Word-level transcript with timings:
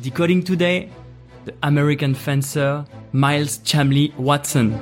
Decoding 0.00 0.42
today, 0.42 0.90
the 1.46 1.54
American 1.62 2.14
fencer 2.14 2.84
Miles 3.12 3.58
Chamley 3.60 4.14
Watson. 4.18 4.72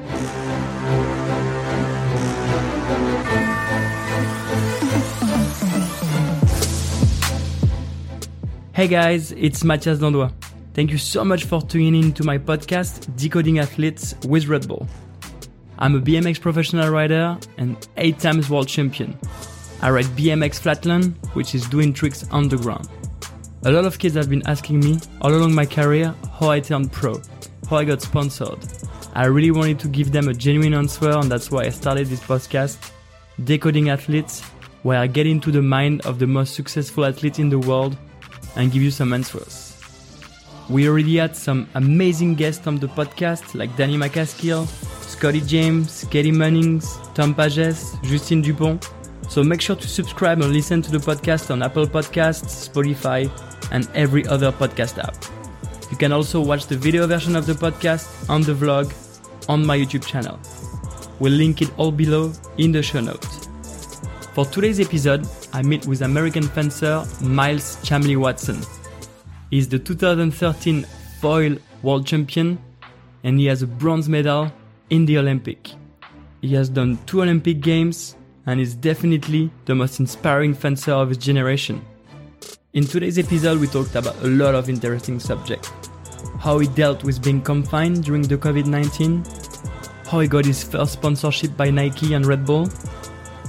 Hey 8.74 8.88
guys, 8.88 9.30
it's 9.32 9.62
Matthias 9.62 10.00
Dandois. 10.00 10.32
Thank 10.74 10.90
you 10.90 10.98
so 10.98 11.24
much 11.24 11.44
for 11.44 11.62
tuning 11.62 11.94
in 11.94 12.12
to 12.14 12.24
my 12.24 12.38
podcast, 12.38 13.14
Decoding 13.16 13.60
Athletes 13.60 14.14
with 14.26 14.48
Red 14.48 14.66
Bull. 14.66 14.88
I'm 15.78 15.94
a 15.94 16.00
BMX 16.00 16.40
professional 16.40 16.90
rider 16.90 17.38
and 17.58 17.86
eight 17.96 18.18
times 18.18 18.50
world 18.50 18.66
champion. 18.66 19.16
I 19.82 19.90
ride 19.90 20.06
BMX 20.06 20.58
Flatland, 20.58 21.14
which 21.34 21.54
is 21.54 21.68
doing 21.68 21.92
tricks 21.92 22.26
on 22.30 22.48
the 22.48 22.56
ground. 22.56 22.88
A 23.64 23.70
lot 23.70 23.84
of 23.84 23.96
kids 23.96 24.16
have 24.16 24.28
been 24.28 24.42
asking 24.48 24.80
me 24.80 24.98
all 25.20 25.32
along 25.32 25.54
my 25.54 25.64
career 25.64 26.12
how 26.40 26.50
I 26.50 26.58
turned 26.58 26.90
pro, 26.90 27.22
how 27.70 27.76
I 27.76 27.84
got 27.84 28.02
sponsored. 28.02 28.58
I 29.14 29.26
really 29.26 29.52
wanted 29.52 29.78
to 29.80 29.88
give 29.88 30.10
them 30.10 30.26
a 30.26 30.34
genuine 30.34 30.74
answer, 30.74 31.10
and 31.10 31.30
that's 31.30 31.48
why 31.48 31.66
I 31.66 31.68
started 31.68 32.08
this 32.08 32.18
podcast, 32.18 32.90
Decoding 33.44 33.88
Athletes, 33.88 34.40
where 34.82 34.98
I 34.98 35.06
get 35.06 35.28
into 35.28 35.52
the 35.52 35.62
mind 35.62 36.04
of 36.06 36.18
the 36.18 36.26
most 36.26 36.56
successful 36.56 37.04
athlete 37.04 37.38
in 37.38 37.50
the 37.50 37.58
world 37.60 37.96
and 38.56 38.72
give 38.72 38.82
you 38.82 38.90
some 38.90 39.12
answers. 39.12 39.78
We 40.68 40.88
already 40.88 41.18
had 41.18 41.36
some 41.36 41.68
amazing 41.74 42.34
guests 42.34 42.66
on 42.66 42.80
the 42.80 42.88
podcast 42.88 43.54
like 43.54 43.76
Danny 43.76 43.96
MacAskill, 43.96 44.66
Scotty 45.06 45.40
James, 45.40 46.04
Katie 46.10 46.32
Munnings, 46.32 47.14
Tom 47.14 47.32
Pages, 47.32 47.94
Justine 48.02 48.42
Dupont. 48.42 48.90
So 49.28 49.44
make 49.44 49.60
sure 49.60 49.76
to 49.76 49.88
subscribe 49.88 50.40
and 50.40 50.52
listen 50.52 50.82
to 50.82 50.90
the 50.90 50.98
podcast 50.98 51.52
on 51.52 51.62
Apple 51.62 51.86
Podcasts, 51.86 52.68
Spotify, 52.68 53.30
and 53.72 53.88
every 53.94 54.26
other 54.28 54.52
podcast 54.52 54.98
app. 55.02 55.16
You 55.90 55.96
can 55.96 56.12
also 56.12 56.40
watch 56.40 56.66
the 56.66 56.76
video 56.76 57.06
version 57.06 57.34
of 57.34 57.46
the 57.46 57.54
podcast 57.54 58.30
on 58.30 58.42
the 58.42 58.54
vlog 58.54 58.94
on 59.48 59.66
my 59.66 59.76
YouTube 59.76 60.06
channel. 60.06 60.38
We'll 61.18 61.32
link 61.32 61.60
it 61.60 61.70
all 61.76 61.90
below 61.90 62.32
in 62.58 62.72
the 62.72 62.82
show 62.82 63.00
notes. 63.00 63.48
For 64.34 64.46
today's 64.46 64.80
episode, 64.80 65.26
I 65.52 65.62
meet 65.62 65.86
with 65.86 66.02
American 66.02 66.44
fencer 66.44 67.04
Miles 67.20 67.76
Chamley 67.84 68.16
Watson. 68.16 68.60
He's 69.50 69.68
the 69.68 69.78
2013 69.78 70.86
foil 71.20 71.56
world 71.82 72.06
champion 72.06 72.58
and 73.24 73.38
he 73.38 73.46
has 73.46 73.62
a 73.62 73.66
bronze 73.66 74.08
medal 74.08 74.50
in 74.90 75.04
the 75.04 75.18
Olympic. 75.18 75.70
He 76.40 76.54
has 76.54 76.68
done 76.68 76.98
two 77.06 77.22
Olympic 77.22 77.60
games 77.60 78.16
and 78.46 78.60
is 78.60 78.74
definitely 78.74 79.50
the 79.66 79.74
most 79.74 80.00
inspiring 80.00 80.54
fencer 80.54 80.92
of 80.92 81.10
his 81.10 81.18
generation. 81.18 81.84
In 82.74 82.86
today's 82.86 83.18
episode, 83.18 83.60
we 83.60 83.66
talked 83.66 83.96
about 83.96 84.16
a 84.22 84.28
lot 84.28 84.54
of 84.54 84.70
interesting 84.70 85.20
subjects. 85.20 85.70
How 86.38 86.58
he 86.58 86.66
dealt 86.68 87.04
with 87.04 87.22
being 87.22 87.42
confined 87.42 88.02
during 88.02 88.22
the 88.22 88.38
COVID-19, 88.38 90.06
how 90.08 90.20
he 90.20 90.26
got 90.26 90.46
his 90.46 90.64
first 90.64 90.94
sponsorship 90.94 91.54
by 91.54 91.68
Nike 91.68 92.14
and 92.14 92.24
Red 92.24 92.46
Bull. 92.46 92.70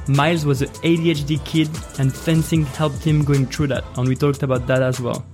Miles 0.10 0.46
was 0.46 0.62
an 0.62 0.68
ADHD 0.84 1.38
kid 1.46 1.70
and 2.00 2.14
fencing 2.14 2.66
helped 2.66 3.02
him 3.02 3.24
going 3.24 3.46
through 3.46 3.68
that, 3.68 3.86
and 3.96 4.10
we 4.10 4.18
talked 4.18 4.44
about 4.44 4.68
that 4.68 4.82
as 4.82 5.00
well. 5.00 5.26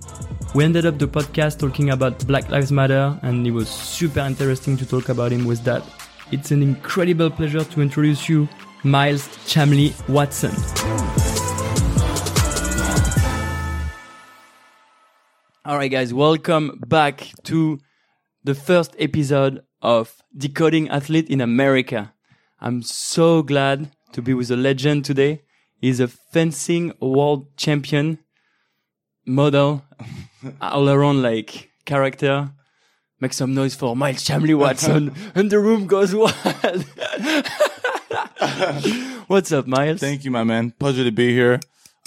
We 0.54 0.66
ended 0.66 0.86
up 0.86 1.00
the 1.00 1.08
podcast 1.08 1.58
talking 1.58 1.90
about 1.90 2.28
Black 2.28 2.48
Lives 2.52 2.72
Matter, 2.72 3.20
and 3.24 3.48
it 3.48 3.52
was 3.52 3.70
super 3.70 4.20
interesting 4.20 4.78
to 4.78 4.86
talk 4.86 5.10
about 5.10 5.32
him 5.32 5.46
with 5.46 5.64
that. 5.64 5.84
It's 6.32 6.52
an 6.52 6.62
incredible 6.62 7.32
pleasure 7.32 7.64
to 7.64 7.82
introduce 7.82 8.30
you, 8.30 8.48
Miles 8.84 9.28
Chamley 9.48 9.96
Watson. 10.08 10.52
Alright, 15.70 15.92
guys, 15.92 16.12
welcome 16.12 16.82
back 16.88 17.32
to 17.44 17.80
the 18.44 18.56
first 18.56 18.96
episode 18.98 19.62
of 19.84 20.16
Decoding 20.36 20.90
Athlete 20.90 21.30
in 21.30 21.42
America. 21.42 22.12
I'm 22.60 22.82
so 22.82 23.44
glad 23.44 23.92
to 24.14 24.24
be 24.24 24.34
with 24.34 24.50
a 24.50 24.56
legend 24.56 25.06
today. 25.06 25.44
He's 25.80 26.00
a 26.00 26.08
fencing 26.08 26.94
world 27.00 27.56
champion, 27.56 28.18
model, 29.28 29.86
all 30.60 30.90
around 30.90 31.22
like 31.22 31.70
character. 31.86 32.50
Make 33.20 33.34
some 33.34 33.54
noise 33.54 33.76
for 33.76 33.96
Miles 33.96 34.28
Chamley 34.28 34.58
Watson, 34.58 35.14
and 35.36 35.52
the 35.52 35.60
room 35.60 35.86
goes 35.86 36.16
wild. 36.16 36.34
What's 39.28 39.52
up, 39.52 39.68
Miles? 39.68 40.00
Thank 40.00 40.26
you, 40.26 40.32
my 40.32 40.44
man. 40.44 40.72
Pleasure 40.72 41.04
to 41.04 41.12
be 41.12 41.32
here. 41.32 41.60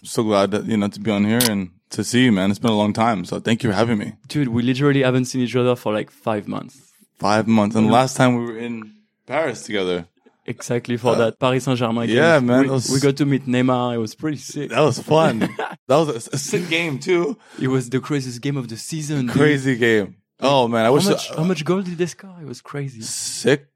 I'm 0.03 0.06
so 0.06 0.25
glad 0.25 0.50
that 0.50 0.65
you 0.65 0.76
know 0.76 0.88
to 0.88 0.98
be 0.98 1.12
on 1.12 1.25
here 1.25 1.38
and 1.48 1.70
to 1.92 2.04
see 2.04 2.25
you, 2.25 2.32
man. 2.32 2.50
It's 2.50 2.58
been 2.58 2.70
a 2.70 2.76
long 2.76 2.92
time, 2.92 3.25
so 3.25 3.38
thank 3.41 3.62
you 3.62 3.70
for 3.70 3.76
having 3.76 3.98
me. 3.98 4.14
Dude, 4.28 4.48
we 4.48 4.62
literally 4.62 5.03
haven't 5.03 5.26
seen 5.26 5.42
each 5.42 5.56
other 5.56 5.76
for 5.76 5.92
like 5.92 6.10
five 6.10 6.47
months. 6.48 6.92
Five 7.19 7.47
months, 7.47 7.76
and 7.76 7.86
the 7.88 7.92
last 7.92 8.16
time 8.16 8.36
we 8.36 8.44
were 8.44 8.58
in 8.58 8.94
Paris 9.26 9.62
together. 9.64 10.06
Exactly 10.44 10.97
for 10.97 11.14
that 11.14 11.38
Paris 11.38 11.62
Saint 11.64 11.78
Germain 11.78 12.08
game. 12.08 12.19
Uh, 12.19 12.20
yeah, 12.20 12.38
man, 12.41 12.62
We, 12.62 12.70
was- 12.70 12.91
we 12.91 12.98
got 12.98 13.16
to 13.19 13.25
meet 13.25 13.47
Neymar. 13.47 13.94
It 13.94 13.98
was 13.98 14.16
pretty 14.16 14.38
sick. 14.38 14.70
That 14.70 14.80
was 14.80 14.98
fun. 14.98 15.38
that 15.86 15.97
was 15.97 16.26
a, 16.28 16.36
sick 16.38 16.69
game 16.69 16.98
too. 16.98 17.38
It 17.60 17.69
was 17.69 17.88
the 17.91 18.00
craziest 18.00 18.41
game 18.41 18.56
of 18.56 18.69
the 18.69 18.76
season. 18.76 19.26
dude. 19.26 19.36
Crazy 19.36 19.76
game. 19.76 20.16
Oh 20.41 20.66
man, 20.66 20.80
I 20.82 20.86
How 20.86 20.94
wish 20.94 21.04
much, 21.06 21.28
how 21.36 21.44
much 21.44 21.64
goal 21.64 21.82
did 21.82 21.97
they 21.97 22.06
score? 22.06 22.36
It 22.41 22.47
was 22.48 22.60
crazy. 22.60 23.03
sick. 23.03 23.69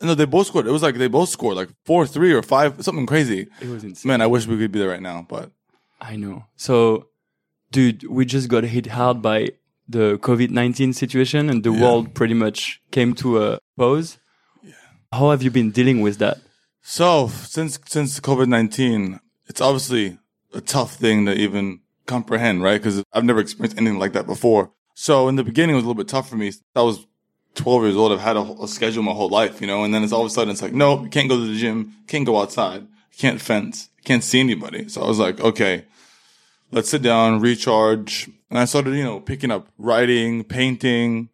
No, 0.00 0.16
they 0.16 0.24
both 0.24 0.48
scored. 0.48 0.66
It 0.66 0.72
was 0.72 0.82
like 0.82 0.96
they 0.96 1.06
both 1.06 1.28
scored 1.28 1.54
like 1.56 1.68
four, 1.84 2.04
three, 2.08 2.32
or 2.32 2.42
five, 2.42 2.82
something 2.84 3.06
crazy. 3.06 3.46
It 3.60 3.68
was 3.68 3.84
insane. 3.84 4.08
Man, 4.08 4.20
I 4.20 4.26
wish 4.26 4.48
we 4.48 4.58
could 4.58 4.72
be 4.72 4.80
there 4.80 4.88
right 4.88 5.00
now, 5.00 5.24
but 5.28 5.52
I 6.00 6.16
know. 6.16 6.46
So, 6.56 7.06
dude, 7.72 8.04
we 8.16 8.24
just 8.24 8.48
got 8.48 8.64
hit 8.64 8.86
hard 8.98 9.20
by 9.22 9.38
the 9.88 10.18
COVID 10.18 10.50
19 10.50 10.92
situation 10.92 11.50
and 11.50 11.64
the 11.64 11.72
Yeah. 11.72 11.82
world 11.82 12.14
pretty 12.14 12.34
much 12.34 12.80
came 12.90 13.14
to 13.22 13.42
a 13.42 13.58
pause. 13.76 14.18
How 15.12 15.30
have 15.30 15.42
you 15.42 15.50
been 15.50 15.70
dealing 15.70 16.00
with 16.00 16.18
that? 16.18 16.38
So 16.82 17.28
since 17.28 17.78
since 17.86 18.18
COVID 18.20 18.48
nineteen, 18.48 19.20
it's 19.46 19.60
obviously 19.60 20.18
a 20.54 20.60
tough 20.60 20.94
thing 20.96 21.26
to 21.26 21.32
even 21.34 21.80
comprehend, 22.06 22.62
right? 22.62 22.80
Because 22.80 23.02
I've 23.12 23.24
never 23.24 23.40
experienced 23.40 23.78
anything 23.78 23.98
like 23.98 24.12
that 24.14 24.26
before. 24.26 24.72
So 24.94 25.28
in 25.28 25.36
the 25.36 25.44
beginning, 25.44 25.74
it 25.74 25.78
was 25.80 25.84
a 25.84 25.88
little 25.88 26.02
bit 26.02 26.08
tough 26.08 26.28
for 26.28 26.36
me. 26.36 26.50
I 26.74 26.82
was 26.82 27.06
twelve 27.54 27.82
years 27.82 27.96
old. 27.96 28.12
I've 28.12 28.20
had 28.20 28.36
a, 28.36 28.40
a 28.62 28.68
schedule 28.68 29.02
my 29.02 29.12
whole 29.12 29.28
life, 29.28 29.60
you 29.60 29.66
know, 29.66 29.84
and 29.84 29.92
then 29.94 30.02
it's 30.02 30.12
all 30.12 30.22
of 30.22 30.26
a 30.26 30.30
sudden 30.30 30.50
it's 30.52 30.62
like, 30.62 30.72
nope, 30.72 31.02
you 31.04 31.10
can't 31.10 31.28
go 31.28 31.36
to 31.36 31.46
the 31.46 31.58
gym, 31.58 31.92
can't 32.08 32.26
go 32.26 32.40
outside, 32.40 32.86
can't 33.16 33.40
fence, 33.40 33.88
can't 34.04 34.24
see 34.24 34.40
anybody. 34.40 34.88
So 34.88 35.02
I 35.02 35.06
was 35.08 35.18
like, 35.18 35.40
okay, 35.40 35.84
let's 36.72 36.88
sit 36.88 37.02
down, 37.02 37.40
recharge, 37.40 38.28
and 38.50 38.58
I 38.58 38.64
started, 38.64 38.94
you 38.94 39.04
know, 39.04 39.20
picking 39.20 39.50
up 39.50 39.68
writing, 39.78 40.42
painting, 40.42 41.28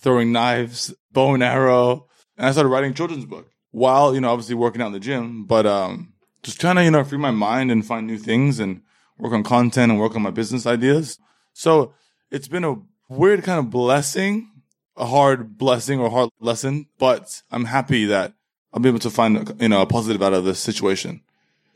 throwing 0.00 0.32
knives, 0.32 0.92
bow 1.12 1.34
and 1.34 1.42
arrow, 1.42 2.08
and 2.36 2.46
I 2.46 2.52
started 2.52 2.68
writing 2.68 2.92
children's 2.92 3.24
book 3.24 3.50
while, 3.70 4.14
you 4.14 4.20
know, 4.20 4.30
obviously 4.30 4.56
working 4.56 4.82
out 4.82 4.88
in 4.88 4.92
the 4.92 5.00
gym, 5.00 5.46
but, 5.46 5.64
um, 5.64 6.12
just 6.42 6.60
trying 6.60 6.76
to, 6.76 6.84
you 6.84 6.90
know, 6.90 7.04
free 7.04 7.18
my 7.18 7.30
mind 7.30 7.70
and 7.70 7.86
find 7.86 8.06
new 8.06 8.18
things 8.18 8.58
and 8.58 8.82
work 9.18 9.32
on 9.32 9.44
content 9.44 9.92
and 9.92 10.00
work 10.00 10.16
on 10.16 10.22
my 10.22 10.30
business 10.30 10.66
ideas. 10.66 11.18
So 11.52 11.92
it's 12.30 12.48
been 12.48 12.64
a 12.64 12.76
weird 13.08 13.44
kind 13.44 13.58
of 13.58 13.70
blessing, 13.70 14.50
a 14.96 15.06
hard 15.06 15.56
blessing 15.56 16.00
or 16.00 16.10
hard 16.10 16.30
lesson, 16.40 16.86
but 16.98 17.42
I'm 17.50 17.66
happy 17.66 18.06
that 18.06 18.34
I'll 18.72 18.80
be 18.80 18.88
able 18.88 18.98
to 19.00 19.10
find, 19.10 19.54
you 19.60 19.68
know, 19.68 19.82
a 19.82 19.86
positive 19.86 20.22
out 20.22 20.32
of 20.32 20.44
this 20.44 20.58
situation. 20.58 21.20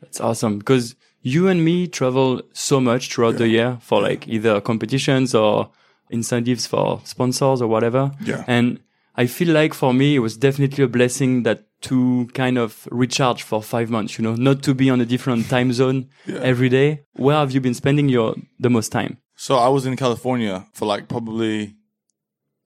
That's 0.00 0.20
awesome 0.20 0.58
because 0.58 0.96
you 1.24 1.48
and 1.48 1.64
me 1.64 1.88
travel 1.88 2.42
so 2.52 2.78
much 2.78 3.10
throughout 3.10 3.38
the 3.38 3.48
year 3.48 3.78
for 3.80 4.02
like 4.02 4.28
either 4.28 4.60
competitions 4.60 5.34
or 5.34 5.70
incentives 6.10 6.66
for 6.66 7.00
sponsors 7.04 7.62
or 7.62 7.66
whatever. 7.66 8.12
Yeah. 8.20 8.44
And 8.46 8.78
I 9.16 9.26
feel 9.26 9.48
like 9.48 9.72
for 9.72 9.94
me, 9.94 10.16
it 10.16 10.18
was 10.18 10.36
definitely 10.36 10.84
a 10.84 10.86
blessing 10.88 11.42
that 11.44 11.64
to 11.82 12.28
kind 12.34 12.58
of 12.58 12.86
recharge 12.90 13.42
for 13.42 13.62
five 13.62 13.88
months, 13.88 14.18
you 14.18 14.22
know, 14.22 14.34
not 14.34 14.62
to 14.64 14.74
be 14.74 14.90
on 14.90 15.00
a 15.00 15.06
different 15.06 15.48
time 15.54 15.72
zone 15.72 16.10
every 16.28 16.68
day. 16.68 17.04
Where 17.14 17.36
have 17.36 17.52
you 17.52 17.60
been 17.60 17.74
spending 17.74 18.10
your, 18.10 18.34
the 18.60 18.68
most 18.68 18.92
time? 18.92 19.16
So 19.34 19.56
I 19.56 19.68
was 19.68 19.86
in 19.86 19.96
California 19.96 20.66
for 20.74 20.84
like 20.84 21.08
probably 21.08 21.76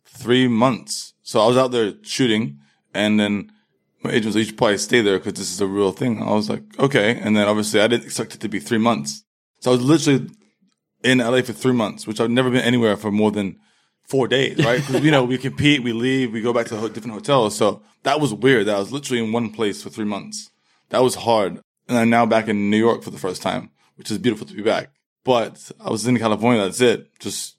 three 0.04 0.48
months. 0.48 1.14
So 1.22 1.40
I 1.40 1.46
was 1.46 1.56
out 1.56 1.70
there 1.70 1.92
shooting 2.02 2.58
and 2.92 3.20
then 3.20 3.52
my 4.02 4.10
agent 4.10 4.26
was 4.26 4.34
like, 4.36 4.40
you 4.40 4.44
should 4.46 4.58
probably 4.58 4.78
stay 4.78 5.00
there 5.00 5.18
because 5.18 5.34
this 5.34 5.50
is 5.50 5.60
a 5.60 5.66
real 5.66 5.92
thing. 5.92 6.22
I 6.22 6.32
was 6.32 6.48
like, 6.48 6.62
okay. 6.78 7.18
And 7.18 7.36
then 7.36 7.48
obviously 7.48 7.80
I 7.80 7.88
didn't 7.88 8.04
expect 8.04 8.34
it 8.34 8.40
to 8.40 8.48
be 8.48 8.60
three 8.60 8.78
months. 8.78 9.24
So 9.60 9.72
I 9.72 9.74
was 9.74 9.82
literally 9.82 10.28
in 11.02 11.18
LA 11.18 11.42
for 11.42 11.52
three 11.52 11.72
months, 11.72 12.06
which 12.06 12.20
I've 12.20 12.30
never 12.30 12.50
been 12.50 12.60
anywhere 12.60 12.96
for 12.96 13.10
more 13.10 13.30
than 13.30 13.58
four 14.06 14.28
days, 14.28 14.58
right? 14.64 14.84
Because, 14.86 15.02
you 15.02 15.10
know, 15.10 15.24
we 15.24 15.36
compete, 15.36 15.82
we 15.82 15.92
leave, 15.92 16.32
we 16.32 16.40
go 16.40 16.52
back 16.52 16.66
to 16.66 16.88
different 16.88 17.14
hotels. 17.14 17.56
So 17.56 17.82
that 18.04 18.20
was 18.20 18.32
weird. 18.32 18.66
That 18.66 18.76
I 18.76 18.78
was 18.78 18.92
literally 18.92 19.22
in 19.22 19.32
one 19.32 19.50
place 19.50 19.82
for 19.82 19.90
three 19.90 20.04
months. 20.04 20.50
That 20.90 21.02
was 21.02 21.16
hard. 21.16 21.60
And 21.88 21.98
I'm 21.98 22.10
now 22.10 22.26
back 22.26 22.48
in 22.48 22.70
New 22.70 22.76
York 22.76 23.02
for 23.02 23.10
the 23.10 23.18
first 23.18 23.42
time, 23.42 23.70
which 23.96 24.10
is 24.10 24.18
beautiful 24.18 24.46
to 24.46 24.54
be 24.54 24.62
back. 24.62 24.90
But 25.24 25.70
I 25.80 25.90
was 25.90 26.06
in 26.06 26.18
California. 26.18 26.62
That's 26.62 26.80
it. 26.80 27.18
Just, 27.18 27.56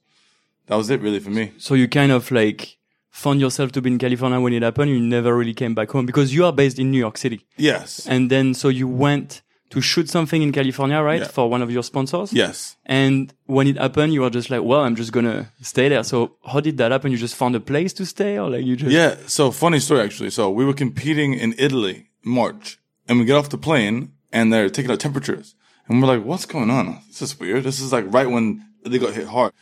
that 0.67 0.75
was 0.75 0.89
it 0.89 1.01
really 1.01 1.19
for 1.19 1.31
me. 1.31 1.51
So 1.57 1.73
you 1.73 1.87
kind 1.87 2.11
of 2.11 2.31
like 2.31 2.78
found 3.09 3.39
yourself 3.39 3.71
to 3.73 3.81
be 3.81 3.89
in 3.91 3.97
California 3.97 4.39
when 4.39 4.53
it 4.53 4.61
happened. 4.61 4.91
You 4.91 4.99
never 4.99 5.35
really 5.35 5.53
came 5.53 5.73
back 5.75 5.89
home 5.91 6.05
because 6.05 6.33
you 6.33 6.45
are 6.45 6.53
based 6.53 6.79
in 6.79 6.91
New 6.91 6.99
York 6.99 7.17
City. 7.17 7.45
Yes. 7.57 8.07
And 8.07 8.29
then, 8.29 8.53
so 8.53 8.69
you 8.69 8.87
went 8.87 9.41
to 9.69 9.81
shoot 9.81 10.09
something 10.09 10.41
in 10.41 10.51
California, 10.51 10.99
right? 11.01 11.21
Yeah. 11.21 11.27
For 11.27 11.49
one 11.49 11.61
of 11.61 11.71
your 11.71 11.83
sponsors. 11.83 12.33
Yes. 12.33 12.75
And 12.85 13.33
when 13.45 13.67
it 13.67 13.77
happened, 13.77 14.13
you 14.13 14.21
were 14.21 14.29
just 14.29 14.49
like, 14.49 14.63
well, 14.63 14.81
I'm 14.81 14.95
just 14.95 15.11
gonna 15.11 15.51
stay 15.61 15.89
there. 15.89 16.03
So 16.03 16.37
how 16.45 16.59
did 16.59 16.77
that 16.77 16.91
happen? 16.91 17.11
You 17.11 17.17
just 17.17 17.35
found 17.35 17.55
a 17.55 17.59
place 17.59 17.93
to 17.93 18.05
stay 18.05 18.37
or 18.39 18.49
like 18.49 18.65
you 18.65 18.75
just, 18.75 18.91
Yeah. 18.91 19.15
So 19.27 19.51
funny 19.51 19.79
story 19.79 20.01
actually. 20.01 20.31
So 20.31 20.49
we 20.49 20.65
were 20.65 20.73
competing 20.73 21.33
in 21.33 21.53
Italy 21.57 22.09
in 22.23 22.31
March 22.31 22.79
and 23.07 23.19
we 23.19 23.25
get 23.25 23.35
off 23.35 23.49
the 23.49 23.57
plane 23.57 24.13
and 24.31 24.51
they're 24.51 24.69
taking 24.69 24.89
our 24.91 24.97
temperatures 24.97 25.55
and 25.87 26.01
we're 26.01 26.07
like, 26.07 26.25
what's 26.25 26.45
going 26.45 26.69
on? 26.71 27.01
This 27.07 27.21
is 27.21 27.39
weird. 27.39 27.63
This 27.63 27.79
is 27.79 27.91
like 27.91 28.05
right 28.07 28.29
when 28.29 28.65
they 28.83 28.97
got 28.97 29.13
hit 29.13 29.27
hard. 29.27 29.53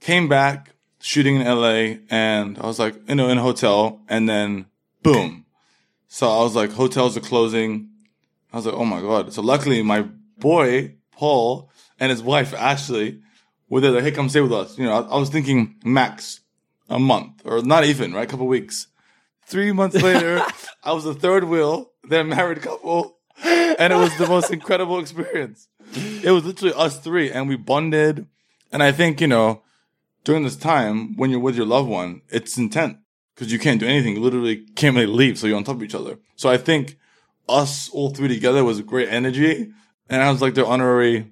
Came 0.00 0.28
back 0.28 0.74
shooting 1.00 1.36
in 1.36 1.46
LA 1.46 1.98
and 2.10 2.58
I 2.58 2.66
was 2.66 2.78
like, 2.78 2.96
you 3.08 3.14
know, 3.14 3.28
in 3.28 3.38
a 3.38 3.42
hotel 3.42 4.00
and 4.08 4.28
then 4.28 4.66
boom. 5.02 5.44
So 6.08 6.28
I 6.28 6.42
was 6.42 6.56
like, 6.56 6.72
hotels 6.72 7.16
are 7.16 7.20
closing. 7.20 7.90
I 8.52 8.56
was 8.56 8.66
like, 8.66 8.74
oh 8.74 8.84
my 8.84 9.00
God. 9.00 9.32
So 9.32 9.42
luckily 9.42 9.82
my 9.82 10.02
boy, 10.38 10.94
Paul 11.12 11.70
and 12.00 12.10
his 12.10 12.22
wife, 12.22 12.54
Ashley, 12.54 13.20
were 13.68 13.80
there 13.80 13.90
like, 13.90 14.04
hey, 14.04 14.12
come 14.12 14.28
stay 14.28 14.40
with 14.40 14.52
us. 14.52 14.78
You 14.78 14.86
know, 14.86 14.92
I, 14.92 15.14
I 15.14 15.18
was 15.18 15.28
thinking 15.28 15.76
max 15.84 16.40
a 16.88 16.98
month 16.98 17.42
or 17.44 17.62
not 17.62 17.84
even, 17.84 18.12
right? 18.12 18.26
A 18.26 18.30
couple 18.30 18.46
weeks. 18.46 18.86
Three 19.46 19.72
months 19.72 19.96
later, 20.02 20.42
I 20.82 20.92
was 20.92 21.04
the 21.04 21.14
third 21.14 21.44
wheel, 21.44 21.90
they're 22.04 22.24
married 22.24 22.62
couple, 22.62 23.18
and 23.44 23.92
it 23.92 23.96
was 23.96 24.16
the 24.18 24.26
most 24.26 24.50
incredible 24.50 24.98
experience. 24.98 25.68
It 25.94 26.30
was 26.30 26.44
literally 26.44 26.74
us 26.74 26.98
three, 26.98 27.30
and 27.30 27.48
we 27.48 27.56
bonded. 27.56 28.26
And 28.70 28.82
I 28.82 28.92
think, 28.92 29.20
you 29.20 29.26
know, 29.26 29.62
during 30.24 30.44
this 30.44 30.56
time, 30.56 31.16
when 31.16 31.30
you're 31.30 31.40
with 31.40 31.56
your 31.56 31.66
loved 31.66 31.88
one, 31.88 32.22
it's 32.28 32.58
intense 32.58 32.96
because 33.34 33.52
you 33.52 33.58
can't 33.58 33.80
do 33.80 33.86
anything. 33.86 34.14
You 34.16 34.20
literally 34.20 34.64
can't 34.74 34.96
really 34.96 35.06
leave, 35.06 35.38
so 35.38 35.46
you're 35.46 35.56
on 35.56 35.64
top 35.64 35.76
of 35.76 35.82
each 35.82 35.94
other. 35.94 36.18
So 36.36 36.48
I 36.48 36.56
think 36.56 36.98
us 37.48 37.88
all 37.90 38.10
three 38.10 38.28
together 38.28 38.64
was 38.64 38.80
great 38.82 39.08
energy, 39.08 39.72
and 40.08 40.22
I 40.22 40.30
was 40.30 40.42
like 40.42 40.54
their 40.54 40.66
honorary 40.66 41.30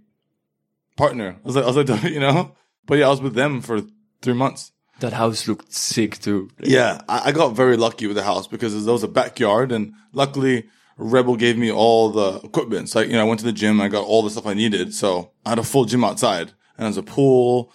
partner. 0.96 1.36
I 1.42 1.46
was 1.46 1.56
like, 1.56 1.64
I 1.64 1.70
was 1.70 1.76
like, 1.76 2.02
you 2.12 2.20
know, 2.20 2.56
but 2.86 2.98
yeah, 2.98 3.06
I 3.06 3.10
was 3.10 3.20
with 3.20 3.34
them 3.34 3.60
for 3.60 3.82
three 4.22 4.34
months. 4.34 4.72
that 5.00 5.12
house 5.12 5.46
looked 5.46 5.72
sick 5.72 6.18
too. 6.18 6.50
Yeah, 6.62 7.02
I, 7.08 7.28
I 7.28 7.32
got 7.32 7.54
very 7.54 7.76
lucky 7.76 8.06
with 8.06 8.16
the 8.16 8.22
house 8.22 8.46
because 8.46 8.84
there 8.84 8.92
was 8.92 9.02
a 9.02 9.08
backyard, 9.08 9.72
and 9.72 9.92
luckily 10.12 10.64
Red 10.96 11.26
Bull 11.26 11.36
gave 11.36 11.58
me 11.58 11.70
all 11.70 12.10
the 12.10 12.40
equipment. 12.42 12.88
So, 12.88 13.00
like, 13.00 13.08
you 13.08 13.14
know, 13.14 13.20
I 13.20 13.24
went 13.24 13.40
to 13.40 13.46
the 13.46 13.52
gym, 13.52 13.80
I 13.80 13.88
got 13.88 14.04
all 14.04 14.22
the 14.22 14.30
stuff 14.30 14.46
I 14.46 14.54
needed. 14.54 14.94
So 14.94 15.32
I 15.44 15.50
had 15.50 15.58
a 15.58 15.64
full 15.64 15.84
gym 15.84 16.04
outside, 16.04 16.52
and 16.78 16.86
there's 16.86 16.96
a 16.96 17.02
pool. 17.02 17.72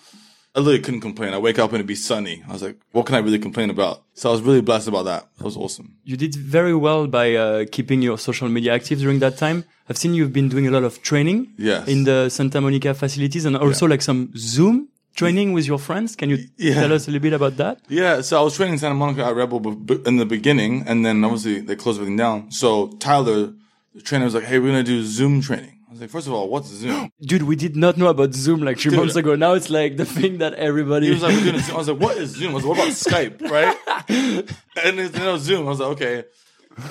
I 0.54 0.60
literally 0.60 0.80
couldn't 0.82 1.00
complain. 1.02 1.34
I 1.34 1.38
wake 1.38 1.60
up 1.60 1.70
and 1.70 1.76
it'd 1.76 1.88
be 1.88 1.96
sunny. 1.96 2.44
I 2.48 2.52
was 2.52 2.62
like, 2.62 2.78
what 2.92 3.06
can 3.06 3.16
I 3.16 3.20
really 3.20 3.40
complain 3.40 3.70
about? 3.70 4.04
So 4.16 4.30
I 4.30 4.32
was 4.34 4.42
really 4.42 4.60
blessed 4.62 4.90
about 4.90 5.04
that. 5.06 5.28
That 5.38 5.46
was 5.46 5.56
awesome. 5.56 5.96
You 6.04 6.18
did 6.18 6.36
very 6.36 6.76
well 6.76 7.08
by 7.08 7.36
uh, 7.36 7.66
keeping 7.72 8.02
your 8.02 8.18
social 8.18 8.50
media 8.50 8.74
active 8.74 9.00
during 9.00 9.20
that 9.20 9.38
time. 9.38 9.64
I've 9.88 9.98
seen 9.98 10.14
you've 10.14 10.34
been 10.34 10.50
doing 10.50 10.68
a 10.68 10.72
lot 10.72 10.84
of 10.84 11.02
training 11.02 11.54
Yes. 11.58 11.88
in 11.88 12.04
the 12.04 12.28
Santa 12.30 12.60
Monica 12.60 12.94
facilities 12.94 13.46
and 13.46 13.56
also 13.56 13.88
like 13.88 14.02
some 14.02 14.34
Zoom 14.36 14.90
training 15.16 15.54
with 15.54 15.68
your 15.68 15.78
friends. 15.80 16.16
Can 16.18 16.30
you 16.30 16.40
Yeah. 16.58 16.74
tell 16.76 16.92
us 16.94 17.08
a 17.08 17.12
little 17.12 17.22
bit 17.24 17.34
about 17.34 17.56
that? 17.58 17.80
Yeah, 17.88 18.20
so 18.22 18.40
I 18.40 18.44
was 18.44 18.56
training 18.56 18.74
in 18.74 18.80
Santa 18.80 18.96
Monica 18.96 19.24
at 19.26 19.36
Red 19.36 19.50
Bull 19.50 19.66
in 20.06 20.18
the 20.18 20.26
beginning, 20.26 20.84
and 20.86 21.06
then 21.06 21.24
obviously 21.24 21.62
they 21.62 21.76
closed 21.78 21.98
everything 22.00 22.18
down. 22.18 22.52
So 22.52 22.88
Tyler, 23.00 23.54
the 23.96 24.02
trainer, 24.02 24.26
was 24.26 24.34
like, 24.36 24.46
"Hey, 24.46 24.60
we're 24.60 24.68
gonna 24.72 24.84
do 24.84 25.04
Zoom 25.04 25.42
training." 25.42 25.78
I 25.92 25.94
was 25.94 26.00
like, 26.00 26.10
first 26.10 26.28
of 26.28 26.32
all, 26.32 26.48
what's 26.48 26.70
Zoom?" 26.70 27.12
Dude, 27.22 27.44
we 27.44 27.58
did 27.58 27.76
not 27.76 27.98
know 27.98 28.08
about 28.08 28.34
Zoom 28.34 28.62
like 28.62 28.80
three 28.80 28.92
Dude. 28.92 29.00
months 29.00 29.18
ago. 29.18 29.36
Now 29.36 29.56
it's 29.56 29.70
like 29.70 29.98
the 29.98 30.06
thing 30.06 30.38
that 30.38 30.54
everybody. 30.54 31.08
He 31.08 31.12
was 31.12 31.22
like, 31.22 31.36
"We're 31.36 31.52
doing 31.52 31.60
Zoom." 31.64 31.76
I 31.76 31.80
was 31.80 31.90
like, 31.90 32.00
"What 32.00 32.16
is 32.16 32.30
Zoom?" 32.30 32.52
I 32.52 32.54
was 32.54 32.64
like, 32.64 32.78
"What 32.78 32.84
about 32.86 32.94
Skype?" 32.94 33.42
Right? 33.52 33.78
and 34.86 35.00
it's, 35.02 35.18
you 35.18 35.24
know, 35.26 35.38
Zoom. 35.38 35.66
I 35.66 35.70
was 35.70 35.82
like, 35.82 35.90
"Okay." 35.90 36.24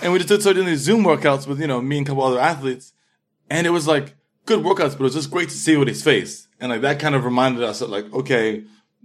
And 0.03 0.13
we 0.13 0.19
just 0.19 0.29
started 0.29 0.53
doing 0.53 0.67
these 0.67 0.81
Zoom 0.81 1.03
workouts 1.03 1.47
with 1.47 1.59
you 1.63 1.67
know 1.67 1.81
me 1.81 1.97
and 1.97 2.07
a 2.07 2.11
couple 2.11 2.25
other 2.25 2.39
athletes, 2.39 2.93
and 3.49 3.67
it 3.67 3.71
was 3.71 3.87
like 3.89 4.15
good 4.45 4.63
workouts, 4.63 4.91
but 4.91 5.01
it 5.01 5.03
was 5.05 5.15
just 5.15 5.31
great 5.31 5.49
to 5.49 5.55
see 5.55 5.79
with 5.79 5.89
his 5.89 6.03
face, 6.03 6.47
and 6.61 6.71
like 6.71 6.83
that 6.83 6.99
kind 7.01 7.15
of 7.15 7.25
reminded 7.25 7.63
us 7.63 7.79
that 7.79 7.89
like, 7.89 8.13
okay, 8.13 8.65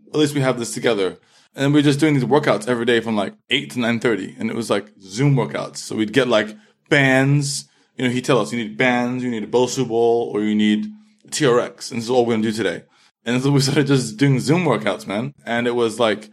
at 0.09 0.19
least 0.19 0.35
we 0.35 0.41
have 0.41 0.59
this 0.59 0.73
together. 0.73 1.17
And 1.55 1.73
we 1.73 1.79
were 1.79 1.83
just 1.83 2.01
doing 2.01 2.15
these 2.15 2.25
workouts 2.25 2.67
every 2.67 2.83
day 2.83 2.99
from 2.99 3.15
like 3.15 3.33
eight 3.49 3.71
to 3.71 3.79
nine 3.79 4.01
thirty, 4.01 4.35
and 4.37 4.49
it 4.49 4.57
was 4.57 4.69
like 4.69 4.91
Zoom 4.99 5.37
workouts. 5.37 5.77
So 5.77 5.95
we'd 5.95 6.11
get 6.11 6.27
like 6.27 6.53
bands. 6.89 7.69
You 7.97 8.05
know, 8.05 8.11
he'd 8.11 8.25
tell 8.25 8.39
us 8.39 8.51
you 8.51 8.59
need 8.59 8.77
bands, 8.77 9.23
you 9.23 9.29
need 9.29 9.43
a 9.43 9.47
Bosu 9.47 9.87
ball, 9.87 10.31
or 10.33 10.41
you 10.41 10.55
need 10.55 10.87
TRX, 11.29 11.91
and 11.91 11.99
this 11.99 12.05
is 12.05 12.09
all 12.09 12.25
we're 12.25 12.33
gonna 12.33 12.43
do 12.43 12.51
today. 12.51 12.83
And 13.25 13.41
so 13.41 13.51
we 13.51 13.59
started 13.59 13.87
just 13.87 14.17
doing 14.17 14.39
Zoom 14.39 14.65
workouts, 14.65 15.07
man. 15.07 15.33
And 15.45 15.67
it 15.67 15.75
was 15.75 15.99
like 15.99 16.29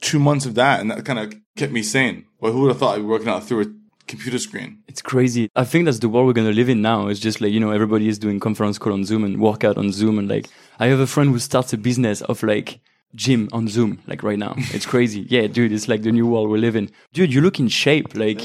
two 0.00 0.18
months 0.18 0.46
of 0.46 0.54
that, 0.56 0.80
and 0.80 0.90
that 0.90 1.04
kind 1.04 1.18
of 1.18 1.34
kept 1.56 1.72
me 1.72 1.82
sane. 1.82 2.26
Well, 2.40 2.52
who 2.52 2.62
would 2.62 2.68
have 2.68 2.78
thought 2.78 2.96
I'd 2.96 3.02
be 3.02 3.04
working 3.04 3.28
out 3.28 3.44
through 3.44 3.62
a 3.62 3.66
computer 4.06 4.38
screen? 4.38 4.82
It's 4.88 5.02
crazy. 5.02 5.48
I 5.54 5.64
think 5.64 5.84
that's 5.84 6.00
the 6.00 6.08
world 6.08 6.26
we're 6.26 6.32
gonna 6.32 6.52
live 6.52 6.68
in 6.68 6.82
now. 6.82 7.08
It's 7.08 7.20
just 7.20 7.40
like 7.40 7.52
you 7.52 7.60
know 7.60 7.70
everybody 7.70 8.08
is 8.08 8.18
doing 8.18 8.40
conference 8.40 8.78
call 8.78 8.92
on 8.92 9.04
Zoom 9.04 9.24
and 9.24 9.40
workout 9.40 9.78
on 9.78 9.92
Zoom 9.92 10.18
and 10.18 10.28
like 10.28 10.48
I 10.78 10.86
have 10.86 11.00
a 11.00 11.06
friend 11.06 11.30
who 11.30 11.38
starts 11.38 11.72
a 11.72 11.78
business 11.78 12.22
of 12.22 12.42
like 12.42 12.80
gym 13.14 13.48
on 13.52 13.68
Zoom 13.68 14.00
like 14.06 14.22
right 14.22 14.38
now. 14.38 14.54
It's 14.56 14.86
crazy. 14.86 15.26
Yeah, 15.28 15.46
dude, 15.46 15.72
it's 15.72 15.88
like 15.88 16.02
the 16.02 16.12
new 16.12 16.26
world 16.26 16.50
we 16.50 16.58
live 16.58 16.76
in. 16.76 16.90
Dude, 17.12 17.32
you 17.32 17.40
look 17.40 17.58
in 17.58 17.68
shape, 17.68 18.14
like 18.14 18.40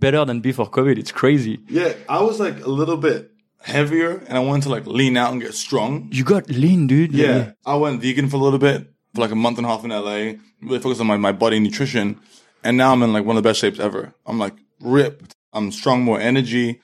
better 0.00 0.24
than 0.24 0.40
before 0.40 0.68
COVID. 0.70 0.98
It's 0.98 1.12
crazy. 1.12 1.60
Yeah, 1.68 1.92
I 2.08 2.22
was 2.22 2.40
like 2.40 2.64
a 2.64 2.68
little 2.70 2.96
bit 2.96 3.30
heavier, 3.60 4.22
and 4.26 4.36
I 4.36 4.40
wanted 4.40 4.64
to 4.64 4.70
like 4.70 4.86
lean 4.86 5.16
out 5.16 5.32
and 5.32 5.40
get 5.40 5.54
strong. 5.54 6.08
You 6.10 6.24
got 6.24 6.48
lean, 6.48 6.86
dude. 6.86 7.12
Yeah, 7.12 7.52
I 7.64 7.76
went 7.76 8.00
vegan 8.02 8.28
for 8.28 8.36
a 8.36 8.40
little 8.40 8.58
bit, 8.58 8.92
for 9.14 9.20
like 9.20 9.30
a 9.30 9.36
month 9.36 9.58
and 9.58 9.66
a 9.66 9.70
half 9.70 9.84
in 9.84 9.90
LA. 9.90 10.38
Really 10.62 10.78
focused 10.80 11.00
on 11.00 11.06
my, 11.06 11.16
my 11.16 11.32
body 11.32 11.58
nutrition, 11.60 12.20
and 12.64 12.76
now 12.76 12.92
I'm 12.92 13.02
in 13.02 13.12
like 13.12 13.24
one 13.24 13.36
of 13.36 13.42
the 13.42 13.48
best 13.48 13.60
shapes 13.60 13.78
ever. 13.78 14.14
I'm 14.26 14.38
like 14.38 14.54
ripped. 14.80 15.34
I'm 15.52 15.70
strong, 15.70 16.02
more 16.02 16.18
energy, 16.20 16.80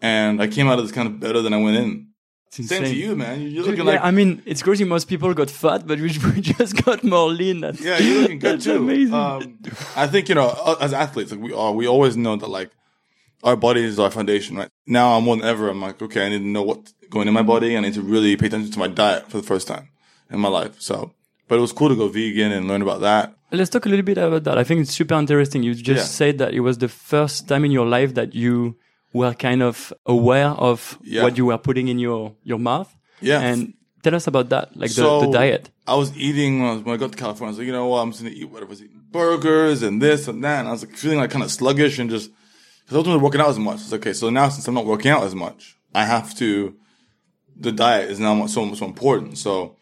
and 0.00 0.40
I 0.42 0.48
came 0.48 0.66
out 0.68 0.78
of 0.78 0.84
this 0.84 0.92
kind 0.92 1.06
of 1.06 1.20
better 1.20 1.42
than 1.42 1.52
I 1.52 1.58
went 1.58 1.76
in. 1.76 2.07
It's 2.56 2.68
Same 2.68 2.84
to 2.84 2.94
you, 2.94 3.14
man. 3.14 3.42
You're 3.42 3.50
Dude, 3.50 3.66
looking 3.66 3.86
yeah, 3.86 3.92
like 3.92 4.00
I 4.02 4.10
mean, 4.10 4.42
it's 4.46 4.62
crazy. 4.62 4.84
Most 4.84 5.06
people 5.08 5.32
got 5.34 5.50
fat, 5.50 5.86
but 5.86 6.00
we 6.00 6.08
just 6.40 6.84
got 6.84 7.04
more 7.04 7.28
lean. 7.30 7.60
That's, 7.60 7.80
Yeah, 7.80 7.98
you're 7.98 8.22
looking 8.22 8.38
good 8.38 8.52
that's 8.56 8.64
too. 8.64 8.76
Amazing. 8.78 9.14
Um, 9.14 9.58
I 9.96 10.06
think 10.06 10.28
you 10.28 10.34
know, 10.34 10.76
as 10.80 10.92
athletes, 10.92 11.30
like 11.30 11.40
we 11.40 11.52
are, 11.52 11.72
we 11.72 11.86
always 11.86 12.16
know 12.16 12.36
that 12.36 12.48
like 12.48 12.70
our 13.44 13.54
body 13.56 13.82
is 13.84 13.98
our 13.98 14.10
foundation, 14.10 14.56
right? 14.56 14.70
Now, 14.86 15.16
I'm 15.16 15.24
more 15.24 15.36
than 15.36 15.44
ever, 15.44 15.68
I'm 15.68 15.80
like, 15.80 16.00
okay, 16.02 16.26
I 16.26 16.28
need 16.30 16.38
to 16.40 16.46
know 16.46 16.62
what's 16.62 16.92
going 17.10 17.28
in 17.28 17.34
my 17.34 17.42
body. 17.42 17.76
I 17.76 17.80
need 17.80 17.94
to 17.94 18.02
really 18.02 18.36
pay 18.36 18.46
attention 18.46 18.72
to 18.72 18.78
my 18.78 18.88
diet 18.88 19.30
for 19.30 19.36
the 19.36 19.42
first 19.46 19.68
time 19.68 19.90
in 20.30 20.40
my 20.40 20.48
life. 20.48 20.80
So, 20.80 21.12
but 21.46 21.58
it 21.58 21.60
was 21.60 21.72
cool 21.72 21.88
to 21.90 21.96
go 21.96 22.08
vegan 22.08 22.50
and 22.52 22.66
learn 22.66 22.82
about 22.82 23.00
that. 23.02 23.34
Let's 23.52 23.70
talk 23.70 23.86
a 23.86 23.88
little 23.88 24.04
bit 24.04 24.18
about 24.18 24.44
that. 24.44 24.58
I 24.58 24.64
think 24.64 24.80
it's 24.82 24.92
super 24.92 25.14
interesting. 25.14 25.62
You 25.62 25.74
just 25.74 25.86
Yeah. 25.86 26.02
said 26.04 26.38
that 26.38 26.52
it 26.52 26.60
was 26.60 26.78
the 26.78 26.88
first 26.88 27.46
time 27.48 27.64
in 27.64 27.70
your 27.70 27.86
life 27.86 28.14
that 28.14 28.34
you 28.34 28.76
were 29.12 29.34
kind 29.34 29.62
of 29.62 29.92
aware 30.06 30.48
of 30.48 30.98
Yeah. 31.02 31.22
what 31.22 31.36
you 31.38 31.46
were 31.46 31.58
putting 31.58 31.88
in 31.88 31.98
your, 31.98 32.34
your 32.42 32.58
mouth. 32.58 32.94
Yeah. 33.20 33.40
And 33.40 33.74
tell 34.02 34.14
us 34.14 34.26
about 34.26 34.48
that, 34.50 34.76
like 34.76 34.90
so 34.90 35.20
the, 35.20 35.26
the 35.26 35.32
diet. 35.32 35.70
I 35.86 35.94
was 35.94 36.16
eating 36.16 36.60
when 36.60 36.68
I, 36.70 36.72
was, 36.74 36.82
when 36.82 36.94
I 36.94 36.98
got 36.98 37.12
to 37.12 37.18
California. 37.18 37.48
I 37.48 37.50
was 37.50 37.58
like, 37.58 37.66
you 37.66 37.72
know 37.72 37.86
what? 37.88 37.98
I'm 38.00 38.10
just 38.12 38.22
gonna 38.22 38.34
eat 38.34 38.44
whatever. 38.50 38.68
I 38.68 38.70
was 38.70 38.82
eating 38.82 39.02
burgers 39.10 39.82
and 39.82 40.00
this 40.02 40.28
and 40.28 40.44
that. 40.44 40.60
And 40.60 40.68
I 40.68 40.72
was 40.72 40.84
like 40.84 40.94
feeling 40.94 41.18
like 41.18 41.30
kind 41.30 41.42
of 41.42 41.50
sluggish 41.50 41.98
and 41.98 42.10
just 42.10 42.30
because 42.84 42.94
I 42.94 42.98
wasn't 42.98 43.14
really 43.14 43.24
working 43.24 43.40
out 43.40 43.48
as 43.48 43.58
much. 43.58 43.78
I 43.78 43.82
was 43.82 43.92
like, 43.92 44.00
okay, 44.02 44.12
so 44.12 44.30
now 44.30 44.48
since 44.50 44.68
I'm 44.68 44.74
not 44.74 44.86
working 44.86 45.10
out 45.10 45.22
as 45.24 45.34
much, 45.34 45.76
I 45.94 46.04
have 46.04 46.34
to. 46.38 46.76
The 47.60 47.72
diet 47.72 48.08
is 48.10 48.20
now 48.20 48.46
so 48.46 48.72
so 48.74 48.84
important. 48.86 49.36
So 49.38 49.76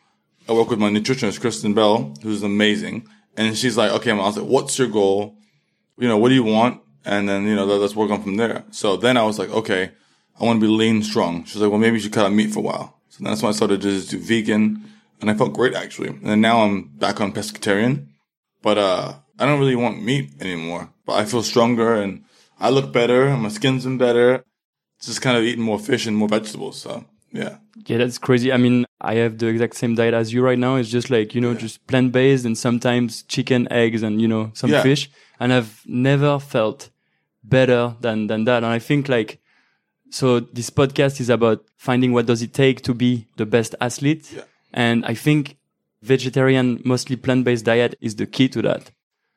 I 0.49 0.53
work 0.53 0.71
with 0.71 0.79
my 0.79 0.89
nutritionist 0.89 1.41
Kristen 1.41 1.75
Bell, 1.75 2.15
who's 2.23 2.43
amazing, 2.43 3.07
and 3.37 3.57
she's 3.57 3.77
like, 3.77 3.91
okay, 3.91 4.13
I 4.13 4.15
was 4.15 4.39
like, 4.39 4.47
what's 4.47 4.79
your 4.79 4.89
goal? 4.89 5.37
You 5.99 6.09
know, 6.09 6.17
what 6.17 6.29
do 6.31 6.35
you 6.37 6.45
want? 6.45 6.81
And 7.07 7.29
then 7.29 7.47
you 7.47 7.55
know, 7.55 7.65
let- 7.65 7.81
let's 7.81 7.95
work 7.97 8.11
on 8.11 8.23
from 8.23 8.37
there. 8.37 8.65
So 8.71 8.97
then 8.97 9.17
I 9.17 9.23
was 9.23 9.39
like, 9.39 9.51
okay, 9.61 9.83
I 10.41 10.45
want 10.45 10.61
to 10.61 10.67
be 10.67 10.73
lean, 10.83 11.03
strong. 11.03 11.45
She's 11.45 11.61
like, 11.63 11.71
well, 11.71 11.79
maybe 11.85 11.97
you 11.97 12.03
should 12.03 12.13
cut 12.13 12.27
out 12.27 12.33
meat 12.33 12.51
for 12.53 12.59
a 12.59 12.63
while. 12.71 12.87
So 13.09 13.25
that's 13.25 13.43
when 13.43 13.51
I 13.53 13.57
started 13.57 13.81
to 13.83 13.91
just 13.91 14.11
do 14.11 14.19
vegan, 14.19 14.65
and 15.21 15.31
I 15.31 15.35
felt 15.35 15.53
great 15.55 15.75
actually. 15.75 16.11
And 16.25 16.43
now 16.43 16.57
I'm 16.65 16.77
back 17.05 17.21
on 17.23 17.33
pescatarian, 17.33 17.95
but 18.61 18.77
uh, 18.77 19.15
I 19.39 19.47
don't 19.47 19.61
really 19.61 19.77
want 19.85 20.03
meat 20.03 20.31
anymore. 20.41 20.91
But 21.07 21.15
I 21.23 21.25
feel 21.25 21.43
stronger 21.43 21.95
and 21.95 22.25
I 22.61 22.69
look 22.71 22.93
better, 22.93 23.21
and 23.29 23.43
my 23.43 23.49
skin's 23.51 23.85
been 23.85 23.99
better. 23.99 24.43
Just 25.01 25.23
kind 25.23 25.37
of 25.39 25.45
eating 25.45 25.63
more 25.65 25.79
fish 25.79 26.07
and 26.07 26.17
more 26.17 26.29
vegetables. 26.29 26.81
So 26.81 27.05
yeah, 27.33 27.57
Yeah, 27.87 27.99
that's 27.99 28.19
crazy. 28.19 28.51
I 28.53 28.57
mean, 28.57 28.85
I 29.01 29.15
have 29.17 29.39
the 29.39 29.47
exact 29.47 29.77
same 29.77 29.95
diet 29.95 30.15
as 30.15 30.33
you 30.33 30.43
right 30.43 30.59
now. 30.59 30.77
It's 30.77 30.89
just 30.89 31.09
like, 31.11 31.35
you 31.35 31.41
know, 31.41 31.55
just 31.55 31.87
plant 31.87 32.13
based 32.13 32.45
and 32.47 32.57
sometimes 32.59 33.23
chicken, 33.25 33.69
eggs 33.71 34.03
and, 34.03 34.21
you 34.21 34.29
know, 34.29 34.51
some 34.55 34.71
Yeah. 34.73 34.83
fish. 34.83 35.11
And 35.39 35.53
I've 35.53 35.83
never 35.87 36.39
felt 36.41 36.91
better 37.49 37.95
than, 38.01 38.27
than 38.27 38.45
that. 38.45 38.59
And 38.59 38.67
I 38.67 38.79
think 38.79 39.09
like, 39.09 39.41
so 40.11 40.41
this 40.41 40.71
podcast 40.71 41.21
is 41.21 41.31
about 41.31 41.65
finding 41.77 42.13
what 42.13 42.27
does 42.27 42.43
it 42.43 42.53
take 42.53 42.83
to 42.83 42.95
be 42.95 43.27
the 43.37 43.47
best 43.47 43.75
athlete. 43.81 44.33
Yeah. 44.33 44.43
And 44.73 45.05
I 45.05 45.15
think 45.15 45.57
vegetarian, 46.03 46.81
mostly 46.85 47.17
plant 47.17 47.45
based 47.45 47.65
diet 47.65 47.97
is 48.01 48.17
the 48.17 48.27
key 48.27 48.49
to 48.51 48.63
that. 48.63 48.91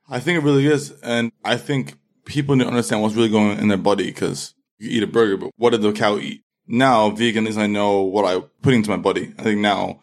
I 0.10 0.20
think 0.20 0.42
it 0.42 0.46
really 0.46 0.66
is, 0.66 0.92
and 1.04 1.32
I 1.46 1.58
think 1.58 1.96
people 2.26 2.56
need 2.56 2.64
to 2.64 2.70
understand 2.70 3.02
what's 3.02 3.16
really 3.16 3.30
going 3.30 3.52
on 3.52 3.60
in 3.60 3.68
their 3.68 3.78
body 3.78 4.06
because 4.06 4.56
you 4.80 4.90
eat 4.90 5.04
a 5.04 5.08
burger, 5.08 5.38
but 5.38 5.52
what 5.58 5.70
did 5.70 5.82
the 5.82 5.92
cow 5.92 6.18
eat? 6.18 6.44
Now, 6.68 7.10
vegan 7.12 7.48
is 7.48 7.58
I 7.58 7.68
know 7.68 8.02
what 8.02 8.26
I 8.26 8.42
put 8.62 8.74
into 8.74 8.90
my 8.90 8.98
body. 8.98 9.34
I 9.38 9.44
think 9.44 9.60
now 9.60 10.02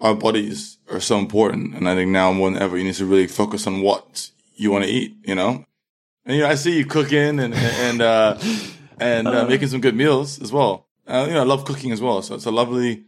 our 0.00 0.14
bodies 0.14 0.78
are 0.90 1.00
so 1.00 1.18
important, 1.18 1.74
and 1.74 1.88
I 1.88 1.94
think 1.94 2.10
now 2.10 2.32
more 2.32 2.50
than 2.50 2.60
ever 2.60 2.78
you 2.78 2.84
need 2.84 2.94
to 2.94 3.06
really 3.06 3.26
focus 3.26 3.66
on 3.66 3.82
what 3.82 4.30
you 4.54 4.70
want 4.70 4.84
to 4.84 4.90
eat. 4.90 5.16
You 5.24 5.34
know, 5.34 5.64
and 6.24 6.36
you 6.36 6.42
know 6.42 6.48
I 6.48 6.54
see 6.54 6.78
you 6.78 6.86
cooking, 6.86 7.40
and 7.40 7.54
and 7.54 8.00
uh, 8.02 8.38
and 8.98 9.28
uh, 9.28 9.46
making 9.46 9.68
some 9.68 9.80
good 9.80 9.94
meals 9.94 10.40
as 10.40 10.52
well. 10.52 10.86
Uh, 11.06 11.24
you 11.28 11.34
know, 11.34 11.40
I 11.40 11.44
love 11.44 11.64
cooking 11.64 11.92
as 11.92 12.00
well. 12.00 12.22
So 12.22 12.34
it's 12.34 12.46
a 12.46 12.50
lovely 12.50 13.04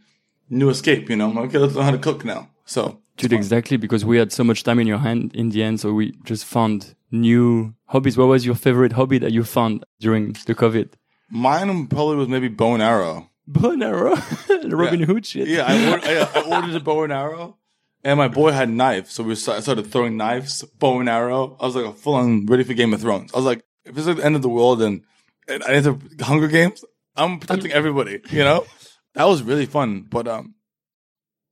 new 0.49 0.69
escape, 0.69 1.09
you 1.09 1.15
know. 1.15 1.29
I'm 1.29 1.35
like, 1.35 1.49
okay, 1.49 1.57
let's 1.57 1.73
learn 1.73 1.85
how 1.85 1.91
to 1.91 1.97
cook 1.97 2.23
now. 2.23 2.49
So 2.65 2.99
Dude, 3.17 3.33
exactly 3.33 3.77
because 3.77 4.05
we 4.05 4.17
had 4.17 4.31
so 4.31 4.43
much 4.43 4.63
time 4.63 4.79
in 4.79 4.85
your 4.85 4.99
hand 4.99 5.33
in 5.33 5.49
the 5.49 5.63
end, 5.63 5.79
so 5.79 5.91
we 5.93 6.11
just 6.23 6.45
found 6.45 6.93
new 7.11 7.73
hobbies. 7.87 8.17
What 8.17 8.27
was 8.27 8.45
your 8.45 8.53
favorite 8.53 8.93
hobby 8.93 9.17
that 9.17 9.31
you 9.31 9.43
found 9.43 9.83
during 9.99 10.33
the 10.45 10.53
COVID? 10.53 10.89
mine 11.29 11.87
probably 11.87 12.15
was 12.15 12.27
maybe 12.27 12.47
bow 12.47 12.73
and 12.73 12.83
arrow. 12.83 13.29
Bow 13.47 13.71
and 13.71 13.83
arrow, 13.83 14.15
Robin 14.65 15.01
Hood 15.01 15.25
shit. 15.25 15.47
Yeah, 15.47 15.65
I, 15.67 15.73
I, 15.73 16.39
I 16.41 16.55
ordered 16.55 16.75
a 16.75 16.79
bow 16.79 17.03
and 17.03 17.13
arrow, 17.13 17.57
and 18.03 18.17
my 18.17 18.27
boy 18.27 18.51
had 18.51 18.69
knives, 18.69 19.11
so 19.11 19.23
we 19.23 19.35
start, 19.35 19.63
started 19.63 19.87
throwing 19.91 20.17
knives, 20.17 20.63
bow 20.79 20.99
and 20.99 21.09
arrow. 21.09 21.57
I 21.59 21.65
was 21.65 21.75
like 21.75 21.85
a 21.85 21.93
full 21.93 22.15
on 22.15 22.45
ready 22.45 22.63
for 22.63 22.73
Game 22.73 22.93
of 22.93 23.01
Thrones. 23.01 23.31
I 23.33 23.37
was 23.37 23.45
like, 23.45 23.63
if 23.85 23.97
it's 23.97 24.07
like 24.07 24.17
the 24.17 24.25
end 24.25 24.35
of 24.35 24.41
the 24.41 24.49
world 24.49 24.81
and, 24.81 25.03
and 25.47 25.63
I 25.63 25.73
enter 25.73 25.97
Hunger 26.21 26.47
Games, 26.47 26.83
I'm 27.15 27.39
protecting 27.39 27.71
everybody. 27.71 28.21
You 28.29 28.43
know, 28.43 28.65
that 29.15 29.25
was 29.25 29.41
really 29.41 29.65
fun. 29.65 30.01
But 30.09 30.27
um, 30.27 30.55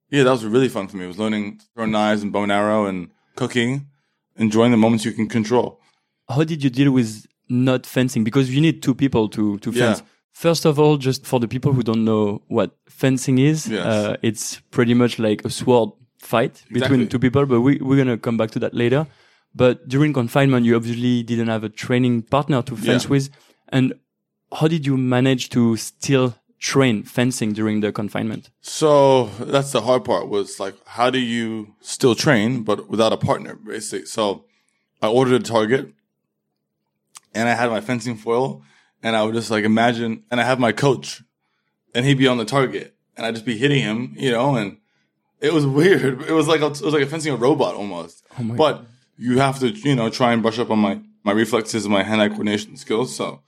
yeah, 0.10 0.24
that 0.24 0.32
was 0.32 0.46
really 0.46 0.70
fun 0.70 0.88
for 0.88 0.98
me. 0.98 1.06
It 1.06 1.08
was 1.08 1.18
learning 1.20 1.60
to 1.60 1.66
throw 1.74 1.86
knives 1.86 2.22
and 2.24 2.32
bow 2.32 2.44
and 2.44 2.52
arrow 2.52 2.86
and 2.86 3.10
cooking, 3.36 3.88
enjoying 4.36 4.72
the 4.72 4.78
moments 4.78 5.06
you 5.06 5.12
can 5.14 5.28
control. 5.28 5.80
How 6.30 6.44
did 6.44 6.64
you 6.64 6.70
deal 6.70 6.92
with 6.92 7.26
not 7.50 7.86
fencing? 7.86 8.24
Because 8.24 8.54
you 8.54 8.62
need 8.62 8.82
two 8.84 8.96
people 8.96 9.30
to 9.30 9.58
to 9.60 9.72
Yeah. 9.72 9.94
fence. 9.96 10.04
First 10.32 10.66
of 10.66 10.78
all, 10.80 10.98
just 10.98 11.26
for 11.26 11.40
the 11.40 11.48
people 11.48 11.72
who 11.72 11.82
don't 11.82 12.04
know 12.04 12.42
what 12.48 12.76
fencing 12.90 13.38
is, 13.38 13.68
Yes. 13.70 13.86
uh, 13.86 14.18
it's 14.22 14.60
pretty 14.70 14.94
much 14.94 15.18
like 15.18 15.46
a 15.46 15.50
sword 15.50 15.92
fight 16.26 16.64
Exactly. 16.70 16.80
between 16.80 17.08
two 17.08 17.20
people. 17.20 17.46
But 17.46 17.62
we 17.62 17.78
we're 17.78 17.98
gonna 17.98 18.18
come 18.18 18.38
back 18.38 18.52
to 18.52 18.60
that 18.60 18.74
later. 18.74 19.08
But 19.54 19.88
during 19.88 20.12
confinement, 20.14 20.66
you 20.66 20.76
obviously 20.76 21.24
didn't 21.24 21.48
have 21.48 21.64
a 21.64 21.70
training 21.70 22.24
partner 22.24 22.62
to 22.64 22.76
fence 22.76 23.04
Yeah. 23.06 23.10
with. 23.12 23.30
And 23.70 23.94
how 24.52 24.68
did 24.68 24.86
you 24.86 24.98
manage 24.98 25.50
to 25.52 25.78
still 25.78 26.36
train 26.60 27.04
fencing 27.04 27.54
during 27.54 27.80
the 27.82 27.92
confinement? 27.92 28.50
So 28.62 29.26
that's 29.40 29.72
the 29.72 29.82
hard 29.82 30.04
part 30.04 30.28
was 30.30 30.60
like, 30.60 30.76
how 30.86 31.10
do 31.10 31.20
you 31.20 31.76
still 31.82 32.16
train, 32.16 32.64
but 32.64 32.90
without 32.90 33.14
a 33.14 33.18
partner, 33.18 33.56
basically? 33.56 34.06
So 34.06 34.46
I 35.02 35.08
ordered 35.08 35.42
a 35.42 35.44
target 35.44 35.94
and 37.34 37.48
I 37.50 37.54
had 37.54 37.70
my 37.70 37.82
fencing 37.82 38.16
foil 38.16 38.62
and 39.04 39.16
I 39.16 39.24
would 39.24 39.36
just 39.36 39.52
like 39.52 39.64
imagine, 39.64 40.24
and 40.32 40.40
I 40.42 40.44
have 40.44 40.60
my 40.60 40.72
coach 40.72 41.22
and 41.94 42.06
he'd 42.06 42.18
be 42.18 42.28
on 42.28 42.38
the 42.38 42.46
target 42.46 42.96
and 43.16 43.26
I'd 43.26 43.36
just 43.36 43.46
be 43.46 43.58
hitting 43.58 43.82
him, 43.82 44.14
you 44.18 44.32
know, 44.32 44.56
and 44.56 44.78
it 45.46 45.54
was 45.54 45.66
weird. 45.80 46.22
It 46.24 46.32
was 46.32 46.48
like, 46.48 46.62
it 46.62 46.82
was 46.82 46.94
like 46.94 47.04
a 47.04 47.08
fencing 47.08 47.34
a 47.34 47.36
robot 47.36 47.76
almost. 47.76 48.24
Oh 48.40 48.44
my 48.44 48.56
but 48.56 48.86
you 49.18 49.40
have 49.40 49.60
to, 49.60 49.70
you 49.70 49.96
know, 49.96 50.10
try 50.10 50.34
and 50.34 50.42
brush 50.42 50.60
up 50.60 50.70
on 50.72 50.80
my, 50.80 51.00
my 51.24 51.32
reflexes 51.32 51.86
and 51.86 51.94
my 51.94 52.04
hand 52.04 52.22
eye 52.22 52.30
coordination 52.30 52.76
skills. 52.78 53.16
So 53.16 53.42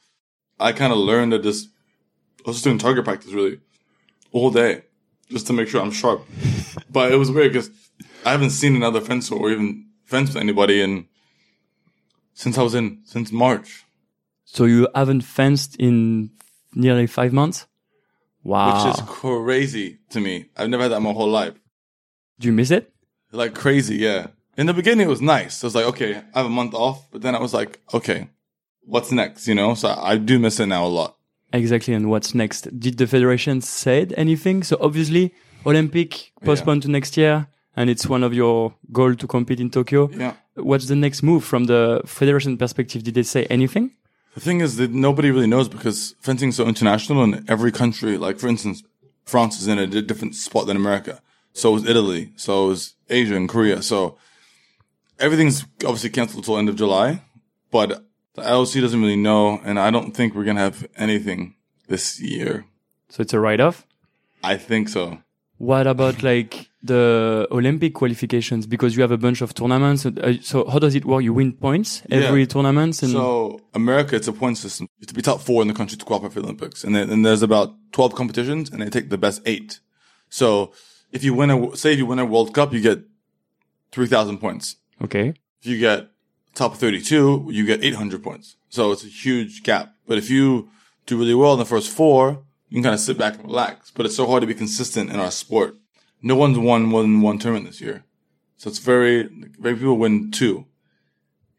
I 0.59 0.71
kind 0.71 0.91
of 0.93 0.99
learned 0.99 1.33
that 1.33 1.43
this. 1.43 1.67
I 2.39 2.49
was 2.49 2.57
just 2.57 2.63
doing 2.63 2.77
target 2.77 3.03
practice 3.03 3.33
really 3.33 3.59
all 4.31 4.51
day 4.51 4.83
just 5.29 5.47
to 5.47 5.53
make 5.53 5.67
sure 5.67 5.81
I'm 5.81 5.91
sharp. 5.91 6.25
but 6.89 7.11
it 7.11 7.17
was 7.17 7.29
weird 7.29 7.51
because 7.51 7.69
I 8.25 8.31
haven't 8.31 8.51
seen 8.51 8.75
another 8.75 9.01
fencer 9.01 9.35
or 9.35 9.51
even 9.51 9.87
fence 10.05 10.29
with 10.29 10.37
anybody 10.41 10.81
in 10.81 11.07
since 12.33 12.57
I 12.57 12.61
was 12.63 12.75
in 12.75 12.99
since 13.03 13.31
March, 13.31 13.83
So 14.45 14.65
you 14.65 14.87
haven't 14.95 15.21
fenced 15.21 15.75
in 15.77 16.29
nearly 16.73 17.07
five 17.07 17.33
months? 17.33 17.67
Wow. 18.43 18.85
which 18.87 18.95
is 18.95 19.01
crazy 19.07 19.97
to 20.11 20.21
me. 20.21 20.45
I've 20.55 20.69
never 20.69 20.83
had 20.83 20.91
that 20.93 21.01
my 21.01 21.11
whole 21.11 21.27
life. 21.29 21.55
Do 22.39 22.47
you 22.47 22.53
miss 22.53 22.71
it? 22.71 22.93
Like 23.31 23.55
crazy, 23.55 23.97
yeah. 23.97 24.27
In 24.57 24.65
the 24.65 24.73
beginning, 24.73 25.05
it 25.07 25.09
was 25.09 25.21
nice. 25.21 25.63
I 25.63 25.67
was 25.67 25.75
like, 25.75 25.85
okay, 25.85 26.15
I 26.33 26.39
have 26.39 26.45
a 26.45 26.49
month 26.49 26.73
off, 26.73 27.07
but 27.11 27.21
then 27.21 27.35
I 27.35 27.39
was 27.39 27.53
like, 27.53 27.79
okay, 27.93 28.29
what's 28.81 29.11
next? 29.11 29.47
You 29.47 29.55
know, 29.55 29.75
so 29.75 29.89
I 29.89 30.17
do 30.17 30.39
miss 30.39 30.59
it 30.59 30.65
now 30.67 30.85
a 30.85 30.87
lot. 30.87 31.17
Exactly. 31.53 31.93
And 31.93 32.09
what's 32.09 32.33
next? 32.33 32.67
Did 32.79 32.97
the 32.97 33.07
federation 33.07 33.61
said 33.61 34.13
anything? 34.17 34.63
So 34.63 34.77
obviously 34.81 35.33
Olympic 35.65 36.31
postponed 36.43 36.83
to 36.83 36.89
next 36.89 37.17
year 37.17 37.47
and 37.75 37.89
it's 37.89 38.07
one 38.07 38.23
of 38.23 38.33
your 38.33 38.73
goal 38.91 39.15
to 39.15 39.27
compete 39.27 39.59
in 39.59 39.69
Tokyo. 39.69 40.09
Yeah. 40.09 40.33
What's 40.55 40.87
the 40.87 40.95
next 40.95 41.21
move 41.23 41.43
from 41.43 41.65
the 41.65 42.01
federation 42.05 42.57
perspective? 42.57 43.03
Did 43.03 43.13
they 43.13 43.23
say 43.23 43.45
anything? 43.45 43.91
The 44.33 44.41
thing 44.41 44.61
is 44.61 44.75
that 44.77 44.91
nobody 44.91 45.31
really 45.31 45.47
knows 45.47 45.69
because 45.69 46.15
fencing 46.19 46.49
is 46.49 46.55
so 46.55 46.67
international 46.67 47.23
and 47.23 47.49
every 47.49 47.71
country, 47.71 48.17
like 48.17 48.39
for 48.39 48.47
instance, 48.47 48.83
France 49.25 49.59
is 49.61 49.67
in 49.67 49.77
a 49.79 49.87
different 49.87 50.35
spot 50.35 50.67
than 50.67 50.77
America. 50.77 51.21
So 51.57 51.75
is 51.75 51.85
Italy. 51.85 52.31
So 52.35 52.69
is 52.71 52.93
Asia 53.09 53.35
and 53.35 53.49
Korea. 53.49 53.81
So 53.81 54.17
everything's 55.19 55.63
obviously 55.83 56.09
canceled 56.11 56.43
until 56.43 56.57
end 56.57 56.69
of 56.69 56.75
July, 56.75 57.21
but 57.71 57.89
the 58.35 58.41
IOC 58.43 58.81
doesn't 58.81 59.01
really 59.01 59.15
know. 59.29 59.59
And 59.65 59.79
I 59.79 59.89
don't 59.91 60.11
think 60.15 60.35
we're 60.35 60.43
going 60.43 60.57
to 60.57 60.61
have 60.69 60.87
anything 60.97 61.55
this 61.87 62.19
year. 62.21 62.65
So 63.09 63.21
it's 63.21 63.33
a 63.33 63.39
write 63.39 63.59
off. 63.59 63.85
I 64.43 64.55
think 64.57 64.89
so. 64.89 65.17
What 65.57 65.87
about 65.87 66.21
like 66.21 66.69
the 66.83 67.47
Olympic 67.49 67.95
qualifications? 67.95 68.67
Because 68.67 68.95
you 68.95 69.01
have 69.01 69.11
a 69.11 69.17
bunch 69.17 69.41
of 69.41 69.55
tournaments. 69.55 70.05
Uh, 70.05 70.35
So 70.41 70.57
how 70.69 70.77
does 70.77 70.93
it 70.93 71.05
work? 71.05 71.23
You 71.23 71.33
win 71.33 71.53
points 71.53 72.03
every 72.11 72.41
Yeah. 72.41 72.45
tournament 72.53 73.01
and 73.01 73.11
So 73.11 73.61
America, 73.73 74.15
it's 74.15 74.27
a 74.27 74.33
point 74.33 74.57
system. 74.59 74.83
You 74.99 75.01
have 75.03 75.07
to 75.07 75.15
be 75.15 75.23
top 75.23 75.41
four 75.41 75.63
in 75.63 75.67
the 75.67 75.73
country 75.73 75.97
to 75.97 76.05
qualify 76.05 76.29
for 76.29 76.41
the 76.41 76.45
Olympics. 76.49 76.83
And 76.83 76.93
then 76.95 77.09
and 77.09 77.25
there's 77.25 77.41
about 77.41 77.73
12 77.93 78.13
competitions 78.13 78.69
and 78.69 78.79
they 78.81 78.89
take 78.91 79.09
the 79.09 79.17
best 79.17 79.41
eight. 79.47 79.79
So 80.29 80.71
if 81.11 81.23
you 81.23 81.33
win 81.33 81.49
a, 81.49 81.75
say 81.75 81.93
if 81.93 81.97
you 81.97 82.05
win 82.05 82.19
a 82.19 82.25
World 82.25 82.53
Cup, 82.53 82.73
you 82.73 82.81
get 82.81 82.99
3,000 83.91 84.37
points. 84.37 84.75
okay. 85.01 85.33
If 85.59 85.65
you 85.65 85.79
get 85.79 86.09
top 86.53 86.75
32, 86.75 87.49
you 87.51 87.65
get 87.65 87.83
800 87.83 88.21
points. 88.21 88.57
So 88.69 88.91
it's 88.91 89.03
a 89.03 89.07
huge 89.07 89.63
gap. 89.63 89.95
But 90.07 90.17
if 90.19 90.29
you 90.29 90.69
do 91.07 91.17
really 91.17 91.33
well 91.33 91.53
in 91.53 91.59
the 91.59 91.65
first 91.65 91.89
four, 91.89 92.43
you 92.69 92.75
can 92.75 92.83
kind 92.83 92.93
of 92.93 92.99
sit 92.99 93.17
back 93.17 93.35
and 93.35 93.45
relax. 93.45 93.91
But 93.91 94.05
it's 94.05 94.15
so 94.15 94.27
hard 94.27 94.41
to 94.41 94.47
be 94.47 94.53
consistent 94.53 95.09
in 95.09 95.19
our 95.19 95.31
sport. 95.31 95.75
No 96.21 96.35
one's 96.35 96.59
won 96.59 96.83
more 96.83 97.01
than 97.01 97.21
one 97.21 97.39
tournament 97.39 97.65
this 97.65 97.81
year. 97.81 98.03
So 98.57 98.69
it's 98.69 98.79
very, 98.79 99.29
very 99.59 99.75
people 99.75 99.97
win 99.97 100.31
two. 100.31 100.65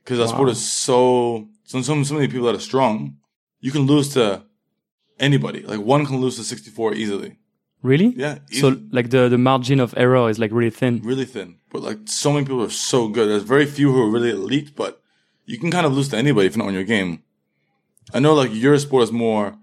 Cause 0.04 0.20
our 0.20 0.28
sport 0.28 0.48
is 0.48 0.64
so, 0.64 1.48
so, 1.64 1.82
so, 1.82 2.02
so 2.02 2.14
many 2.14 2.28
people 2.28 2.46
that 2.46 2.54
are 2.54 2.60
strong. 2.60 3.16
You 3.60 3.72
can 3.72 3.82
lose 3.82 4.14
to 4.14 4.44
anybody. 5.18 5.62
Like 5.62 5.80
one 5.80 6.06
can 6.06 6.16
lose 6.16 6.36
to 6.36 6.44
64 6.44 6.94
easily. 6.94 7.36
Really? 7.82 8.12
Yeah. 8.16 8.38
So 8.50 8.76
like 8.90 9.10
the, 9.10 9.28
the 9.28 9.38
margin 9.38 9.78
of 9.80 9.94
error 9.96 10.28
is 10.28 10.38
like 10.38 10.50
really 10.52 10.70
thin. 10.70 11.00
really 11.04 11.24
thin. 11.24 11.56
But 11.70 11.82
like 11.82 11.98
so 12.06 12.32
many 12.32 12.44
people 12.44 12.62
are 12.62 12.70
so 12.70 13.08
good. 13.08 13.28
There's 13.28 13.44
very 13.44 13.66
few 13.66 13.92
who 13.92 14.02
are 14.02 14.10
really 14.10 14.30
elite, 14.30 14.74
but 14.74 15.00
you 15.46 15.58
can 15.58 15.70
kind 15.70 15.86
of 15.86 15.92
lose 15.94 16.08
to 16.08 16.16
anybody 16.16 16.46
if 16.46 16.56
you're 16.56 16.64
not 16.64 16.68
on 16.68 16.74
your 16.74 16.84
game. 16.84 17.22
I 18.12 18.18
know 18.20 18.34
like 18.34 18.52
your 18.52 18.76
sport 18.78 19.04
is 19.04 19.12
more 19.12 19.58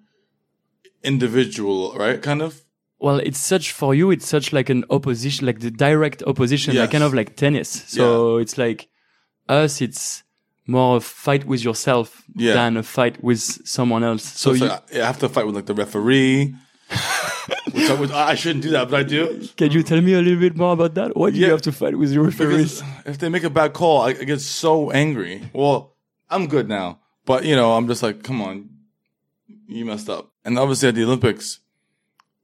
individual, 1.04 1.94
right? 1.98 2.22
Kind 2.22 2.42
of. 2.42 2.62
Well, 3.00 3.18
it's 3.20 3.40
such 3.40 3.72
for 3.72 3.94
you. 3.94 4.12
It's 4.12 4.28
such 4.28 4.54
like 4.54 4.70
an 4.70 4.86
opposition, 4.90 5.46
like 5.46 5.60
the 5.60 5.70
direct 5.72 6.24
opposition, 6.24 6.76
like 6.76 6.92
kind 6.92 7.04
of 7.04 7.14
like 7.14 7.36
tennis. 7.36 7.70
So 7.88 8.38
it's 8.38 8.58
like 8.58 8.88
us. 9.50 9.82
It's 9.82 10.24
more 10.66 10.98
a 10.98 11.02
fight 11.02 11.46
with 11.46 11.64
yourself 11.64 12.24
Yeah. 12.36 12.54
than 12.54 12.78
a 12.78 12.84
fight 12.84 13.24
with 13.24 13.40
someone 13.40 14.04
else. 14.04 14.24
So, 14.24 14.56
So, 14.56 14.64
you, 14.66 14.70
like, 14.72 14.96
I 14.96 15.06
have 15.06 15.20
to 15.20 15.30
fight 15.30 15.46
with 15.46 15.56
like 15.56 15.66
the 15.68 15.74
referee. 15.76 16.56
Which, 17.72 17.90
I, 17.90 17.94
which 18.00 18.12
I 18.12 18.36
shouldn't 18.36 18.64
do 18.64 18.72
that, 18.72 18.90
but 18.90 19.00
I 19.00 19.04
do. 19.04 19.48
can 19.58 19.72
you 19.72 19.84
tell 19.84 20.02
me 20.02 20.14
a 20.14 20.22
little 20.22 20.40
bit 20.40 20.56
more 20.56 20.74
about 20.74 20.94
that? 20.96 21.16
Why 21.18 21.32
do 21.32 21.38
you 21.38 21.50
have 21.50 21.62
to 21.64 21.72
fight 21.72 21.98
with 21.98 22.12
your 22.12 22.24
referees? 22.26 22.84
If 23.06 23.18
they 23.18 23.30
make 23.30 23.44
a 23.44 23.50
bad 23.50 23.74
call, 23.74 24.02
I, 24.02 24.10
I 24.10 24.24
get 24.24 24.42
so 24.42 24.92
angry. 24.92 25.50
Well, 25.54 25.96
I'm 26.30 26.48
good 26.48 26.70
now, 26.70 27.00
but 27.26 27.46
you 27.46 27.56
know, 27.56 27.74
I'm 27.74 27.88
just 27.88 28.04
like, 28.04 28.24
come 28.24 28.42
on, 28.42 28.70
you 29.68 29.86
messed 29.86 30.10
up. 30.10 30.32
And 30.44 30.58
obviously 30.60 30.90
at 30.90 30.96
the 30.96 31.04
Olympics, 31.04 31.60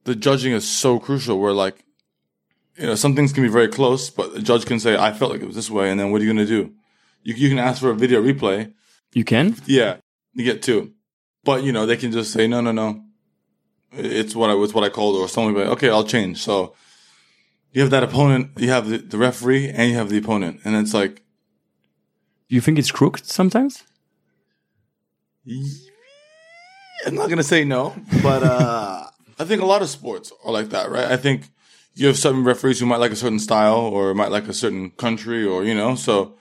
the 0.03 0.15
judging 0.15 0.53
is 0.53 0.67
so 0.67 1.00
crucial. 1.00 1.39
Where 1.39 1.53
like, 1.53 1.83
you 2.77 2.88
know, 2.88 2.95
some 2.95 3.15
things 3.15 3.31
can 3.31 3.43
be 3.43 3.50
very 3.50 3.67
close, 3.67 4.10
but 4.10 4.33
the 4.33 4.41
judge 4.41 4.65
can 4.65 4.79
say, 4.79 4.98
I 4.98 5.13
felt 5.13 5.31
like 5.31 5.41
it 5.41 5.48
was 5.48 5.55
this 5.55 5.69
way, 5.69 5.89
and 5.89 6.00
then 6.00 6.12
what 6.12 6.21
are 6.21 6.25
you 6.25 6.31
gonna 6.31 6.45
do? 6.45 6.74
You 7.24 7.36
you 7.36 7.50
can 7.50 7.60
ask 7.60 7.81
for 7.81 7.91
a 7.91 7.95
video 7.95 8.21
replay. 8.21 8.74
You 9.13 9.24
can. 9.24 9.55
Yeah, 9.65 9.98
you 10.33 10.43
get 10.43 10.62
two, 10.62 10.93
but 11.43 11.63
you 11.63 11.71
know 11.71 11.86
they 11.86 11.98
can 11.98 12.12
just 12.12 12.33
say, 12.33 12.48
no, 12.48 12.62
no, 12.62 12.71
no, 12.71 13.03
it's 13.93 14.36
what 14.36 14.50
I 14.50 14.53
was 14.53 14.74
what 14.74 14.83
I 14.83 14.89
called, 14.89 15.15
or 15.15 15.51
be 15.51 15.60
like, 15.60 15.69
okay, 15.69 15.89
I'll 15.89 16.03
change. 16.05 16.41
So. 16.41 16.75
You 17.74 17.79
have 17.79 17.91
that 17.91 18.03
opponent, 18.03 18.51
you 18.57 18.69
have 18.69 18.89
the, 18.89 18.98
the 18.98 19.17
referee, 19.17 19.69
and 19.69 19.89
you 19.89 19.95
have 19.95 20.10
the 20.10 20.17
opponent, 20.17 20.60
and 20.65 20.75
it's 20.75 20.93
like 20.93 21.21
Do 22.50 22.55
you 22.55 22.60
think 22.60 22.77
it's 22.77 22.91
crooked 22.91 23.25
sometimes? 23.25 23.86
I'm 27.05 27.15
not 27.15 27.29
gonna 27.29 27.43
say 27.43 27.63
no, 27.63 27.95
but 28.21 28.43
uh, 28.43 29.07
I 29.39 29.45
think 29.45 29.62
a 29.62 29.65
lot 29.65 29.81
of 29.81 29.89
sports 29.89 30.31
are 30.43 30.51
like 30.51 30.69
that, 30.69 30.89
right? 30.91 31.05
I 31.05 31.17
think 31.17 31.50
you 31.95 32.07
have 32.07 32.17
certain 32.17 32.43
referees 32.43 32.79
who 32.79 32.86
might 32.86 33.00
like 33.00 33.12
a 33.12 33.15
certain 33.15 33.39
style 33.39 33.79
or 33.79 34.13
might 34.13 34.31
like 34.31 34.48
a 34.48 34.53
certain 34.53 34.91
country, 34.91 35.45
or 35.45 35.63
you 35.63 35.74
know, 35.74 35.95
so 35.95 36.36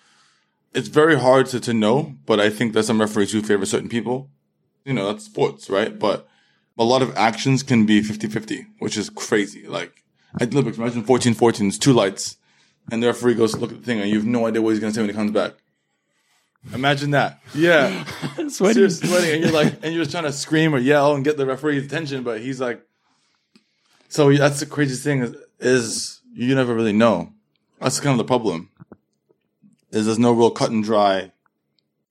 it's 0.75 0.89
very 0.89 1.19
hard 1.19 1.47
to 1.47 1.61
to 1.61 1.73
know. 1.73 2.15
But 2.27 2.41
I 2.41 2.51
think 2.51 2.73
there's 2.73 2.87
some 2.89 3.01
referees 3.01 3.33
who 3.33 3.43
favor 3.43 3.67
certain 3.67 3.89
people. 3.89 4.31
You 4.85 4.95
know, 4.95 5.07
that's 5.07 5.25
sports, 5.25 5.71
right? 5.71 5.97
But 5.99 6.27
a 6.81 6.85
lot 6.85 7.03
of 7.03 7.15
actions 7.17 7.63
can 7.63 7.85
be 7.87 8.01
50-50, 8.03 8.67
which 8.81 8.97
is 8.97 9.11
crazy. 9.11 9.67
Like 9.69 10.03
at 10.41 10.51
the 10.51 10.57
Olympics, 10.57 10.79
imagine 10.79 11.05
14-14, 11.05 11.69
it's 11.69 11.79
two 11.79 11.93
lights, 11.93 12.39
and 12.91 13.03
the 13.03 13.07
referee 13.09 13.35
goes 13.35 13.57
look 13.57 13.71
at 13.71 13.79
the 13.81 13.85
thing, 13.85 14.01
and 14.01 14.09
you 14.11 14.17
have 14.17 14.27
no 14.27 14.47
idea 14.47 14.63
what 14.63 14.71
he's 14.71 14.81
gonna 14.81 14.93
say 14.93 15.03
when 15.03 15.11
he 15.11 15.15
comes 15.15 15.31
back. 15.31 15.53
Imagine 16.75 17.11
that. 17.13 17.41
Yeah. 17.55 18.05
Sweating. 18.49 18.51
So 18.51 18.71
you're 18.81 18.91
sweating 18.91 19.35
and 19.35 19.43
you're 19.45 19.53
like, 19.53 19.75
and 19.83 19.95
you're 19.95 20.03
just 20.05 20.11
trying 20.11 20.25
to 20.25 20.33
scream 20.33 20.75
or 20.75 20.79
yell 20.79 21.15
and 21.15 21.25
get 21.25 21.37
the 21.39 21.47
referee's 21.47 21.87
attention, 21.87 22.23
but 22.23 22.41
he's 22.41 22.61
like, 22.61 22.83
so 24.09 24.31
that's 24.37 24.61
the 24.61 24.67
craziest 24.67 25.03
thing 25.03 25.23
is, 25.23 25.37
is 25.59 26.21
you 26.35 26.55
never 26.55 26.75
really 26.75 26.93
know. 26.93 27.33
That's 27.81 27.99
kind 28.01 28.13
of 28.13 28.19
the 28.19 28.25
problem. 28.29 28.69
Is 29.91 30.05
there's 30.07 30.19
no 30.19 30.33
real 30.33 30.51
cut 30.51 30.71
and 30.71 30.85
dry 30.85 31.33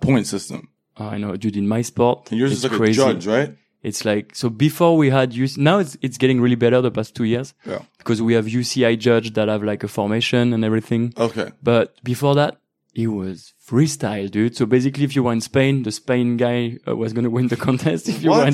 point 0.01 0.25
system. 0.25 0.69
Oh, 0.97 1.05
I 1.07 1.17
know, 1.19 1.35
dude. 1.37 1.55
In 1.55 1.67
my 1.67 1.81
sport, 1.83 2.29
And 2.31 2.39
yours 2.39 2.51
it's 2.51 2.63
is 2.63 2.71
like 2.71 2.77
crazy. 2.79 2.99
a 3.01 3.05
judge, 3.05 3.27
right? 3.27 3.55
It's 3.81 4.03
like 4.03 4.35
so 4.35 4.49
before 4.49 4.97
we 4.97 5.09
had 5.09 5.31
UC, 5.31 5.57
now 5.57 5.79
it's 5.79 5.97
it's 6.01 6.17
getting 6.17 6.41
really 6.41 6.55
better 6.55 6.81
the 6.81 6.91
past 6.91 7.15
two 7.15 7.23
years 7.23 7.53
Yeah. 7.65 7.79
because 7.97 8.21
we 8.21 8.33
have 8.33 8.45
UCI 8.45 8.97
judge 8.99 9.33
that 9.35 9.47
have 9.47 9.63
like 9.63 9.83
a 9.83 9.87
formation 9.87 10.53
and 10.53 10.65
everything. 10.65 11.13
Okay. 11.17 11.51
But 11.63 11.95
before 12.03 12.35
that, 12.35 12.57
it 12.93 13.07
was 13.07 13.53
freestyle, 13.65 14.29
dude. 14.29 14.57
So 14.57 14.65
basically, 14.65 15.05
if 15.05 15.15
you 15.15 15.23
were 15.23 15.31
in 15.31 15.41
Spain, 15.41 15.83
the 15.83 15.91
Spain 15.91 16.35
guy 16.37 16.77
uh, 16.87 16.95
was 16.95 17.13
gonna 17.13 17.29
win 17.29 17.47
the 17.47 17.55
contest. 17.55 18.09
If 18.13 18.21
you 18.23 18.31
were 18.31 18.51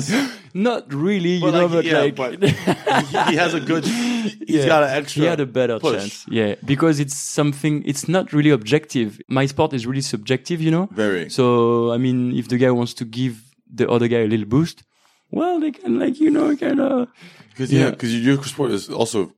not 0.54 0.92
really, 0.94 1.34
you 1.36 1.40
But 1.40 1.50
know, 1.54 1.66
like, 1.66 1.72
but 1.72 1.84
yeah, 1.84 1.98
like, 2.00 2.16
but 2.16 2.42
he, 3.10 3.30
he 3.32 3.36
has 3.36 3.52
a 3.54 3.60
good, 3.60 3.84
he's 3.84 4.36
Yeah. 4.48 4.66
got 4.66 4.82
an 4.84 4.90
extra. 4.90 5.22
he 5.22 5.26
had 5.28 5.40
a 5.40 5.46
better 5.46 5.78
push. 5.80 5.98
chance. 5.98 6.26
Yeah, 6.30 6.54
because 6.64 7.00
it's 7.00 7.16
something. 7.16 7.82
It's 7.84 8.06
not 8.08 8.32
really 8.32 8.50
objective. 8.50 9.20
My 9.28 9.46
sport 9.46 9.72
is 9.72 9.86
really 9.86 10.02
subjective, 10.02 10.60
you 10.62 10.70
know. 10.70 10.86
Very. 10.92 11.28
So 11.30 11.44
I 11.92 11.98
mean, 11.98 12.32
if 12.36 12.46
the 12.48 12.58
guy 12.58 12.70
wants 12.70 12.94
to 12.94 13.04
give 13.04 13.34
the 13.74 13.88
other 13.90 14.06
guy 14.08 14.18
a 14.22 14.28
little 14.28 14.46
boost, 14.46 14.82
well, 15.30 15.60
they 15.60 15.70
can 15.72 15.98
like 15.98 16.20
you 16.20 16.30
know 16.30 16.56
kind 16.56 16.80
of. 16.80 16.92
Uh, 17.02 17.06
because 17.50 17.72
yeah, 17.72 17.84
Yeah. 17.84 17.90
because 17.90 18.14
your 18.14 18.42
sport 18.44 18.70
is 18.72 18.88
also 18.90 19.32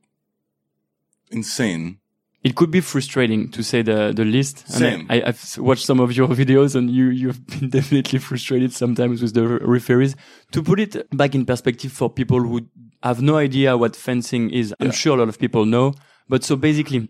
insane. 1.31 1.99
It 2.41 2.55
could 2.55 2.71
be 2.71 2.79
frustrating 2.79 3.49
to 3.51 3.63
say 3.63 3.81
the 3.81 4.13
the 4.15 4.23
least. 4.23 4.67
Same. 4.69 5.05
I, 5.09 5.21
I've 5.25 5.57
watched 5.57 5.85
some 5.85 5.99
of 5.99 6.15
your 6.15 6.27
videos, 6.41 6.75
and 6.75 6.89
you 6.89 7.09
you've 7.09 7.45
been 7.47 7.69
definitely 7.77 8.19
frustrated 8.19 8.71
sometimes 8.73 9.21
with 9.21 9.33
the 9.33 9.45
referees. 9.47 10.15
To 10.53 10.63
put 10.63 10.79
it 10.79 11.09
back 11.15 11.35
in 11.35 11.45
perspective 11.45 11.91
for 11.91 12.09
people 12.09 12.39
who 12.39 12.61
have 13.03 13.21
no 13.21 13.37
idea 13.37 13.75
what 13.77 13.95
fencing 13.95 14.49
is, 14.51 14.73
I'm 14.79 14.91
sure 14.91 15.15
a 15.15 15.19
lot 15.19 15.29
of 15.29 15.37
people 15.39 15.65
know. 15.65 15.93
But 16.29 16.43
so 16.43 16.55
basically, 16.55 17.09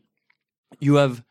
you 0.80 0.96
have 0.96 1.24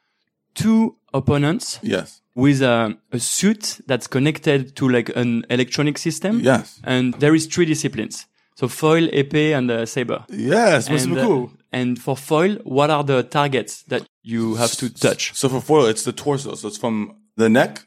two 0.55 0.97
opponents 1.15 1.79
Yes. 1.83 2.21
With 2.39 2.63
a, 2.63 2.97
a 3.11 3.19
suit 3.19 3.81
that's 3.89 4.07
connected 4.07 4.77
to 4.77 4.89
like 4.89 5.11
an 5.17 5.45
electronic 5.51 5.99
system. 5.99 6.39
Yes. 6.39 6.81
And 6.85 7.15
there 7.15 7.35
is 7.35 7.47
three 7.47 7.65
disciplines. 7.65 8.27
So 8.55 8.69
foil, 8.69 9.09
épée, 9.09 9.59
and 9.59 9.69
uh, 9.69 9.85
saber. 9.87 10.25
Yes. 10.29 10.87
That's 10.87 11.03
and, 11.03 11.19
uh, 11.19 11.27
cool. 11.27 11.51
and 11.73 11.99
for 12.01 12.17
foil, 12.17 12.55
what 12.63 12.91
are 12.91 13.03
the 13.03 13.25
targets 13.25 13.83
that 13.89 14.07
you 14.23 14.55
have 14.55 14.71
to 14.77 14.89
touch? 14.89 15.35
So 15.35 15.49
for 15.49 15.61
foil, 15.61 15.87
it's 15.87 16.05
the 16.05 16.13
torso. 16.13 16.55
So 16.55 16.69
it's 16.69 16.79
from 16.79 17.17
the 17.37 17.49
neck 17.49 17.87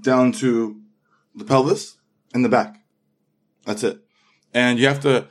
down 0.00 0.30
to 0.32 0.80
the 1.34 1.44
pelvis 1.44 1.96
and 2.32 2.44
the 2.44 2.48
back. 2.48 2.84
That's 3.64 3.82
it. 3.82 3.98
And 4.54 4.78
you 4.78 4.86
have 4.86 5.00
to 5.00 5.26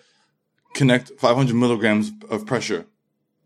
connect 0.74 1.13
500 1.20 1.56
milligrams 1.56 2.12
of 2.30 2.46
pressure 2.46 2.86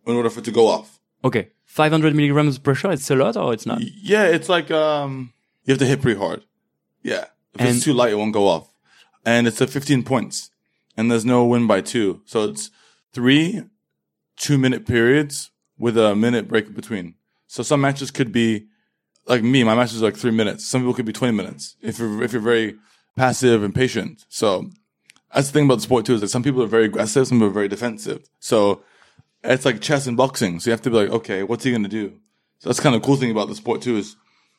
in 0.07 0.15
order 0.15 0.31
for 0.31 0.39
it 0.39 0.45
to 0.45 0.51
go 0.51 0.67
off. 0.67 0.99
Okay. 1.23 1.49
500 1.69 2.15
milligrams 2.15 2.57
of 2.57 2.63
pressure, 2.63 2.91
it's 2.91 3.09
a 3.11 3.15
lot 3.15 3.37
or 3.37 3.53
it's 3.53 3.65
not? 3.65 3.79
Yeah, 3.81 4.25
it's 4.25 4.49
like 4.49 4.71
um, 4.71 5.31
you 5.65 5.71
have 5.71 5.79
to 5.79 5.85
hit 5.85 6.01
pretty 6.01 6.19
hard. 6.19 6.43
Yeah, 7.03 7.25
if 7.53 7.61
And- 7.61 7.69
it's 7.75 7.83
too 7.85 7.93
light, 7.93 8.11
it 8.11 8.15
won't 8.15 8.33
go 8.33 8.47
off. 8.47 8.73
And 9.25 9.47
it's 9.47 9.61
at 9.61 9.69
15 9.69 10.03
points, 10.03 10.49
and 10.97 11.11
there's 11.11 11.25
no 11.25 11.45
win 11.45 11.67
by 11.67 11.81
two. 11.81 12.21
So 12.25 12.45
it's 12.45 12.71
three 13.13 13.63
two-minute 14.37 14.85
periods 14.87 15.51
with 15.77 15.97
a 15.97 16.15
minute 16.15 16.47
break 16.47 16.67
in 16.67 16.73
between. 16.73 17.15
So 17.47 17.61
some 17.63 17.81
matches 17.81 18.09
could 18.11 18.31
be 18.31 18.65
like 19.27 19.43
me. 19.43 19.63
My 19.63 19.75
matches 19.75 20.01
are 20.01 20.05
like 20.05 20.17
three 20.17 20.31
minutes. 20.31 20.65
Some 20.65 20.81
people 20.81 20.93
could 20.93 21.05
be 21.05 21.13
20 21.13 21.33
minutes 21.35 21.75
if 21.81 21.99
you're 21.99 22.23
if 22.23 22.33
you're 22.33 22.41
very 22.41 22.75
passive 23.15 23.61
and 23.63 23.75
patient. 23.75 24.25
So 24.29 24.69
that's 25.33 25.47
the 25.47 25.53
thing 25.53 25.65
about 25.65 25.75
the 25.75 25.81
sport 25.81 26.05
too 26.05 26.15
is 26.15 26.21
that 26.21 26.29
some 26.29 26.41
people 26.43 26.63
are 26.63 26.67
very 26.67 26.85
aggressive, 26.85 27.27
some 27.27 27.37
people 27.37 27.49
are 27.49 27.59
very 27.61 27.67
defensive. 27.67 28.27
So 28.39 28.81
it's 29.43 29.65
like 29.65 29.81
chess 29.81 30.07
and 30.07 30.17
boxing. 30.17 30.59
So 30.59 30.69
you 30.69 30.71
have 30.71 30.81
to 30.83 30.89
be 30.89 30.95
like, 30.97 31.09
okay, 31.09 31.43
what's 31.43 31.63
he 31.63 31.71
gonna 31.71 31.87
do? 31.87 32.13
So 32.59 32.69
that's 32.69 32.79
kind 32.79 32.95
of 32.95 33.01
cool 33.01 33.15
thing 33.15 33.31
about 33.31 33.47
the 33.47 33.55
sport 33.55 33.81
too 33.81 33.97
is 33.97 34.15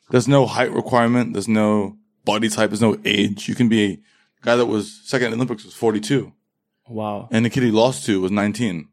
there's 0.09 0.27
no 0.27 0.45
height 0.45 0.71
requirement, 0.71 1.33
there's 1.33 1.47
no 1.47 1.97
body 2.25 2.49
type, 2.49 2.69
there's 2.71 2.81
no 2.81 2.97
age. 3.05 3.47
You 3.47 3.55
can 3.55 3.69
be 3.69 3.83
a 3.93 3.99
guy 4.43 4.55
that 4.55 4.65
was 4.65 5.01
second 5.03 5.25
in 5.27 5.31
the 5.31 5.37
Olympics 5.37 5.63
was 5.65 5.73
42, 5.73 6.33
Wow. 6.89 7.27
and 7.31 7.45
the 7.45 7.49
kid 7.49 7.63
he 7.63 7.71
lost 7.71 8.05
to 8.07 8.21
was 8.21 8.31
19. 8.31 8.87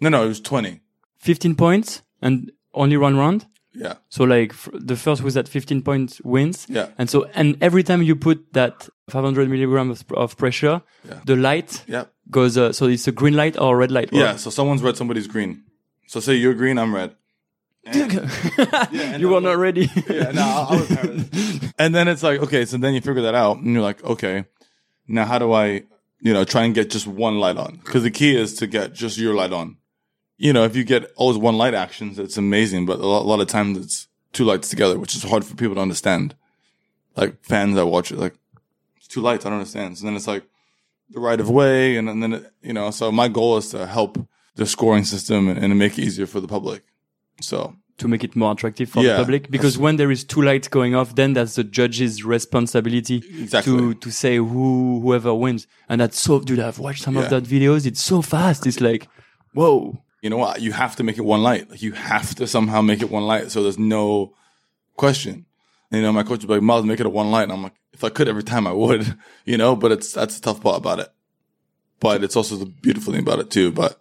No, 0.00 0.08
no, 0.08 0.22
he 0.22 0.28
was 0.28 0.40
20. 0.40 0.80
15 1.18 1.54
points 1.54 2.02
and 2.22 2.50
only 2.74 2.96
one 2.96 3.16
round. 3.16 3.46
Yeah, 3.78 3.94
So 4.08 4.24
like 4.24 4.52
f- 4.52 4.68
the 4.72 4.96
first 4.96 5.22
was 5.22 5.36
at 5.36 5.48
15 5.48 5.82
point 5.82 6.20
wins. 6.24 6.66
yeah, 6.68 6.86
And 6.98 7.10
so, 7.10 7.26
and 7.34 7.56
every 7.60 7.82
time 7.82 8.02
you 8.02 8.16
put 8.16 8.52
that 8.54 8.88
500 9.10 9.50
milligrams 9.50 10.00
of, 10.00 10.12
of 10.12 10.36
pressure, 10.36 10.80
Yeah. 11.06 11.20
the 11.26 11.36
light 11.36 11.84
yeah, 11.86 12.04
goes, 12.30 12.56
uh, 12.56 12.72
so 12.72 12.86
it's 12.86 13.06
a 13.06 13.12
green 13.12 13.34
light 13.34 13.58
or 13.58 13.74
a 13.74 13.78
red 13.78 13.90
light. 13.90 14.12
or- 14.12 14.18
yeah. 14.18 14.36
So 14.36 14.50
someone's 14.50 14.82
red, 14.82 14.96
somebody's 14.96 15.26
green. 15.26 15.64
So 16.06 16.20
say 16.20 16.34
you're 16.36 16.54
green, 16.54 16.78
I'm 16.78 16.94
red. 16.94 17.14
And- 17.84 18.30
and 18.92 19.20
you 19.20 19.28
were 19.28 19.40
not 19.40 19.58
ready. 19.58 19.90
yeah, 20.08 20.32
no, 20.32 20.42
I, 20.70 20.76
was. 20.76 21.70
And 21.78 21.94
then 21.94 22.08
it's 22.08 22.22
like, 22.22 22.40
okay, 22.40 22.64
so 22.64 22.78
then 22.78 22.94
you 22.94 23.00
figure 23.02 23.22
that 23.22 23.34
out, 23.34 23.58
and 23.58 23.72
you're 23.74 23.82
like, 23.82 24.02
okay, 24.02 24.46
now 25.06 25.26
how 25.26 25.38
do 25.38 25.52
I, 25.52 25.82
you 26.20 26.32
know, 26.32 26.44
try 26.44 26.64
and 26.64 26.74
get 26.74 26.88
just 26.90 27.06
one 27.06 27.38
light 27.38 27.58
on? 27.58 27.80
Because 27.84 28.02
the 28.02 28.10
key 28.10 28.34
is 28.34 28.54
to 28.54 28.66
get 28.66 28.94
just 28.94 29.18
your 29.18 29.34
light 29.34 29.52
on. 29.52 29.76
You 30.38 30.52
know, 30.52 30.64
if 30.64 30.76
you 30.76 30.84
get 30.84 31.10
always 31.16 31.38
one 31.38 31.56
light 31.56 31.74
actions, 31.74 32.18
it's 32.18 32.36
amazing, 32.36 32.84
but 32.86 32.98
a 33.00 33.06
lot, 33.06 33.22
a 33.22 33.28
lot 33.28 33.40
of 33.40 33.46
times 33.48 33.78
it's 33.78 34.08
two 34.32 34.44
lights 34.44 34.68
together, 34.68 34.98
which 34.98 35.14
is 35.16 35.22
hard 35.22 35.44
for 35.44 35.54
people 35.56 35.74
to 35.76 35.80
understand. 35.80 36.34
Like 37.16 37.42
fans 37.42 37.74
that 37.76 37.86
watch 37.86 38.12
it, 38.12 38.18
like 38.18 38.34
it's 38.98 39.06
two 39.08 39.22
lights, 39.22 39.46
I 39.46 39.48
don't 39.48 39.58
understand. 39.58 39.96
So 39.98 40.04
then 40.06 40.14
it's 40.16 40.26
like 40.26 40.44
the 41.10 41.20
right 41.20 41.40
of 41.40 41.48
way, 41.48 41.96
and, 41.96 42.22
then 42.22 42.32
it, 42.34 42.52
you 42.62 42.74
know, 42.74 42.90
so 42.90 43.10
my 43.10 43.28
goal 43.28 43.56
is 43.56 43.70
to 43.70 43.86
help 43.86 44.18
the 44.56 44.66
scoring 44.66 45.04
system 45.04 45.48
and, 45.48 45.58
and 45.58 45.78
make 45.78 45.96
it 45.98 46.02
easier 46.02 46.26
for 46.26 46.40
the 46.40 46.48
public. 46.48 46.82
So 47.40 47.74
to 47.98 48.08
make 48.08 48.22
it 48.22 48.36
more 48.36 48.52
attractive 48.52 48.90
for 48.90 49.02
Yeah. 49.02 49.12
the 49.16 49.22
public 49.22 49.50
because 49.50 49.78
when 49.78 49.96
there 49.96 50.10
is 50.10 50.22
two 50.22 50.42
lights 50.42 50.68
going 50.68 50.94
off 50.94 51.14
then 51.14 51.32
that's 51.32 51.54
the 51.54 51.64
judge's 51.64 52.22
responsibility 52.24 53.22
Exactly. 53.40 53.72
to 53.78 53.94
to 53.94 54.10
say 54.10 54.36
who 54.36 55.00
whoever 55.00 55.34
wins 55.34 55.66
and 55.88 55.98
that's 56.02 56.20
so 56.20 56.40
dude 56.40 56.60
i've 56.60 56.78
watched 56.78 57.02
some 57.02 57.14
Yeah. 57.14 57.22
of 57.22 57.30
that 57.30 57.44
videos 57.44 57.86
it's 57.86 58.02
so 58.02 58.20
fast 58.20 58.66
it's 58.66 58.82
like 58.82 59.08
whoa 59.54 60.02
you 60.26 60.30
know 60.30 60.38
what? 60.38 60.60
You 60.60 60.72
have 60.72 60.96
to 60.96 61.04
make 61.04 61.18
it 61.18 61.24
one 61.24 61.44
light. 61.44 61.70
Like 61.70 61.82
you 61.82 61.92
have 61.92 62.34
to 62.34 62.48
somehow 62.48 62.80
make 62.80 63.00
it 63.00 63.12
one 63.12 63.28
light. 63.28 63.52
So 63.52 63.62
there's 63.62 63.78
no 63.78 64.34
question. 64.96 65.46
You 65.92 66.02
know, 66.02 66.12
my 66.12 66.24
coach 66.24 66.40
would 66.40 66.48
be 66.48 66.54
like, 66.54 66.62
Miles, 66.62 66.84
make 66.84 66.98
it 66.98 67.06
a 67.06 67.08
one 67.08 67.30
light. 67.30 67.44
And 67.44 67.52
I'm 67.52 67.62
like, 67.62 67.76
if 67.92 68.02
I 68.02 68.08
could 68.08 68.26
every 68.26 68.42
time 68.42 68.66
I 68.66 68.72
would, 68.72 69.16
you 69.44 69.56
know, 69.56 69.76
but 69.76 69.92
it's, 69.92 70.12
that's 70.12 70.40
the 70.40 70.42
tough 70.42 70.60
part 70.60 70.78
about 70.78 70.98
it. 70.98 71.12
But 72.00 72.24
it's 72.24 72.34
also 72.34 72.56
the 72.56 72.66
beautiful 72.66 73.12
thing 73.12 73.22
about 73.22 73.38
it 73.38 73.52
too. 73.52 73.70
But 73.70 74.00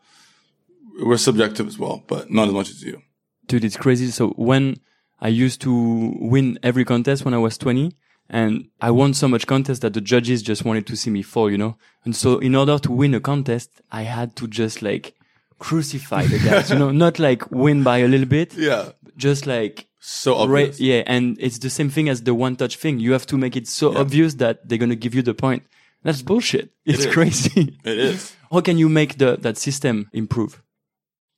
we're 1.00 1.18
subjective 1.18 1.68
as 1.68 1.78
well, 1.78 2.04
but 2.08 2.32
not 2.32 2.48
as 2.48 2.56
much 2.56 2.72
as 2.72 2.82
you. 2.82 3.04
dude 3.46 3.64
it's 3.64 3.78
crazy 3.78 4.10
so 4.10 4.30
when 4.30 4.76
i 5.20 5.28
used 5.28 5.62
to 5.62 5.72
win 6.20 6.58
every 6.64 6.84
contest 6.86 7.24
when 7.26 7.34
i 7.34 7.38
was 7.38 7.58
20 7.60 7.92
and 8.30 8.68
i 8.82 8.90
won 8.90 9.14
so 9.14 9.28
much 9.28 9.46
contest 9.46 9.82
that 9.82 9.94
the 9.94 10.02
judges 10.02 10.42
just 10.42 10.66
wanted 10.66 10.88
to 10.88 10.96
see 10.96 11.12
me 11.12 11.22
fall 11.22 11.52
you 11.52 11.58
know 11.58 11.78
and 12.06 12.16
so 12.16 12.40
in 12.40 12.56
order 12.56 12.80
to 12.80 12.92
win 12.92 13.14
a 13.14 13.20
contest 13.20 13.70
i 13.92 14.02
had 14.02 14.36
to 14.36 14.48
just 14.48 14.82
like 14.82 15.15
crucify 15.60 16.26
the 16.28 16.40
guys 16.40 16.70
you 16.70 16.78
know 16.78 16.92
not 16.92 17.18
like 17.20 17.50
win 17.52 17.84
by 17.84 17.98
a 18.00 18.08
little 18.08 18.28
bit 18.28 18.54
Yeah. 18.56 18.90
just 19.18 19.46
like 19.48 19.88
So 20.00 20.32
Right, 20.48 20.70
obvious. 20.70 20.80
yeah, 20.80 21.02
and 21.08 21.36
it's 21.40 21.58
the 21.60 21.70
same 21.70 21.90
thing 21.90 22.10
as 22.10 22.22
the 22.22 22.34
one 22.36 22.56
touch 22.56 22.76
thing. 22.78 23.00
You 23.00 23.12
have 23.14 23.26
to 23.28 23.38
make 23.38 23.56
it 23.56 23.68
so 23.68 23.92
Yeah. 23.92 24.00
obvious 24.02 24.36
that 24.36 24.56
they're 24.68 24.78
gonna 24.84 24.96
give 25.06 25.16
you 25.16 25.24
the 25.24 25.34
point. 25.34 25.64
That's 26.04 26.22
bullshit. 26.22 26.70
It's 26.86 27.06
is. 27.06 27.14
crazy. 27.16 27.78
It 27.84 27.98
is. 27.98 28.36
How 28.52 28.62
can 28.62 28.78
you 28.78 28.88
make 28.90 29.18
the 29.18 29.30
that 29.46 29.58
system 29.58 29.96
improve? 30.14 30.62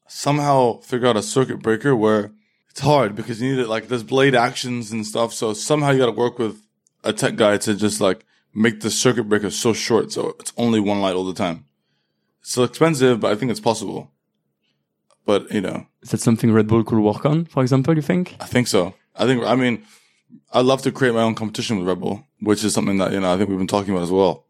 somehow 0.08 0.80
figure 0.82 1.08
out 1.08 1.18
a 1.18 1.22
circuit 1.22 1.60
breaker 1.62 1.96
where 1.96 2.32
it's 2.70 2.80
hard 2.80 3.16
because 3.16 3.42
you 3.42 3.50
need 3.56 3.62
it 3.62 3.68
like 3.68 3.88
there's 3.88 4.04
blade 4.04 4.36
actions 4.36 4.92
and 4.92 5.06
stuff. 5.06 5.34
So 5.34 5.54
somehow 5.54 5.92
you 5.92 6.00
got 6.00 6.06
to 6.08 6.12
work 6.12 6.40
with 6.40 6.56
a 7.04 7.14
tech 7.14 7.36
guy 7.36 7.58
to 7.58 7.76
just 7.76 8.00
like 8.02 8.26
make 8.54 8.80
the 8.82 8.90
circuit 8.90 9.26
breaker 9.30 9.50
so 9.50 9.74
short. 9.74 10.12
So 10.12 10.36
it's 10.40 10.54
only 10.58 10.80
one 10.80 11.02
light 11.02 11.16
all 11.16 11.26
the 11.26 11.34
time. 11.34 11.66
So 12.48 12.64
expensive, 12.64 13.20
but 13.20 13.30
I 13.30 13.36
think 13.36 13.52
it's 13.52 13.60
possible. 13.60 14.10
But 15.26 15.52
you 15.52 15.60
know, 15.60 15.86
Is 16.02 16.12
that 16.12 16.22
something 16.22 16.54
Red 16.54 16.68
Bull 16.68 16.82
could 16.86 17.00
work 17.00 17.26
on, 17.26 17.44
for 17.44 17.62
example, 17.62 17.94
you 17.94 18.02
think? 18.02 18.38
I 18.40 18.46
think 18.46 18.68
so. 18.68 18.94
I 19.18 19.26
think, 19.26 19.44
I 19.44 19.56
mean, 19.56 19.84
I'd 20.54 20.64
love 20.64 20.82
to 20.84 20.94
create 20.94 21.14
my 21.14 21.24
own 21.24 21.36
competition 21.36 21.78
with 21.78 21.88
Red 21.88 22.00
Bull, 22.00 22.24
which 22.40 22.64
is 22.64 22.74
something 22.74 23.00
that, 23.00 23.12
you 23.12 23.20
know, 23.20 23.34
I 23.34 23.38
think 23.38 23.50
we've 23.50 23.58
been 23.58 23.68
talking 23.68 23.94
about 23.94 24.04
as 24.04 24.12
well. 24.12 24.46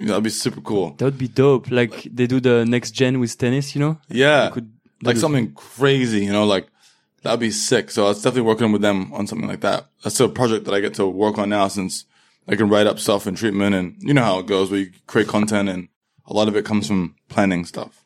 You 0.00 0.06
know, 0.06 0.14
that'd 0.14 0.24
be 0.24 0.30
super 0.30 0.60
cool. 0.60 0.94
That 0.96 1.04
would 1.04 1.18
be 1.18 1.28
dope. 1.28 1.70
Like 1.70 2.02
they 2.02 2.26
do 2.26 2.40
the 2.40 2.64
next 2.66 2.90
gen 2.90 3.20
with 3.20 3.38
tennis, 3.38 3.76
you 3.76 3.80
know? 3.80 4.00
Yeah. 4.08 4.50
Could 4.50 4.72
like 5.02 5.16
something 5.16 5.52
crazy, 5.52 6.24
you 6.24 6.32
know, 6.32 6.44
like 6.44 6.66
that'd 7.22 7.38
be 7.38 7.52
sick. 7.52 7.92
So 7.92 8.06
I 8.06 8.08
was 8.08 8.22
definitely 8.22 8.48
working 8.48 8.72
with 8.72 8.82
them 8.82 9.12
on 9.12 9.28
something 9.28 9.46
like 9.48 9.60
that. 9.60 9.86
That's 10.02 10.18
a 10.18 10.28
project 10.28 10.64
that 10.64 10.74
I 10.74 10.80
get 10.80 10.94
to 10.94 11.06
work 11.06 11.38
on 11.38 11.50
now 11.50 11.68
since 11.68 12.06
I 12.48 12.56
can 12.56 12.68
write 12.68 12.88
up 12.88 12.98
stuff 12.98 13.28
and 13.28 13.36
treatment 13.36 13.76
and 13.76 13.94
you 14.00 14.14
know 14.14 14.24
how 14.24 14.40
it 14.40 14.46
goes 14.46 14.72
where 14.72 14.80
you 14.80 14.90
create 15.06 15.28
content 15.28 15.68
and 15.68 15.88
a 16.26 16.32
lot 16.34 16.48
of 16.48 16.56
it 16.56 16.64
comes 16.64 16.86
from 16.86 17.14
planning 17.28 17.64
stuff. 17.64 18.04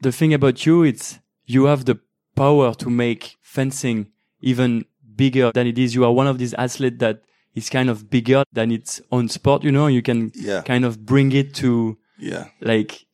the 0.00 0.12
thing 0.12 0.34
about 0.34 0.66
you, 0.66 0.82
it's 0.82 1.18
you 1.46 1.64
have 1.64 1.84
the 1.86 1.98
power 2.36 2.74
to 2.74 2.90
make 2.90 3.36
fencing 3.42 4.08
even 4.40 4.84
bigger 5.16 5.50
than 5.52 5.66
it 5.66 5.78
is. 5.78 5.94
You 5.94 6.04
are 6.04 6.12
one 6.12 6.26
of 6.26 6.38
these 6.38 6.52
athletes 6.54 6.98
that 6.98 7.22
is 7.54 7.70
kind 7.70 7.88
of 7.88 8.10
bigger 8.10 8.42
than 8.52 8.70
its 8.70 9.00
own 9.12 9.28
sport. 9.28 9.62
You 9.64 9.72
know, 9.72 9.86
you 9.86 10.02
can 10.02 10.32
Yeah. 10.34 10.62
kind 10.62 10.84
of 10.84 11.06
bring 11.06 11.32
it 11.32 11.54
to 11.62 11.96
Yeah. 12.18 12.46
like 12.60 13.06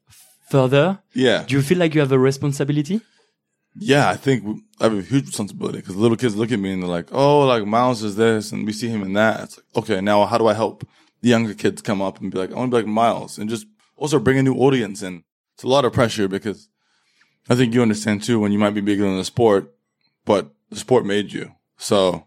further. 0.48 1.00
Yeah. 1.14 1.44
Do 1.46 1.54
you 1.54 1.62
feel 1.62 1.78
like 1.78 1.94
you 1.94 2.00
have 2.00 2.12
a 2.12 2.18
responsibility? 2.18 3.00
Yeah, 3.78 4.08
I 4.10 4.16
think 4.16 4.42
I 4.80 4.84
have 4.84 4.98
a 4.98 5.02
huge 5.02 5.26
responsibility 5.26 5.78
because 5.78 5.94
little 5.96 6.16
kids 6.16 6.34
look 6.34 6.50
at 6.50 6.58
me 6.58 6.72
and 6.72 6.82
they're 6.82 6.90
like, 6.90 7.08
"Oh, 7.12 7.46
like 7.46 7.64
Miles 7.66 8.02
is 8.02 8.16
this," 8.16 8.50
and 8.52 8.66
we 8.66 8.72
see 8.72 8.88
him 8.88 9.02
in 9.02 9.12
that. 9.12 9.44
It's 9.44 9.56
like, 9.58 9.66
okay, 9.84 10.00
now 10.00 10.24
how 10.26 10.38
do 10.38 10.48
I 10.48 10.54
help 10.54 10.84
the 11.22 11.28
younger 11.28 11.54
kids 11.54 11.80
come 11.82 12.02
up 12.02 12.20
and 12.20 12.32
be 12.32 12.38
like, 12.38 12.50
"I 12.50 12.54
want 12.56 12.70
to 12.72 12.76
be 12.76 12.82
like 12.82 12.92
Miles," 12.92 13.38
and 13.38 13.48
just 13.48 13.66
also 14.00 14.18
bring 14.18 14.38
a 14.38 14.42
new 14.42 14.54
audience 14.54 15.02
in. 15.02 15.22
It's 15.54 15.62
a 15.62 15.68
lot 15.68 15.84
of 15.84 15.92
pressure 15.92 16.26
because 16.26 16.68
I 17.48 17.54
think 17.54 17.74
you 17.74 17.82
understand 17.82 18.22
too 18.22 18.40
when 18.40 18.50
you 18.50 18.58
might 18.58 18.74
be 18.74 18.80
bigger 18.80 19.04
than 19.04 19.18
the 19.18 19.24
sport, 19.24 19.72
but 20.24 20.50
the 20.70 20.76
sport 20.76 21.04
made 21.04 21.32
you. 21.32 21.52
So 21.76 22.26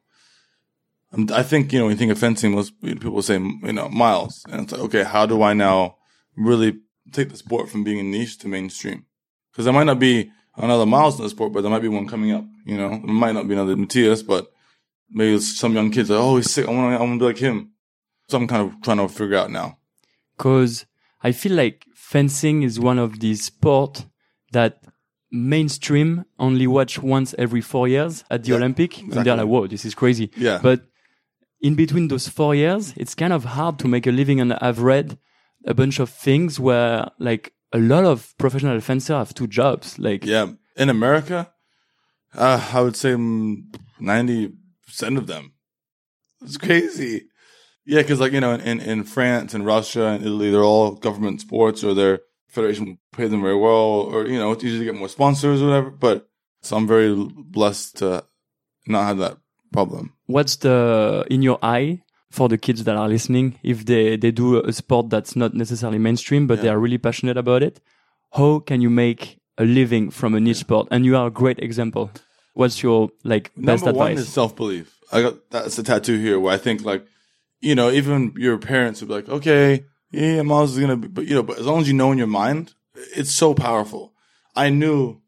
um, 1.12 1.28
I 1.34 1.44
think 1.44 1.74
you 1.74 1.80
know 1.80 1.86
when 1.86 1.94
you 1.94 1.98
think 1.98 2.12
of 2.12 2.20
fencing, 2.20 2.52
most 2.52 2.80
people 2.82 3.22
say 3.22 3.36
you 3.36 3.74
know 3.74 3.90
Miles, 3.90 4.46
and 4.50 4.62
it's 4.62 4.72
like, 4.72 4.82
okay, 4.84 5.04
how 5.04 5.26
do 5.26 5.42
I 5.42 5.54
now 5.54 5.98
really 6.38 6.80
take 7.12 7.30
the 7.30 7.38
sport 7.38 7.70
from 7.70 7.84
being 7.84 8.00
a 8.00 8.04
niche 8.04 8.38
to 8.40 8.48
mainstream? 8.48 9.06
Because 9.52 9.66
there 9.66 9.74
might 9.74 9.86
not 9.86 10.00
be 10.00 10.32
another 10.56 10.86
Miles 10.86 11.18
in 11.18 11.24
the 11.24 11.30
sport, 11.30 11.54
but 11.54 11.62
there 11.62 11.72
might 11.72 11.82
be 11.82 11.88
one 11.88 12.08
coming 12.08 12.32
up. 12.32 12.46
You 12.66 12.78
know, 12.78 12.90
there 12.90 13.00
might 13.00 13.34
not 13.34 13.48
be 13.48 13.56
another 13.56 13.76
Matthias, 13.76 14.22
but 14.22 14.52
maybe 15.10 15.40
some 15.40 15.74
young 15.74 15.92
kids 15.92 16.10
like, 16.10 16.20
oh, 16.20 16.38
he's 16.38 16.52
sick. 16.52 16.68
I 16.68 16.72
want 16.72 16.94
to, 16.94 16.98
I 16.98 17.02
want 17.02 17.20
to 17.20 17.26
be 17.26 17.26
like 17.26 17.38
him. 17.38 17.72
So 18.30 18.38
I'm 18.38 18.48
kind 18.48 18.68
of 18.68 18.82
trying 18.82 18.98
to 18.98 19.08
figure 19.08 19.38
out 19.38 19.52
now. 19.52 19.78
Cause 20.38 20.86
I 21.24 21.32
feel 21.32 21.54
like 21.54 21.86
fencing 21.96 22.64
is 22.64 22.80
one 22.80 23.00
of 23.00 23.20
these 23.20 23.44
sports 23.46 24.06
that 24.52 24.84
mainstream 25.32 26.26
only 26.38 26.68
watch 26.68 27.02
once 27.02 27.34
every 27.40 27.62
four 27.62 27.88
years 27.88 28.24
at 28.30 28.44
the 28.44 28.52
Yeah, 28.52 28.58
Olympic. 28.58 29.02
And 29.02 29.14
they're 29.14 29.36
like, 29.36 29.48
whoa, 29.48 29.68
this 29.68 29.86
is 29.86 29.96
crazy. 29.96 30.30
Yeah. 30.38 30.60
But 30.62 30.82
in 31.62 31.76
between 31.76 32.08
those 32.10 32.28
four 32.28 32.54
years, 32.54 32.94
it's 32.98 33.16
kind 33.16 33.34
of 33.34 33.46
hard 33.46 33.80
to 33.80 33.88
make 33.88 34.06
a 34.06 34.12
living. 34.12 34.40
And 34.40 34.54
I've 34.54 34.82
read 34.82 35.18
a 35.66 35.74
bunch 35.74 36.00
of 36.00 36.10
things 36.10 36.60
where 36.60 37.10
like 37.20 37.54
a 37.72 37.80
lot 37.80 38.04
of 38.04 38.36
professional 38.38 38.80
fencers 38.82 39.16
have 39.16 39.34
two 39.34 39.48
jobs. 39.48 39.98
Like, 39.98 40.26
Yeah, 40.26 40.52
in 40.76 40.90
America, 40.90 41.52
uh, 42.36 42.70
I 42.74 42.82
would 42.82 42.96
say 42.96 43.16
ninety 44.00 44.52
percent 44.86 45.18
of 45.18 45.28
them. 45.28 45.54
It's 46.42 46.58
crazy. 46.58 47.30
Yeah, 47.86 48.02
because 48.02 48.20
like 48.20 48.32
you 48.32 48.40
know, 48.40 48.54
in, 48.54 48.80
in 48.80 49.04
France 49.04 49.54
and 49.54 49.66
Russia 49.66 50.06
and 50.08 50.24
Italy, 50.24 50.52
they're 50.52 50.64
all 50.64 50.92
government 50.92 51.42
sports, 51.42 51.84
or 51.84 51.94
their 51.94 52.20
federation 52.48 52.86
will 52.86 52.98
pay 53.12 53.28
them 53.28 53.42
very 53.42 53.58
well, 53.58 54.08
or 54.14 54.26
you 54.28 54.38
know, 54.40 54.52
it's 54.52 54.64
easy 54.64 54.80
to 54.80 54.86
get 54.86 54.96
more 54.96 55.10
sponsors 55.10 55.62
or 55.62 55.68
whatever. 55.68 55.90
But 55.90 56.30
so 56.62 56.78
I'm 56.78 56.88
very 56.88 57.14
blessed 57.16 57.98
to 57.98 58.24
not 58.88 59.04
have 59.06 59.18
that 59.18 59.38
problem. 59.72 60.14
what's 60.28 60.58
the 60.58 61.26
in 61.30 61.42
your 61.42 61.58
eye 61.64 62.02
for 62.30 62.48
the 62.48 62.58
kids 62.58 62.84
that 62.84 62.96
are 62.96 63.08
listening 63.10 63.58
if 63.64 63.86
they 63.86 64.16
they 64.18 64.32
do 64.32 64.64
a 64.64 64.72
sport 64.72 65.10
that's 65.10 65.36
not 65.36 65.54
necessarily 65.56 65.98
mainstream 65.98 66.46
but 66.48 66.62
they 66.62 66.70
are 66.70 66.78
really 66.78 67.00
passionate 67.00 67.38
about 67.38 67.64
it 67.64 67.80
how 68.34 68.60
can 68.60 68.82
you 68.82 68.90
make 68.90 69.40
a 69.58 69.66
living 69.66 70.12
from 70.12 70.36
a 70.36 70.40
niche 70.40 70.58
sport 70.58 70.88
and 70.92 71.06
you 71.06 71.18
are 71.18 71.28
a 71.28 71.32
great 71.32 71.58
example 71.60 72.12
what's 72.54 72.84
your 72.84 73.10
like 73.24 73.52
best 73.58 73.84
Number 73.84 73.98
one 73.98 74.12
advice 74.12 74.28
is 74.28 74.34
self 74.34 74.56
belief. 74.56 74.96
I 75.12 75.22
got 75.24 75.50
that's 75.50 75.78
a 75.80 75.84
tattoo 75.84 76.18
here 76.20 76.40
where 76.40 76.54
I 76.54 76.58
think 76.58 76.84
like, 76.86 77.04
you 77.64 77.76
know, 77.76 77.90
even 77.90 78.34
your 78.38 78.58
parents 78.58 79.00
would 79.00 79.08
be 79.08 79.14
like, 79.14 79.30
okay, 79.30 79.86
yeah, 80.12 80.42
is 80.42 80.78
gonna 80.78 80.98
be, 80.98 81.08
but 81.08 81.26
you 81.26 81.34
know, 81.34 81.44
but 81.44 81.58
as 81.58 81.66
long 81.66 81.80
as 81.80 81.88
you 81.88 81.94
know 81.94 82.12
in 82.12 82.18
your 82.18 82.28
mind, 82.28 82.76
it's 83.16 83.32
so 83.32 83.54
powerful. 83.54 84.14
I 84.56 84.70
knew. 84.70 85.22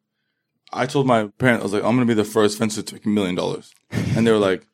I 0.73 0.85
told 0.87 1.07
my 1.07 1.27
parents, 1.37 1.61
I 1.61 1.63
was 1.63 1.73
like, 1.73 1.83
I'm 1.83 1.95
gonna 1.95 2.05
be 2.05 2.13
the 2.13 2.25
first 2.25 2.57
fencer 2.57 2.81
to 2.81 2.93
make 2.93 3.05
a 3.05 3.09
million 3.09 3.35
dollars, 3.35 3.73
and 3.89 4.27
they 4.27 4.31
were 4.31 4.37
like, 4.37 4.67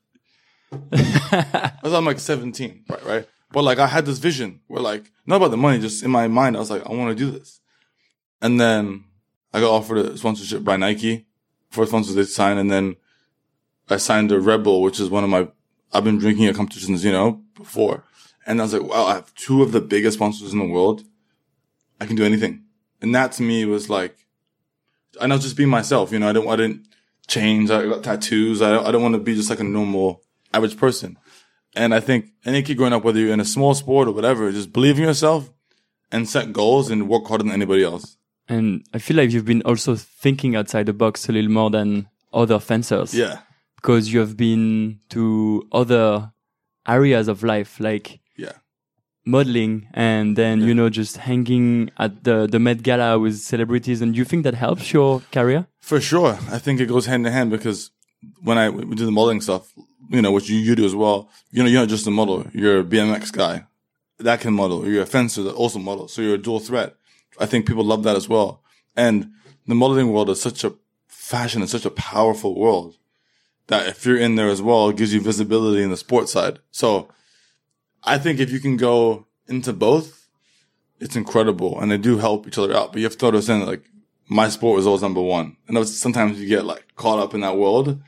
I 0.91 1.73
was 1.83 1.93
I'm 1.93 2.05
like 2.05 2.19
17, 2.19 2.85
right, 2.89 3.05
right. 3.05 3.27
But 3.51 3.63
like 3.63 3.77
I 3.77 3.87
had 3.87 4.05
this 4.05 4.17
vision 4.17 4.61
where 4.67 4.81
like 4.81 5.11
not 5.27 5.35
about 5.35 5.51
the 5.51 5.57
money, 5.57 5.79
just 5.79 6.03
in 6.03 6.09
my 6.09 6.27
mind, 6.27 6.55
I 6.55 6.59
was 6.59 6.71
like, 6.71 6.85
I 6.85 6.93
want 6.93 7.15
to 7.15 7.23
do 7.23 7.29
this. 7.29 7.59
And 8.41 8.59
then 8.59 9.03
I 9.53 9.59
got 9.59 9.71
offered 9.71 9.99
a 9.99 10.17
sponsorship 10.17 10.63
by 10.63 10.77
Nike 10.77 11.27
for 11.69 11.85
sponsors 11.85 12.15
they 12.15 12.23
signed, 12.23 12.59
and 12.59 12.71
then 12.71 12.95
I 13.87 13.97
signed 13.97 14.31
a 14.31 14.39
Red 14.39 14.63
Bull, 14.63 14.81
which 14.81 14.99
is 14.99 15.09
one 15.09 15.23
of 15.23 15.29
my, 15.29 15.47
I've 15.93 16.03
been 16.03 16.17
drinking 16.17 16.47
at 16.47 16.55
competitions, 16.55 17.05
you 17.05 17.11
know, 17.11 17.40
before. 17.63 18.03
And 18.45 18.59
I 18.59 18.63
was 18.63 18.73
like, 18.73 18.83
wow, 18.83 19.05
I 19.05 19.13
have 19.15 19.33
two 19.35 19.61
of 19.61 19.71
the 19.71 19.81
biggest 19.81 20.17
sponsors 20.17 20.51
in 20.53 20.59
the 20.59 20.65
world. 20.65 21.03
I 21.99 22.05
can 22.05 22.15
do 22.15 22.23
anything. 22.25 22.63
And 23.01 23.13
that 23.15 23.31
to 23.33 23.43
me 23.43 23.65
was 23.65 23.89
like, 23.89 24.15
and 25.19 25.31
I 25.31 25.35
was 25.35 25.43
just 25.43 25.57
being 25.57 25.69
myself, 25.69 26.11
you 26.11 26.19
know, 26.19 26.29
I 26.29 26.33
didn't, 26.33 26.47
I 26.49 26.55
didn't 26.55 26.87
change. 27.27 27.69
I 27.71 27.85
got 27.87 28.03
tattoos. 28.03 28.61
I 28.61 28.71
don't, 28.71 28.85
I 28.87 28.91
don't 28.91 29.01
want 29.01 29.15
to 29.15 29.19
be 29.19 29.35
just 29.35 29.49
like 29.49 29.59
a 29.59 29.63
normal 29.63 30.23
average 30.53 30.77
person. 30.77 31.17
And 31.75 31.93
I 31.93 31.99
think 31.99 32.31
any 32.45 32.61
kid 32.63 32.77
growing 32.77 32.93
up, 32.93 33.03
whether 33.03 33.19
you're 33.19 33.33
in 33.33 33.39
a 33.39 33.45
small 33.45 33.73
sport 33.75 34.07
or 34.07 34.11
whatever, 34.11 34.51
just 34.51 34.73
believe 34.73 34.97
in 34.97 35.03
yourself 35.05 35.51
and 36.11 36.27
set 36.27 36.51
goals 36.51 36.89
and 36.89 37.07
work 37.07 37.27
harder 37.27 37.43
than 37.43 37.53
anybody 37.53 37.83
else. 37.83 38.17
and 38.49 38.83
i 38.93 38.97
feel 38.99 39.15
like 39.15 39.31
you've 39.31 39.45
been 39.45 39.61
also 39.61 39.95
thinking 39.95 40.55
outside 40.57 40.85
the 40.87 40.93
box 40.93 41.29
a 41.29 41.31
little 41.31 41.51
more 41.51 41.69
than 41.69 42.07
other 42.33 42.59
fencers 42.59 43.13
Yeah. 43.13 43.37
because 43.77 44.11
you 44.11 44.19
have 44.19 44.35
been 44.35 44.99
to 45.09 45.63
other 45.71 46.30
areas 46.87 47.27
of 47.27 47.43
life 47.43 47.79
like 47.79 48.19
Yeah. 48.37 48.53
modeling 49.25 49.87
and 49.93 50.35
then 50.35 50.61
you 50.61 50.73
know 50.73 50.89
just 50.89 51.17
hanging 51.17 51.91
at 51.97 52.23
the 52.23 52.47
the 52.47 52.59
Met 52.59 52.81
Gala 52.83 53.19
with 53.19 53.37
celebrities 53.39 54.01
and 54.01 54.13
do 54.13 54.17
you 54.17 54.25
think 54.25 54.43
that 54.43 54.55
helps 54.55 54.91
your 54.93 55.21
career 55.31 55.67
For 55.79 55.99
sure. 56.01 56.33
I 56.55 56.57
think 56.59 56.79
it 56.79 56.87
goes 56.87 57.05
hand 57.05 57.25
in 57.27 57.33
hand 57.33 57.51
because 57.51 57.91
when 58.43 58.57
I 58.57 58.69
we 58.69 58.95
do 58.95 59.05
the 59.05 59.11
modeling 59.11 59.41
stuff, 59.41 59.63
you 60.09 60.21
know, 60.21 60.31
which 60.31 60.49
you, 60.49 60.57
you 60.57 60.75
do 60.75 60.85
as 60.85 60.95
well, 60.95 61.29
you 61.51 61.61
know, 61.63 61.69
you're 61.69 61.81
not 61.81 61.89
just 61.89 62.07
a 62.07 62.11
model. 62.11 62.45
You're 62.53 62.79
a 62.79 62.83
BMX 62.83 63.31
guy 63.31 63.65
that 64.19 64.39
can 64.41 64.53
model. 64.53 64.87
You're 64.87 65.03
a 65.03 65.13
fencer 65.17 65.41
that 65.43 65.55
also 65.55 65.79
models. 65.79 66.13
So 66.13 66.21
you're 66.21 66.35
a 66.35 66.45
dual 66.47 66.59
threat. 66.59 66.95
I 67.39 67.45
think 67.47 67.65
people 67.67 67.83
love 67.83 68.03
that 68.03 68.15
as 68.15 68.27
well. 68.29 68.61
And 68.95 69.15
the 69.67 69.75
modeling 69.75 70.11
world 70.13 70.29
is 70.29 70.41
such 70.41 70.63
a 70.63 70.73
fashion 71.07 71.61
is 71.63 71.71
such 71.71 71.85
a 71.85 71.91
powerful 71.91 72.53
world 72.63 72.97
that 73.67 73.87
if 73.87 74.05
you're 74.05 74.17
in 74.17 74.35
there 74.35 74.49
as 74.49 74.61
well, 74.61 74.89
it 74.89 74.97
gives 74.97 75.13
you 75.13 75.21
visibility 75.21 75.81
in 75.81 75.89
the 75.89 75.97
sports 75.97 76.31
side. 76.31 76.59
So 76.71 77.09
I 78.03 78.17
think 78.17 78.39
if 78.39 78.51
you 78.51 78.59
can 78.59 78.77
go 78.77 79.27
into 79.47 79.73
both, 79.73 80.27
it's 80.99 81.15
incredible. 81.15 81.79
And 81.79 81.91
they 81.91 81.97
do 81.97 82.17
help 82.17 82.47
each 82.47 82.57
other 82.57 82.75
out. 82.75 82.91
But 82.91 82.99
you 82.99 83.05
have 83.05 83.17
to 83.17 83.27
understand 83.27 83.65
like, 83.65 83.83
my 84.27 84.49
sport 84.49 84.77
was 84.77 84.87
always 84.87 85.01
number 85.01 85.21
one. 85.21 85.57
And 85.67 85.87
sometimes 85.87 86.39
you 86.39 86.47
get 86.47 86.65
like 86.65 86.95
caught 86.95 87.19
up 87.19 87.33
in 87.33 87.41
that 87.41 87.57
world. 87.57 88.01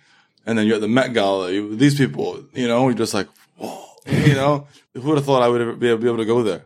And 0.46 0.58
then 0.58 0.68
you're 0.68 0.76
at 0.76 0.82
the 0.82 0.88
Met 0.88 1.13
Gala, 1.13 1.52
you, 1.52 1.76
these 1.76 1.96
people, 1.96 2.44
you 2.54 2.68
know, 2.68 2.88
you're 2.89 2.98
just 2.98 3.13
like, 3.13 3.28
whoa, 3.58 3.86
you 4.08 4.34
know, 4.34 4.68
who 4.94 5.02
would 5.02 5.18
have 5.18 5.26
thought 5.26 5.42
I 5.42 5.48
would 5.48 5.80
be 5.80 5.89
able 5.89 6.18
to 6.18 6.26
go 6.26 6.44
there? 6.44 6.66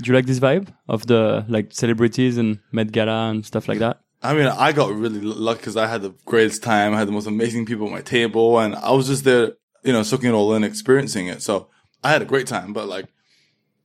do 0.00 0.10
you 0.10 0.14
like 0.14 0.26
this 0.26 0.38
vibe 0.38 0.68
of 0.88 1.06
the 1.06 1.44
like 1.48 1.72
celebrities 1.72 2.38
and 2.38 2.60
Met 2.72 2.92
Gala 2.92 3.30
and 3.30 3.44
stuff 3.44 3.68
like 3.68 3.78
that 3.78 4.00
I 4.22 4.34
mean, 4.34 4.46
I 4.46 4.72
got 4.72 4.92
really 4.92 5.20
lucky 5.20 5.58
because 5.58 5.76
I 5.76 5.86
had 5.86 6.02
the 6.02 6.14
greatest 6.24 6.62
time. 6.62 6.94
I 6.94 6.98
had 6.98 7.08
the 7.08 7.12
most 7.12 7.26
amazing 7.26 7.66
people 7.66 7.86
at 7.86 7.92
my 7.92 8.00
table 8.00 8.58
and 8.58 8.74
I 8.74 8.90
was 8.90 9.06
just 9.06 9.24
there, 9.24 9.52
you 9.84 9.92
know, 9.92 10.02
soaking 10.02 10.30
it 10.30 10.32
all 10.32 10.54
in, 10.54 10.64
experiencing 10.64 11.28
it. 11.28 11.42
So 11.42 11.68
I 12.02 12.10
had 12.10 12.22
a 12.22 12.26
great 12.26 12.46
time, 12.46 12.72
but 12.72 12.88
like, 12.88 13.06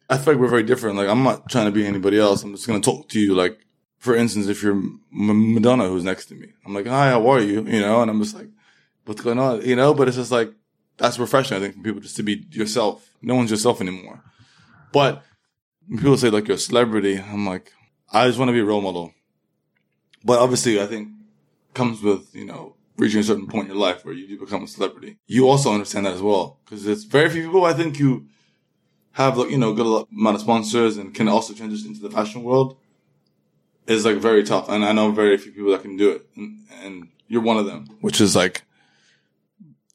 I 0.10 0.18
feel 0.18 0.34
like 0.34 0.42
we're 0.42 0.48
very 0.48 0.64
different. 0.64 0.98
Like, 0.98 1.08
I'm 1.08 1.24
not 1.24 1.50
trying 1.50 1.66
to 1.66 1.72
be 1.72 1.86
anybody 1.86 2.20
else. 2.20 2.44
I'm 2.44 2.54
just 2.54 2.68
going 2.68 2.82
to 2.82 2.86
talk 2.86 3.10
to 3.10 3.20
you. 3.20 3.36
Like, 3.36 3.60
for 3.98 4.16
instance, 4.16 4.48
if 4.48 4.62
you're 4.62 4.74
M- 4.74 5.54
Madonna 5.54 5.88
who's 5.88 6.04
next 6.04 6.26
to 6.28 6.36
me, 6.36 6.48
I'm 6.66 6.74
like, 6.74 6.88
hi, 6.88 7.12
how 7.12 7.28
are 7.30 7.40
you? 7.40 7.64
You 7.64 7.80
know, 7.80 8.02
and 8.02 8.12
I'm 8.12 8.22
just 8.22 8.36
like, 8.36 8.50
what's 9.06 9.22
going 9.22 9.40
on? 9.40 9.62
You 9.62 9.76
know, 9.76 9.94
but 9.94 10.08
it's 10.08 10.18
just 10.18 10.32
like, 10.32 10.52
that's 10.98 11.18
refreshing, 11.20 11.58
I 11.58 11.60
think, 11.60 11.76
for 11.76 11.82
people 11.82 12.02
just 12.02 12.18
to 12.18 12.24
be 12.24 12.46
yourself. 12.52 13.14
No 13.22 13.36
one's 13.36 13.52
yourself 13.52 13.82
anymore. 13.82 14.22
But 14.92 15.24
people 15.90 16.18
say 16.18 16.30
like 16.30 16.48
you're 16.48 16.58
a 16.58 16.60
celebrity, 16.60 17.18
I'm 17.18 17.46
like, 17.46 17.72
I 18.12 18.28
just 18.28 18.38
want 18.38 18.50
to 18.50 18.54
be 18.54 18.60
a 18.60 18.66
role 18.66 18.82
model. 18.82 19.14
But 20.24 20.40
obviously, 20.40 20.82
I 20.82 20.86
think 20.86 21.10
comes 21.74 22.02
with, 22.02 22.34
you 22.34 22.46
know, 22.46 22.76
reaching 22.98 23.20
a 23.20 23.24
certain 23.24 23.48
point 23.48 23.68
in 23.70 23.76
your 23.76 23.82
life 23.82 24.06
where 24.06 24.14
you 24.14 24.28
do 24.28 24.40
become 24.40 24.64
a 24.64 24.68
celebrity. 24.68 25.18
You 25.28 25.50
also 25.50 25.74
understand 25.74 26.06
that 26.06 26.14
as 26.14 26.22
well. 26.22 26.60
Cause 26.66 26.86
it's 26.86 27.04
very 27.04 27.30
few 27.30 27.44
people 27.44 27.66
I 27.66 27.74
think 27.74 28.00
you 28.00 28.28
have 29.14 29.38
you 29.38 29.58
know, 29.58 29.74
good 29.74 30.08
amount 30.12 30.36
of 30.36 30.42
sponsors 30.42 30.98
and 30.98 31.14
can 31.14 31.28
also 31.28 31.54
transition 31.54 31.90
into 31.90 32.02
the 32.02 32.10
fashion 32.10 32.44
world 32.44 32.78
is 33.86 34.06
like 34.06 34.18
very 34.18 34.44
tough. 34.44 34.70
And 34.70 34.84
I 34.84 34.92
know 34.92 35.12
very 35.12 35.38
few 35.38 35.52
people 35.52 35.72
that 35.72 35.82
can 35.82 35.98
do 35.98 36.12
it. 36.12 36.28
And, 36.36 36.66
and 36.84 37.08
you're 37.28 37.42
one 37.42 37.58
of 37.58 37.66
them, 37.66 37.86
which 38.02 38.22
is 38.22 38.36
like 38.36 38.64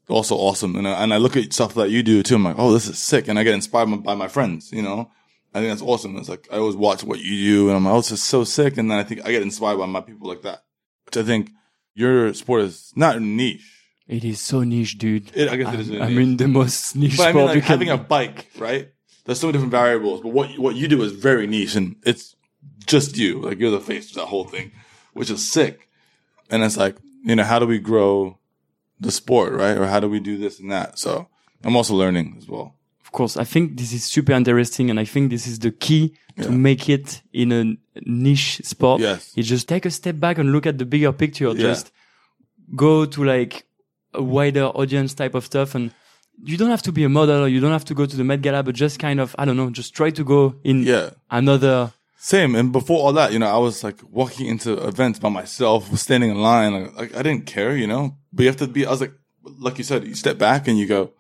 also 0.08 0.36
awesome. 0.36 0.76
And 0.76 0.86
I, 0.86 1.02
and 1.02 1.12
I 1.12 1.16
look 1.16 1.36
at 1.36 1.52
stuff 1.52 1.74
that 1.74 1.90
you 1.90 2.02
do 2.02 2.22
too. 2.22 2.36
I'm 2.36 2.44
like, 2.44 2.56
oh, 2.58 2.72
this 2.72 2.88
is 2.88 2.98
sick. 2.98 3.28
And 3.28 3.38
I 3.38 3.44
get 3.44 3.54
inspired 3.54 4.02
by 4.02 4.14
my 4.14 4.28
friends, 4.28 4.72
you 4.72 4.82
know? 4.82 5.10
I 5.54 5.60
think 5.60 5.70
that's 5.70 5.82
awesome. 5.82 6.16
It's 6.16 6.28
like, 6.28 6.46
I 6.52 6.56
always 6.56 6.76
watch 6.76 7.04
what 7.04 7.20
you 7.20 7.50
do 7.50 7.68
and 7.68 7.76
I'm 7.76 7.84
like, 7.84 7.94
oh, 7.94 7.98
this 7.98 8.12
is 8.12 8.22
so 8.22 8.44
sick. 8.44 8.76
And 8.76 8.90
then 8.90 8.98
I 8.98 9.02
think 9.02 9.24
I 9.24 9.30
get 9.32 9.42
inspired 9.42 9.78
by 9.78 9.86
my 9.86 10.00
people 10.00 10.28
like 10.28 10.42
that, 10.42 10.64
which 11.06 11.16
I 11.16 11.22
think 11.22 11.50
your 11.94 12.32
sport 12.34 12.62
is 12.62 12.92
not 12.94 13.20
niche. 13.20 13.64
it 14.06 14.24
is 14.24 14.40
so 14.40 14.62
niche 14.62 14.96
dude 14.98 15.30
It, 15.34 15.48
I 15.48 15.56
guess 15.56 15.74
it 15.74 15.80
is. 15.80 15.90
I 16.00 16.08
mean 16.10 16.36
the 16.36 16.48
most 16.48 16.94
niche 16.96 17.16
but 17.16 17.28
I 17.28 17.30
sport 17.30 17.34
mean, 17.34 17.54
you 17.54 17.60
like 17.60 17.64
can 17.64 17.72
having 17.72 17.90
a 17.90 17.96
bike, 17.98 18.46
right? 18.58 18.88
There's 19.24 19.40
so 19.40 19.46
many 19.46 19.54
different 19.54 19.72
variables, 19.72 20.20
but 20.22 20.30
what 20.32 20.58
what 20.58 20.74
you 20.76 20.88
do 20.88 21.02
is 21.02 21.12
very 21.12 21.46
niche, 21.46 21.74
and 21.76 21.96
it's 22.04 22.34
just 22.86 23.18
you. 23.18 23.40
Like 23.40 23.58
you're 23.58 23.70
the 23.70 23.80
face 23.80 24.08
of 24.10 24.16
that 24.16 24.26
whole 24.26 24.44
thing, 24.44 24.72
which 25.12 25.28
is 25.30 25.46
sick. 25.46 25.88
And 26.50 26.62
it's 26.62 26.78
like, 26.78 26.96
you 27.22 27.36
know, 27.36 27.44
how 27.44 27.58
do 27.58 27.66
we 27.66 27.78
grow 27.78 28.38
the 28.98 29.10
sport, 29.12 29.52
right? 29.52 29.76
Or 29.76 29.86
how 29.86 30.00
do 30.00 30.08
we 30.08 30.20
do 30.20 30.38
this 30.38 30.58
and 30.58 30.70
that? 30.72 30.98
So 30.98 31.28
I'm 31.62 31.76
also 31.76 31.94
learning 31.94 32.36
as 32.38 32.48
well. 32.48 32.74
Of 33.08 33.12
course, 33.12 33.38
I 33.38 33.44
think 33.44 33.78
this 33.78 33.94
is 33.94 34.04
super 34.04 34.32
interesting, 34.32 34.90
and 34.90 35.00
I 35.00 35.06
think 35.06 35.30
this 35.30 35.46
is 35.46 35.58
the 35.58 35.70
key 35.70 36.12
to 36.42 36.50
make 36.50 36.90
it 36.90 37.22
in 37.32 37.52
a 37.52 37.74
niche 38.04 38.60
sport. 38.64 39.00
Yes. 39.00 39.32
You 39.34 39.42
just 39.42 39.66
take 39.66 39.86
a 39.86 39.90
step 39.90 40.20
back 40.20 40.36
and 40.36 40.52
look 40.52 40.66
at 40.66 40.76
the 40.76 40.84
bigger 40.84 41.10
picture. 41.12 41.48
Yeah. 41.48 41.54
Just 41.72 41.90
go 42.76 43.06
to 43.06 43.24
like 43.24 43.64
a 44.12 44.22
wider 44.22 44.66
audience 44.66 45.14
type 45.14 45.34
of 45.34 45.46
stuff, 45.46 45.74
and 45.74 45.90
you 46.44 46.58
don't 46.58 46.68
have 46.68 46.82
to 46.82 46.92
be 46.92 47.02
a 47.04 47.08
model, 47.08 47.44
or 47.44 47.48
you 47.48 47.60
don't 47.60 47.72
have 47.72 47.86
to 47.86 47.94
go 47.94 48.04
to 48.04 48.14
the 48.14 48.24
Met 48.24 48.42
Gala, 48.42 48.62
but 48.62 48.74
just 48.74 48.98
kind 48.98 49.20
of 49.20 49.34
I 49.38 49.46
don't 49.46 49.56
know, 49.56 49.70
just 49.70 49.94
try 49.94 50.10
to 50.10 50.22
go 50.22 50.56
in 50.64 50.82
Yeah. 50.82 51.10
another. 51.30 51.92
Same. 52.18 52.54
And 52.56 52.72
before 52.72 52.98
all 52.98 53.14
that, 53.14 53.32
you 53.32 53.38
know, 53.38 53.46
I 53.48 53.56
was 53.56 53.82
like 53.82 54.00
walking 54.10 54.48
into 54.48 54.72
events 54.86 55.18
by 55.18 55.30
myself, 55.30 55.96
standing 55.96 56.30
in 56.30 56.42
line. 56.42 56.92
Like, 56.94 57.16
I 57.16 57.22
didn't 57.22 57.46
care, 57.46 57.74
you 57.74 57.86
know, 57.86 58.16
but 58.34 58.42
you 58.42 58.48
have 58.48 58.56
to 58.58 58.66
be, 58.66 58.84
I 58.84 58.90
was 58.90 59.00
like, 59.00 59.14
like 59.58 59.78
you 59.78 59.84
said, 59.84 60.06
you 60.06 60.14
step 60.14 60.36
back 60.36 60.68
and 60.68 60.78
you 60.78 60.86
go, 60.86 61.12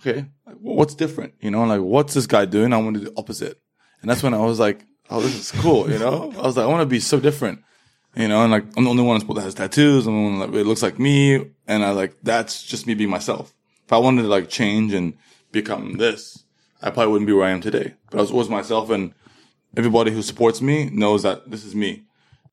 okay, 0.00 0.26
what's 0.60 0.94
different? 0.94 1.34
You 1.40 1.50
know, 1.50 1.64
like, 1.64 1.80
what's 1.80 2.14
this 2.14 2.26
guy 2.26 2.44
doing? 2.44 2.72
I 2.72 2.76
want 2.78 2.94
to 2.94 3.00
do 3.00 3.10
the 3.10 3.18
opposite. 3.18 3.60
And 4.00 4.10
that's 4.10 4.22
when 4.22 4.34
I 4.34 4.38
was 4.38 4.58
like, 4.58 4.84
oh, 5.10 5.20
this 5.20 5.34
is 5.34 5.60
cool. 5.60 5.90
You 5.90 5.98
know, 5.98 6.32
I 6.38 6.42
was 6.42 6.56
like, 6.56 6.64
I 6.64 6.68
want 6.68 6.82
to 6.82 6.86
be 6.86 7.00
so 7.00 7.18
different, 7.18 7.62
you 8.14 8.28
know, 8.28 8.42
and 8.42 8.52
like, 8.52 8.64
I'm 8.76 8.84
the 8.84 8.90
only 8.90 9.02
one 9.02 9.18
that 9.18 9.42
has 9.42 9.54
tattoos. 9.54 10.06
I'm 10.06 10.14
the 10.14 10.40
one 10.40 10.52
that 10.52 10.66
looks 10.66 10.82
like 10.82 10.98
me. 10.98 11.50
And 11.66 11.84
I 11.84 11.90
like, 11.90 12.14
that's 12.22 12.62
just 12.62 12.86
me 12.86 12.94
being 12.94 13.10
myself. 13.10 13.54
If 13.84 13.92
I 13.92 13.98
wanted 13.98 14.22
to 14.22 14.28
like 14.28 14.48
change 14.48 14.92
and 14.92 15.14
become 15.50 15.96
this, 15.96 16.44
I 16.80 16.90
probably 16.90 17.12
wouldn't 17.12 17.26
be 17.26 17.32
where 17.32 17.46
I 17.46 17.50
am 17.50 17.60
today, 17.60 17.94
but 18.10 18.18
I 18.18 18.20
was 18.20 18.30
always 18.30 18.48
myself 18.48 18.90
and 18.90 19.12
everybody 19.76 20.12
who 20.12 20.22
supports 20.22 20.60
me 20.60 20.90
knows 20.90 21.24
that 21.24 21.50
this 21.50 21.64
is 21.64 21.74
me. 21.74 22.04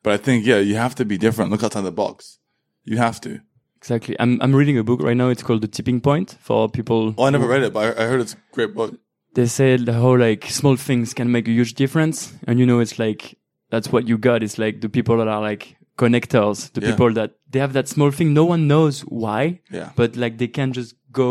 But 0.02 0.14
I 0.14 0.18
think, 0.18 0.46
yeah, 0.46 0.58
you 0.58 0.76
have 0.76 0.96
to 0.96 1.06
be 1.06 1.18
different. 1.18 1.52
Look 1.52 1.64
outside 1.64 1.82
the 1.82 1.92
box. 1.92 2.40
You 2.84 2.98
have 2.98 3.22
to. 3.22 3.42
Exactly. 3.86 4.16
I'm 4.20 4.42
I'm 4.42 4.56
reading 4.56 4.78
a 4.80 4.84
book 4.84 5.02
right 5.04 5.16
now. 5.16 5.30
It's 5.30 5.44
called 5.44 5.62
The 5.62 5.68
Tipping 5.68 6.02
Point 6.02 6.36
for 6.42 6.68
people. 6.68 7.14
Oh, 7.20 7.26
I 7.26 7.30
never 7.30 7.48
read 7.48 7.62
it, 7.62 7.72
but 7.72 7.84
I, 8.00 8.04
I 8.04 8.08
heard 8.08 8.20
it's 8.20 8.34
a 8.34 8.38
great 8.52 8.74
book. 8.74 8.96
they 9.36 9.46
said 9.46 9.88
how 9.88 10.16
like 10.18 10.46
small 10.50 10.76
things 10.76 11.14
can 11.14 11.32
make 11.32 11.48
a 11.48 11.52
huge 11.52 11.74
difference 11.76 12.34
and 12.48 12.58
you 12.60 12.66
know 12.66 12.80
it's 12.84 12.98
like 12.98 13.38
that's 13.74 13.92
what 13.94 14.08
you 14.12 14.18
got 14.18 14.42
it's 14.46 14.58
like 14.64 14.80
the 14.86 14.90
people 14.98 15.18
that 15.22 15.28
are 15.36 15.42
like 15.50 15.64
connectors 16.04 16.72
the 16.76 16.82
Yeah. 16.82 16.92
people 16.92 17.12
that 17.20 17.30
they 17.52 17.60
have 17.66 17.74
that 17.74 17.88
small 17.96 18.12
thing 18.20 18.34
no 18.34 18.46
one 18.54 18.62
knows 18.72 19.02
why 19.24 19.42
Yeah. 19.80 19.90
but 20.02 20.16
like 20.24 20.38
they 20.42 20.48
can 20.60 20.72
just 20.80 20.96
go 21.22 21.30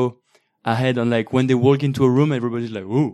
ahead 0.74 0.98
and 0.98 1.10
like 1.16 1.32
when 1.32 1.46
they 1.52 1.54
walk 1.68 1.82
into 1.88 2.04
a 2.04 2.10
room 2.16 2.30
everybody's 2.40 2.70
like 2.78 2.84
ooh 2.98 3.10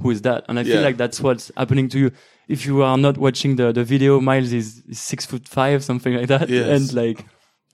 who 0.00 0.10
is 0.16 0.20
that 0.28 0.44
and 0.48 0.58
i 0.60 0.64
feel 0.64 0.82
like 0.88 0.98
that's 1.02 1.20
what's 1.28 1.50
happening 1.56 1.88
to 1.94 1.98
you 2.02 2.10
if 2.56 2.66
you 2.66 2.82
are 2.90 2.98
not 3.06 3.16
watching 3.26 3.56
the 3.56 3.72
the 3.80 3.84
video 3.94 4.20
miles 4.30 4.52
is, 4.60 4.68
is 4.94 5.00
six 5.12 5.24
foot 5.30 5.48
five 5.58 5.82
something 5.90 6.14
like 6.20 6.28
that 6.34 6.48
Yes. 6.50 6.68
and 6.76 6.92
like 7.02 7.24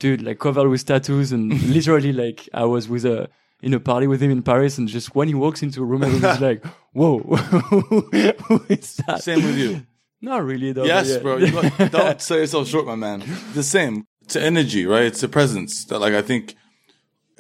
dude 0.01 0.23
like 0.23 0.41
covered 0.41 0.69
with 0.69 0.85
tattoos 0.85 1.31
and 1.31 1.53
literally 1.75 2.13
like 2.13 2.49
i 2.53 2.65
was 2.65 2.89
with 2.89 3.05
a 3.05 3.29
in 3.63 3.75
a 3.75 3.81
party 3.81 4.07
with 4.07 4.23
him 4.23 4.31
in 4.31 4.43
Paris, 4.43 4.79
and 4.79 4.89
just 4.89 5.15
when 5.15 5.29
he 5.29 5.35
walks 5.35 5.63
into 5.63 5.83
a 5.83 5.85
room, 5.85 6.03
everyone's 6.03 6.41
like, 6.41 6.65
"Whoa, 6.93 7.19
who 7.19 8.65
is 8.69 8.97
that?" 9.07 9.23
Same 9.23 9.45
with 9.45 9.59
you. 9.59 9.87
Not 10.23 10.45
really, 10.45 10.73
though. 10.73 10.85
yes, 10.85 11.17
bro. 11.19 11.47
Got- 11.51 11.93
don't 11.93 12.21
sell 12.21 12.39
yourself 12.39 12.69
short, 12.69 12.87
my 12.87 12.95
man. 12.95 13.23
The 13.55 13.63
same. 13.63 14.07
It's 14.23 14.37
energy, 14.37 14.87
right? 14.87 15.05
It's 15.05 15.21
the 15.21 15.29
presence 15.29 15.85
that, 15.87 15.99
like, 15.99 16.13
I 16.13 16.23
think, 16.23 16.55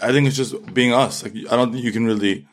I 0.02 0.12
think 0.12 0.26
it's 0.26 0.36
just 0.36 0.74
being 0.74 0.92
us. 0.92 1.22
Like, 1.22 1.34
I 1.50 1.56
don't 1.56 1.72
think 1.72 1.84
you 1.84 1.92
can 1.92 2.06
really 2.06 2.48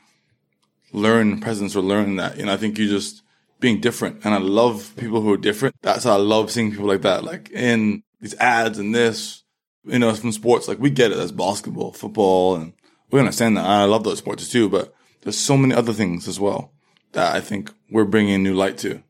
learn 0.91 1.39
presence 1.39 1.75
or 1.75 1.81
learn 1.81 2.17
that. 2.17 2.37
You 2.37 2.45
know, 2.45 2.53
I 2.53 2.57
think 2.57 2.77
you 2.77 2.87
just 2.87 3.23
being 3.59 3.79
different. 3.79 4.23
And 4.25 4.33
I 4.33 4.37
love 4.37 4.93
people 4.97 5.21
who 5.21 5.33
are 5.33 5.37
different. 5.37 5.75
That's 5.81 6.03
how 6.03 6.13
I 6.13 6.17
love 6.17 6.51
seeing 6.51 6.71
people 6.71 6.87
like 6.87 7.01
that. 7.01 7.23
Like 7.23 7.49
in 7.49 8.03
these 8.19 8.35
ads 8.35 8.77
and 8.77 8.93
this, 8.93 9.43
you 9.87 9.99
know, 9.99 10.13
from 10.13 10.31
sports. 10.31 10.67
Like 10.67 10.79
we 10.79 10.89
get 10.89 11.11
it. 11.11 11.17
That's 11.17 11.31
basketball, 11.31 11.91
football, 11.93 12.55
and 12.55 12.73
we 13.11 13.19
understand 13.19 13.57
that. 13.57 13.65
I 13.65 13.85
love 13.85 14.03
those 14.03 14.19
sports 14.19 14.49
too. 14.49 14.69
But 14.69 14.93
there's 15.21 15.37
so 15.37 15.57
many 15.57 15.73
other 15.73 15.93
things 15.93 16.27
as 16.27 16.39
well 16.39 16.71
that 17.13 17.35
I 17.35 17.41
think 17.41 17.71
we're 17.89 18.05
bringing 18.05 18.43
new 18.43 18.53
light 18.53 18.77
to. 18.79 19.01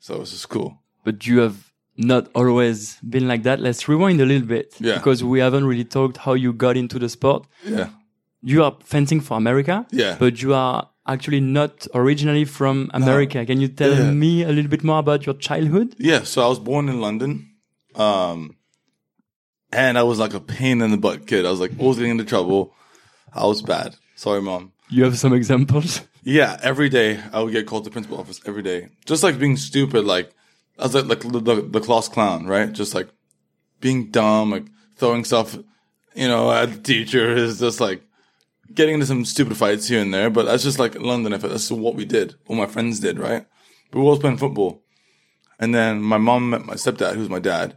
So 0.00 0.20
it's 0.22 0.30
just 0.30 0.48
cool. 0.48 0.78
but 1.04 1.26
you 1.26 1.38
have 1.40 1.72
not 1.96 2.28
always 2.34 2.96
been 3.00 3.26
like 3.28 3.42
that. 3.44 3.58
Let's 3.60 3.88
rewind 3.88 4.20
a 4.20 4.26
little 4.26 4.46
bit 4.46 4.74
Yeah. 4.80 4.96
because 4.98 5.22
we 5.24 5.38
haven't 5.40 5.64
really 5.66 5.84
talked 5.84 6.16
how 6.18 6.34
you 6.34 6.52
got 6.52 6.76
into 6.76 6.98
the 6.98 7.08
sport. 7.08 7.46
Yeah. 7.64 7.88
You 8.42 8.62
are 8.64 8.76
fencing 8.84 9.20
for 9.20 9.36
America, 9.36 9.86
Yeah. 9.90 10.16
but 10.18 10.42
you 10.42 10.52
are 10.54 10.88
actually 11.06 11.40
not 11.40 11.86
originally 11.94 12.44
from 12.44 12.90
America. 12.92 13.46
Can 13.46 13.60
you 13.60 13.68
tell 13.68 13.94
Yeah. 13.94 14.10
me 14.10 14.42
a 14.42 14.48
little 14.50 14.70
bit 14.70 14.84
more 14.84 14.98
about 14.98 15.24
your 15.26 15.36
childhood? 15.36 15.94
Yeah, 15.98 16.22
so 16.24 16.44
I 16.44 16.48
was 16.48 16.58
born 16.58 16.88
in 16.88 17.00
London. 17.00 17.30
Um, 17.94 18.56
and 19.76 19.98
I 19.98 20.04
was 20.04 20.18
like 20.18 20.32
a 20.32 20.40
pain 20.40 20.80
in 20.80 20.90
the 20.90 20.96
butt 20.96 21.26
kid. 21.26 21.44
I 21.44 21.50
was 21.50 21.60
like 21.60 21.72
always 21.78 21.98
getting 21.98 22.12
into 22.12 22.24
trouble. 22.24 22.74
I 23.32 23.44
was 23.46 23.60
bad. 23.60 23.94
Sorry, 24.14 24.40
mom. 24.40 24.72
You 24.88 25.04
have 25.04 25.18
some 25.18 25.32
examples. 25.32 26.00
Yeah, 26.28 26.58
every 26.60 26.88
day 26.88 27.20
I 27.32 27.40
would 27.40 27.52
get 27.52 27.68
called 27.68 27.84
to 27.84 27.90
principal 27.90 28.18
office 28.18 28.40
every 28.46 28.62
day. 28.62 28.88
Just 29.04 29.22
like 29.22 29.38
being 29.38 29.56
stupid, 29.56 30.04
like 30.04 30.32
I 30.76 30.82
was 30.82 30.92
like, 30.92 31.04
like 31.04 31.20
the, 31.20 31.38
the, 31.38 31.62
the 31.62 31.80
class 31.80 32.08
clown, 32.08 32.48
right? 32.48 32.72
Just 32.72 32.96
like 32.96 33.08
being 33.80 34.10
dumb, 34.10 34.50
like 34.50 34.64
throwing 34.96 35.22
stuff, 35.22 35.54
you 36.16 36.26
know, 36.26 36.50
at 36.50 36.72
the 36.72 36.78
teacher 36.80 37.30
is 37.30 37.60
just 37.60 37.80
like 37.80 38.02
getting 38.74 38.94
into 38.94 39.06
some 39.06 39.24
stupid 39.24 39.56
fights 39.56 39.86
here 39.86 40.02
and 40.02 40.12
there. 40.12 40.28
But 40.28 40.46
that's 40.46 40.64
just 40.64 40.80
like 40.80 40.96
London. 40.96 41.32
If 41.32 41.42
that's 41.42 41.70
what 41.70 41.94
we 41.94 42.04
did, 42.04 42.34
what 42.46 42.56
my 42.56 42.66
friends 42.66 42.98
did, 42.98 43.20
right? 43.20 43.46
But 43.92 43.98
we 43.98 44.02
were 44.02 44.06
always 44.06 44.20
playing 44.20 44.38
football. 44.38 44.82
And 45.60 45.72
then 45.72 46.02
my 46.02 46.18
mom 46.18 46.50
met 46.50 46.66
my 46.66 46.74
stepdad, 46.74 47.14
who's 47.14 47.30
my 47.30 47.38
dad, 47.38 47.76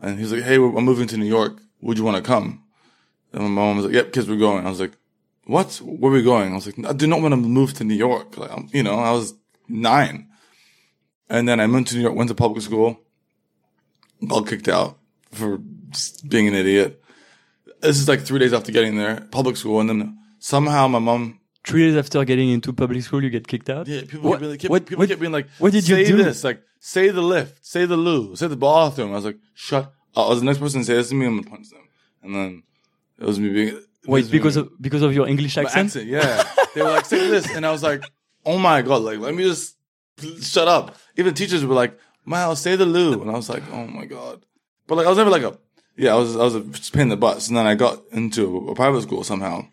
and 0.00 0.18
he's 0.18 0.32
like, 0.32 0.42
"Hey, 0.42 0.56
I'm 0.56 0.84
moving 0.84 1.06
to 1.08 1.16
New 1.16 1.26
York. 1.26 1.60
Would 1.80 1.98
you 1.98 2.04
want 2.04 2.16
to 2.16 2.22
come?" 2.22 2.62
And 3.32 3.42
my 3.42 3.48
mom 3.48 3.76
was 3.76 3.86
like, 3.86 3.94
"Yep, 3.94 4.12
kids, 4.12 4.28
we're 4.28 4.36
going." 4.36 4.66
I 4.66 4.70
was 4.70 4.80
like, 4.80 4.92
"What? 5.44 5.76
Where 5.76 6.12
are 6.12 6.14
we 6.14 6.22
going?" 6.22 6.52
I 6.52 6.56
was 6.56 6.66
like, 6.66 6.78
"I 6.86 6.92
do 6.92 7.06
not 7.06 7.20
want 7.20 7.32
to 7.32 7.36
move 7.36 7.74
to 7.74 7.84
New 7.84 7.94
York." 7.94 8.36
Like, 8.36 8.52
I'm, 8.52 8.68
you 8.72 8.82
know, 8.82 8.98
I 8.98 9.12
was 9.12 9.34
nine, 9.68 10.28
and 11.28 11.48
then 11.48 11.60
I 11.60 11.66
moved 11.66 11.88
to 11.88 11.96
New 11.96 12.02
York, 12.02 12.14
went 12.14 12.28
to 12.28 12.34
public 12.34 12.62
school, 12.62 13.00
got 14.26 14.46
kicked 14.46 14.68
out 14.68 14.98
for 15.32 15.58
being 16.28 16.48
an 16.48 16.54
idiot. 16.54 17.02
This 17.80 17.98
is 17.98 18.08
like 18.08 18.22
three 18.22 18.38
days 18.38 18.52
after 18.52 18.72
getting 18.72 18.96
there, 18.96 19.26
public 19.30 19.56
school, 19.56 19.80
and 19.80 19.88
then 19.88 20.18
somehow 20.38 20.88
my 20.88 20.98
mom 20.98 21.40
Three 21.66 21.82
days 21.88 21.96
after 21.96 22.24
getting 22.24 22.50
into 22.50 22.72
public 22.72 23.02
school, 23.02 23.22
you 23.24 23.30
get 23.30 23.46
kicked 23.48 23.68
out. 23.68 23.86
yeah, 23.88 24.02
people 24.02 24.20
What- 24.20 24.34
kept, 24.34 24.42
really, 24.42 24.58
kept, 24.58 24.70
what- 24.70 24.86
people 24.86 25.02
what- 25.02 25.08
kept 25.08 25.20
being 25.20 25.32
like, 25.32 25.48
what 25.58 25.72
did 25.72 25.86
you 25.88 25.96
say 25.96 26.04
do?" 26.04 26.16
this, 26.22 26.44
like, 26.44 26.62
say 26.80 27.08
the 27.08 27.20
lift, 27.22 27.64
say 27.66 27.84
the 27.86 27.96
loo, 27.96 28.36
say 28.36 28.46
the 28.46 28.56
bathroom. 28.56 29.10
I 29.10 29.14
was 29.16 29.24
like, 29.24 29.38
shut 29.54 29.84
up. 29.84 29.94
I 30.16 30.28
was 30.28 30.38
the 30.40 30.46
next 30.46 30.58
person 30.58 30.80
to 30.80 30.86
say 30.86 30.94
this 30.94 31.08
to 31.10 31.14
me, 31.16 31.26
I'm 31.26 31.36
gonna 31.42 31.50
punch 31.50 31.68
them. 31.70 31.80
And 32.22 32.34
then 32.34 32.62
it 33.18 33.24
was 33.26 33.38
me 33.40 33.48
being, 33.50 33.68
it 33.68 33.82
Wait, 34.06 34.22
was 34.24 34.32
me 34.32 34.38
because 34.38 34.54
being- 34.54 34.66
of 34.66 34.80
because 34.82 35.02
of 35.02 35.12
your 35.12 35.26
English 35.28 35.56
my 35.56 35.62
accent? 35.64 35.86
accent, 35.88 36.06
yeah. 36.06 36.44
they 36.74 36.82
were 36.82 36.90
like, 36.90 37.04
say 37.04 37.28
this. 37.28 37.50
And 37.54 37.66
I 37.66 37.72
was 37.72 37.82
like, 37.82 38.02
oh 38.44 38.58
my 38.58 38.80
God, 38.82 39.02
like, 39.02 39.18
let 39.18 39.34
me 39.34 39.42
just 39.42 39.76
shut 40.40 40.68
up. 40.68 40.96
Even 41.16 41.34
teachers 41.34 41.64
were 41.64 41.74
like, 41.74 41.98
Miles, 42.24 42.60
say 42.60 42.76
the 42.76 42.86
loo. 42.86 43.20
And 43.22 43.30
I 43.30 43.34
was 43.34 43.48
like, 43.48 43.62
oh 43.72 43.86
my 43.86 44.04
God. 44.06 44.44
But 44.86 44.96
like, 44.98 45.06
I 45.06 45.08
was 45.08 45.18
never 45.18 45.30
like 45.30 45.42
a, 45.42 45.58
yeah, 45.96 46.12
I 46.12 46.16
was, 46.16 46.36
I 46.36 46.44
was 46.44 46.54
a 46.54 46.60
pain 46.92 47.02
in 47.02 47.08
the 47.08 47.16
butt. 47.16 47.46
And 47.48 47.56
then 47.56 47.66
I 47.66 47.74
got 47.74 48.02
into 48.12 48.68
a 48.68 48.74
private 48.74 49.02
school 49.02 49.24
somehow. 49.24 49.66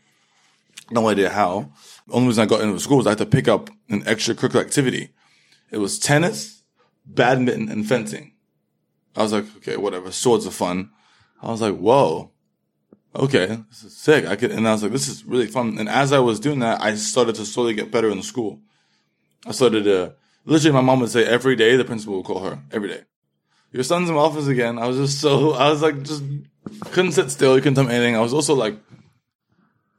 No 0.91 1.07
idea 1.07 1.29
how. 1.29 1.71
The 2.07 2.13
only 2.13 2.27
reason 2.27 2.43
I 2.43 2.47
got 2.47 2.61
into 2.61 2.79
school 2.79 2.97
was 2.97 3.07
I 3.07 3.11
had 3.11 3.19
to 3.19 3.25
pick 3.25 3.47
up 3.47 3.69
an 3.89 4.03
extracurricular 4.03 4.61
activity. 4.61 5.09
It 5.71 5.77
was 5.77 5.97
tennis, 5.97 6.63
badminton, 7.05 7.69
and 7.69 7.87
fencing. 7.87 8.33
I 9.15 9.23
was 9.23 9.31
like, 9.31 9.45
okay, 9.57 9.77
whatever. 9.77 10.11
Swords 10.11 10.45
are 10.45 10.51
fun. 10.51 10.89
I 11.41 11.51
was 11.51 11.61
like, 11.61 11.75
whoa, 11.75 12.31
okay, 13.15 13.59
this 13.69 13.83
is 13.83 13.97
sick. 13.97 14.25
I 14.25 14.35
could, 14.35 14.51
and 14.51 14.67
I 14.67 14.71
was 14.71 14.83
like, 14.83 14.91
this 14.91 15.07
is 15.07 15.25
really 15.25 15.47
fun. 15.47 15.77
And 15.77 15.89
as 15.89 16.13
I 16.13 16.19
was 16.19 16.39
doing 16.39 16.59
that, 16.59 16.81
I 16.81 16.95
started 16.95 17.35
to 17.35 17.45
slowly 17.45 17.73
get 17.73 17.91
better 17.91 18.09
in 18.09 18.21
school. 18.23 18.61
I 19.45 19.51
started 19.51 19.83
to, 19.85 20.15
literally, 20.45 20.73
my 20.73 20.81
mom 20.81 20.99
would 21.01 21.09
say 21.09 21.25
every 21.25 21.55
day, 21.55 21.75
the 21.75 21.85
principal 21.85 22.17
would 22.17 22.25
call 22.25 22.39
her 22.39 22.61
every 22.71 22.89
day. 22.89 23.01
Your 23.71 23.83
son's 23.83 24.09
in 24.09 24.15
my 24.15 24.21
office 24.21 24.47
again. 24.47 24.77
I 24.77 24.87
was 24.87 24.97
just 24.97 25.19
so, 25.19 25.53
I 25.53 25.69
was 25.69 25.81
like, 25.81 26.03
just 26.03 26.23
couldn't 26.91 27.13
sit 27.13 27.31
still. 27.31 27.55
You 27.55 27.61
couldn't 27.61 27.75
tell 27.75 27.83
me 27.83 27.93
anything. 27.93 28.15
I 28.15 28.21
was 28.21 28.33
also 28.33 28.53
like, 28.53 28.77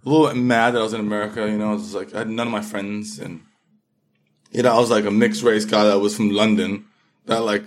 a 0.05 0.09
little 0.09 0.27
bit 0.27 0.37
mad 0.37 0.73
that 0.73 0.81
I 0.81 0.83
was 0.83 0.93
in 0.93 1.01
America. 1.01 1.49
You 1.49 1.59
know, 1.59 1.71
I 1.71 1.75
was 1.75 1.95
like, 1.95 2.15
I 2.15 2.19
had 2.19 2.29
none 2.29 2.47
of 2.47 2.53
my 2.53 2.63
friends, 2.63 3.19
and 3.19 3.41
you 4.51 4.63
know, 4.63 4.75
I 4.75 4.79
was 4.79 4.91
like 4.91 5.05
a 5.05 5.11
mixed 5.11 5.43
race 5.43 5.65
guy 5.65 5.85
that 5.85 5.99
was 5.99 6.17
from 6.17 6.31
London. 6.31 6.87
That 7.27 7.41
like 7.41 7.65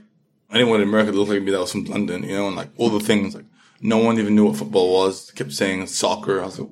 anyone 0.51 0.81
in 0.81 0.87
America 0.87 1.11
looked 1.11 1.31
like 1.31 1.41
me 1.41 1.51
that 1.51 1.59
was 1.59 1.71
from 1.71 1.85
London. 1.85 2.23
You 2.23 2.37
know, 2.37 2.47
and 2.47 2.55
like 2.55 2.69
all 2.77 2.89
the 2.89 2.99
things 2.99 3.35
like 3.35 3.45
no 3.81 3.97
one 3.97 4.19
even 4.19 4.35
knew 4.35 4.47
what 4.47 4.57
football 4.57 4.93
was. 4.93 5.31
Kept 5.31 5.51
saying 5.51 5.87
soccer. 5.87 6.41
I 6.41 6.45
was 6.45 6.59
like, 6.59 6.69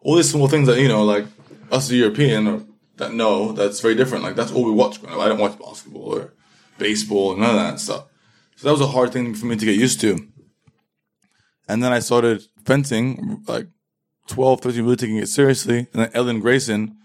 all 0.00 0.16
these 0.16 0.30
small 0.30 0.48
things 0.48 0.66
that 0.66 0.80
you 0.80 0.88
know, 0.88 1.04
like 1.04 1.26
us 1.70 1.90
European 1.90 2.46
or 2.46 2.62
that 2.96 3.12
know 3.12 3.52
that's 3.52 3.80
very 3.80 3.94
different. 3.94 4.24
Like 4.24 4.36
that's 4.36 4.52
all 4.52 4.64
we 4.64 4.72
watch. 4.72 5.00
growing 5.00 5.14
up. 5.14 5.20
I 5.20 5.28
didn't 5.28 5.40
watch 5.40 5.58
basketball 5.58 6.14
or 6.14 6.34
baseball 6.78 7.32
and 7.32 7.40
none 7.40 7.50
of 7.50 7.56
that 7.56 7.80
stuff. 7.80 8.06
So 8.56 8.68
that 8.68 8.72
was 8.72 8.80
a 8.80 8.86
hard 8.86 9.12
thing 9.12 9.34
for 9.34 9.46
me 9.46 9.56
to 9.56 9.64
get 9.64 9.76
used 9.76 10.00
to. 10.00 10.28
And 11.68 11.82
then 11.82 11.92
I 11.92 11.98
started 11.98 12.44
fencing, 12.64 13.42
like 13.46 13.66
12, 14.26 14.60
13, 14.60 14.82
really 14.82 14.96
taking 14.96 15.16
it 15.18 15.28
seriously. 15.28 15.86
And 15.92 16.02
then 16.02 16.10
Ellen 16.14 16.40
Grayson, 16.40 16.96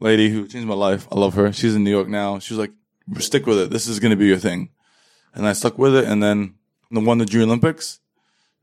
lady 0.00 0.30
who 0.30 0.46
changed 0.46 0.68
my 0.68 0.74
life, 0.74 1.08
I 1.10 1.16
love 1.16 1.34
her. 1.34 1.52
She's 1.52 1.74
in 1.74 1.84
New 1.84 1.90
York 1.90 2.08
now. 2.08 2.38
She 2.38 2.54
was 2.54 2.58
like, 2.58 2.72
stick 3.18 3.46
with 3.46 3.58
it. 3.58 3.70
This 3.70 3.86
is 3.86 4.00
going 4.00 4.10
to 4.10 4.16
be 4.16 4.26
your 4.26 4.38
thing. 4.38 4.70
And 5.34 5.46
I 5.46 5.52
stuck 5.52 5.78
with 5.78 5.94
it. 5.96 6.04
And 6.04 6.22
then 6.22 6.54
I 6.94 6.98
won 7.00 7.18
the 7.18 7.24
Junior 7.24 7.46
Olympics. 7.46 8.00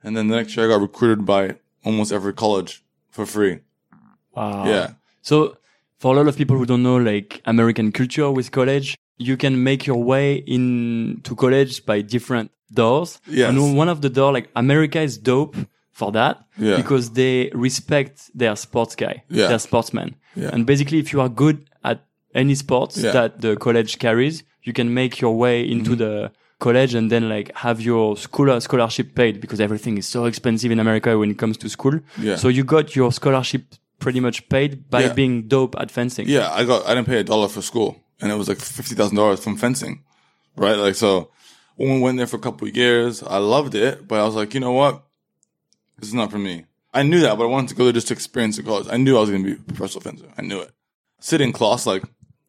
And 0.03 0.15
then 0.15 0.27
the 0.27 0.35
next 0.35 0.55
year 0.55 0.67
I 0.67 0.69
got 0.69 0.81
recruited 0.81 1.25
by 1.25 1.55
almost 1.83 2.11
every 2.11 2.33
college 2.33 2.83
for 3.09 3.25
free. 3.25 3.59
Wow. 4.33 4.65
Yeah. 4.67 4.93
So 5.21 5.57
for 5.97 6.13
a 6.13 6.17
lot 6.17 6.27
of 6.27 6.37
people 6.37 6.57
who 6.57 6.65
don't 6.65 6.83
know 6.83 6.97
like 6.97 7.41
American 7.45 7.91
culture 7.91 8.29
with 8.29 8.51
college, 8.51 8.97
you 9.17 9.37
can 9.37 9.63
make 9.63 9.87
your 9.87 10.03
way 10.03 10.35
into 10.35 11.35
college 11.35 11.85
by 11.85 12.01
different 12.01 12.51
doors. 12.71 13.19
Yes. 13.27 13.49
And 13.49 13.77
one 13.77 13.89
of 13.89 14.01
the 14.01 14.09
door, 14.09 14.33
like 14.33 14.49
America 14.55 14.99
is 14.99 15.17
dope 15.17 15.55
for 15.99 16.11
that 16.11 16.35
Yeah. 16.57 16.75
because 16.81 17.05
they 17.19 17.49
respect 17.53 18.15
their 18.41 18.55
sports 18.55 18.95
guy, 18.95 19.15
Yeah. 19.29 19.47
their 19.51 19.59
sportsman. 19.59 20.09
Yeah. 20.35 20.49
And 20.53 20.65
basically, 20.65 20.99
if 20.99 21.07
you 21.13 21.21
are 21.21 21.29
good 21.43 21.57
at 21.83 21.97
any 22.41 22.55
sports 22.55 22.95
that 22.95 23.41
the 23.41 23.55
college 23.55 23.97
carries, 24.05 24.43
you 24.67 24.73
can 24.73 24.87
make 24.93 25.13
your 25.23 25.35
way 25.43 25.55
into 25.75 25.91
Mm-hmm. 25.91 26.03
the 26.05 26.31
college 26.59 26.93
and 26.97 27.09
then 27.11 27.23
like 27.35 27.47
have 27.65 27.77
your 27.89 28.17
school 28.17 28.59
scholarship 28.61 29.07
paid 29.15 29.39
because 29.43 29.59
everything 29.67 29.97
is 29.97 30.07
so 30.07 30.25
expensive 30.25 30.71
in 30.71 30.79
America 30.79 31.17
when 31.19 31.29
it 31.31 31.37
comes 31.37 31.57
to 31.57 31.67
school. 31.69 31.99
Yeah. 32.27 32.35
So 32.37 32.47
you 32.49 32.63
got 32.63 32.95
your 32.95 33.11
scholarship 33.11 33.63
pretty 33.99 34.19
much 34.19 34.37
paid 34.49 34.71
by 34.89 35.07
being 35.21 35.47
dope 35.47 35.75
at 35.81 35.89
fencing. 35.91 36.25
Yeah, 36.27 36.47
I 36.59 36.65
got 36.65 36.79
I 36.87 36.93
didn't 36.95 37.07
pay 37.07 37.19
a 37.19 37.23
dollar 37.23 37.47
for 37.49 37.61
school, 37.61 37.89
and 38.21 38.31
it 38.31 38.37
was 38.37 38.47
like 38.49 38.59
fifty 38.59 38.95
thousand 38.95 39.15
dollars 39.17 39.39
from 39.43 39.55
fencing, 39.57 40.03
right? 40.57 40.77
Like 40.77 40.95
so, 40.95 41.29
when 41.77 41.89
we 41.95 41.99
went 42.01 42.17
there 42.17 42.27
for 42.27 42.37
a 42.37 42.43
couple 42.47 42.67
of 42.67 42.75
years, 42.75 43.23
I 43.23 43.37
loved 43.55 43.73
it, 43.75 44.07
but 44.07 44.19
I 44.19 44.25
was 44.25 44.35
like, 44.35 44.53
you 44.53 44.59
know 44.59 44.73
what, 44.81 45.03
this 45.97 46.09
is 46.09 46.13
not 46.13 46.31
for 46.31 46.39
me. 46.39 46.65
I 46.93 47.03
knew 47.03 47.19
that, 47.21 47.37
but 47.37 47.43
I 47.43 47.47
wanted 47.47 47.69
to 47.69 47.75
go 47.75 47.83
there 47.85 47.93
just 47.93 48.07
to 48.07 48.13
experience 48.13 48.57
the 48.57 48.63
college. 48.63 48.87
I 48.89 48.97
knew 48.97 49.17
I 49.17 49.21
was 49.21 49.29
going 49.29 49.43
to 49.43 49.55
be 49.55 49.59
a 49.59 49.63
professional 49.73 50.01
fencer. 50.01 50.27
I 50.37 50.41
knew 50.41 50.59
it. 50.61 50.71
Sitting 51.19 51.47
in 51.47 51.53
class, 51.53 51.85
like 51.85 52.03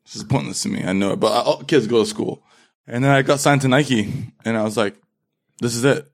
this 0.05 0.17
is 0.17 0.25
pointless 0.25 0.63
to 0.63 0.69
me. 0.69 0.85
I 0.85 0.93
know 0.93 1.13
it, 1.13 1.21
but 1.21 1.33
I, 1.33 1.41
all 1.43 1.63
kids 1.65 1.87
go 1.87 2.01
to 2.03 2.07
school, 2.07 2.43
and 2.87 3.03
then 3.05 3.11
I 3.11 3.23
got 3.23 3.41
signed 3.41 3.63
to 3.63 3.69
Nike, 3.69 4.33
and 4.45 4.57
I 4.57 4.63
was 4.63 4.77
like, 4.77 4.95
this 5.61 5.75
is 5.75 5.85
it. 5.85 6.11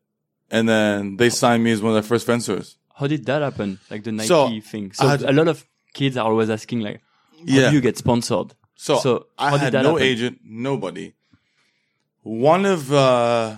And 0.51 0.68
then 0.68 1.16
they 1.16 1.31
signed 1.31 1.64
me 1.64 1.73
as 1.73 1.81
one 1.83 1.90
of 1.90 1.95
their 1.95 2.03
first 2.09 2.27
fencers. 2.27 2.77
How 2.95 3.07
did 3.07 3.25
that 3.27 3.42
happen? 3.42 3.79
Like 3.90 4.05
the 4.05 4.12
Nike 4.12 4.29
So, 4.29 4.61
thing. 4.61 4.92
So 4.92 5.09
had- 5.09 5.23
a 5.23 5.33
lot 5.33 5.49
of 5.49 5.64
kids 5.95 6.16
are 6.16 6.27
always 6.27 6.51
asking 6.51 6.81
like, 6.81 7.01
how 7.38 7.45
Yeah. 7.45 7.68
do 7.71 7.75
you 7.77 7.81
get 7.81 7.97
sponsored? 7.99 8.55
So, 8.77 8.99
So, 8.99 9.27
I 9.38 9.57
had 9.59 9.73
no 9.73 9.95
happen? 9.97 10.03
agent, 10.03 10.40
nobody. 10.45 11.12
One 12.23 12.64
of 12.66 12.92
uh, 12.92 13.57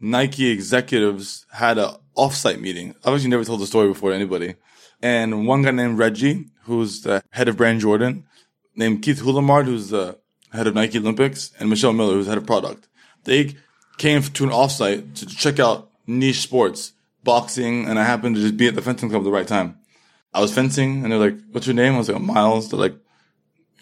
Nike 0.00 0.48
executives 0.50 1.46
had 1.52 1.78
a 1.78 1.98
offsite 2.16 2.60
meeting. 2.60 2.94
I've 3.04 3.14
actually 3.14 3.30
never 3.30 3.44
told 3.44 3.60
the 3.60 3.66
story 3.66 3.88
before 3.88 4.10
to 4.10 4.16
anybody. 4.16 4.54
And 5.00 5.46
one 5.46 5.62
guy 5.62 5.70
named 5.70 5.98
Reggie, 5.98 6.46
who's 6.64 7.02
the 7.02 7.22
head 7.30 7.48
of 7.48 7.56
brand 7.56 7.80
Jordan, 7.80 8.24
named 8.76 9.02
Keith 9.02 9.20
Hulamard, 9.20 9.66
who's 9.66 9.88
the 9.88 10.18
head 10.52 10.66
of 10.66 10.74
Nike 10.74 10.98
Olympics, 10.98 11.52
and 11.58 11.68
Michelle 11.68 11.92
Miller, 11.92 12.14
who's 12.14 12.26
head 12.26 12.38
of 12.38 12.46
product. 12.46 12.88
They 13.24 13.56
came 13.98 14.22
to 14.22 14.44
an 14.44 14.50
offsite 14.50 15.14
to 15.16 15.26
check 15.26 15.58
out 15.58 15.90
niche 16.06 16.40
sports, 16.40 16.92
boxing, 17.24 17.86
and 17.86 17.98
I 17.98 18.04
happened 18.04 18.36
to 18.36 18.42
just 18.42 18.56
be 18.56 18.68
at 18.68 18.74
the 18.74 18.82
fencing 18.82 19.08
club 19.08 19.22
at 19.22 19.24
the 19.24 19.30
right 19.30 19.46
time. 19.46 19.78
I 20.34 20.40
was 20.40 20.54
fencing, 20.54 21.02
and 21.02 21.12
they're 21.12 21.18
like, 21.18 21.38
"What's 21.50 21.66
your 21.66 21.74
name?" 21.74 21.94
I 21.94 21.98
was 21.98 22.08
like, 22.08 22.22
"Miles." 22.22 22.70
They're 22.70 22.80
like, 22.80 22.96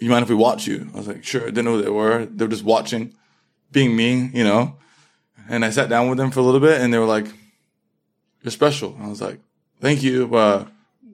you 0.00 0.08
mind 0.08 0.22
if 0.22 0.30
we 0.30 0.34
watch 0.34 0.66
you? 0.66 0.88
I 0.94 0.96
was 0.96 1.06
like, 1.06 1.24
sure. 1.24 1.42
Didn't 1.42 1.66
know 1.66 1.76
who 1.76 1.82
they 1.82 1.90
were. 1.90 2.24
They 2.24 2.44
were 2.44 2.50
just 2.50 2.64
watching, 2.64 3.14
being 3.70 3.94
me, 3.94 4.30
you 4.32 4.42
know. 4.42 4.76
And 5.48 5.64
I 5.64 5.70
sat 5.70 5.90
down 5.90 6.08
with 6.08 6.18
them 6.18 6.30
for 6.30 6.40
a 6.40 6.42
little 6.42 6.60
bit, 6.60 6.80
and 6.80 6.92
they 6.92 6.98
were 6.98 7.04
like, 7.04 7.26
"You're 8.42 8.50
special." 8.50 8.96
I 9.00 9.08
was 9.08 9.20
like, 9.20 9.40
"Thank 9.80 10.02
you." 10.02 10.34
Uh, 10.34 10.66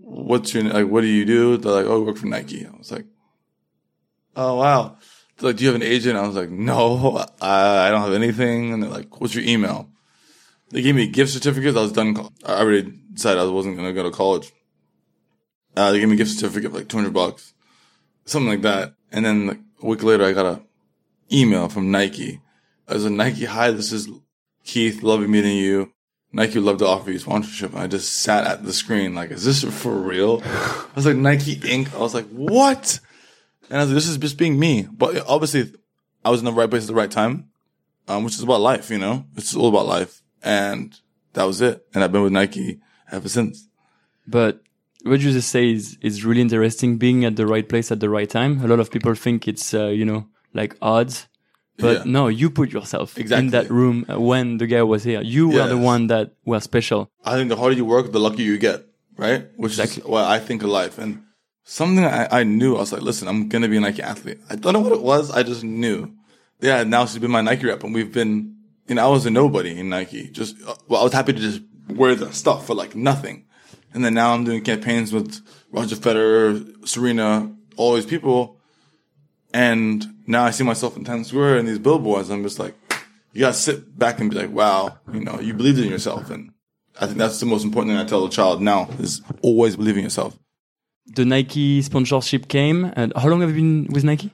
what's 0.02 0.54
your 0.54 0.64
like? 0.64 0.88
What 0.88 1.02
do 1.02 1.06
you 1.06 1.24
do? 1.24 1.56
They're 1.56 1.72
like, 1.72 1.86
"Oh, 1.86 2.02
I 2.02 2.04
work 2.04 2.16
for 2.16 2.26
Nike." 2.26 2.66
I 2.66 2.76
was 2.76 2.92
like, 2.92 3.06
"Oh 4.34 4.56
wow." 4.56 4.96
They're 5.36 5.50
like, 5.50 5.56
"Do 5.56 5.64
you 5.64 5.72
have 5.72 5.80
an 5.80 5.86
agent?" 5.86 6.16
I 6.16 6.26
was 6.26 6.36
like, 6.36 6.50
"No, 6.50 7.24
I, 7.40 7.88
I 7.88 7.90
don't 7.90 8.02
have 8.02 8.12
anything." 8.12 8.72
And 8.72 8.82
they're 8.82 8.90
like, 8.90 9.20
"What's 9.20 9.34
your 9.34 9.44
email?" 9.44 9.90
They 10.70 10.82
gave 10.82 10.96
me 10.96 11.06
gift 11.06 11.32
certificates. 11.32 11.76
I 11.76 11.82
was 11.82 11.92
done. 11.92 12.16
I 12.44 12.60
already 12.60 12.92
decided 13.12 13.40
I 13.40 13.46
wasn't 13.46 13.76
going 13.76 13.88
to 13.88 13.94
go 13.94 14.02
to 14.02 14.10
college. 14.10 14.52
Uh, 15.76 15.92
they 15.92 16.00
gave 16.00 16.08
me 16.08 16.14
a 16.14 16.18
gift 16.18 16.32
certificate 16.32 16.72
like 16.72 16.88
200 16.88 17.12
bucks 17.12 17.52
something 18.26 18.50
like 18.50 18.62
that. 18.62 18.94
And 19.10 19.24
then 19.24 19.46
like, 19.46 19.60
a 19.82 19.86
week 19.86 20.02
later, 20.02 20.24
I 20.24 20.32
got 20.32 20.46
a 20.46 20.62
email 21.32 21.68
from 21.68 21.90
Nike. 21.90 22.40
I 22.86 22.94
was 22.94 23.04
like, 23.04 23.14
Nike, 23.14 23.46
hi, 23.46 23.70
this 23.70 23.92
is 23.92 24.08
Keith. 24.64 25.02
Lovely 25.02 25.26
meeting 25.26 25.56
you. 25.56 25.92
Nike 26.36 26.58
would 26.58 26.66
love 26.66 26.78
to 26.78 26.86
offer 26.86 27.10
you 27.10 27.18
sponsorship. 27.18 27.72
And 27.72 27.80
I 27.80 27.86
just 27.86 28.12
sat 28.20 28.46
at 28.46 28.62
the 28.62 28.72
screen 28.74 29.14
like, 29.14 29.30
is 29.30 29.42
this 29.42 29.64
for 29.64 29.90
real? 29.90 30.42
I 30.44 30.86
was 30.94 31.06
like, 31.06 31.16
Nike 31.16 31.56
Inc. 31.56 31.94
I 31.94 31.98
was 31.98 32.12
like, 32.12 32.28
what? 32.28 33.00
And 33.70 33.78
I 33.78 33.82
was 33.82 33.88
like, 33.88 33.94
this 33.94 34.06
is 34.06 34.18
just 34.18 34.36
being 34.36 34.58
me. 34.58 34.86
But 34.92 35.26
obviously, 35.26 35.72
I 36.26 36.28
was 36.28 36.40
in 36.40 36.44
the 36.44 36.52
right 36.52 36.68
place 36.68 36.82
at 36.82 36.88
the 36.88 36.94
right 36.94 37.10
time, 37.10 37.48
um, 38.06 38.22
which 38.22 38.34
is 38.34 38.42
about 38.42 38.60
life, 38.60 38.90
you 38.90 38.98
know? 38.98 39.24
It's 39.34 39.56
all 39.56 39.70
about 39.70 39.86
life. 39.86 40.20
And 40.42 40.94
that 41.32 41.44
was 41.44 41.62
it. 41.62 41.86
And 41.94 42.04
I've 42.04 42.12
been 42.12 42.22
with 42.22 42.32
Nike 42.32 42.80
ever 43.10 43.30
since. 43.30 43.66
But 44.26 44.60
what 45.04 45.20
you 45.20 45.32
just 45.32 45.48
say 45.48 45.72
is, 45.72 45.96
is 46.02 46.22
really 46.22 46.42
interesting 46.42 46.98
being 46.98 47.24
at 47.24 47.36
the 47.36 47.46
right 47.46 47.66
place 47.66 47.90
at 47.90 48.00
the 48.00 48.10
right 48.10 48.28
time. 48.28 48.62
A 48.62 48.68
lot 48.68 48.80
of 48.80 48.90
people 48.90 49.14
think 49.14 49.48
it's, 49.48 49.72
uh, 49.72 49.86
you 49.86 50.04
know, 50.04 50.26
like 50.52 50.76
odds. 50.82 51.28
But 51.78 51.96
Yeah. 51.98 52.02
no, 52.06 52.28
you 52.28 52.48
put 52.50 52.70
yourself 52.72 53.18
in 53.18 53.50
that 53.50 53.68
room 53.70 54.06
uh, 54.08 54.18
when 54.18 54.56
the 54.58 54.66
guy 54.66 54.82
was 54.82 55.04
here. 55.04 55.20
You 55.20 55.48
were 55.48 55.66
the 55.68 55.76
one 55.76 56.06
that 56.08 56.32
were 56.44 56.60
special. 56.60 57.10
I 57.24 57.34
think 57.36 57.48
the 57.50 57.56
harder 57.56 57.76
you 57.76 57.84
work, 57.84 58.12
the 58.12 58.18
luckier 58.20 58.46
you 58.46 58.58
get, 58.58 58.86
right? 59.18 59.46
Which 59.56 59.78
is 59.78 59.96
what 60.04 60.24
I 60.24 60.38
think 60.38 60.62
of 60.62 60.70
life. 60.70 60.96
And 60.98 61.22
something 61.64 62.04
I, 62.04 62.28
I 62.40 62.44
knew, 62.44 62.76
I 62.76 62.80
was 62.80 62.92
like, 62.92 63.02
listen, 63.02 63.28
I'm 63.28 63.48
going 63.48 63.62
to 63.62 63.68
be 63.68 63.76
a 63.76 63.80
Nike 63.80 64.02
athlete. 64.02 64.38
I 64.48 64.56
don't 64.56 64.72
know 64.72 64.80
what 64.80 64.92
it 64.92 65.02
was. 65.02 65.30
I 65.30 65.42
just 65.42 65.64
knew. 65.64 66.12
Yeah, 66.60 66.84
now 66.84 67.04
she's 67.04 67.18
been 67.18 67.30
my 67.30 67.42
Nike 67.42 67.66
rep 67.66 67.84
and 67.84 67.94
we've 67.94 68.12
been, 68.12 68.56
you 68.88 68.94
know, 68.94 69.04
I 69.06 69.10
was 69.10 69.26
a 69.26 69.30
nobody 69.30 69.78
in 69.78 69.90
Nike. 69.90 70.28
Just, 70.30 70.56
uh, 70.66 70.74
well, 70.88 71.00
I 71.02 71.04
was 71.04 71.12
happy 71.12 71.34
to 71.34 71.38
just 71.38 71.60
wear 71.90 72.14
the 72.14 72.32
stuff 72.32 72.66
for 72.66 72.74
like 72.74 72.94
nothing. 72.96 73.44
And 73.92 74.02
then 74.04 74.14
now 74.14 74.32
I'm 74.32 74.44
doing 74.44 74.62
campaigns 74.62 75.12
with 75.12 75.40
Roger 75.70 75.96
Federer, 75.96 76.86
Serena, 76.88 77.54
all 77.76 77.94
these 77.94 78.06
people. 78.06 78.55
And 79.52 80.04
now 80.26 80.44
I 80.44 80.50
see 80.50 80.64
myself 80.64 80.96
in 80.96 81.04
Times 81.04 81.28
Square 81.28 81.58
and 81.58 81.68
these 81.68 81.78
billboards. 81.78 82.30
I'm 82.30 82.42
just 82.42 82.58
like, 82.58 82.74
you 83.32 83.40
gotta 83.40 83.54
sit 83.54 83.98
back 83.98 84.18
and 84.20 84.30
be 84.30 84.36
like, 84.36 84.50
wow, 84.50 84.98
you 85.12 85.20
know, 85.20 85.40
you 85.40 85.54
believed 85.54 85.78
in 85.78 85.88
yourself. 85.88 86.30
And 86.30 86.52
I 87.00 87.06
think 87.06 87.18
that's 87.18 87.38
the 87.40 87.46
most 87.46 87.64
important 87.64 87.92
thing 87.92 87.98
I 87.98 88.04
tell 88.04 88.24
a 88.24 88.30
child 88.30 88.62
now 88.62 88.88
is 88.98 89.22
always 89.42 89.76
believe 89.76 89.96
in 89.96 90.04
yourself. 90.04 90.38
The 91.06 91.24
Nike 91.24 91.82
sponsorship 91.82 92.48
came. 92.48 92.92
And 92.96 93.12
how 93.16 93.28
long 93.28 93.40
have 93.42 93.50
you 93.50 93.56
been 93.56 93.92
with 93.92 94.04
Nike? 94.04 94.30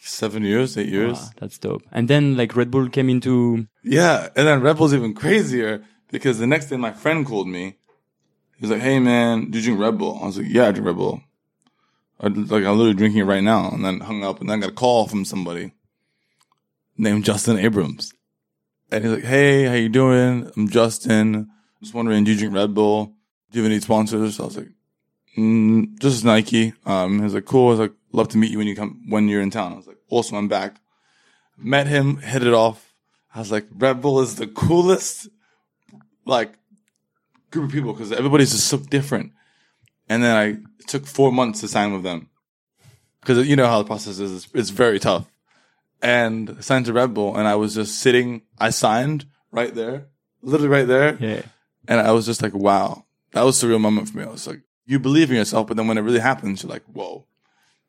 Seven 0.00 0.44
years, 0.44 0.78
eight 0.78 0.88
years. 0.88 1.18
Wow, 1.18 1.28
that's 1.38 1.58
dope. 1.58 1.82
And 1.92 2.08
then 2.08 2.36
like 2.36 2.56
Red 2.56 2.70
Bull 2.70 2.88
came 2.88 3.10
into, 3.10 3.66
Yeah. 3.84 4.28
And 4.34 4.46
then 4.46 4.60
Red 4.62 4.76
Bull's 4.78 4.94
even 4.94 5.12
crazier 5.14 5.84
because 6.10 6.38
the 6.38 6.46
next 6.46 6.66
day 6.66 6.76
my 6.76 6.92
friend 6.92 7.26
called 7.26 7.48
me. 7.48 7.76
He 8.56 8.62
was 8.62 8.70
like, 8.70 8.80
Hey 8.80 8.98
man, 8.98 9.50
do 9.50 9.58
you 9.58 9.64
drink 9.64 9.80
Red 9.80 9.98
Bull? 9.98 10.18
I 10.22 10.26
was 10.26 10.38
like, 10.38 10.46
Yeah, 10.48 10.68
I 10.68 10.72
drink 10.72 10.86
Red 10.86 10.96
Bull. 10.96 11.20
Like 12.22 12.64
I'm 12.64 12.76
literally 12.76 12.94
drinking 12.94 13.20
it 13.20 13.24
right 13.24 13.42
now. 13.42 13.70
And 13.70 13.84
then 13.84 14.00
hung 14.00 14.24
up 14.24 14.40
and 14.40 14.48
then 14.48 14.60
got 14.60 14.70
a 14.70 14.74
call 14.74 15.06
from 15.06 15.24
somebody 15.24 15.72
named 16.96 17.24
Justin 17.24 17.58
Abrams. 17.58 18.12
And 18.90 19.04
he's 19.04 19.12
like, 19.14 19.24
Hey, 19.24 19.64
how 19.64 19.74
you 19.74 19.88
doing? 19.88 20.50
I'm 20.56 20.68
Justin. 20.68 21.48
Just 21.82 21.94
wondering, 21.94 22.24
do 22.24 22.32
you 22.32 22.38
drink 22.38 22.54
Red 22.54 22.74
Bull? 22.74 23.14
Do 23.50 23.58
you 23.58 23.64
have 23.64 23.72
any 23.72 23.80
sponsors? 23.80 24.38
I 24.38 24.44
was 24.44 24.56
like, 24.58 24.68
mm, 25.36 25.98
just 25.98 26.24
Nike. 26.24 26.74
Um, 26.84 27.18
he 27.18 27.24
was 27.24 27.34
like, 27.34 27.46
cool. 27.46 27.68
I 27.68 27.70
was 27.70 27.80
like, 27.80 27.92
love 28.12 28.28
to 28.28 28.38
meet 28.38 28.50
you 28.50 28.58
when 28.58 28.66
you 28.66 28.76
come, 28.76 29.02
when 29.08 29.28
you're 29.28 29.40
in 29.40 29.50
town. 29.50 29.72
I 29.72 29.76
was 29.76 29.86
like, 29.86 29.96
awesome. 30.10 30.36
I'm 30.36 30.48
back. 30.48 30.76
Met 31.56 31.86
him, 31.86 32.18
hit 32.18 32.46
it 32.46 32.52
off. 32.52 32.92
I 33.34 33.38
was 33.38 33.50
like, 33.50 33.66
Red 33.74 34.02
Bull 34.02 34.20
is 34.20 34.36
the 34.36 34.46
coolest, 34.46 35.28
like, 36.24 36.52
group 37.50 37.66
of 37.66 37.72
people 37.72 37.92
because 37.92 38.12
everybody's 38.12 38.52
just 38.52 38.66
so 38.66 38.76
different. 38.76 39.32
And 40.10 40.22
then 40.24 40.36
I 40.36 40.58
took 40.88 41.06
four 41.06 41.30
months 41.32 41.60
to 41.60 41.68
sign 41.68 41.92
with 41.92 42.02
them 42.02 42.28
because 43.20 43.46
you 43.46 43.54
know 43.56 43.66
how 43.66 43.78
the 43.78 43.86
process 43.86 44.18
is. 44.18 44.44
It's, 44.44 44.54
it's 44.54 44.70
very 44.70 44.98
tough. 44.98 45.30
And 46.02 46.56
I 46.58 46.60
signed 46.62 46.86
to 46.86 46.92
Red 46.92 47.14
Bull, 47.14 47.36
and 47.36 47.46
I 47.46 47.54
was 47.54 47.74
just 47.76 47.98
sitting. 47.98 48.42
I 48.58 48.70
signed 48.70 49.26
right 49.52 49.72
there, 49.74 50.08
literally 50.42 50.68
right 50.68 50.86
there. 50.88 51.16
yeah. 51.20 51.42
And 51.88 52.00
I 52.00 52.12
was 52.12 52.26
just 52.26 52.42
like, 52.42 52.54
wow, 52.54 53.04
that 53.32 53.42
was 53.42 53.62
a 53.62 53.66
surreal 53.66 53.80
moment 53.80 54.08
for 54.08 54.18
me. 54.18 54.24
I 54.24 54.28
was 54.28 54.46
like, 54.46 54.60
you 54.86 54.98
believe 54.98 55.30
in 55.30 55.36
yourself, 55.36 55.66
but 55.68 55.76
then 55.76 55.86
when 55.86 55.96
it 55.96 56.02
really 56.02 56.18
happens, 56.20 56.62
you're 56.62 56.70
like, 56.70 56.84
whoa. 56.84 57.24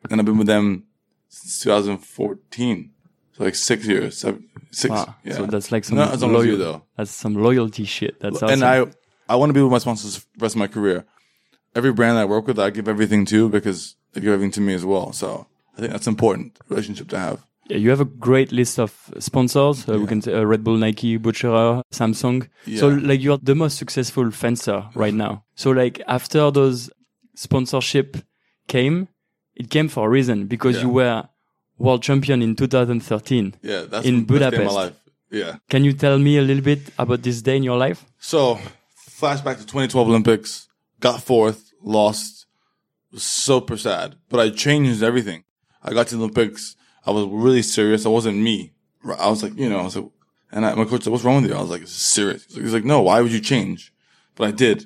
And 0.09 0.19
I've 0.19 0.25
been 0.25 0.37
with 0.37 0.47
them 0.47 0.85
since 1.27 1.59
2014. 1.63 2.91
So 3.33 3.43
like 3.43 3.55
six 3.55 3.85
years, 3.85 4.17
seven, 4.17 4.47
six. 4.71 4.91
Wow. 4.91 5.15
Yeah. 5.23 5.33
So 5.33 5.45
that's 5.45 5.71
like 5.71 5.83
some 5.85 5.97
Not 5.97 6.13
as 6.13 6.21
long 6.21 6.35
as 6.35 6.45
you, 6.45 6.57
loyal, 6.57 6.73
though. 6.73 6.83
that's 6.97 7.11
some 7.11 7.35
loyalty 7.35 7.85
shit. 7.85 8.19
That's 8.19 8.37
awesome. 8.37 8.49
And 8.49 8.63
I, 8.63 8.85
I 9.29 9.35
want 9.35 9.49
to 9.49 9.53
be 9.53 9.61
with 9.61 9.71
my 9.71 9.77
sponsors 9.77 10.19
the 10.19 10.43
rest 10.43 10.55
of 10.55 10.59
my 10.59 10.67
career. 10.67 11.05
Every 11.75 11.93
brand 11.93 12.17
I 12.17 12.25
work 12.25 12.47
with, 12.47 12.59
I 12.59 12.69
give 12.69 12.87
everything 12.89 13.25
to 13.27 13.49
because 13.49 13.95
they 14.13 14.21
give 14.21 14.33
everything 14.33 14.51
to 14.53 14.61
me 14.61 14.73
as 14.73 14.83
well. 14.85 15.13
So 15.13 15.47
I 15.77 15.79
think 15.81 15.91
that's 15.93 16.07
important 16.07 16.57
relationship 16.69 17.07
to 17.09 17.19
have. 17.19 17.45
Yeah, 17.69 17.77
you 17.77 17.89
have 17.91 18.01
a 18.01 18.05
great 18.05 18.51
list 18.51 18.79
of 18.79 18.91
sponsors. 19.19 19.87
Uh, 19.87 19.97
We 19.99 20.07
can 20.07 20.21
say 20.21 20.33
uh, 20.33 20.43
Red 20.43 20.63
Bull, 20.63 20.75
Nike, 20.77 21.17
Butcherer, 21.17 21.83
Samsung. 21.93 22.47
Yeah. 22.65 22.79
So 22.79 22.87
like 22.89 23.21
you're 23.21 23.37
the 23.41 23.55
most 23.55 23.77
successful 23.77 24.29
fencer 24.31 24.83
right 24.95 25.13
now. 25.13 25.43
So 25.55 25.71
like 25.71 26.01
after 26.07 26.51
those 26.51 26.89
sponsorship 27.35 28.17
came, 28.67 29.07
it 29.55 29.69
came 29.69 29.87
for 29.87 30.07
a 30.07 30.09
reason 30.09 30.47
because 30.47 30.75
Yeah. 30.77 30.81
you 30.83 30.89
were 30.89 31.23
world 31.77 32.03
champion 32.03 32.41
in 32.41 32.55
2013. 32.55 33.55
Yeah. 33.61 33.83
That's 33.89 34.05
In 34.05 34.15
the 34.15 34.21
best 34.25 34.39
day 34.39 34.45
of 34.45 34.51
Budapest. 34.51 34.75
my 34.75 34.83
life. 34.83 34.93
Yeah. 35.31 35.55
Can 35.69 35.85
you 35.85 35.93
tell 35.93 36.17
me 36.19 36.37
a 36.37 36.41
little 36.41 36.63
bit 36.63 36.79
about 36.97 37.21
this 37.23 37.41
day 37.41 37.55
in 37.55 37.63
your 37.63 37.77
life? 37.77 38.05
So, 38.19 38.59
flashback 39.19 39.57
to 39.59 39.65
2012 39.65 40.07
Olympics, 40.09 40.67
got 41.01 41.21
fourth, 41.21 41.73
lost, 41.81 42.45
was 43.11 43.23
super 43.23 43.75
sad. 43.75 44.15
But 44.29 44.39
I 44.39 44.49
changed 44.49 45.03
everything. 45.03 45.43
I 45.83 45.93
got 45.93 46.07
to 46.07 46.15
the 46.15 46.21
Olympics. 46.21 46.75
I 47.05 47.11
was 47.11 47.25
really 47.25 47.61
serious. 47.61 48.05
I 48.05 48.09
wasn't 48.09 48.37
me. 48.37 48.73
I 49.03 49.29
was 49.29 49.43
like, 49.43 49.57
you 49.57 49.69
know, 49.69 49.79
I 49.79 49.83
was 49.83 49.95
like, 49.95 50.05
and 50.51 50.65
I, 50.65 50.75
my 50.75 50.85
coach 50.85 51.03
said, 51.03 51.11
what's 51.11 51.23
wrong 51.23 51.41
with 51.41 51.51
you? 51.51 51.57
I 51.57 51.61
was 51.61 51.69
like, 51.69 51.81
it's 51.81 51.91
serious. 51.91 52.45
He's 52.53 52.73
like, 52.73 52.85
no, 52.85 53.01
why 53.01 53.21
would 53.21 53.31
you 53.31 53.39
change? 53.39 53.93
But 54.35 54.47
I 54.47 54.51
did. 54.51 54.83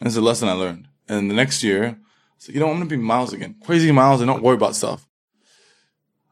And 0.00 0.06
it's 0.06 0.16
a 0.16 0.20
lesson 0.20 0.48
I 0.48 0.52
learned. 0.52 0.88
And 1.08 1.30
the 1.30 1.34
next 1.34 1.62
year, 1.62 1.84
I 1.84 1.96
said, 2.38 2.54
you 2.54 2.60
know, 2.60 2.66
I'm 2.66 2.76
going 2.76 2.88
to 2.88 2.96
be 2.96 3.00
Miles 3.00 3.32
again. 3.32 3.56
Crazy 3.64 3.92
Miles 3.92 4.20
and 4.20 4.28
don't 4.28 4.42
worry 4.42 4.56
about 4.56 4.74
stuff. 4.74 5.06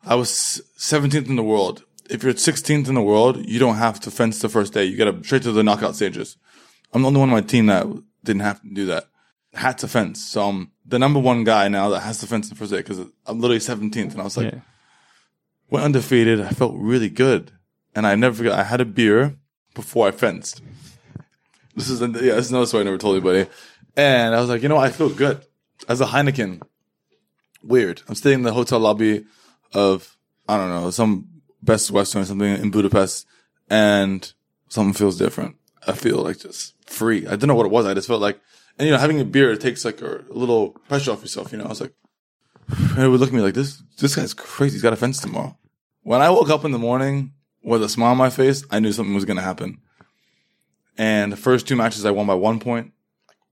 I 0.05 0.15
was 0.15 0.63
17th 0.79 1.29
in 1.29 1.37
the 1.37 1.43
world. 1.43 1.85
If 2.09 2.23
you're 2.23 2.33
16th 2.33 2.89
in 2.89 2.95
the 2.95 3.03
world, 3.03 3.47
you 3.47 3.59
don't 3.61 3.77
have 3.77 4.01
to 4.01 4.11
fence 4.11 4.41
the 4.41 4.49
first 4.49 4.73
day. 4.73 4.85
You 4.85 4.97
get 4.97 5.05
to 5.05 5.23
straight 5.23 5.43
to 5.43 5.53
the 5.53 5.63
knockout 5.63 5.95
stages. 5.95 6.37
I'm 6.93 7.03
the 7.03 7.09
only 7.09 7.21
one 7.21 7.29
on 7.29 7.35
my 7.35 7.43
team 7.43 7.67
that 7.67 7.87
didn't 8.25 8.43
have 8.43 8.61
to 8.63 8.75
do 8.75 8.87
that. 8.87 9.05
Had 9.55 9.79
to 9.79 9.89
fence. 9.89 10.25
So 10.25 10.49
I'm 10.49 10.71
the 10.87 10.99
number 10.99 11.19
one 11.19 11.45
guy 11.45 11.69
now 11.69 11.89
that 11.91 12.01
has 12.01 12.19
to 12.19 12.27
fence 12.27 12.49
the 12.49 12.55
first 12.55 12.71
day 12.71 12.79
because 12.79 13.01
I'm 13.27 13.41
literally 13.41 13.59
17th. 13.59 14.13
And 14.13 14.21
I 14.21 14.25
was 14.25 14.37
like, 14.37 14.53
Yeah. 14.53 14.61
went 15.71 15.85
undefeated. 15.85 16.41
I 16.41 16.51
felt 16.51 16.75
really 16.77 17.09
good. 17.09 17.51
And 17.95 18.07
I 18.07 18.15
never 18.15 18.37
forgot, 18.37 18.59
I 18.59 18.63
had 18.65 18.81
a 18.81 18.85
beer 18.85 19.37
before 19.75 20.07
I 20.07 20.13
fenced. 20.13 20.63
This 21.75 21.89
is, 21.91 22.01
yeah, 22.01 22.07
this 22.09 22.47
is 22.47 22.51
another 22.51 22.67
story 22.67 22.83
I 22.83 22.85
never 22.85 22.99
told 22.99 23.17
anybody. 23.17 23.51
And 23.97 24.35
I 24.35 24.41
was 24.41 24.49
like, 24.49 24.63
you 24.63 24.69
know. 24.69 24.77
I 24.77 24.91
feel 24.91 25.09
good. 25.09 25.45
As 25.89 26.01
a 26.01 26.07
Heineken, 26.07 26.61
weird. 27.63 28.03
I'm 28.09 28.15
staying 28.15 28.41
in 28.41 28.43
the 28.43 28.53
hotel 28.53 28.79
lobby 28.79 29.25
of, 29.73 30.17
I 30.49 30.57
don't 30.57 30.69
know, 30.69 30.91
some 30.91 31.27
Best 31.63 31.91
Western 31.91 32.23
or 32.23 32.25
something 32.25 32.49
in 32.55 32.71
Budapest 32.71 33.27
and 33.69 34.33
something 34.69 34.95
feels 34.95 35.19
different. 35.19 35.57
I 35.87 35.93
feel 35.93 36.19
like 36.19 36.39
just 36.39 36.75
free. 36.87 37.27
I 37.27 37.37
don't 37.37 37.49
know 37.49 37.55
what 37.55 37.67
it 37.67 37.73
was. 37.73 37.87
I 37.87 37.95
just 37.95 38.09
felt 38.09 38.21
like, 38.21 38.41
and 38.81 38.87
you 38.87 38.95
know, 38.95 38.99
having 38.99 39.21
a 39.21 39.27
beer, 39.27 39.53
it 39.53 39.61
takes 39.61 39.85
like 39.85 40.01
a, 40.01 40.25
little 40.31 40.71
pressure 40.89 41.11
off 41.11 41.21
yourself, 41.21 41.53
you 41.53 41.59
know, 41.59 41.67
I 41.67 41.69
was 41.69 41.83
like, 41.83 41.93
it 42.97 43.09
would 43.09 43.21
look 43.21 43.29
at 43.29 43.35
me 43.35 43.43
like 43.43 43.53
this, 43.53 43.83
this 43.99 44.17
guy's 44.17 44.33
crazy. 44.33 44.77
He's 44.77 44.83
got 44.83 44.95
a 44.95 44.97
fence 44.97 45.21
tomorrow. 45.21 45.59
When 46.03 46.23
I 46.23 46.31
woke 46.31 46.49
up 46.49 46.65
in 46.65 46.71
the 46.71 46.79
morning 46.79 47.35
with 47.63 47.83
a 47.83 47.91
smile 47.91 48.13
on 48.13 48.17
my 48.17 48.31
face, 48.31 48.65
I 48.71 48.81
knew 48.81 48.91
something 48.93 49.15
was 49.15 49.27
going 49.27 49.37
to 49.37 49.43
happen. 49.43 49.83
And 50.97 51.31
the 51.31 51.37
first 51.37 51.69
two 51.69 51.77
matches 51.77 52.07
I 52.07 52.11
won 52.11 52.27
by 52.27 52.33
one 52.33 52.59
point, 52.59 52.93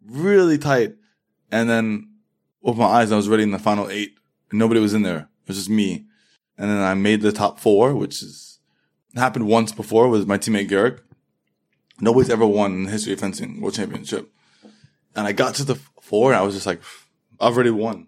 really 0.02 0.56
tight. 0.56 0.94
And 1.52 1.68
then 1.68 2.08
opened 2.64 2.78
my 2.78 2.86
eyes 2.86 3.08
and 3.08 3.14
I 3.14 3.16
was 3.18 3.28
ready 3.28 3.42
in 3.42 3.50
the 3.50 3.58
final 3.58 3.90
eight. 3.90 4.14
Nobody 4.50 4.80
was 4.80 4.94
in 4.94 5.02
there. 5.02 5.28
It 5.42 5.48
was 5.48 5.58
just 5.58 5.68
me. 5.68 6.06
And 6.56 6.70
then 6.70 6.78
I 6.78 6.94
made 6.94 7.20
the 7.20 7.32
top 7.32 7.60
four, 7.60 7.94
which 7.94 8.22
is 8.22 8.60
happened 9.14 9.46
once 9.46 9.72
before 9.72 10.08
with 10.08 10.26
my 10.26 10.38
teammate 10.38 10.70
Gerek. 10.70 11.00
Nobody's 12.00 12.30
ever 12.30 12.46
won 12.46 12.72
in 12.72 12.84
the 12.84 12.92
history 12.92 13.12
of 13.12 13.20
fencing 13.20 13.60
world 13.60 13.74
championship. 13.74 14.32
And 15.18 15.26
I 15.26 15.32
got 15.32 15.56
to 15.56 15.64
the 15.64 15.74
four 16.00 16.30
and 16.30 16.38
I 16.38 16.42
was 16.42 16.54
just 16.54 16.66
like, 16.66 16.80
I've 17.40 17.54
already 17.54 17.70
won. 17.70 18.06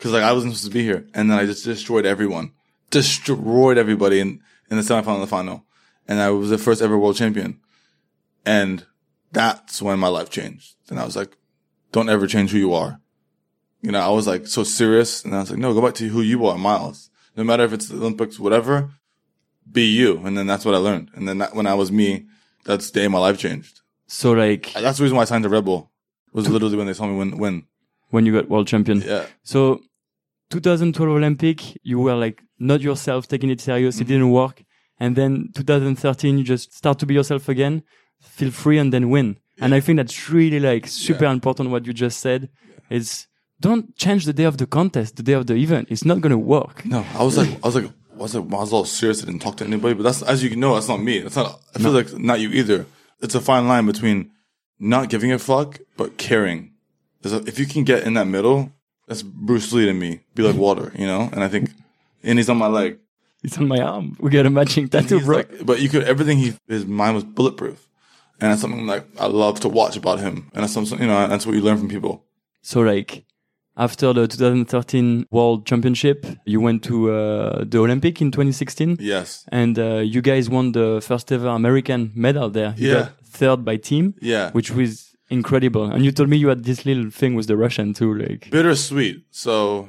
Cause 0.00 0.12
like 0.12 0.24
I 0.24 0.32
wasn't 0.32 0.54
supposed 0.54 0.72
to 0.72 0.76
be 0.76 0.82
here. 0.82 1.06
And 1.14 1.30
then 1.30 1.38
I 1.38 1.46
just 1.46 1.64
destroyed 1.64 2.04
everyone. 2.04 2.52
Destroyed 2.90 3.78
everybody 3.78 4.18
in, 4.18 4.40
in 4.68 4.76
the 4.76 4.82
semifinal 4.82 5.14
and 5.14 5.22
the 5.22 5.28
final. 5.28 5.64
And 6.08 6.20
I 6.20 6.30
was 6.30 6.50
the 6.50 6.58
first 6.58 6.82
ever 6.82 6.98
world 6.98 7.16
champion. 7.16 7.60
And 8.44 8.84
that's 9.30 9.80
when 9.80 9.98
my 10.00 10.08
life 10.08 10.28
changed. 10.28 10.74
And 10.90 10.98
I 10.98 11.04
was 11.04 11.14
like, 11.14 11.36
don't 11.92 12.08
ever 12.08 12.26
change 12.26 12.50
who 12.50 12.58
you 12.58 12.74
are. 12.74 13.00
You 13.80 13.92
know, 13.92 14.00
I 14.00 14.10
was 14.10 14.26
like 14.26 14.48
so 14.48 14.64
serious 14.64 15.24
and 15.24 15.34
I 15.36 15.40
was 15.40 15.50
like, 15.50 15.60
no, 15.60 15.72
go 15.72 15.82
back 15.82 15.94
to 15.94 16.08
who 16.08 16.20
you 16.20 16.46
are, 16.46 16.58
Miles. 16.58 17.10
No 17.36 17.44
matter 17.44 17.62
if 17.62 17.72
it's 17.72 17.88
the 17.88 17.96
Olympics, 17.96 18.40
whatever, 18.40 18.90
be 19.70 19.86
you. 19.86 20.18
And 20.26 20.36
then 20.36 20.48
that's 20.48 20.64
what 20.64 20.74
I 20.74 20.78
learned. 20.78 21.10
And 21.14 21.28
then 21.28 21.38
that, 21.38 21.54
when 21.54 21.68
I 21.68 21.74
was 21.74 21.92
me, 21.92 22.26
that's 22.64 22.90
the 22.90 23.00
day 23.00 23.08
my 23.08 23.20
life 23.20 23.38
changed. 23.38 23.82
So 24.08 24.32
like 24.32 24.72
That's 24.72 24.98
the 24.98 25.04
reason 25.04 25.16
why 25.16 25.22
I 25.22 25.26
signed 25.26 25.44
to 25.44 25.48
Red 25.48 25.64
Bull. 25.64 25.92
Was 26.34 26.48
literally 26.48 26.76
when 26.76 26.86
they 26.86 26.92
saw 26.92 27.06
me 27.06 27.16
win, 27.16 27.38
win. 27.38 27.66
when 28.10 28.26
you 28.26 28.32
got 28.32 28.50
world 28.50 28.66
champion. 28.66 29.00
Yeah. 29.00 29.24
So 29.42 29.80
2012 30.50 31.10
Olympic, 31.10 31.78
you 31.82 31.98
were 31.98 32.14
like 32.14 32.42
not 32.58 32.80
yourself, 32.80 33.26
taking 33.26 33.50
it 33.50 33.60
serious. 33.60 33.96
It 33.96 34.04
mm-hmm. 34.04 34.12
didn't 34.12 34.30
work. 34.30 34.64
And 34.98 35.16
then 35.16 35.50
2013, 35.54 36.38
you 36.38 36.44
just 36.44 36.74
start 36.74 36.98
to 36.98 37.06
be 37.06 37.14
yourself 37.14 37.48
again, 37.48 37.82
feel 38.20 38.50
free 38.50 38.78
and 38.78 38.92
then 38.92 39.10
win. 39.10 39.38
And 39.60 39.74
I 39.74 39.80
think 39.80 39.96
that's 39.98 40.28
really 40.28 40.60
like 40.60 40.86
super 40.86 41.26
important 41.26 41.70
what 41.70 41.86
you 41.86 41.92
just 41.92 42.20
said 42.20 42.48
is 42.90 43.26
don't 43.60 43.96
change 43.96 44.24
the 44.26 44.32
day 44.32 44.44
of 44.44 44.58
the 44.58 44.66
contest, 44.66 45.16
the 45.16 45.22
day 45.22 45.32
of 45.32 45.46
the 45.46 45.54
event. 45.54 45.88
It's 45.90 46.04
not 46.04 46.20
going 46.20 46.32
to 46.32 46.38
work. 46.38 46.84
No, 46.84 47.04
I 47.14 47.22
was 47.22 47.36
like, 47.36 47.48
I 47.62 47.66
was 47.66 47.74
like, 47.76 47.84
I 47.84 48.16
was 48.16 48.34
like, 48.34 48.52
I 48.52 48.56
was 48.56 48.72
all 48.72 48.84
serious. 48.84 49.22
I 49.22 49.26
didn't 49.26 49.42
talk 49.42 49.56
to 49.58 49.64
anybody, 49.64 49.94
but 49.94 50.02
that's, 50.02 50.22
as 50.22 50.42
you 50.42 50.50
can 50.50 50.60
know, 50.60 50.74
that's 50.74 50.88
not 50.88 51.00
me. 51.00 51.20
That's 51.20 51.36
not, 51.36 51.60
I 51.74 51.78
feel 51.78 51.92
like 51.92 52.16
not 52.18 52.40
you 52.40 52.50
either. 52.50 52.86
It's 53.20 53.34
a 53.34 53.40
fine 53.40 53.66
line 53.68 53.86
between 53.86 54.30
not 54.78 55.08
giving 55.08 55.32
a 55.32 55.38
fuck, 55.38 55.80
but 55.96 56.18
caring. 56.18 56.72
There's 57.22 57.32
a, 57.32 57.46
if 57.46 57.58
you 57.58 57.66
can 57.66 57.84
get 57.84 58.04
in 58.04 58.14
that 58.14 58.26
middle, 58.26 58.72
that's 59.06 59.22
Bruce 59.22 59.72
Lee 59.72 59.86
to 59.86 59.92
me. 59.92 60.20
Be 60.34 60.42
like 60.42 60.56
water, 60.66 60.92
you 60.96 61.06
know? 61.06 61.28
And 61.32 61.42
I 61.42 61.48
think, 61.48 61.70
and 62.22 62.38
he's 62.38 62.48
on 62.48 62.58
my 62.58 62.66
leg. 62.66 62.98
He's 63.42 63.58
on 63.58 63.68
my 63.68 63.80
arm. 63.80 64.16
We 64.20 64.30
got 64.30 64.46
a 64.46 64.50
matching 64.50 64.88
tattoo, 64.88 65.20
bro. 65.20 65.36
like, 65.38 65.66
but 65.66 65.80
you 65.80 65.88
could, 65.88 66.04
everything 66.04 66.38
he, 66.38 66.54
his 66.66 66.86
mind 66.86 67.14
was 67.14 67.24
bulletproof. 67.24 67.86
And 68.40 68.50
that's 68.50 68.62
something 68.62 68.86
like 68.86 69.06
I 69.20 69.26
love 69.26 69.60
to 69.60 69.68
watch 69.68 69.96
about 69.96 70.18
him. 70.18 70.50
And 70.54 70.62
that's 70.62 70.72
something, 70.72 71.00
you 71.00 71.06
know, 71.06 71.26
that's 71.28 71.46
what 71.46 71.54
you 71.54 71.60
learn 71.60 71.78
from 71.78 71.88
people. 71.88 72.24
So 72.62 72.80
like 72.80 73.24
after 73.76 74.12
the 74.12 74.26
2013 74.28 75.26
World 75.30 75.66
Championship, 75.66 76.26
you 76.46 76.60
went 76.60 76.82
to 76.84 77.10
uh, 77.12 77.64
the 77.66 77.78
Olympic 77.78 78.20
in 78.20 78.30
2016. 78.30 78.98
Yes. 79.00 79.44
and 79.50 79.78
uh, 79.78 79.96
you 79.96 80.22
guys 80.22 80.48
won 80.48 80.72
the 80.72 81.00
first 81.02 81.30
ever 81.32 81.48
American 81.48 82.12
medal 82.14 82.50
there. 82.50 82.74
You 82.76 82.90
Yeah. 82.92 83.08
third 83.24 83.64
by 83.64 83.76
team, 83.76 84.14
Yeah. 84.20 84.50
which 84.52 84.70
was 84.70 85.16
incredible. 85.30 85.84
And 85.90 86.04
you 86.04 86.12
told 86.12 86.28
me 86.28 86.36
you 86.36 86.48
had 86.48 86.64
this 86.64 86.84
little 86.86 87.10
thing 87.10 87.34
with 87.34 87.46
the 87.48 87.56
Russian 87.56 87.94
too, 87.94 88.14
like 88.14 88.48
bittersweet. 88.50 89.24
So 89.30 89.88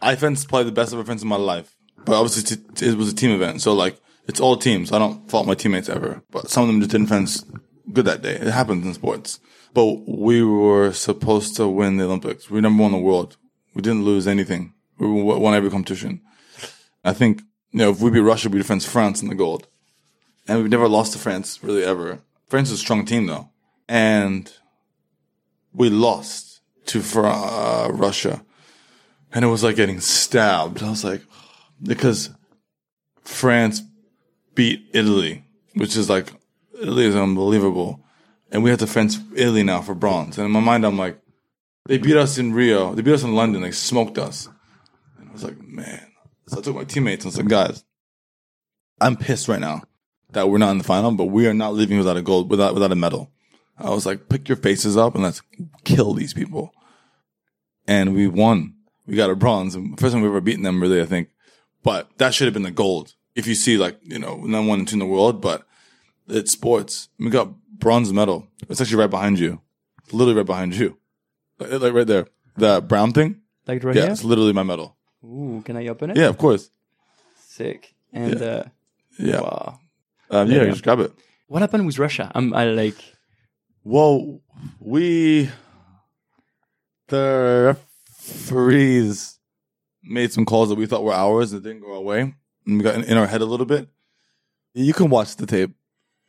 I 0.00 0.16
fenced 0.16 0.48
probably 0.48 0.64
the 0.66 0.72
best 0.72 0.92
I've 0.92 0.98
ever 1.00 1.06
fenced 1.06 1.22
in 1.24 1.28
my 1.28 1.36
life. 1.36 1.74
But 2.04 2.14
obviously 2.14 2.56
t- 2.56 2.86
it 2.86 2.96
was 2.96 3.12
a 3.12 3.14
team 3.14 3.30
event. 3.32 3.60
So 3.60 3.74
like 3.74 4.00
it's 4.28 4.40
all 4.40 4.56
teams. 4.56 4.90
I 4.92 4.98
don't 4.98 5.28
fault 5.30 5.46
my 5.46 5.54
teammates 5.54 5.88
ever. 5.88 6.22
But 6.30 6.48
some 6.50 6.62
of 6.64 6.68
them 6.68 6.80
just 6.80 6.92
didn't 6.92 7.08
fence 7.08 7.44
good 7.92 8.04
that 8.06 8.22
day. 8.22 8.34
It 8.36 8.48
happens 8.52 8.86
in 8.86 8.94
sports. 8.94 9.38
But 9.76 10.08
we 10.08 10.42
were 10.42 10.94
supposed 10.94 11.54
to 11.56 11.68
win 11.68 11.98
the 11.98 12.04
Olympics. 12.04 12.48
We 12.48 12.62
number 12.62 12.82
one 12.82 12.94
in 12.94 12.98
the 12.98 13.06
world. 13.06 13.36
We 13.74 13.82
didn't 13.82 14.06
lose 14.06 14.26
anything. 14.26 14.72
We 14.96 15.06
won 15.06 15.54
every 15.54 15.68
competition. 15.68 16.22
I 17.04 17.12
think, 17.12 17.42
you 17.72 17.80
know, 17.80 17.90
if 17.90 18.00
we 18.00 18.10
beat 18.10 18.20
Russia, 18.20 18.48
we'd 18.48 18.64
fence 18.64 18.86
France 18.86 19.20
in 19.20 19.28
the 19.28 19.34
gold. 19.34 19.68
And 20.48 20.62
we've 20.62 20.70
never 20.70 20.88
lost 20.88 21.12
to 21.12 21.18
France 21.18 21.62
really 21.62 21.84
ever. 21.84 22.20
France 22.48 22.70
is 22.70 22.76
a 22.76 22.82
strong 22.82 23.04
team 23.04 23.26
though. 23.26 23.50
And 23.86 24.50
we 25.74 25.90
lost 25.90 26.62
to 26.86 27.02
uh, 27.16 27.90
Russia, 27.92 28.42
and 29.30 29.44
it 29.44 29.48
was 29.48 29.62
like 29.62 29.76
getting 29.76 30.00
stabbed. 30.00 30.82
I 30.82 30.88
was 30.88 31.04
like, 31.04 31.20
because 31.82 32.30
France 33.24 33.82
beat 34.54 34.88
Italy, 34.94 35.44
which 35.74 35.98
is 35.98 36.08
like 36.08 36.32
Italy 36.80 37.04
is 37.04 37.14
unbelievable, 37.14 38.05
and 38.50 38.62
we 38.62 38.70
have 38.70 38.78
to 38.80 38.86
fence 38.86 39.18
Italy 39.34 39.62
now 39.62 39.80
for 39.82 39.94
bronze. 39.94 40.38
And 40.38 40.46
in 40.46 40.52
my 40.52 40.60
mind, 40.60 40.84
I'm 40.84 40.98
like, 40.98 41.18
they 41.86 41.98
beat 41.98 42.16
us 42.16 42.38
in 42.38 42.52
Rio, 42.52 42.94
they 42.94 43.02
beat 43.02 43.14
us 43.14 43.22
in 43.22 43.34
London, 43.34 43.62
they 43.62 43.70
smoked 43.70 44.18
us, 44.18 44.48
and 45.18 45.28
I 45.28 45.32
was 45.32 45.44
like, 45.44 45.60
man. 45.60 46.12
So 46.48 46.58
I 46.58 46.62
took 46.62 46.76
my 46.76 46.84
teammates 46.84 47.24
and 47.24 47.32
I 47.32 47.36
was 47.36 47.38
like, 47.38 47.48
guys, 47.48 47.84
I'm 49.00 49.16
pissed 49.16 49.48
right 49.48 49.60
now 49.60 49.82
that 50.32 50.48
we're 50.48 50.58
not 50.58 50.70
in 50.70 50.78
the 50.78 50.84
final, 50.84 51.12
but 51.12 51.26
we 51.26 51.46
are 51.46 51.54
not 51.54 51.74
leaving 51.74 51.98
without 51.98 52.16
a 52.16 52.22
gold, 52.22 52.50
without 52.50 52.74
without 52.74 52.92
a 52.92 52.96
medal. 52.96 53.30
I 53.78 53.90
was 53.90 54.06
like, 54.06 54.28
pick 54.28 54.48
your 54.48 54.56
faces 54.56 54.96
up 54.96 55.14
and 55.14 55.24
let's 55.24 55.42
kill 55.84 56.14
these 56.14 56.32
people. 56.32 56.72
And 57.86 58.14
we 58.14 58.26
won. 58.26 58.74
We 59.06 59.16
got 59.16 59.30
a 59.30 59.36
bronze. 59.36 59.76
First 59.98 60.12
time 60.12 60.22
we've 60.22 60.30
ever 60.30 60.40
beaten 60.40 60.62
them, 60.62 60.80
really, 60.80 61.00
I 61.00 61.06
think. 61.06 61.28
But 61.82 62.10
that 62.18 62.34
should 62.34 62.46
have 62.46 62.54
been 62.54 62.62
the 62.62 62.70
gold. 62.70 63.14
If 63.34 63.46
you 63.46 63.54
see, 63.54 63.76
like, 63.76 63.98
you 64.02 64.18
know, 64.18 64.36
number 64.36 64.68
one 64.68 64.80
and 64.80 64.88
two 64.88 64.94
in 64.94 65.00
the 65.00 65.06
world, 65.06 65.40
but 65.40 65.66
it's 66.26 66.52
sports. 66.52 67.08
We 67.18 67.30
got 67.30 67.50
bronze 67.78 68.12
medal. 68.12 68.48
It's 68.68 68.80
actually 68.80 68.98
right 68.98 69.10
behind 69.10 69.38
you. 69.38 69.60
Literally 70.12 70.34
right 70.34 70.46
behind 70.46 70.74
you. 70.76 70.96
Like, 71.58 71.70
like 71.80 71.92
right 71.92 72.06
there. 72.06 72.26
That 72.58 72.88
brown 72.88 73.12
thing? 73.12 73.40
like 73.66 73.82
right 73.82 73.96
Yeah, 73.96 74.02
here. 74.02 74.12
it's 74.12 74.22
literally 74.24 74.52
my 74.52 74.62
medal. 74.62 74.96
Ooh, 75.24 75.62
can 75.64 75.76
I 75.76 75.88
open 75.88 76.10
it? 76.10 76.16
Yeah, 76.16 76.28
of 76.28 76.38
course. 76.38 76.70
Sick. 77.48 77.94
And 78.12 78.40
uh, 78.40 78.64
Yeah. 79.18 79.40
wow. 79.40 79.80
Um, 80.30 80.50
yeah, 80.50 80.62
Yeah. 80.64 80.70
just 80.70 80.84
grab 80.84 81.00
it. 81.00 81.12
What 81.48 81.62
happened 81.62 81.86
with 81.86 81.98
Russia? 81.98 82.30
I'm 82.34 82.52
I 82.54 82.64
like 82.66 82.96
Well, 83.84 84.40
we 84.80 85.50
the 87.08 87.76
referees 88.48 89.38
made 90.02 90.32
some 90.32 90.44
calls 90.44 90.68
that 90.68 90.74
we 90.78 90.86
thought 90.86 91.04
were 91.04 91.12
ours 91.14 91.50
that 91.52 91.62
didn't 91.62 91.80
go 91.80 91.94
our 91.94 92.00
way, 92.00 92.20
and 92.66 92.78
we 92.78 92.82
got 92.82 92.94
in, 92.96 93.04
in 93.04 93.16
our 93.16 93.26
head 93.26 93.40
a 93.42 93.44
little 93.46 93.66
bit. 93.66 93.88
You 94.74 94.92
can 94.92 95.08
watch 95.10 95.36
the 95.36 95.46
tape; 95.46 95.70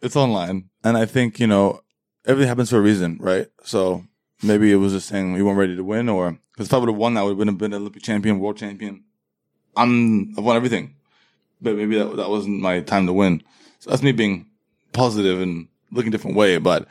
it's 0.01 0.15
online, 0.15 0.69
and 0.83 0.97
I 0.97 1.05
think 1.05 1.39
you 1.39 1.47
know 1.47 1.81
everything 2.25 2.47
happens 2.47 2.69
for 2.69 2.77
a 2.77 2.81
reason, 2.81 3.17
right? 3.19 3.47
So 3.63 4.03
maybe 4.43 4.71
it 4.71 4.75
was 4.77 4.93
just 4.93 5.07
saying 5.07 5.33
we 5.33 5.41
weren't 5.41 5.57
ready 5.57 5.75
to 5.75 5.83
win, 5.83 6.09
or 6.09 6.37
because 6.53 6.67
if 6.67 6.73
I 6.73 6.77
would 6.77 6.89
have 6.89 6.97
won, 6.97 7.15
that 7.15 7.23
would 7.23 7.47
have 7.47 7.57
been 7.57 7.73
an 7.73 7.81
Olympic 7.81 8.03
champion, 8.03 8.39
world 8.39 8.57
champion. 8.57 9.03
I'm 9.75 10.33
I've 10.37 10.43
won 10.43 10.55
everything, 10.55 10.95
but 11.61 11.75
maybe 11.75 11.97
that 11.97 12.15
that 12.17 12.29
wasn't 12.29 12.61
my 12.61 12.81
time 12.81 13.05
to 13.07 13.13
win. 13.13 13.43
So 13.79 13.89
that's 13.89 14.03
me 14.03 14.11
being 14.11 14.47
positive 14.93 15.41
and 15.41 15.67
looking 15.91 16.09
a 16.09 16.11
different 16.11 16.35
way, 16.35 16.57
but 16.57 16.87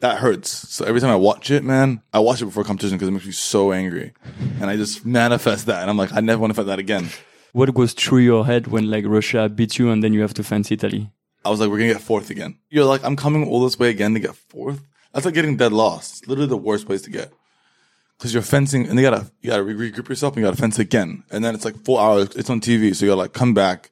that 0.00 0.18
hurts. 0.18 0.50
So 0.50 0.84
every 0.84 1.00
time 1.00 1.10
I 1.10 1.16
watch 1.16 1.50
it, 1.50 1.64
man, 1.64 2.02
I 2.12 2.18
watch 2.18 2.42
it 2.42 2.44
before 2.44 2.64
competition 2.64 2.96
because 2.96 3.08
it 3.08 3.12
makes 3.12 3.26
me 3.26 3.32
so 3.32 3.72
angry, 3.72 4.12
and 4.60 4.70
I 4.70 4.76
just 4.76 5.06
manifest 5.06 5.66
that, 5.66 5.80
and 5.80 5.90
I'm 5.90 5.96
like, 5.96 6.12
I 6.12 6.20
never 6.20 6.40
want 6.40 6.50
to 6.50 6.54
fight 6.54 6.66
that 6.66 6.78
again. 6.78 7.08
What 7.52 7.72
goes 7.72 7.94
through 7.94 8.18
your 8.18 8.44
head 8.44 8.66
when 8.66 8.90
like 8.90 9.06
Russia 9.06 9.48
beats 9.48 9.78
you 9.78 9.90
and 9.90 10.04
then 10.04 10.12
you 10.12 10.20
have 10.20 10.34
to 10.34 10.44
fence 10.44 10.70
Italy? 10.70 11.10
I 11.46 11.50
was 11.50 11.60
like, 11.60 11.70
we're 11.70 11.78
gonna 11.78 11.92
get 11.92 12.02
fourth 12.02 12.30
again. 12.30 12.58
You're 12.70 12.84
like, 12.84 13.04
I'm 13.04 13.16
coming 13.16 13.46
all 13.46 13.62
this 13.62 13.78
way 13.78 13.90
again 13.90 14.14
to 14.14 14.20
get 14.20 14.34
fourth. 14.34 14.80
That's 15.12 15.24
like 15.24 15.34
getting 15.34 15.56
dead 15.56 15.72
lost. 15.72 16.18
It's 16.18 16.28
literally 16.28 16.48
the 16.48 16.56
worst 16.56 16.86
place 16.86 17.02
to 17.02 17.10
get. 17.10 17.32
Cause 18.18 18.32
you're 18.32 18.42
fencing 18.42 18.88
and 18.88 18.98
you 18.98 19.04
gotta, 19.04 19.30
you 19.42 19.50
gotta 19.50 19.62
regroup 19.62 20.08
yourself 20.08 20.34
and 20.34 20.42
you 20.42 20.46
gotta 20.46 20.60
fence 20.60 20.78
again. 20.78 21.22
And 21.30 21.44
then 21.44 21.54
it's 21.54 21.64
like 21.64 21.76
four 21.84 22.00
hours. 22.00 22.34
It's 22.34 22.50
on 22.50 22.60
TV. 22.60 22.94
So 22.96 23.04
you 23.04 23.10
gotta 23.12 23.20
like 23.20 23.32
come 23.32 23.54
back, 23.54 23.90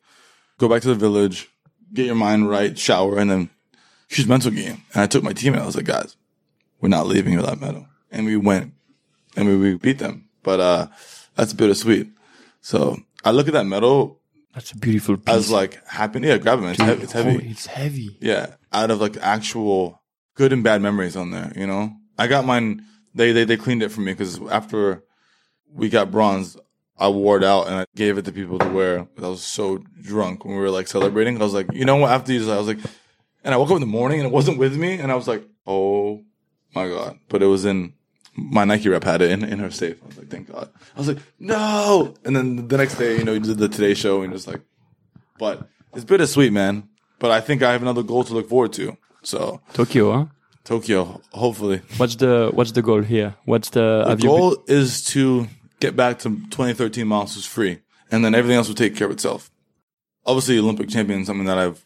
go 0.58 0.68
back 0.68 0.82
to 0.82 0.88
the 0.88 0.94
village, 0.94 1.48
get 1.92 2.06
your 2.06 2.14
mind 2.14 2.48
right, 2.48 2.76
shower, 2.76 3.18
and 3.18 3.30
then 3.30 3.50
huge 4.08 4.26
mental 4.26 4.50
game. 4.50 4.82
And 4.94 5.02
I 5.02 5.06
took 5.06 5.22
my 5.22 5.32
team 5.32 5.52
and 5.52 5.62
I 5.62 5.66
was 5.66 5.76
like, 5.76 5.84
guys, 5.84 6.16
we're 6.80 6.88
not 6.88 7.06
leaving 7.06 7.36
without 7.36 7.60
medal. 7.60 7.86
And 8.10 8.26
we 8.26 8.36
went 8.36 8.72
and 9.36 9.46
we, 9.46 9.56
we 9.56 9.74
beat 9.74 9.98
them. 9.98 10.28
But, 10.42 10.60
uh, 10.60 10.86
that's 11.36 11.52
bittersweet. 11.52 12.08
So 12.60 12.98
I 13.24 13.30
look 13.30 13.46
at 13.46 13.54
that 13.54 13.66
medal 13.66 14.20
That's 14.54 14.70
a 14.72 14.76
beautiful 14.76 15.16
piece. 15.16 15.34
as 15.34 15.50
like 15.50 15.84
happy. 15.86 16.20
Yeah, 16.20 16.38
grab 16.38 16.58
it, 16.60 16.62
man. 16.62 16.70
It's, 16.72 16.80
heavy. 16.80 17.02
it's 17.02 17.14
Oh, 17.16 17.22
heavy. 17.22 17.48
it's 17.50 17.66
heavy. 17.66 18.16
Yeah, 18.20 18.54
out 18.72 18.90
of 18.90 19.00
like 19.00 19.16
actual 19.18 20.00
good 20.34 20.52
and 20.52 20.62
bad 20.62 20.80
memories 20.80 21.16
on 21.16 21.30
there. 21.32 21.52
You 21.56 21.66
know, 21.66 21.92
I 22.18 22.26
got 22.28 22.44
mine. 22.44 22.84
They 23.14 23.32
they 23.32 23.44
they 23.44 23.56
cleaned 23.56 23.82
it 23.82 23.90
for 23.90 24.00
me 24.00 24.12
because 24.12 24.40
after 24.50 25.02
we 25.72 25.88
got 25.88 26.10
bronze, 26.12 26.56
I 26.98 27.08
wore 27.08 27.36
it 27.36 27.44
out 27.44 27.66
and 27.66 27.76
I 27.76 27.84
gave 27.96 28.16
it 28.18 28.24
to 28.26 28.32
people 28.32 28.58
to 28.60 28.68
wear. 28.68 29.08
I 29.20 29.28
was 29.28 29.42
so 29.42 29.78
drunk 30.02 30.44
when 30.44 30.54
we 30.54 30.60
were 30.60 30.70
like 30.70 30.86
celebrating. 30.88 31.36
I 31.40 31.44
was 31.44 31.54
like, 31.54 31.72
you 31.72 31.84
know 31.84 31.96
what? 31.96 32.12
After 32.12 32.28
these, 32.28 32.48
I 32.48 32.56
was 32.56 32.68
like, 32.68 32.78
and 33.42 33.52
I 33.52 33.56
woke 33.56 33.70
up 33.70 33.76
in 33.76 33.80
the 33.80 33.86
morning 33.86 34.20
and 34.20 34.28
it 34.28 34.32
wasn't 34.32 34.58
with 34.58 34.76
me, 34.76 34.94
and 34.98 35.10
I 35.10 35.16
was 35.16 35.26
like, 35.26 35.44
oh 35.66 36.22
my 36.74 36.88
god! 36.88 37.18
But 37.28 37.42
it 37.42 37.46
was 37.46 37.64
in 37.64 37.94
my 38.36 38.64
Nike 38.64 38.88
rep 38.88 39.04
had 39.04 39.22
it 39.22 39.30
in, 39.30 39.44
in 39.44 39.58
her 39.58 39.70
safe. 39.70 40.02
I 40.02 40.06
was 40.06 40.18
like, 40.18 40.28
thank 40.28 40.50
God. 40.50 40.68
I 40.94 40.98
was 40.98 41.08
like, 41.08 41.18
no. 41.38 42.14
And 42.24 42.34
then 42.34 42.68
the 42.68 42.76
next 42.76 42.96
day, 42.96 43.16
you 43.18 43.24
know, 43.24 43.32
you 43.32 43.40
did 43.40 43.58
the 43.58 43.68
Today 43.68 43.94
Show 43.94 44.22
and 44.22 44.32
just 44.32 44.46
like, 44.46 44.60
but 45.38 45.68
it's 45.94 46.04
bittersweet, 46.04 46.52
man. 46.52 46.88
But 47.18 47.30
I 47.30 47.40
think 47.40 47.62
I 47.62 47.72
have 47.72 47.82
another 47.82 48.02
goal 48.02 48.24
to 48.24 48.34
look 48.34 48.48
forward 48.48 48.72
to. 48.74 48.96
So 49.22 49.60
Tokyo, 49.72 50.12
huh? 50.12 50.26
Tokyo, 50.64 51.20
hopefully. 51.32 51.80
What's 51.96 52.16
the 52.16 52.50
what's 52.52 52.72
the 52.72 52.82
goal 52.82 53.02
here? 53.02 53.34
What's 53.44 53.70
the, 53.70 54.02
The 54.04 54.10
have 54.10 54.20
you 54.20 54.28
been- 54.30 54.38
goal 54.38 54.56
is 54.66 55.04
to 55.06 55.46
get 55.80 55.94
back 55.96 56.18
to 56.20 56.28
2013 56.50 57.06
Masters 57.06 57.46
free, 57.46 57.80
and 58.10 58.24
then 58.24 58.34
everything 58.34 58.56
else 58.56 58.68
will 58.68 58.74
take 58.74 58.96
care 58.96 59.06
of 59.06 59.12
itself. 59.12 59.50
Obviously, 60.26 60.58
Olympic 60.58 60.88
champion 60.88 61.20
is 61.20 61.26
something 61.26 61.46
that 61.46 61.58
I've 61.58 61.84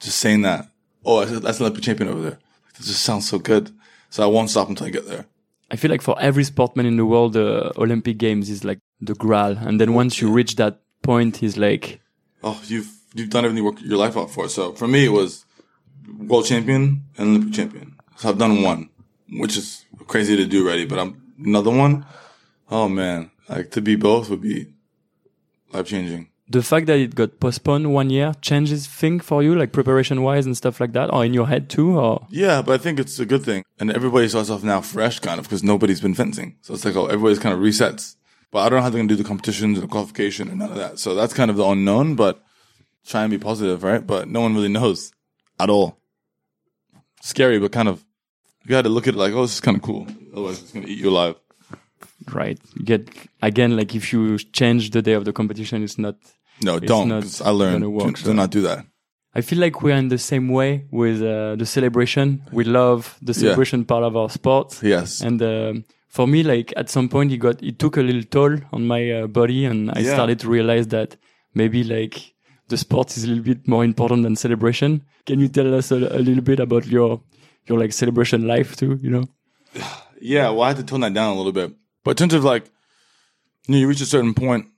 just 0.00 0.18
saying 0.18 0.42
that. 0.42 0.68
Oh, 1.04 1.24
that's 1.24 1.40
that's 1.40 1.58
an 1.60 1.64
Olympic 1.66 1.82
champion 1.84 2.08
over 2.10 2.22
there. 2.22 2.38
That 2.78 2.84
just 2.84 3.02
sounds 3.02 3.28
so 3.28 3.38
good. 3.38 3.70
So 4.10 4.22
I 4.22 4.26
won't 4.26 4.50
stop 4.50 4.68
until 4.68 4.86
I 4.86 4.90
get 4.90 5.06
there. 5.08 5.26
I 5.70 5.76
feel 5.76 5.90
like 5.90 6.02
for 6.02 6.20
every 6.20 6.44
sportman 6.44 6.86
in 6.86 6.96
the 6.96 7.06
world, 7.06 7.32
the 7.32 7.72
Olympic 7.78 8.18
Games 8.18 8.50
is 8.50 8.64
like 8.64 8.78
the 9.00 9.14
graal. 9.14 9.56
And 9.56 9.80
then 9.80 9.94
once 9.94 10.20
you 10.20 10.30
reach 10.30 10.56
that 10.56 10.80
point, 11.02 11.42
is 11.42 11.56
like, 11.56 12.00
Oh, 12.42 12.60
you've 12.66 12.92
you've 13.14 13.30
done 13.30 13.44
everything 13.44 13.64
you 13.64 13.70
work 13.70 13.80
your 13.82 13.98
life 13.98 14.16
out 14.16 14.30
for. 14.30 14.48
So 14.48 14.72
for 14.72 14.86
me, 14.86 15.06
it 15.06 15.12
was 15.12 15.44
world 16.18 16.46
champion 16.46 17.04
and 17.18 17.28
Olympic 17.30 17.54
champion. 17.54 17.96
So 18.16 18.28
I've 18.28 18.38
done 18.38 18.62
one, 18.62 18.90
which 19.30 19.56
is 19.56 19.84
crazy 20.06 20.36
to 20.36 20.46
do 20.46 20.64
already. 20.64 20.84
But 20.86 20.98
I'm 20.98 21.22
another 21.44 21.70
one. 21.70 22.06
Oh 22.70 22.88
man, 22.88 23.30
like 23.48 23.70
to 23.72 23.80
be 23.80 23.96
both 23.96 24.30
would 24.30 24.42
be 24.42 24.66
life 25.72 25.86
changing. 25.86 26.28
The 26.48 26.62
fact 26.62 26.86
that 26.86 26.98
it 26.98 27.14
got 27.14 27.40
postponed 27.40 27.92
one 27.92 28.10
year 28.10 28.32
changes 28.40 28.86
thing 28.86 29.18
for 29.20 29.42
you, 29.42 29.54
like 29.54 29.72
preparation 29.72 30.22
wise 30.22 30.46
and 30.46 30.56
stuff 30.56 30.80
like 30.80 30.92
that, 30.92 31.12
or 31.12 31.24
in 31.24 31.34
your 31.34 31.48
head 31.48 31.68
too, 31.68 31.98
or 31.98 32.26
Yeah, 32.30 32.62
but 32.62 32.78
I 32.80 32.82
think 32.82 33.00
it's 33.00 33.18
a 33.18 33.26
good 33.26 33.44
thing. 33.44 33.64
And 33.78 33.90
everybody 33.90 34.28
starts 34.28 34.50
off 34.50 34.62
now 34.62 34.80
fresh, 34.80 35.18
kind 35.18 35.38
of, 35.38 35.46
because 35.46 35.62
nobody's 35.64 36.00
been 36.00 36.14
fencing. 36.14 36.56
So 36.62 36.74
it's 36.74 36.84
like, 36.84 36.96
oh, 36.96 37.06
everybody's 37.06 37.38
kind 37.38 37.52
of 37.52 37.60
resets. 37.60 38.16
But 38.52 38.60
I 38.60 38.68
don't 38.68 38.78
know 38.78 38.82
how 38.84 38.90
they're 38.90 39.02
to 39.02 39.08
do 39.08 39.16
the 39.16 39.24
competitions 39.28 39.78
and 39.78 39.88
the 39.88 39.90
qualification 39.90 40.48
and 40.48 40.58
none 40.58 40.70
of 40.70 40.76
that. 40.76 40.98
So 40.98 41.14
that's 41.14 41.34
kind 41.34 41.50
of 41.50 41.56
the 41.56 41.64
unknown, 41.64 42.14
but 42.14 42.42
try 43.06 43.22
and 43.22 43.30
be 43.30 43.38
positive, 43.38 43.82
right? 43.82 44.06
But 44.06 44.28
no 44.28 44.40
one 44.40 44.54
really 44.54 44.68
knows 44.68 45.12
at 45.58 45.68
all. 45.68 45.98
Scary, 47.22 47.58
but 47.58 47.72
kind 47.72 47.88
of, 47.88 48.04
you 48.62 48.70
got 48.70 48.82
to 48.82 48.88
look 48.88 49.08
at 49.08 49.14
it 49.14 49.18
like, 49.18 49.32
oh, 49.32 49.42
this 49.42 49.54
is 49.54 49.60
kind 49.60 49.76
of 49.76 49.82
cool. 49.82 50.06
Otherwise, 50.32 50.62
it's 50.62 50.70
to 50.72 50.86
eat 50.86 50.98
you 50.98 51.10
alive. 51.10 51.34
Right? 52.34 52.58
Get 52.84 53.08
again, 53.42 53.76
like 53.76 53.94
if 53.94 54.12
you 54.12 54.38
change 54.38 54.90
the 54.90 55.02
day 55.02 55.12
of 55.14 55.24
the 55.24 55.32
competition, 55.32 55.82
it's 55.82 55.98
not. 55.98 56.16
No, 56.62 56.76
It's 56.76 56.86
don't. 56.86 57.08
not 57.08 57.40
I 57.44 57.50
learned 57.50 57.92
work, 57.92 58.14
to, 58.14 58.20
so. 58.22 58.28
to 58.28 58.34
not 58.34 58.50
do 58.50 58.62
that. 58.62 58.86
I 59.34 59.42
feel 59.42 59.58
like 59.58 59.82
we're 59.82 59.96
in 59.96 60.08
the 60.08 60.16
same 60.18 60.48
way 60.48 60.86
with 60.90 61.20
uh, 61.20 61.56
the 61.56 61.66
celebration. 61.66 62.42
We 62.52 62.64
love 62.64 63.18
the 63.20 63.34
celebration 63.34 63.84
part 63.84 64.02
of 64.04 64.16
our 64.16 64.30
sport. 64.30 64.82
Yes. 64.82 65.20
And 65.20 65.42
um, 65.42 65.84
for 66.08 66.26
me, 66.26 66.42
like 66.42 66.72
at 66.76 66.88
some 66.88 67.08
point, 67.10 67.32
it 67.32 67.36
got 67.38 67.62
it 67.62 67.78
took 67.78 67.98
a 67.98 68.00
little 68.02 68.22
toll 68.22 68.56
on 68.72 68.86
my 68.86 69.10
uh, 69.10 69.26
body, 69.26 69.66
and 69.66 69.90
I 69.90 70.00
Yeah. 70.00 70.14
started 70.14 70.38
to 70.40 70.48
realize 70.48 70.86
that 70.88 71.16
maybe 71.52 71.84
like 71.84 72.32
the 72.68 72.78
sport 72.78 73.14
is 73.18 73.24
a 73.24 73.28
little 73.28 73.44
bit 73.44 73.68
more 73.68 73.84
important 73.84 74.22
than 74.22 74.34
celebration. 74.36 75.02
Can 75.26 75.40
you 75.40 75.48
tell 75.48 75.74
us 75.74 75.90
a, 75.92 75.96
a 75.96 76.20
little 76.24 76.42
bit 76.42 76.58
about 76.60 76.86
your 76.86 77.20
your 77.68 77.78
like 77.78 77.92
celebration 77.92 78.46
life 78.46 78.74
too? 78.76 78.98
You 79.02 79.10
know, 79.10 79.24
Yeah, 80.22 80.48
well, 80.48 80.62
I 80.62 80.68
had 80.68 80.78
to 80.78 80.82
tone 80.84 81.00
that 81.00 81.12
down 81.12 81.34
a 81.34 81.36
little 81.36 81.52
bit. 81.52 81.74
But 82.06 82.12
in 82.12 82.28
terms 82.28 82.34
of 82.34 82.44
like, 82.44 82.66
you 83.66 83.72
know, 83.72 83.78
you 83.78 83.88
reach 83.88 84.00
a 84.00 84.06
certain 84.06 84.32
point 84.32 84.68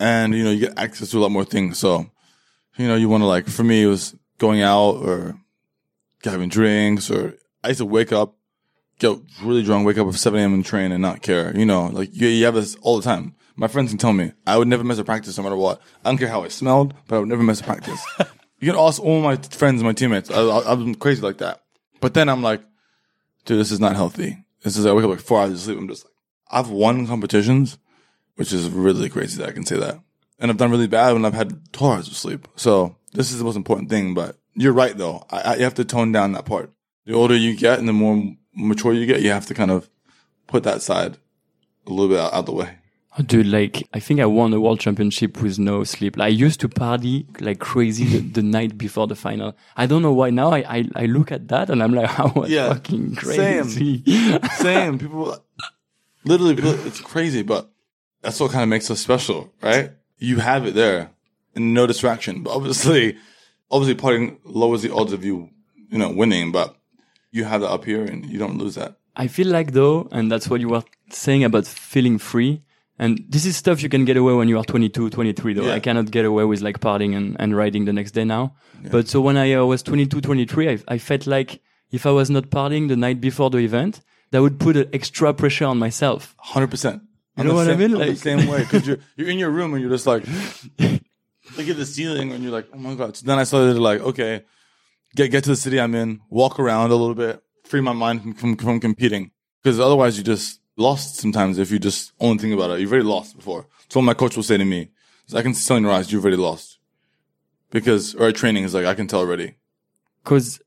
and, 0.00 0.34
you 0.34 0.42
know, 0.42 0.50
you 0.50 0.66
get 0.66 0.76
access 0.76 1.12
to 1.12 1.18
a 1.18 1.20
lot 1.20 1.30
more 1.30 1.44
things. 1.44 1.78
So, 1.78 2.10
you 2.76 2.88
know, 2.88 2.96
you 2.96 3.08
want 3.08 3.22
to 3.22 3.26
like, 3.26 3.46
for 3.46 3.62
me, 3.62 3.84
it 3.84 3.86
was 3.86 4.16
going 4.38 4.60
out 4.60 4.96
or 4.96 5.38
having 6.24 6.48
drinks 6.48 7.12
or 7.12 7.38
I 7.62 7.68
used 7.68 7.78
to 7.78 7.86
wake 7.86 8.10
up, 8.10 8.34
get 8.98 9.18
really 9.40 9.62
drunk, 9.62 9.86
wake 9.86 9.98
up 9.98 10.08
at 10.08 10.14
7 10.14 10.40
a.m. 10.40 10.52
and 10.52 10.64
train 10.64 10.90
and 10.90 11.00
not 11.00 11.22
care. 11.22 11.56
You 11.56 11.64
know, 11.64 11.86
like 11.86 12.08
you, 12.12 12.26
you 12.26 12.44
have 12.44 12.54
this 12.54 12.74
all 12.80 12.96
the 12.96 13.04
time. 13.04 13.36
My 13.54 13.68
friends 13.68 13.92
can 13.92 13.98
tell 13.98 14.12
me 14.12 14.32
I 14.48 14.58
would 14.58 14.66
never 14.66 14.82
miss 14.82 14.98
a 14.98 15.04
practice 15.04 15.38
no 15.38 15.44
matter 15.44 15.54
what. 15.54 15.80
I 16.04 16.08
don't 16.10 16.18
care 16.18 16.26
how 16.26 16.42
I 16.42 16.48
smelled, 16.48 16.92
but 17.06 17.14
I 17.14 17.18
would 17.20 17.28
never 17.28 17.44
miss 17.44 17.60
a 17.60 17.64
practice. 17.64 18.04
you 18.58 18.72
can 18.72 18.80
ask 18.80 19.00
all 19.00 19.20
my 19.22 19.36
friends, 19.36 19.80
and 19.80 19.86
my 19.86 19.92
teammates. 19.92 20.28
I, 20.28 20.40
I, 20.40 20.72
I'm 20.72 20.96
crazy 20.96 21.22
like 21.22 21.38
that. 21.38 21.62
But 22.00 22.14
then 22.14 22.28
I'm 22.28 22.42
like, 22.42 22.62
dude, 23.44 23.60
this 23.60 23.70
is 23.70 23.78
not 23.78 23.94
healthy. 23.94 24.44
This 24.62 24.76
is 24.76 24.86
I 24.86 24.92
wake 24.92 25.04
up 25.04 25.10
like 25.10 25.20
four 25.20 25.40
hours 25.40 25.52
of 25.52 25.58
sleep. 25.60 25.78
I'm 25.78 25.88
just 25.88 26.04
like, 26.04 26.14
I've 26.50 26.70
won 26.70 27.06
competitions, 27.06 27.78
which 28.36 28.52
is 28.52 28.68
really 28.68 29.08
crazy 29.08 29.40
that 29.40 29.48
I 29.48 29.52
can 29.52 29.64
say 29.64 29.78
that. 29.78 30.00
And 30.38 30.50
I've 30.50 30.56
done 30.56 30.70
really 30.70 30.86
bad 30.86 31.12
when 31.12 31.24
I've 31.24 31.34
had 31.34 31.72
12 31.72 31.94
hours 31.94 32.08
of 32.08 32.16
sleep. 32.16 32.48
So 32.56 32.96
this 33.12 33.30
is 33.30 33.38
the 33.38 33.44
most 33.44 33.56
important 33.56 33.90
thing. 33.90 34.14
But 34.14 34.36
you're 34.54 34.72
right 34.72 34.96
though. 34.96 35.24
I, 35.30 35.40
I, 35.40 35.54
you 35.56 35.64
have 35.64 35.74
to 35.74 35.84
tone 35.84 36.12
down 36.12 36.32
that 36.32 36.46
part. 36.46 36.72
The 37.06 37.14
older 37.14 37.36
you 37.36 37.56
get 37.56 37.78
and 37.78 37.88
the 37.88 37.92
more 37.92 38.34
mature 38.54 38.92
you 38.92 39.06
get, 39.06 39.22
you 39.22 39.30
have 39.30 39.46
to 39.46 39.54
kind 39.54 39.70
of 39.70 39.88
put 40.46 40.64
that 40.64 40.82
side 40.82 41.16
a 41.86 41.90
little 41.90 42.08
bit 42.08 42.18
out, 42.18 42.32
out 42.32 42.46
the 42.46 42.52
way. 42.52 42.76
Dude, 43.26 43.48
like 43.48 43.88
I 43.92 43.98
think 44.00 44.20
I 44.20 44.26
won 44.26 44.52
a 44.54 44.60
world 44.60 44.78
championship 44.80 45.42
with 45.42 45.58
no 45.58 45.82
sleep. 45.84 46.16
Like, 46.16 46.26
I 46.26 46.28
used 46.28 46.60
to 46.60 46.68
party 46.68 47.26
like 47.40 47.58
crazy 47.58 48.04
the, 48.04 48.18
the 48.20 48.42
night 48.42 48.78
before 48.78 49.08
the 49.08 49.16
final. 49.16 49.56
I 49.76 49.86
don't 49.86 50.02
know 50.02 50.12
why. 50.12 50.30
Now 50.30 50.52
I 50.52 50.58
I, 50.76 50.88
I 50.94 51.06
look 51.06 51.32
at 51.32 51.48
that 51.48 51.70
and 51.70 51.82
I'm 51.82 51.92
like, 51.92 52.08
I 52.20 52.26
was 52.26 52.48
Yeah, 52.48 52.68
fucking 52.72 53.16
same. 53.16 53.64
crazy. 53.64 54.04
Same. 54.58 54.98
People, 54.98 55.36
literally, 56.24 56.54
people, 56.54 56.86
it's 56.86 57.00
crazy, 57.00 57.42
but 57.42 57.68
that's 58.22 58.38
what 58.38 58.52
kind 58.52 58.62
of 58.62 58.68
makes 58.68 58.90
us 58.90 59.00
special, 59.00 59.52
right? 59.60 59.90
You 60.18 60.36
have 60.38 60.64
it 60.66 60.74
there 60.74 61.10
and 61.56 61.74
no 61.74 61.86
distraction. 61.86 62.42
But 62.44 62.54
obviously, 62.54 63.16
obviously 63.70 64.00
partying 64.00 64.38
lowers 64.44 64.82
the 64.82 64.94
odds 64.94 65.12
of 65.12 65.24
you, 65.24 65.50
you 65.90 65.98
know, 65.98 66.10
winning, 66.10 66.52
but 66.52 66.76
you 67.32 67.44
have 67.44 67.62
that 67.62 67.70
up 67.70 67.84
here 67.84 68.04
and 68.04 68.24
you 68.26 68.38
don't 68.38 68.56
lose 68.58 68.76
that. 68.76 68.96
I 69.16 69.26
feel 69.26 69.48
like 69.48 69.72
though, 69.72 70.08
and 70.12 70.30
that's 70.30 70.48
what 70.48 70.60
you 70.60 70.68
were 70.68 70.84
saying 71.10 71.42
about 71.44 71.66
feeling 71.66 72.18
free. 72.18 72.62
And 73.00 73.24
this 73.30 73.46
is 73.46 73.56
stuff 73.56 73.82
you 73.82 73.88
can 73.88 74.04
get 74.04 74.18
away 74.18 74.34
when 74.34 74.48
you 74.48 74.58
are 74.58 74.64
22, 74.64 75.08
23 75.08 75.54
though. 75.54 75.62
Yeah. 75.62 75.72
I 75.72 75.80
cannot 75.80 76.10
get 76.10 76.26
away 76.26 76.44
with 76.44 76.60
like 76.60 76.80
partying 76.80 77.16
and, 77.16 77.34
and 77.40 77.56
riding 77.56 77.86
the 77.86 77.94
next 77.94 78.10
day 78.12 78.24
now. 78.24 78.54
But 78.90 79.08
so 79.08 79.22
when 79.22 79.38
I 79.38 79.54
uh, 79.54 79.64
was 79.64 79.82
22, 79.82 80.20
23, 80.20 80.68
I, 80.68 80.78
I 80.86 80.98
felt 80.98 81.26
like 81.26 81.62
if 81.90 82.04
I 82.04 82.10
was 82.10 82.28
not 82.28 82.50
partying 82.50 82.88
the 82.88 82.96
night 82.96 83.18
before 83.18 83.48
the 83.48 83.58
event, 83.58 84.02
that 84.32 84.42
would 84.42 84.60
put 84.60 84.76
an 84.76 84.90
extra 84.92 85.32
pressure 85.32 85.64
on 85.64 85.78
myself. 85.78 86.34
Hundred 86.38 86.70
percent. 86.70 87.02
You 87.38 87.44
know 87.44 87.54
what 87.54 87.70
I 87.70 87.74
mean? 87.76 87.92
I'm 87.94 87.98
the 88.00 88.06
Like- 88.08 88.16
same 88.18 88.46
way 88.46 88.58
because 88.60 88.86
you're 88.86 88.98
you're 89.16 89.30
in 89.30 89.38
your 89.38 89.50
room 89.50 89.72
and 89.72 89.80
you're 89.80 89.90
just 89.90 90.06
like 90.06 90.24
look 90.78 91.68
at 91.68 91.76
the 91.76 91.86
ceiling 91.86 92.32
and 92.32 92.42
you're 92.44 92.52
like, 92.52 92.68
oh 92.72 92.78
my 92.78 92.94
god. 92.94 93.16
So 93.16 93.26
then 93.26 93.38
I 93.38 93.44
started 93.44 93.78
like, 93.78 94.00
okay, 94.00 94.44
get 95.16 95.30
get 95.30 95.44
to 95.44 95.50
the 95.50 95.56
city 95.56 95.80
I'm 95.80 95.94
in, 95.94 96.20
walk 96.28 96.60
around 96.60 96.90
a 96.90 96.96
little 96.96 97.14
bit, 97.14 97.42
free 97.64 97.80
my 97.80 97.92
mind 97.94 98.22
from 98.22 98.34
from, 98.34 98.56
from 98.56 98.80
competing 98.80 99.30
because 99.62 99.80
otherwise 99.80 100.18
you 100.18 100.24
just 100.24 100.59
lost 100.80 101.16
sometimes 101.16 101.58
if 101.58 101.70
you 101.70 101.78
just 101.78 102.12
only 102.20 102.38
think 102.38 102.54
about 102.54 102.70
it. 102.70 102.80
You've 102.80 102.92
already 102.92 103.06
lost 103.08 103.36
before. 103.36 103.66
So 103.88 104.00
what 104.00 104.04
my 104.06 104.14
coach 104.14 104.34
will 104.36 104.42
say 104.50 104.56
to 104.56 104.64
me 104.64 104.88
I 105.34 105.42
can 105.42 105.52
tell 105.52 105.76
in 105.76 105.84
your 105.84 105.92
eyes 105.92 106.10
you've 106.10 106.24
already 106.24 106.36
lost 106.50 106.78
because 107.70 108.14
or 108.16 108.28
at 108.28 108.34
training 108.36 108.64
is 108.64 108.74
like 108.74 108.86
I 108.86 108.94
can 108.94 109.06
tell 109.06 109.20
already. 109.20 109.54
Cause 110.24 110.60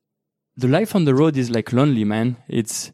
the 0.55 0.67
life 0.67 0.95
on 0.95 1.05
the 1.05 1.15
road 1.15 1.35
is 1.37 1.49
like 1.49 1.73
lonely, 1.73 2.03
man. 2.03 2.37
It's 2.47 2.91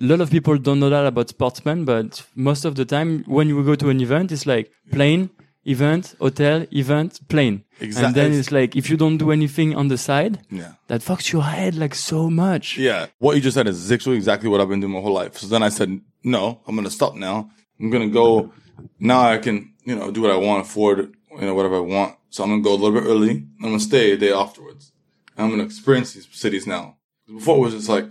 a 0.00 0.04
lot 0.04 0.20
of 0.20 0.30
people 0.30 0.56
don't 0.58 0.80
know 0.80 0.90
that 0.90 1.06
about 1.06 1.28
sportsmen, 1.28 1.84
but 1.84 2.24
most 2.34 2.64
of 2.64 2.74
the 2.76 2.84
time 2.84 3.24
when 3.26 3.48
you 3.48 3.62
go 3.64 3.74
to 3.76 3.90
an 3.90 4.00
event, 4.00 4.32
it's 4.32 4.46
like 4.46 4.70
plane, 4.90 5.30
event, 5.66 6.14
hotel, 6.20 6.66
event, 6.72 7.20
plane. 7.28 7.64
Exact- 7.80 8.06
And 8.06 8.14
then 8.14 8.32
it's 8.32 8.50
like, 8.52 8.74
if 8.76 8.88
you 8.90 8.96
don't 8.96 9.18
do 9.18 9.30
anything 9.30 9.74
on 9.76 9.88
the 9.88 9.98
side, 9.98 10.40
Yeah. 10.50 10.72
that 10.88 11.00
fucks 11.00 11.32
your 11.32 11.42
head 11.42 11.74
like 11.74 11.94
so 11.94 12.30
much. 12.30 12.76
Yeah. 12.78 13.06
What 13.18 13.36
you 13.36 13.42
just 13.42 13.54
said 13.54 13.66
is 13.68 13.90
actually 13.92 14.16
exactly 14.16 14.48
what 14.48 14.60
I've 14.60 14.68
been 14.68 14.80
doing 14.80 14.92
my 14.92 15.00
whole 15.00 15.12
life. 15.12 15.36
So 15.38 15.46
then 15.46 15.62
I 15.62 15.68
said, 15.68 16.00
no, 16.24 16.60
I'm 16.66 16.74
going 16.74 16.86
to 16.86 16.90
stop 16.90 17.14
now. 17.14 17.50
I'm 17.80 17.90
going 17.90 18.08
to 18.08 18.12
go. 18.12 18.52
Now 18.98 19.28
I 19.30 19.38
can, 19.38 19.72
you 19.84 19.94
know, 19.94 20.10
do 20.10 20.22
what 20.22 20.30
I 20.32 20.36
want, 20.36 20.66
afford, 20.66 21.14
you 21.30 21.40
know, 21.46 21.54
whatever 21.54 21.76
I 21.76 21.80
want. 21.80 22.16
So 22.30 22.42
I'm 22.42 22.50
going 22.50 22.62
to 22.62 22.68
go 22.68 22.74
a 22.74 22.80
little 22.82 22.98
bit 23.00 23.08
early. 23.08 23.30
I'm 23.30 23.62
going 23.62 23.78
to 23.78 23.84
stay 23.84 24.12
a 24.12 24.16
day 24.16 24.32
afterwards. 24.32 24.92
And 25.36 25.44
I'm 25.44 25.50
going 25.50 25.60
to 25.60 25.66
experience 25.66 26.12
these 26.14 26.28
cities 26.32 26.66
now. 26.66 26.96
Before 27.26 27.56
it 27.56 27.60
was 27.60 27.74
just 27.74 27.88
like, 27.88 28.06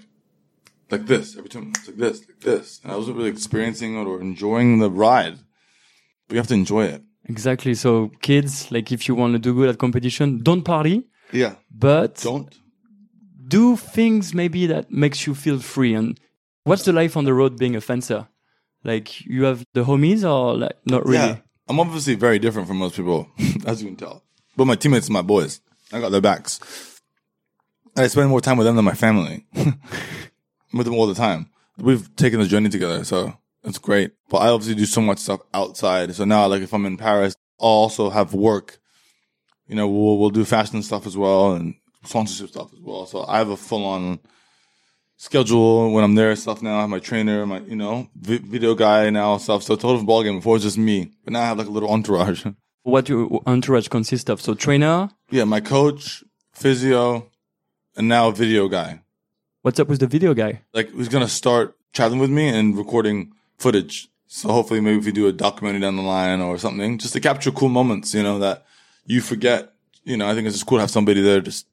like 0.91 1.05
this 1.07 1.35
every 1.37 1.49
two 1.49 1.59
minutes, 1.61 1.87
like 1.87 1.97
this, 1.97 2.19
like 2.27 2.39
this. 2.39 2.79
And 2.83 2.91
I 2.91 2.95
wasn't 2.95 3.17
really 3.17 3.29
experiencing 3.29 3.99
it 3.99 4.05
or 4.05 4.21
enjoying 4.21 4.79
the 4.79 4.89
ride. 4.89 5.37
But 6.27 6.35
you 6.35 6.37
have 6.37 6.47
to 6.47 6.53
enjoy 6.53 6.85
it. 6.85 7.01
Exactly. 7.25 7.73
So 7.73 8.11
kids, 8.21 8.71
like 8.71 8.91
if 8.91 9.07
you 9.07 9.15
want 9.15 9.33
to 9.33 9.39
do 9.39 9.53
good 9.53 9.69
at 9.69 9.77
competition, 9.79 10.41
don't 10.43 10.63
party, 10.63 11.03
Yeah. 11.31 11.55
but 11.71 12.21
Don't. 12.21 12.53
do 13.47 13.75
things 13.77 14.33
maybe 14.33 14.67
that 14.67 14.91
makes 14.91 15.25
you 15.27 15.33
feel 15.35 15.59
free. 15.59 15.93
And 15.93 16.19
what's 16.63 16.83
the 16.83 16.93
life 16.93 17.17
on 17.17 17.25
the 17.25 17.33
road 17.33 17.57
being 17.57 17.75
a 17.75 17.81
fencer? 17.81 18.27
Like 18.83 19.25
you 19.25 19.45
have 19.45 19.65
the 19.73 19.83
homies 19.83 20.23
or 20.29 20.57
like 20.57 20.77
not 20.85 21.05
really? 21.05 21.17
Yeah. 21.17 21.37
I'm 21.67 21.79
obviously 21.79 22.15
very 22.15 22.39
different 22.39 22.67
from 22.67 22.77
most 22.77 22.95
people, 22.95 23.29
as 23.65 23.81
you 23.81 23.87
can 23.87 23.95
tell. 23.95 24.23
But 24.57 24.65
my 24.65 24.75
teammates 24.75 25.09
are 25.09 25.13
my 25.13 25.21
boys. 25.21 25.61
I 25.91 25.99
got 25.99 26.09
their 26.09 26.21
backs. 26.21 26.59
I 27.95 28.07
spend 28.07 28.29
more 28.29 28.41
time 28.41 28.57
with 28.57 28.65
them 28.65 28.75
than 28.75 28.85
my 28.85 28.93
family. 28.93 29.45
with 29.53 30.85
them 30.85 30.95
all 30.95 31.07
the 31.07 31.15
time. 31.15 31.49
We've 31.77 32.13
taken 32.15 32.39
the 32.39 32.47
journey 32.47 32.69
together, 32.69 33.03
so 33.03 33.37
it's 33.63 33.77
great. 33.77 34.11
But 34.29 34.39
I 34.39 34.49
obviously 34.49 34.75
do 34.75 34.85
so 34.85 35.01
much 35.01 35.19
stuff 35.19 35.41
outside. 35.53 36.13
So 36.15 36.25
now, 36.25 36.47
like, 36.47 36.61
if 36.61 36.73
I'm 36.73 36.85
in 36.85 36.97
Paris, 36.97 37.35
I'll 37.59 37.67
also 37.67 38.09
have 38.09 38.33
work. 38.33 38.79
You 39.67 39.75
know, 39.75 39.87
we'll, 39.87 40.17
we'll 40.17 40.29
do 40.29 40.45
fashion 40.45 40.83
stuff 40.83 41.07
as 41.07 41.15
well 41.15 41.53
and 41.53 41.75
sponsorship 42.03 42.49
stuff 42.49 42.73
as 42.73 42.79
well. 42.79 43.05
So 43.05 43.25
I 43.25 43.37
have 43.37 43.49
a 43.49 43.57
full 43.57 43.85
on 43.85 44.19
schedule 45.17 45.91
when 45.91 46.03
I'm 46.03 46.15
there 46.15 46.35
stuff 46.35 46.61
now. 46.61 46.77
I 46.77 46.81
have 46.81 46.89
my 46.89 46.99
trainer, 46.99 47.45
my, 47.45 47.59
you 47.61 47.75
know, 47.75 48.09
vi- 48.15 48.37
video 48.39 48.75
guy 48.75 49.09
now 49.09 49.37
stuff. 49.37 49.63
So 49.63 49.75
total 49.75 50.03
ball 50.03 50.23
game. 50.23 50.37
Before 50.37 50.53
it 50.53 50.57
was 50.57 50.63
just 50.63 50.77
me, 50.77 51.11
but 51.23 51.33
now 51.33 51.41
I 51.41 51.45
have 51.45 51.57
like 51.57 51.67
a 51.67 51.71
little 51.71 51.89
entourage. 51.89 52.45
What 52.85 53.05
do 53.05 53.29
your 53.31 53.41
entourage 53.47 53.87
consists 53.87 54.29
of? 54.29 54.41
So 54.41 54.55
trainer, 54.55 55.09
yeah. 55.31 55.45
My 55.45 55.61
coach, 55.61 56.21
physio, 56.51 57.31
and 57.95 58.09
now 58.09 58.29
video 58.31 58.67
guy. 58.67 58.99
what's 59.61 59.79
up 59.79 59.87
with 59.87 60.01
the 60.01 60.07
video 60.07 60.33
guy? 60.33 60.63
Like 60.73 60.91
he's 60.93 61.07
going 61.07 61.23
to 61.23 61.31
start 61.31 61.77
chatting 61.93 62.19
with 62.19 62.29
me 62.29 62.49
and 62.49 62.77
recording 62.77 63.31
footage. 63.57 64.09
So 64.27 64.49
hopefully 64.49 64.81
maybe 64.81 64.99
if 64.99 65.05
we 65.05 65.13
do 65.13 65.27
a 65.27 65.31
documentary 65.31 65.79
down 65.79 65.95
the 65.95 66.01
line 66.01 66.41
or 66.41 66.57
something, 66.57 66.97
just 66.97 67.13
to 67.13 67.21
capture 67.21 67.51
cool 67.51 67.69
moments, 67.69 68.13
you 68.13 68.21
know, 68.21 68.37
that 68.39 68.65
you 69.05 69.21
forget, 69.21 69.71
you 70.03 70.17
know, 70.17 70.27
I 70.29 70.33
think 70.33 70.47
it's 70.47 70.55
just 70.57 70.65
cool 70.67 70.79
to 70.79 70.81
have 70.81 70.91
somebody 70.91 71.21
there 71.21 71.39
just 71.39 71.65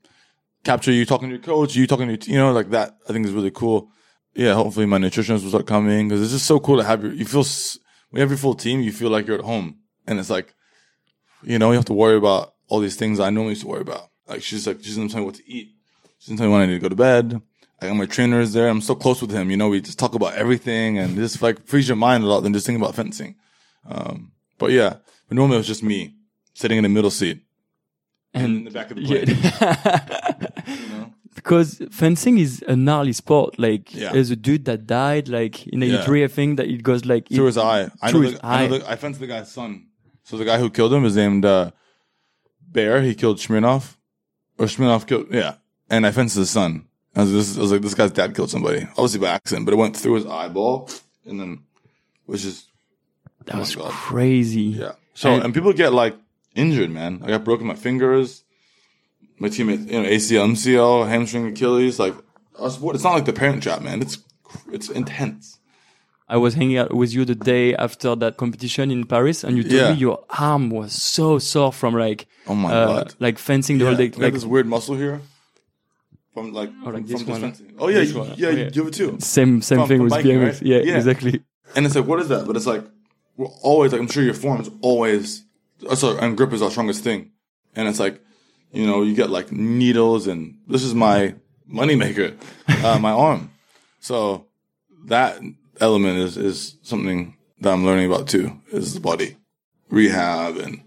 capture 0.64 0.92
you 0.92 1.06
talking 1.06 1.28
to 1.28 1.34
your 1.36 1.42
coach, 1.42 1.74
you 1.74 1.86
talking 1.86 2.16
to, 2.16 2.30
you 2.30 2.36
know, 2.36 2.52
like 2.52 2.70
that. 2.70 2.96
I 3.08 3.12
think 3.12 3.26
is 3.26 3.32
really 3.32 3.50
cool. 3.50 3.90
Yeah. 4.34 4.54
Hopefully 4.54 4.86
my 4.86 4.98
nutritionist 4.98 5.42
will 5.42 5.50
start 5.50 5.66
coming 5.66 6.08
because 6.08 6.22
it's 6.22 6.32
just 6.32 6.46
so 6.46 6.60
cool 6.60 6.76
to 6.78 6.84
have 6.84 7.02
your, 7.02 7.12
you 7.12 7.24
feel, 7.24 7.44
you 8.12 8.20
have 8.20 8.30
your 8.30 8.38
full 8.38 8.54
team, 8.54 8.80
you 8.80 8.92
feel 8.92 9.10
like 9.10 9.26
you're 9.26 9.38
at 9.38 9.44
home 9.44 9.78
and 10.06 10.18
it's 10.18 10.30
like, 10.30 10.54
you 11.42 11.58
know, 11.58 11.70
you 11.70 11.76
have 11.76 11.86
to 11.86 11.92
worry 11.92 12.16
about 12.16 12.54
all 12.68 12.80
these 12.80 12.96
things 12.96 13.18
I 13.20 13.30
normally 13.30 13.52
used 13.52 13.62
to 13.62 13.68
worry 13.68 13.80
about. 13.80 14.08
Like 14.26 14.42
she's 14.42 14.66
like, 14.66 14.78
she 14.82 14.88
doesn't 14.88 15.08
tell 15.08 15.20
me 15.20 15.26
what 15.26 15.36
to 15.36 15.50
eat. 15.50 15.70
She 16.18 16.26
doesn't 16.26 16.36
tell 16.36 16.46
me 16.46 16.52
when 16.52 16.62
I 16.62 16.66
need 16.66 16.74
to 16.74 16.80
go 16.80 16.88
to 16.88 16.94
bed. 16.94 17.40
I 17.80 17.86
got 17.86 17.94
my 17.94 18.06
trainers 18.06 18.52
there. 18.52 18.68
I'm 18.68 18.82
so 18.82 18.94
close 18.94 19.22
with 19.22 19.30
him. 19.30 19.50
You 19.50 19.56
know, 19.56 19.68
we 19.68 19.80
just 19.80 19.98
talk 19.98 20.14
about 20.14 20.34
everything 20.34 20.98
and 20.98 21.16
just 21.16 21.40
like 21.40 21.66
frees 21.66 21.88
your 21.88 21.96
mind 21.96 22.24
a 22.24 22.26
lot 22.26 22.40
than 22.40 22.52
just 22.52 22.66
thinking 22.66 22.82
about 22.82 22.94
fencing. 22.94 23.36
Um, 23.88 24.32
but 24.58 24.70
yeah, 24.70 24.96
but 25.28 25.36
normally 25.36 25.56
it 25.56 25.60
was 25.60 25.66
just 25.66 25.82
me 25.82 26.14
sitting 26.52 26.76
in 26.76 26.82
the 26.82 26.90
middle 26.90 27.10
seat 27.10 27.40
and 28.34 28.58
in 28.58 28.64
the 28.64 28.70
back 28.70 28.90
of 28.90 28.98
the 28.98 29.06
plane. 29.06 29.24
Yeah. 29.26 30.46
You 30.70 30.88
know? 30.88 31.12
because 31.34 31.80
fencing 31.90 32.38
is 32.38 32.62
a 32.66 32.74
gnarly 32.76 33.12
sport. 33.12 33.58
Like 33.58 33.94
Yeah. 33.94 34.12
there's 34.12 34.30
a 34.30 34.36
dude 34.36 34.64
that 34.66 34.86
died 34.86 35.28
like 35.28 35.66
in 35.68 35.80
Yeah. 35.80 35.98
83, 36.00 36.24
I 36.24 36.28
think 36.28 36.56
that 36.58 36.66
it 36.68 36.82
goes 36.82 37.04
like 37.04 37.28
Through 37.28 37.44
it- 37.44 37.54
his 37.54 37.58
eye. 37.58 37.90
I 38.02 38.10
Through 38.10 38.20
know, 38.22 38.26
his 38.30 38.38
the, 38.40 38.46
I, 38.46 38.62
eye. 38.62 38.66
the, 38.68 38.90
I 38.90 38.96
fenced 38.96 39.20
the 39.20 39.26
guy's 39.26 39.50
son. 39.50 39.86
So 40.24 40.36
the 40.36 40.44
guy 40.44 40.58
who 40.58 40.70
killed 40.70 40.92
him 40.92 41.04
is 41.04 41.16
named, 41.16 41.44
uh, 41.44 41.70
Behr. 42.72 43.04
He 43.04 43.14
killed 43.14 43.40
Smirnov. 43.40 43.96
Or 44.58 44.68
Smirnov 44.68 45.06
killed, 45.06 45.26
yeah. 45.30 45.54
And 45.88 46.06
I 46.06 46.12
fenced 46.12 46.36
his 46.36 46.50
son. 46.50 46.84
I 47.16 47.22
was, 47.22 47.32
this, 47.32 47.56
I 47.58 47.60
was 47.60 47.72
like, 47.72 47.80
this 47.82 47.94
guy's 47.94 48.12
dad 48.12 48.34
killed 48.36 48.50
somebody. 48.50 48.82
Obviously 48.96 49.18
by 49.20 49.30
accident, 49.30 49.66
but 49.66 49.72
it 49.74 49.78
went 49.78 49.96
through 49.96 50.14
his 50.14 50.26
eyeball 50.26 50.88
and 51.26 51.40
then 51.40 51.60
was 52.26 52.42
just, 52.42 52.66
that 53.46 53.56
oh 53.56 53.60
was 53.60 53.74
crazy. 53.76 54.62
Yeah. 54.78 54.92
So 55.14 55.32
And- 55.34 55.44
and, 55.46 55.54
people 55.54 55.72
get 55.72 55.92
like 55.92 56.16
injured, 56.54 56.90
man. 56.90 57.20
I 57.24 57.28
got 57.28 57.42
broken 57.44 57.66
my 57.66 57.74
fingers. 57.74 58.44
My 59.40 59.48
teammate, 59.48 59.90
you 59.90 60.02
know, 60.02 60.08
ACL, 60.08 60.44
MCL, 60.52 61.08
hamstring, 61.08 61.46
Achilles. 61.48 61.98
Like, 61.98 62.14
it's 62.60 63.02
not 63.04 63.14
like 63.14 63.24
the 63.24 63.32
Parent 63.32 63.62
Trap, 63.62 63.80
man. 63.82 64.02
It's 64.02 64.18
it's 64.72 64.88
intense. 64.90 65.58
I 66.28 66.36
was 66.36 66.54
hanging 66.54 66.78
out 66.78 66.94
with 66.94 67.12
you 67.12 67.24
the 67.24 67.34
day 67.34 67.74
after 67.74 68.14
that 68.16 68.36
competition 68.36 68.90
in 68.92 69.04
Paris, 69.04 69.42
and 69.42 69.56
you 69.56 69.62
told 69.64 69.74
Yeah. 69.74 69.92
me 69.94 69.98
your 69.98 70.22
arm 70.38 70.70
was 70.70 70.92
so 70.92 71.38
sore 71.40 71.72
from 71.72 71.94
like, 71.94 72.26
Oh 72.46 72.54
my 72.54 72.70
uh, 72.72 72.86
god. 72.86 73.14
like 73.18 73.38
fencing 73.38 73.78
the 73.78 73.86
whole 73.86 73.96
day. 73.96 74.10
Like 74.16 74.34
this 74.34 74.44
weird 74.44 74.66
muscle 74.68 74.94
here. 74.94 75.20
From 76.34 76.52
like, 76.52 76.70
Oh, 76.84 76.90
like 76.90 77.06
from, 77.06 77.06
this 77.06 77.22
from. 77.22 77.52
Oh 77.80 77.88
yeah, 77.88 77.98
This 77.98 78.12
you, 78.12 78.22
yeah, 78.22 78.30
Oh, 78.30 78.34
you 78.36 78.46
yeah. 78.58 78.64
have 78.74 78.86
it 78.88 78.94
too. 78.94 79.16
same 79.20 79.62
same 79.62 79.78
From- 79.78 79.88
thing 79.88 79.98
from 79.98 80.04
with 80.04 80.10
biking, 80.12 80.38
BMX. 80.38 80.46
right? 80.52 80.62
Yeah, 80.62 80.78
Yeah. 80.78 80.96
exactly. 80.96 81.42
And 81.74 81.86
it's 81.86 81.94
like, 81.96 82.06
what 82.06 82.20
is 82.20 82.28
that? 82.28 82.46
But 82.46 82.56
it's 82.56 82.66
like, 82.66 82.84
we're 83.36 83.46
always 83.62 83.90
like, 83.92 84.00
I'm 84.00 84.06
sure 84.08 84.22
your 84.22 84.34
form 84.34 84.60
is 84.60 84.70
always, 84.82 85.44
uh, 85.88 85.94
so, 85.96 86.16
and 86.18 86.36
grip 86.36 86.52
is 86.52 86.62
our 86.62 86.70
strongest 86.70 87.02
thing. 87.02 87.30
And 87.74 87.88
it's 87.88 87.98
like, 87.98 88.20
you 88.72 88.86
know, 88.86 89.02
you 89.02 89.14
get 89.14 89.30
like 89.30 89.52
needles 89.52 90.26
and 90.26 90.58
this 90.66 90.82
is 90.82 90.94
my 90.94 91.34
moneymaker, 91.70 92.36
uh, 92.84 92.98
my 92.98 93.10
arm. 93.12 93.50
So 94.00 94.46
that 95.06 95.40
element 95.80 96.18
is, 96.18 96.36
is 96.36 96.76
something 96.82 97.36
that 97.60 97.72
I'm 97.72 97.84
learning 97.84 98.10
about 98.10 98.28
too, 98.28 98.60
is 98.72 98.94
the 98.94 99.00
body 99.00 99.36
rehab 99.90 100.56
and 100.56 100.82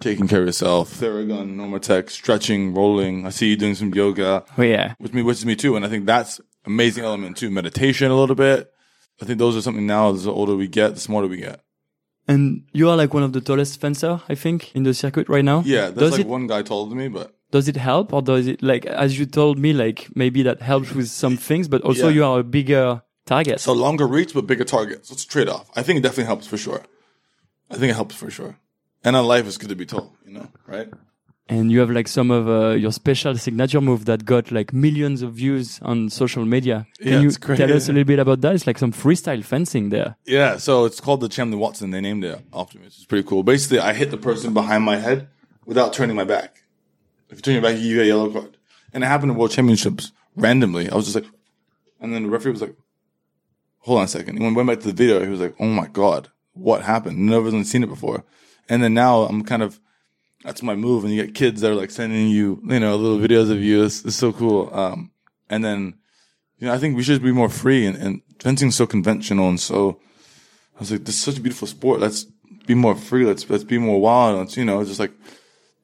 taking 0.00 0.28
care 0.28 0.40
of 0.40 0.46
yourself. 0.46 0.92
Theragun, 0.92 1.56
Normatec, 1.56 2.10
stretching, 2.10 2.74
rolling. 2.74 3.26
I 3.26 3.30
see 3.30 3.50
you 3.50 3.56
doing 3.56 3.74
some 3.74 3.94
yoga 3.94 4.44
Oh 4.56 4.62
yeah, 4.62 4.94
which 4.98 5.12
me, 5.12 5.22
which 5.22 5.38
is 5.38 5.46
me 5.46 5.56
too. 5.56 5.76
And 5.76 5.84
I 5.84 5.88
think 5.88 6.06
that's 6.06 6.40
amazing 6.64 7.04
element 7.04 7.36
too. 7.36 7.50
Meditation 7.50 8.10
a 8.10 8.16
little 8.16 8.36
bit. 8.36 8.70
I 9.20 9.24
think 9.24 9.38
those 9.38 9.56
are 9.56 9.62
something 9.62 9.86
now. 9.86 10.12
As 10.12 10.24
the 10.24 10.32
older 10.32 10.56
we 10.56 10.68
get, 10.68 10.94
the 10.94 11.00
smarter 11.00 11.28
we 11.28 11.36
get. 11.38 11.60
And 12.28 12.64
you 12.72 12.88
are 12.90 12.96
like 12.96 13.12
one 13.14 13.22
of 13.22 13.32
the 13.32 13.40
tallest 13.40 13.80
fencer, 13.80 14.20
I 14.28 14.34
think, 14.34 14.74
in 14.74 14.82
the 14.84 14.94
circuit 14.94 15.28
right 15.28 15.44
now. 15.44 15.62
Yeah, 15.64 15.86
that's 15.86 15.98
Does 15.98 16.12
like 16.12 16.20
it 16.22 16.26
one 16.26 16.46
guy 16.46 16.62
told 16.62 16.94
me, 16.96 17.08
but 17.08 17.34
does 17.50 17.68
it 17.68 17.76
help 17.76 18.12
or 18.12 18.22
does 18.22 18.46
it 18.46 18.62
like 18.62 18.86
as 18.86 19.18
you 19.18 19.26
told 19.26 19.58
me 19.58 19.72
like 19.72 20.08
maybe 20.16 20.42
that 20.42 20.62
helps 20.62 20.92
with 20.94 21.08
some 21.08 21.36
things, 21.36 21.68
but 21.68 21.82
also 21.82 22.08
Yeah. 22.08 22.14
you 22.14 22.24
are 22.24 22.38
a 22.40 22.44
bigger 22.44 23.02
target. 23.26 23.60
so 23.60 23.72
longer 23.72 24.06
reach 24.06 24.34
but 24.34 24.46
bigger 24.46 24.64
target. 24.64 25.06
So 25.06 25.12
it's 25.14 25.24
a 25.24 25.28
trade 25.28 25.48
off. 25.48 25.70
I 25.76 25.82
think 25.82 25.98
it 25.98 26.02
definitely 26.02 26.24
helps 26.24 26.46
for 26.46 26.56
sure. 26.56 26.82
I 27.70 27.76
think 27.76 27.90
it 27.90 27.94
helps 27.94 28.14
for 28.14 28.30
sure. 28.30 28.56
And 29.04 29.16
in 29.16 29.24
life, 29.24 29.46
it's 29.46 29.58
good 29.58 29.68
to 29.70 29.76
be 29.76 29.86
tall, 29.86 30.14
you 30.24 30.32
know, 30.32 30.48
right? 30.66 30.88
And 31.52 31.70
you 31.72 31.80
have 31.80 31.90
like 31.90 32.08
some 32.08 32.30
of 32.30 32.48
uh, 32.48 32.70
your 32.84 32.92
special 32.92 33.36
signature 33.36 33.80
move 33.80 34.04
that 34.06 34.24
got 34.24 34.50
like 34.50 34.72
millions 34.72 35.22
of 35.22 35.30
views 35.34 35.78
on 35.82 36.08
social 36.10 36.44
media. 36.44 36.86
Can 36.98 37.08
Yeah, 37.12 37.20
you 37.20 37.30
great. 37.32 37.58
tell 37.58 37.72
us 37.72 37.88
a 37.88 37.92
little 37.92 38.04
bit 38.12 38.18
about 38.18 38.40
that? 38.42 38.54
It's 38.54 38.66
like 38.66 38.78
some 38.78 38.92
freestyle 38.92 39.44
fencing 39.44 39.90
there. 39.90 40.16
Yeah, 40.24 40.56
so 40.56 40.84
it's 40.84 41.00
called 41.00 41.20
the 41.20 41.28
Chamley 41.28 41.58
Watson. 41.58 41.90
They 41.90 42.00
named 42.00 42.24
it 42.24 42.40
after 42.52 42.78
me, 42.78 42.84
which 42.84 42.98
is 42.98 43.04
pretty 43.04 43.26
cool. 43.28 43.42
Basically, 43.42 43.78
I 43.80 43.92
hit 43.92 44.10
the 44.10 44.16
person 44.28 44.54
behind 44.54 44.84
my 44.84 44.96
head 44.96 45.28
without 45.66 45.92
turning 45.92 46.16
my 46.16 46.24
back. 46.24 46.62
If 47.30 47.38
you 47.38 47.42
turn 47.42 47.54
your 47.54 47.62
back, 47.62 47.78
you 47.78 47.96
get 47.96 48.04
a 48.04 48.08
yellow 48.08 48.30
card. 48.30 48.56
And 48.92 49.02
it 49.04 49.06
happened 49.06 49.32
in 49.32 49.38
World 49.38 49.52
Championships 49.52 50.12
randomly. 50.36 50.90
I 50.90 50.94
was 50.94 51.06
just 51.06 51.14
like, 51.14 51.30
and 52.00 52.12
then 52.14 52.24
the 52.24 52.28
referee 52.30 52.52
was 52.52 52.60
like, 52.62 52.76
hold 53.78 53.98
on 53.98 54.04
a 54.04 54.08
second. 54.08 54.38
When 54.38 54.54
we 54.54 54.62
went 54.62 54.68
back 54.68 54.80
to 54.80 54.88
the 54.88 54.92
video, 55.02 55.22
he 55.22 55.28
was 55.28 55.40
like, 55.40 55.54
oh 55.58 55.66
my 55.66 55.86
God, 55.86 56.28
what 56.52 56.82
happened? 56.82 57.18
Never 57.18 57.48
even 57.48 57.64
seen 57.64 57.82
it 57.82 57.88
before. 57.88 58.24
And 58.68 58.82
then 58.82 58.94
now 58.94 59.22
I'm 59.22 59.44
kind 59.44 59.62
of, 59.62 59.80
that's 60.42 60.62
my 60.62 60.74
move. 60.74 61.04
And 61.04 61.12
you 61.12 61.24
get 61.24 61.34
kids 61.34 61.60
that 61.60 61.70
are 61.70 61.74
like 61.74 61.90
sending 61.90 62.28
you, 62.28 62.60
you 62.64 62.80
know, 62.80 62.96
little 62.96 63.18
videos 63.18 63.50
of 63.50 63.62
you. 63.62 63.84
It's, 63.84 64.04
it's 64.04 64.16
so 64.16 64.32
cool. 64.32 64.70
Um, 64.72 65.10
and 65.48 65.64
then, 65.64 65.94
you 66.58 66.66
know, 66.66 66.74
I 66.74 66.78
think 66.78 66.96
we 66.96 67.02
should 67.02 67.22
be 67.22 67.32
more 67.32 67.48
free 67.48 67.86
and, 67.86 67.96
and 67.96 68.22
fencing's 68.40 68.76
so 68.76 68.86
conventional 68.86 69.48
and 69.48 69.60
so, 69.60 70.00
I 70.76 70.80
was 70.80 70.90
like, 70.90 71.04
this 71.04 71.14
is 71.14 71.22
such 71.22 71.38
a 71.38 71.40
beautiful 71.40 71.68
sport. 71.68 72.00
Let's 72.00 72.24
be 72.66 72.74
more 72.74 72.94
free. 72.94 73.24
Let's, 73.24 73.48
let's 73.48 73.64
be 73.64 73.78
more 73.78 74.00
wild. 74.00 74.38
Let's, 74.38 74.56
you 74.56 74.64
know, 74.64 74.82
just 74.84 74.98
like, 74.98 75.12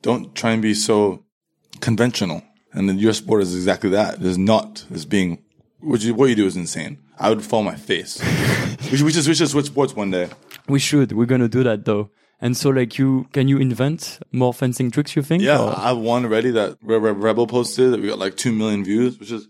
don't 0.03 0.35
try 0.35 0.53
and 0.53 0.63
be 0.63 0.75
so 0.75 1.25
conventional. 1.81 2.43
And 2.73 2.89
then 2.89 2.99
your 2.99 3.13
sport 3.13 3.43
is 3.43 3.55
exactly 3.55 3.91
that. 3.91 4.15
It 4.15 4.23
is 4.25 4.39
not 4.39 4.85
as 4.93 5.05
being, 5.05 5.43
which 5.81 6.05
is, 6.05 6.13
what 6.13 6.31
you 6.31 6.35
do 6.35 6.47
is 6.47 6.57
insane. 6.57 6.99
I 7.19 7.29
would 7.29 7.45
fall 7.45 7.63
my 7.63 7.75
face. 7.75 8.21
we 8.91 8.97
should, 8.97 9.03
we 9.03 9.13
should, 9.13 9.27
we 9.27 9.35
should 9.35 9.49
switch 9.49 9.67
sports 9.67 9.95
one 9.95 10.11
day. 10.11 10.29
We 10.69 10.79
should. 10.79 11.13
We're 11.13 11.27
gonna 11.27 11.49
do 11.49 11.63
that 11.65 11.85
though. 11.85 12.11
And 12.41 12.57
so, 12.57 12.71
like, 12.71 12.99
you 12.99 13.27
can 13.33 13.49
you 13.49 13.59
invent 13.59 14.21
more 14.33 14.55
fencing 14.55 14.91
tricks? 14.91 15.17
You 15.17 15.23
think? 15.23 15.43
Yeah, 15.43 15.61
Or- 15.61 15.77
I 15.77 15.89
have 15.89 15.99
one 15.99 16.25
already 16.25 16.51
that 16.53 16.77
Re- 16.83 16.99
Re- 16.99 17.11
Red 17.13 17.37
Bull 17.37 17.47
posted 17.47 17.93
that 17.93 18.01
we 18.01 18.09
got 18.09 18.19
like 18.19 18.37
2 18.37 18.53
million 18.53 18.85
views, 18.85 19.19
which 19.19 19.33
is, 19.33 19.49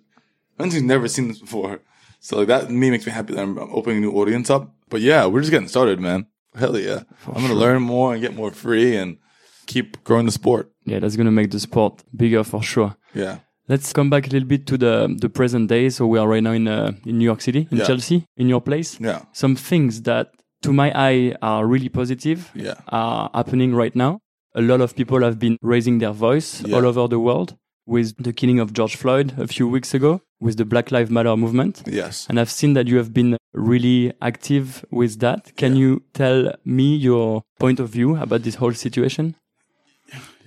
fencing's 0.57 0.85
never 0.85 1.07
seen 1.09 1.29
this 1.29 1.39
before. 1.39 1.81
So 2.21 2.39
like 2.39 2.49
that 2.49 2.71
me 2.71 2.91
makes 2.91 3.07
me 3.07 3.13
happy 3.13 3.35
that 3.35 3.43
I'm, 3.43 3.59
I'm 3.59 3.71
opening 3.73 3.99
a 3.99 4.01
new 4.01 4.13
audience 4.13 4.51
up. 4.51 4.73
But 4.89 5.01
yeah, 5.03 5.27
we're 5.27 5.41
just 5.41 5.51
getting 5.53 5.69
started, 5.69 6.01
man. 6.01 6.27
Hell 6.55 6.79
yeah. 6.79 7.03
I'm 7.27 7.35
going 7.35 7.49
to 7.49 7.55
learn 7.55 7.83
more 7.83 8.13
and 8.13 8.23
get 8.23 8.35
more 8.35 8.51
free 8.51 8.97
and 8.97 9.19
keep 9.67 10.03
growing 10.03 10.27
the 10.27 10.33
sport. 10.33 10.73
Yeah, 10.87 10.99
that's 11.01 11.17
gonna 11.17 11.31
make 11.31 11.51
the 11.51 11.61
sport 11.61 12.03
bigger 12.17 12.43
for 12.43 12.63
sure. 12.63 12.97
Yeah. 13.15 13.41
Let's 13.69 13.93
come 13.93 14.09
back 14.09 14.27
a 14.27 14.31
little 14.31 14.49
bit 14.49 14.67
to 14.69 14.79
the 14.79 15.15
the 15.21 15.29
present 15.29 15.69
day. 15.69 15.91
So 15.91 16.07
we 16.07 16.19
are 16.19 16.27
right 16.27 16.43
now 16.43 16.53
in 16.53 16.67
uh, 16.67 16.93
in 17.05 17.19
New 17.19 17.27
York 17.27 17.43
City, 17.43 17.69
in 17.71 17.77
Yeah. 17.79 17.85
Chelsea, 17.87 18.25
in 18.39 18.49
your 18.49 18.63
place. 18.63 18.99
Yeah. 18.99 19.21
Some 19.33 19.55
things 19.57 20.01
that, 20.03 20.29
to 20.63 20.73
my 20.73 20.93
eye, 20.95 21.35
are 21.43 21.67
really 21.67 21.89
positive 21.89 22.51
Yeah. 22.55 22.75
are 22.89 23.31
happening 23.35 23.75
right 23.75 23.95
now. 23.95 24.21
A 24.55 24.61
lot 24.63 24.81
of 24.81 24.95
people 24.97 25.23
have 25.23 25.39
been 25.39 25.57
raising 25.63 25.99
their 25.99 26.13
voice 26.13 26.63
Yeah. 26.65 26.77
all 26.77 26.87
over 26.87 27.07
the 27.09 27.19
world 27.21 27.57
with 27.87 28.15
the 28.23 28.33
killing 28.33 28.59
of 28.61 28.73
George 28.73 28.97
Floyd 28.97 29.35
a 29.39 29.47
few 29.47 29.69
weeks 29.69 29.95
ago, 29.95 30.21
with 30.41 30.57
the 30.57 30.65
Black 30.65 30.91
Lives 30.91 31.11
Matter 31.11 31.37
movement. 31.37 31.83
Yes. 31.87 32.27
And 32.29 32.39
I've 32.41 32.51
seen 32.51 32.75
that 32.75 32.87
you 32.87 32.97
have 32.99 33.13
been 33.15 33.37
really 33.55 34.13
active 34.21 34.85
with 34.91 35.21
that. 35.21 35.57
Can 35.57 35.73
Yeah. 35.75 35.79
you 35.81 36.03
tell 36.13 36.53
me 36.65 36.97
your 36.97 37.43
point 37.59 37.81
of 37.81 37.89
view 37.91 38.17
about 38.17 38.43
this 38.43 38.57
whole 38.57 38.75
situation? 38.75 39.35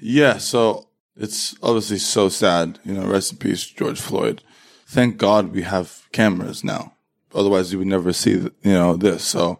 Yeah, 0.02 0.38
so 0.40 0.88
it's 1.16 1.56
obviously 1.62 2.00
so 2.00 2.30
sad. 2.30 2.80
You 2.86 2.94
know, 2.96 3.06
rest 3.06 3.32
in 3.34 3.38
peace, 3.38 3.66
George 3.66 4.00
Floyd. 4.00 4.42
Thank 4.88 5.18
God 5.18 5.54
we 5.54 5.62
have 5.64 6.02
cameras 6.12 6.64
now. 6.64 6.94
Otherwise, 7.34 7.72
you 7.72 7.80
would 7.80 7.88
never 7.88 8.12
see, 8.14 8.32
you 8.32 8.52
know, 8.64 8.98
this. 8.98 9.24
So 9.24 9.60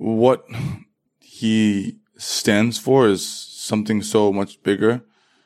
what 0.00 0.46
he 1.18 1.98
stands 2.16 2.78
for 2.78 3.06
is 3.06 3.28
something 3.28 4.02
so 4.02 4.32
much 4.32 4.62
bigger. 4.62 5.02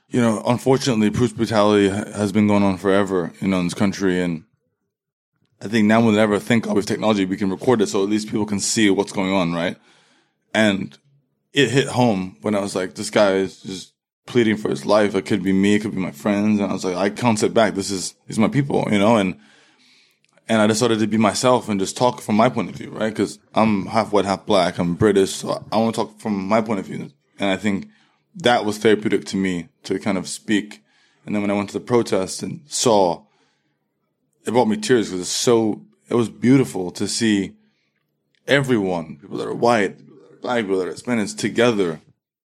You 0.09 0.21
know, 0.21 0.45
unfortunately, 0.47 1.11
police 1.11 1.33
brutality 1.33 1.89
has 1.89 2.31
been 2.31 2.47
going 2.47 2.63
on 2.63 2.79
forever, 2.79 3.33
you 3.41 3.49
know, 3.49 3.59
in 3.59 3.67
this 3.67 3.75
country. 3.75 4.23
And 4.23 4.45
I 5.61 5.67
think 5.67 5.87
now 5.87 6.01
more 6.01 6.13
than 6.13 6.21
ever, 6.21 6.39
think 6.39 6.65
God 6.65 6.77
with 6.77 6.87
technology, 6.87 7.25
we 7.25 7.37
can 7.37 7.51
record 7.51 7.83
it 7.83 7.89
so 7.89 8.05
at 8.05 8.09
least 8.09 8.29
people 8.29 8.47
can 8.47 8.61
see 8.61 8.89
what's 8.91 9.13
going 9.13 9.33
on, 9.33 9.53
right? 9.53 9.77
And 10.55 10.97
it 11.53 11.71
hit 11.71 11.89
home 11.89 12.37
when 12.43 12.55
I 12.55 12.61
was 12.61 12.77
like, 12.77 12.95
this 12.95 13.11
guy 13.11 13.33
is 13.33 13.61
just 13.61 13.93
pleading 14.25 14.57
for 14.57 14.69
his 14.69 14.87
life. 14.87 15.17
It 15.17 15.27
could 15.27 15.43
be 15.43 15.53
me, 15.53 15.75
it 15.75 15.81
could 15.81 15.97
be 15.97 16.01
my 16.01 16.13
friends. 16.13 16.61
And 16.61 16.71
I 16.71 16.73
was 16.73 16.85
like, 16.85 16.97
I 16.97 17.11
can't 17.11 17.41
sit 17.41 17.53
back. 17.53 17.75
This 17.75 17.91
is, 17.91 18.15
these 18.29 18.39
are 18.39 18.43
my 18.43 18.49
people, 18.49 18.87
you 18.89 18.99
know, 19.01 19.17
and, 19.17 19.37
and 20.49 20.61
I 20.61 20.67
decided 20.67 20.99
to 20.99 21.07
be 21.07 21.17
myself 21.17 21.69
and 21.69 21.81
just 21.81 21.97
talk 21.97 22.21
from 22.21 22.37
my 22.37 22.49
point 22.49 22.69
of 22.69 22.77
view, 22.77 22.91
right? 22.91 23.15
Cause 23.15 23.39
I'm 23.55 23.87
half 23.87 24.13
white, 24.13 24.25
half 24.25 24.45
black. 24.45 24.79
I'm 24.79 24.95
British. 24.95 25.37
So 25.37 25.65
I 25.73 25.77
want 25.79 25.95
to 25.95 26.03
talk 26.03 26.21
from 26.21 26.47
my 26.47 26.61
point 26.61 26.81
of 26.81 26.87
view. 26.87 27.11
And 27.39 27.51
I 27.51 27.57
think 27.57 27.89
that 28.37 28.65
was 28.65 28.79
therapeutic 28.79 29.25
to 29.27 29.37
me 29.37 29.69
to 29.85 29.99
kind 29.99 30.19
of 30.19 30.29
speak. 30.29 30.83
And 31.25 31.35
then 31.35 31.43
when 31.43 31.51
I 31.51 31.55
went 31.55 31.71
to 31.71 31.79
the 31.79 31.85
protest 31.85 32.43
and 32.43 32.61
saw, 32.67 33.25
it 34.47 34.51
brought 34.51 34.69
me 34.69 34.77
tears 34.77 35.09
because 35.09 35.23
it's 35.23 35.31
so, 35.31 35.83
it 36.09 36.15
was 36.15 36.29
beautiful 36.29 36.91
to 36.93 37.09
see 37.09 37.55
everyone, 38.47 39.17
people 39.17 39.39
that 39.39 39.49
are 39.49 39.55
white, 39.55 39.99
people 39.99 40.17
that 40.19 40.35
are 40.35 40.41
black, 40.41 40.65
people 40.65 40.79
that 40.79 40.89
are 40.89 40.93
Hispanics 40.93 41.37
together. 41.37 42.01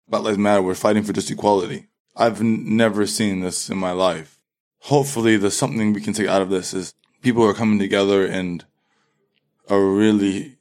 Black 0.08 0.22
Lives 0.22 0.38
Matter, 0.38 0.62
we're 0.62 0.74
fighting 0.74 1.02
for 1.02 1.12
just 1.12 1.30
equality. 1.30 1.86
I've 2.16 2.40
n- 2.40 2.76
never 2.76 3.06
seen 3.06 3.40
this 3.40 3.70
in 3.70 3.78
my 3.78 3.92
life. 3.92 4.38
Hopefully 4.80 5.36
there's 5.36 5.56
something 5.56 5.92
we 5.92 6.00
can 6.00 6.12
take 6.12 6.28
out 6.28 6.42
of 6.42 6.50
this 6.50 6.74
is 6.74 6.94
people 7.22 7.44
are 7.44 7.54
coming 7.54 7.78
together 7.78 8.24
and 8.24 8.64
are 9.68 9.84
really 9.84 10.56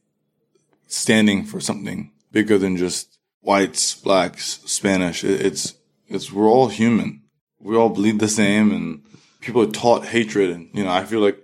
standing 0.87 1.43
for 1.43 1.59
something 1.59 2.11
bigger 2.31 2.57
than 2.57 2.77
just 2.77 3.17
whites, 3.41 3.95
blacks, 3.95 4.59
Spanish. 4.65 5.23
It's, 5.23 5.75
it's, 6.07 6.31
we're 6.31 6.49
all 6.49 6.67
human. 6.67 7.23
We 7.59 7.75
all 7.75 7.89
bleed 7.89 8.19
the 8.19 8.27
same 8.27 8.71
and 8.71 9.03
people 9.41 9.61
are 9.61 9.71
taught 9.71 10.05
hatred. 10.05 10.49
And, 10.49 10.69
you 10.73 10.83
know, 10.83 10.91
I 10.91 11.05
feel 11.05 11.19
like 11.19 11.37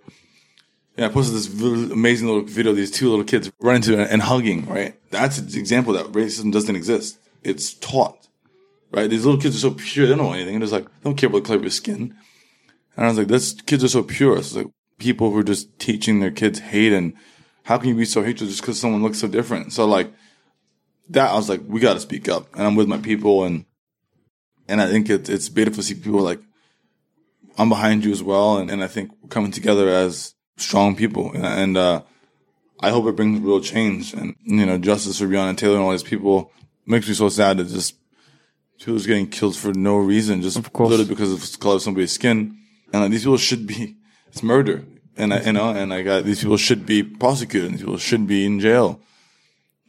yeah, 0.97 1.07
I 1.07 1.09
posted 1.09 1.35
this 1.35 1.49
really 1.49 1.91
amazing 1.91 2.27
little 2.27 2.43
video 2.43 2.71
of 2.71 2.77
these 2.77 2.91
two 2.91 3.09
little 3.09 3.25
kids 3.25 3.51
running 3.59 3.81
to 3.83 3.99
and, 3.99 4.21
hugging, 4.21 4.67
right? 4.67 4.95
That's 5.09 5.39
an 5.39 5.47
example 5.47 5.93
that 5.93 6.07
racism 6.07 6.51
doesn't 6.51 6.75
exist. 6.75 7.17
It's 7.43 7.73
taught, 7.73 8.27
right? 8.91 9.09
These 9.09 9.25
little 9.25 9.41
kids 9.41 9.55
are 9.55 9.59
so 9.59 9.71
pure, 9.71 10.05
they 10.05 10.15
don't 10.15 10.23
know 10.23 10.33
anything. 10.33 10.53
They're 10.53 10.67
just 10.67 10.73
like, 10.73 10.85
don't 11.03 11.15
care 11.15 11.29
about 11.29 11.39
the 11.39 11.47
color 11.47 11.57
of 11.57 11.63
your 11.63 11.71
skin. 11.71 12.15
And 12.95 13.05
I 13.05 13.09
was 13.09 13.17
like, 13.17 13.27
this 13.27 13.53
kids 13.53 13.83
are 13.83 13.89
so 13.89 14.03
pure. 14.03 14.37
It's 14.37 14.55
like 14.55 14.67
people 15.03 15.31
who 15.31 15.37
are 15.37 15.43
just 15.43 15.77
teaching 15.79 16.19
their 16.19 16.31
kids 16.31 16.59
hate 16.59 16.93
and 16.93 17.13
how 17.63 17.77
can 17.77 17.89
you 17.89 17.95
be 17.95 18.05
so 18.05 18.23
hateful 18.23 18.47
just 18.47 18.61
because 18.61 18.79
someone 18.79 19.03
looks 19.03 19.19
so 19.19 19.27
different? 19.27 19.73
So 19.73 19.85
like 19.85 20.11
that, 21.09 21.31
I 21.31 21.35
was 21.35 21.49
like, 21.49 21.61
we 21.67 21.79
got 21.79 21.93
to 21.93 21.99
speak 21.99 22.27
up 22.27 22.53
and 22.55 22.65
I'm 22.65 22.75
with 22.75 22.87
my 22.87 22.97
people. 22.97 23.43
And, 23.43 23.65
and 24.67 24.81
I 24.81 24.89
think 24.89 25.09
it, 25.09 25.29
it's 25.29 25.49
beautiful 25.49 25.77
to 25.77 25.83
see 25.83 25.95
people 25.95 26.21
like, 26.21 26.41
I'm 27.57 27.69
behind 27.69 28.03
you 28.03 28.11
as 28.11 28.23
well. 28.23 28.57
And, 28.57 28.71
and 28.71 28.83
I 28.83 28.87
think 28.87 29.11
we're 29.21 29.29
coming 29.29 29.51
together 29.51 29.87
as 29.89 30.33
strong 30.57 30.95
people. 30.95 31.31
And, 31.33 31.45
and 31.45 31.77
uh, 31.77 32.01
I 32.79 32.89
hope 32.89 33.05
it 33.07 33.15
brings 33.15 33.39
real 33.39 33.61
change 33.61 34.13
and, 34.13 34.35
you 34.43 34.65
know, 34.65 34.77
justice 34.77 35.19
for 35.19 35.25
Breonna 35.25 35.55
Taylor 35.55 35.75
and 35.75 35.83
all 35.83 35.91
these 35.91 36.03
people 36.03 36.51
makes 36.85 37.07
me 37.07 37.13
so 37.13 37.29
sad 37.29 37.57
that 37.57 37.67
just 37.67 37.95
people 38.77 38.95
just 38.95 39.07
getting 39.07 39.29
killed 39.29 39.55
for 39.55 39.73
no 39.73 39.95
reason, 39.97 40.41
just 40.41 40.57
literally 40.57 41.05
because 41.05 41.31
of 41.31 41.39
the 41.39 41.57
color 41.57 41.75
of 41.75 41.81
somebody's 41.81 42.11
skin. 42.11 42.57
And 42.91 43.01
like, 43.03 43.11
these 43.11 43.21
people 43.21 43.37
should 43.37 43.65
be, 43.65 43.95
it's 44.27 44.43
murder. 44.43 44.83
And 45.15 45.33
I, 45.33 45.41
you 45.41 45.53
know, 45.53 45.69
and 45.69 45.93
I 45.93 46.01
got, 46.01 46.23
these 46.23 46.41
people 46.41 46.57
should 46.57 46.85
be 46.85 47.03
prosecuted 47.03 47.69
and 47.69 47.77
these 47.77 47.83
people 47.83 47.97
should 47.97 48.25
be 48.25 48.45
in 48.45 48.59
jail. 48.59 48.99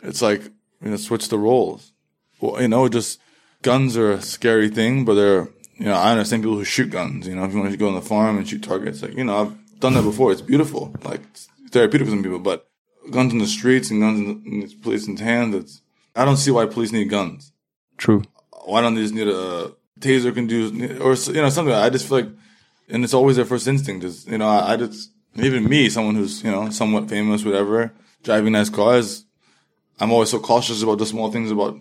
It's 0.02 0.20
like, 0.20 0.42
you 0.82 0.90
know, 0.90 0.96
switch 0.96 1.28
the 1.28 1.38
roles. 1.38 1.92
Well, 2.40 2.60
you 2.60 2.68
know, 2.68 2.88
just 2.88 3.20
guns 3.62 3.96
are 3.96 4.12
a 4.12 4.20
scary 4.20 4.68
thing, 4.68 5.06
but 5.06 5.14
they're, 5.14 5.48
you 5.78 5.86
know, 5.86 5.94
I 5.94 6.10
understand 6.10 6.42
people 6.42 6.56
who 6.58 6.64
shoot 6.64 6.90
guns. 6.90 7.26
You 7.26 7.36
know, 7.36 7.44
if 7.44 7.52
you 7.52 7.58
want 7.58 7.70
to 7.70 7.76
go 7.78 7.88
on 7.88 7.94
the 7.94 8.02
farm 8.02 8.36
and 8.36 8.46
shoot 8.46 8.62
targets, 8.62 9.02
like, 9.02 9.14
you 9.14 9.24
know, 9.24 9.40
I've 9.40 9.80
done 9.80 9.94
that 9.94 10.02
before. 10.02 10.30
It's 10.30 10.42
beautiful. 10.42 10.94
Like, 11.04 11.22
it's 11.30 11.48
therapeutic 11.70 12.06
for 12.06 12.10
some 12.12 12.22
people, 12.22 12.38
but 12.38 12.68
guns 13.10 13.32
in 13.32 13.38
the 13.38 13.46
streets 13.46 13.90
and 13.90 14.02
guns 14.02 14.18
in 14.18 14.26
the, 14.26 14.50
in 14.50 14.60
the 14.60 14.74
police's 14.82 15.20
hands, 15.20 15.54
it's, 15.54 15.80
I 16.14 16.26
don't 16.26 16.36
see 16.36 16.50
why 16.50 16.66
police 16.66 16.92
need 16.92 17.08
guns. 17.08 17.52
True. 17.96 18.22
Why 18.66 18.82
don't 18.82 18.94
they 18.94 19.02
just 19.02 19.14
need 19.14 19.28
a 19.28 19.72
taser 20.00 20.34
can 20.34 20.46
do, 20.46 20.68
or, 21.00 21.14
you 21.14 21.40
know, 21.40 21.48
something. 21.48 21.74
I 21.74 21.88
just 21.88 22.08
feel 22.08 22.18
like, 22.18 22.28
and 22.90 23.02
it's 23.02 23.14
always 23.14 23.36
their 23.36 23.46
first 23.46 23.66
instinct 23.66 24.04
is, 24.04 24.26
you 24.26 24.36
know, 24.36 24.46
I, 24.46 24.74
I 24.74 24.76
just, 24.76 25.12
even 25.36 25.68
me, 25.68 25.88
someone 25.88 26.14
who's, 26.14 26.42
you 26.42 26.50
know, 26.50 26.70
somewhat 26.70 27.08
famous, 27.08 27.44
whatever, 27.44 27.92
driving 28.22 28.52
nice 28.52 28.70
cars, 28.70 29.24
I'm 30.00 30.12
always 30.12 30.30
so 30.30 30.38
cautious 30.40 30.82
about 30.82 30.98
the 30.98 31.06
small 31.06 31.30
things 31.30 31.50
about, 31.50 31.80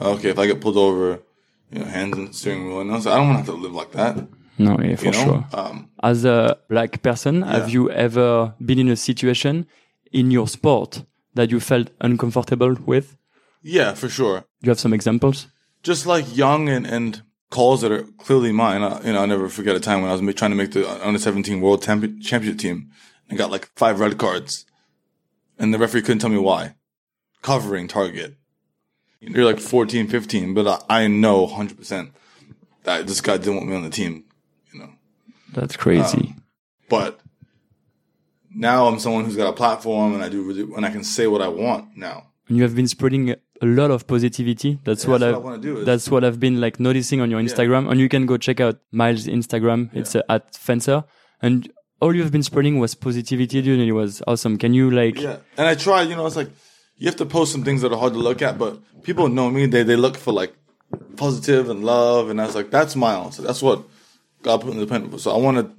okay, 0.00 0.30
if 0.30 0.38
I 0.38 0.46
get 0.46 0.60
pulled 0.60 0.76
over, 0.76 1.20
you 1.70 1.78
know, 1.80 1.84
hands 1.86 2.16
on 2.18 2.32
steering 2.32 2.66
wheel, 2.66 2.80
and 2.80 2.90
I, 2.90 2.94
like, 2.96 3.06
I 3.06 3.16
don't 3.16 3.28
want 3.28 3.46
to 3.46 3.52
have 3.52 3.54
to 3.56 3.62
live 3.62 3.72
like 3.72 3.92
that, 3.92 4.26
No, 4.58 4.78
yeah, 4.80 4.96
for 4.96 5.04
you 5.06 5.10
know? 5.12 5.24
sure. 5.24 5.44
Um, 5.52 5.88
As 6.02 6.24
a 6.24 6.58
black 6.68 7.02
person, 7.02 7.42
have 7.42 7.70
you 7.70 7.90
ever 7.90 8.54
been 8.64 8.78
in 8.78 8.88
a 8.88 8.96
situation 8.96 9.66
in 10.12 10.30
your 10.30 10.48
sport 10.48 11.04
that 11.34 11.50
you 11.50 11.60
felt 11.60 11.90
uncomfortable 12.00 12.74
with? 12.86 13.16
yeah, 13.62 13.94
for 13.94 14.08
sure. 14.08 14.40
Do 14.40 14.66
you 14.66 14.70
have 14.70 14.80
some 14.80 14.92
examples? 14.94 15.48
just 15.82 16.04
like 16.04 16.36
young 16.36 16.68
and, 16.68 16.84
and 16.84 17.22
calls 17.50 17.80
that 17.82 17.92
are 17.92 18.02
clearly 18.18 18.52
mine. 18.52 18.82
I, 18.82 19.00
you 19.02 19.12
know, 19.12 19.22
I 19.22 19.26
never 19.26 19.48
forget 19.48 19.76
a 19.76 19.80
time 19.80 20.02
when 20.02 20.10
I 20.10 20.14
was 20.14 20.34
trying 20.34 20.50
to 20.50 20.56
make 20.56 20.72
the 20.72 20.88
under 21.06 21.18
17 21.18 21.60
world 21.60 21.82
Champi- 21.82 22.22
championship 22.22 22.60
team 22.60 22.90
and 23.28 23.38
got 23.38 23.50
like 23.50 23.70
five 23.76 24.00
red 24.00 24.18
cards 24.18 24.66
and 25.58 25.72
the 25.72 25.78
referee 25.78 26.02
couldn't 26.02 26.18
tell 26.18 26.30
me 26.30 26.38
why. 26.38 26.74
Covering 27.42 27.88
target. 27.88 28.36
You're 29.20 29.44
like 29.44 29.60
14, 29.60 30.08
15, 30.08 30.54
but 30.54 30.84
I, 30.88 31.04
I 31.04 31.06
know 31.06 31.46
100% 31.46 32.10
that 32.84 33.06
this 33.06 33.20
guy 33.20 33.36
didn't 33.38 33.56
want 33.56 33.68
me 33.68 33.74
on 33.76 33.82
the 33.82 33.90
team, 33.90 34.24
you 34.72 34.78
know, 34.80 34.90
That's 35.52 35.76
crazy. 35.76 36.18
Um, 36.18 36.42
but 36.88 37.20
now 38.54 38.86
I'm 38.86 38.98
someone 39.00 39.24
who's 39.24 39.36
got 39.36 39.48
a 39.48 39.52
platform 39.52 40.14
and 40.14 40.22
I 40.22 40.28
do 40.28 40.42
really, 40.42 40.62
and 40.74 40.84
I 40.86 40.90
can 40.90 41.02
say 41.02 41.26
what 41.26 41.42
I 41.42 41.48
want 41.48 41.96
now. 41.96 42.28
and 42.48 42.56
you 42.56 42.62
have 42.62 42.76
been 42.76 42.86
spreading 42.88 43.34
a 43.62 43.66
lot 43.66 43.90
of 43.90 44.06
positivity. 44.06 44.78
That's 44.84 45.04
And 45.04 45.12
what 45.12 45.20
that's 45.20 45.36
I've 45.36 45.42
what 45.44 45.54
I 45.54 45.56
do 45.58 45.78
is- 45.78 45.86
that's 45.86 46.08
what 46.10 46.24
I've 46.24 46.38
been 46.40 46.60
like 46.60 46.78
noticing 46.80 47.20
on 47.20 47.30
your 47.30 47.40
Instagram. 47.40 47.90
And 47.90 48.00
you 48.00 48.08
can 48.08 48.26
go 48.26 48.36
check 48.36 48.60
out 48.60 48.78
Miles' 48.92 49.26
Instagram. 49.26 49.90
It's 49.94 50.14
uh, 50.16 50.22
at 50.28 50.54
Fencer. 50.54 51.04
And 51.42 51.70
all 52.00 52.14
you've 52.14 52.32
been 52.32 52.42
spreading 52.42 52.78
was 52.78 52.94
positivity, 52.94 53.62
dude, 53.62 53.78
and 53.80 53.88
it 53.88 53.92
was 53.92 54.22
awesome. 54.26 54.58
Can 54.58 54.74
you 54.74 54.90
like 54.90 55.20
Yeah. 55.20 55.38
And 55.56 55.66
I 55.66 55.74
try, 55.74 56.02
you 56.02 56.14
know, 56.16 56.26
it's 56.26 56.36
like 56.36 56.50
you 56.98 57.06
have 57.06 57.16
to 57.16 57.26
post 57.26 57.52
some 57.52 57.62
things 57.64 57.82
that 57.82 57.92
are 57.92 57.98
hard 57.98 58.12
to 58.14 58.18
look 58.18 58.42
at, 58.42 58.58
but 58.58 58.78
people 59.02 59.28
know 59.28 59.50
me, 59.50 59.66
they 59.66 59.82
they 59.82 59.96
look 59.96 60.16
for 60.16 60.32
like 60.32 60.54
positive 61.16 61.68
and 61.70 61.84
love 61.84 62.30
and 62.30 62.40
I 62.40 62.46
was 62.46 62.54
like, 62.54 62.70
that's 62.70 62.96
my 62.96 63.14
answer. 63.14 63.42
That's 63.42 63.62
what 63.62 63.82
God 64.42 64.60
put 64.60 64.72
in 64.72 64.78
the 64.78 64.86
pen. 64.86 65.18
So 65.18 65.34
I 65.34 65.38
want 65.38 65.56
to 65.58 65.70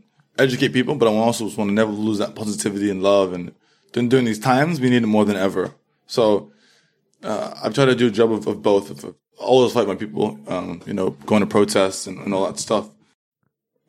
educate 0.42 0.70
people, 0.70 0.96
but 0.96 1.08
I 1.08 1.12
also 1.12 1.46
just 1.46 1.58
want 1.58 1.70
to 1.70 1.74
never 1.74 1.92
lose 1.92 2.18
that 2.20 2.36
positivity 2.36 2.90
and 2.90 3.02
love 3.02 3.34
and 3.34 3.54
during, 3.94 4.10
during 4.10 4.26
these 4.26 4.40
times 4.40 4.80
we 4.82 4.90
need 4.90 5.04
it 5.04 5.08
more 5.08 5.26
than 5.26 5.36
ever. 5.38 5.74
So 6.08 6.52
uh, 7.24 7.54
I've 7.64 7.74
tried 7.74 7.86
to 7.86 7.96
do 7.96 8.08
a 8.08 8.12
job 8.12 8.32
of, 8.32 8.48
of 8.48 8.62
both, 8.62 8.90
of, 8.90 9.04
of 9.04 9.16
always 9.38 9.74
fight 9.74 9.88
my 9.88 9.96
people, 9.96 10.40
um, 10.48 10.82
you 10.86 10.94
know, 10.94 11.12
going 11.12 11.42
to 11.42 11.48
protests 11.48 12.08
and, 12.08 12.20
and 12.20 12.34
all 12.34 12.46
that 12.46 12.60
stuff. 12.60 12.90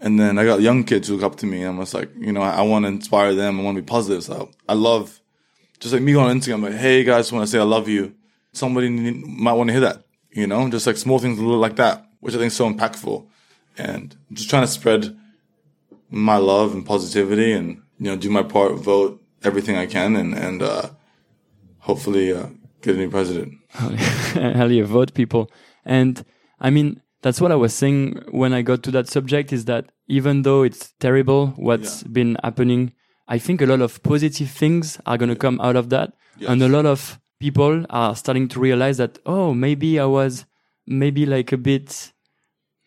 And 0.01 0.18
then 0.18 0.39
I 0.39 0.45
got 0.45 0.61
young 0.61 0.85
kids 0.85 1.09
who 1.09 1.16
look 1.16 1.24
up 1.24 1.37
to 1.37 1.47
me 1.47 1.62
and 1.62 1.70
I'm 1.70 1.81
just 1.81 1.95
like, 1.95 2.11
you 2.16 2.33
know, 2.33 2.41
I, 2.41 2.51
I 2.51 2.62
want 2.62 2.85
to 2.85 2.89
inspire 2.89 3.35
them. 3.35 3.59
I 3.59 3.62
want 3.62 3.76
to 3.76 3.83
be 3.83 3.87
positive. 3.87 4.22
So 4.22 4.51
I 4.68 4.74
love 4.74 5.20
just 5.81 5.93
like 5.93 6.03
me 6.03 6.14
on 6.14 6.39
Instagram, 6.39 6.62
like, 6.62 6.74
hey 6.74 7.05
guys, 7.05 7.33
want 7.33 7.45
to 7.45 7.51
say 7.51 7.59
I 7.59 7.64
love 7.64 7.89
you. 7.89 8.14
Somebody 8.53 8.89
need, 8.89 9.26
might 9.26 9.53
want 9.53 9.68
to 9.68 9.72
hear 9.72 9.81
that, 9.83 10.05
you 10.31 10.47
know, 10.47 10.68
just 10.70 10.87
like 10.87 10.97
small 10.97 11.18
things 11.18 11.39
like 11.39 11.76
that, 11.76 12.05
which 12.20 12.35
I 12.35 12.39
think 12.39 12.49
is 12.49 12.57
so 12.57 12.72
impactful. 12.72 13.26
And 13.76 14.16
just 14.33 14.51
trying 14.51 14.64
to 14.64 14.68
spread 14.68 15.16
my 16.11 16.37
love 16.37 16.74
and 16.74 16.85
positivity 16.85 17.53
and, 17.53 17.83
you 17.99 18.07
know, 18.11 18.16
do 18.16 18.31
my 18.31 18.43
part, 18.43 18.74
vote 18.74 19.22
everything 19.45 19.76
I 19.76 19.87
can 19.87 20.16
and, 20.16 20.35
and, 20.35 20.62
uh, 20.62 20.91
hopefully, 21.79 22.33
uh, 22.33 22.47
get 22.83 22.95
a 22.97 22.99
new 22.99 23.11
president. 23.11 23.55
hell 23.70 24.70
yeah, 24.72 24.85
vote 24.85 25.14
people. 25.14 25.51
And 25.85 26.24
I 26.61 26.70
mean, 26.70 27.01
that's 27.22 27.41
what 27.41 27.53
I 27.53 27.57
was 27.57 27.74
saying 27.74 28.22
when 28.31 28.53
I 28.53 28.62
got 28.62 28.83
to 28.85 28.91
that 28.93 29.09
subject 29.09 29.53
is 29.53 29.64
that 29.66 29.91
even 30.09 30.43
though 30.43 30.62
it's 30.62 30.93
terrible 31.01 31.49
what's 31.57 32.03
Yeah. 32.03 32.09
been 32.12 32.37
happening, 32.43 32.93
I 33.26 33.39
think 33.39 33.61
a 33.61 33.66
lot 33.66 33.81
of 33.81 34.03
positive 34.03 34.51
things 34.51 34.99
are 35.07 35.18
going 35.18 35.29
to 35.29 35.37
come 35.37 35.61
out 35.61 35.76
of 35.76 35.91
that. 35.91 36.12
Yes. 36.39 36.51
And 36.51 36.62
a 36.62 36.68
lot 36.68 36.87
of 36.87 37.18
people 37.41 37.85
are 37.91 38.14
starting 38.16 38.49
to 38.49 38.61
realize 38.61 38.97
that, 38.99 39.18
oh, 39.26 39.53
maybe 39.55 39.99
I 40.01 40.05
was 40.07 40.47
maybe 40.87 41.26
like 41.26 41.53
a 41.53 41.59
bit 41.59 42.12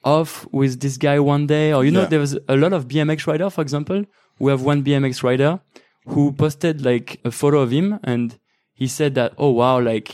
off 0.03 0.47
with 0.51 0.79
this 0.79 0.97
guy 0.97 1.19
one 1.19 1.45
day. 1.47 1.73
Or, 1.73 1.85
you 1.85 1.91
know, 1.91 2.01
Yeah. 2.01 2.07
there 2.07 2.19
was 2.19 2.37
a 2.47 2.55
lot 2.55 2.73
of 2.73 2.87
BMX 2.87 3.27
rider, 3.27 3.49
for 3.49 3.61
example. 3.61 4.05
We 4.39 4.49
have 4.51 4.63
one 4.63 4.81
BMX 4.83 5.21
rider 5.23 5.59
who 6.07 6.31
posted 6.31 6.83
like 6.83 7.19
a 7.23 7.29
photo 7.31 7.59
of 7.59 7.69
him 7.71 7.99
and 8.03 8.37
he 8.81 8.87
said 8.87 9.11
that, 9.19 9.31
oh, 9.37 9.51
wow, 9.61 9.77
like 9.91 10.09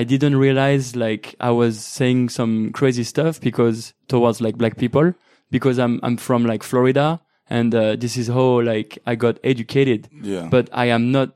I 0.00 0.02
didn't 0.12 0.36
realize 0.46 0.86
like 1.06 1.24
I 1.48 1.50
was 1.62 1.74
saying 1.98 2.20
some 2.38 2.54
crazy 2.78 3.04
stuff 3.12 3.34
because 3.48 3.78
towards 4.12 4.40
like 4.46 4.56
black 4.62 4.76
people 4.84 5.06
because 5.54 5.76
I'm, 5.84 5.94
I'm 6.06 6.16
from 6.28 6.40
like 6.52 6.62
Florida 6.70 7.06
and 7.56 7.74
uh, 7.74 7.96
this 8.02 8.14
is 8.16 8.26
how 8.36 8.60
like 8.72 8.90
I 9.06 9.14
got 9.24 9.34
educated 9.52 10.00
Yeah. 10.32 10.48
but 10.54 10.64
I 10.84 10.86
am 10.96 11.04
not 11.18 11.28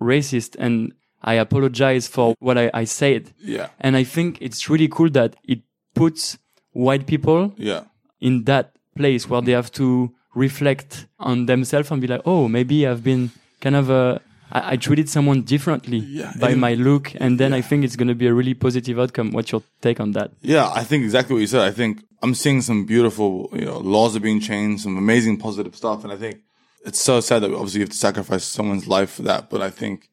racist 0.00 0.50
and 0.64 0.92
I 1.32 1.34
apologize 1.46 2.06
for 2.14 2.34
what 2.46 2.56
I, 2.58 2.66
I 2.82 2.84
said. 3.00 3.22
yeah. 3.56 3.68
And 3.84 3.96
I 3.96 4.04
think 4.14 4.38
it's 4.46 4.68
really 4.70 4.88
cool 4.96 5.10
that 5.10 5.30
it 5.52 5.60
puts 5.94 6.38
white 6.72 7.06
people 7.12 7.40
Yeah. 7.56 7.82
in 8.20 8.44
that 8.44 8.66
place 8.96 9.22
where 9.30 9.42
they 9.46 9.52
have 9.60 9.70
to 9.72 10.12
reflect 10.34 11.06
on 11.18 11.46
themselves 11.46 11.90
and 11.90 12.00
be 12.00 12.06
like, 12.14 12.22
oh, 12.26 12.48
maybe 12.48 12.86
I've 12.86 13.02
been 13.02 13.30
kind 13.60 13.76
of 13.76 13.88
a, 13.90 14.20
I, 14.54 14.72
I 14.72 14.76
treated 14.76 15.08
someone 15.08 15.42
differently 15.42 15.98
Yeah, 15.98 16.32
by 16.38 16.54
my 16.54 16.74
look. 16.74 17.12
And 17.16 17.38
then 17.38 17.52
I 17.52 17.60
think 17.60 17.84
it's 17.84 17.96
going 17.96 18.08
to 18.08 18.14
be 18.14 18.26
a 18.26 18.34
really 18.34 18.54
positive 18.54 18.98
outcome. 18.98 19.32
What's 19.32 19.52
your 19.52 19.62
take 19.82 20.00
on 20.00 20.12
that? 20.12 20.30
Yeah, 20.40 20.70
I 20.72 20.84
think 20.84 21.04
exactly 21.04 21.34
what 21.34 21.40
you 21.40 21.46
said. 21.46 21.62
I 21.62 21.72
think 21.72 22.02
I'm 22.22 22.34
seeing 22.34 22.62
some 22.62 22.86
beautiful, 22.86 23.50
you 23.52 23.64
know, 23.64 23.78
laws 23.78 24.16
are 24.16 24.20
being 24.20 24.40
changed, 24.40 24.84
some 24.84 24.96
amazing 24.96 25.36
positive 25.38 25.74
stuff. 25.76 26.04
And 26.04 26.12
I 26.12 26.16
think 26.16 26.40
it's 26.86 27.00
so 27.00 27.20
sad 27.20 27.42
that 27.42 27.52
obviously 27.52 27.80
you 27.80 27.84
have 27.84 27.90
to 27.90 27.96
sacrifice 27.96 28.44
someone's 28.44 28.86
life 28.88 29.10
for 29.10 29.22
that. 29.22 29.50
But 29.50 29.60
I 29.60 29.70
think 29.70 30.08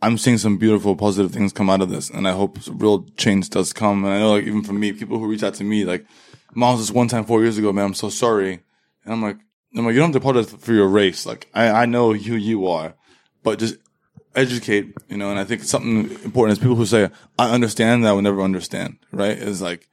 I'm 0.00 0.18
seeing 0.18 0.38
some 0.38 0.56
beautiful 0.56 0.96
positive 0.96 1.32
things 1.32 1.52
come 1.52 1.68
out 1.68 1.82
of 1.82 1.90
this. 1.90 2.10
And 2.10 2.26
I 2.26 2.32
hope 2.32 2.58
real 2.68 3.04
change 3.16 3.50
does 3.50 3.72
come. 3.72 4.04
And 4.04 4.14
I 4.14 4.18
know 4.20 4.32
like 4.32 4.44
even 4.44 4.62
for 4.62 4.72
me, 4.72 4.92
people 4.92 5.18
who 5.18 5.26
reach 5.26 5.42
out 5.42 5.54
to 5.54 5.64
me, 5.64 5.84
like, 5.84 6.06
Miles, 6.54 6.80
this 6.80 6.90
one 6.90 7.08
time 7.08 7.24
four 7.24 7.40
years 7.40 7.56
ago, 7.56 7.72
man, 7.72 7.86
I'm 7.86 7.94
so 7.94 8.10
sorry. 8.10 8.60
And 9.04 9.14
I'm 9.14 9.22
like, 9.22 9.38
I'm 9.74 9.86
like, 9.86 9.94
you 9.94 10.00
don't 10.00 10.12
have 10.12 10.20
to 10.20 10.28
apologize 10.28 10.52
for 10.52 10.72
your 10.72 10.88
race. 10.88 11.24
Like, 11.24 11.48
I, 11.54 11.70
I 11.70 11.86
know 11.86 12.12
who 12.12 12.34
you 12.34 12.66
are, 12.66 12.94
but 13.42 13.58
just 13.58 13.76
educate, 14.34 14.94
you 15.08 15.16
know, 15.16 15.30
and 15.30 15.38
I 15.38 15.44
think 15.44 15.62
something 15.62 16.10
important 16.24 16.56
is 16.56 16.62
people 16.62 16.76
who 16.76 16.86
say, 16.86 17.10
I 17.38 17.50
understand 17.50 18.04
that 18.04 18.10
I 18.10 18.12
will 18.12 18.22
never 18.22 18.42
understand, 18.42 18.98
right? 19.12 19.36
Is 19.36 19.60
like, 19.60 19.88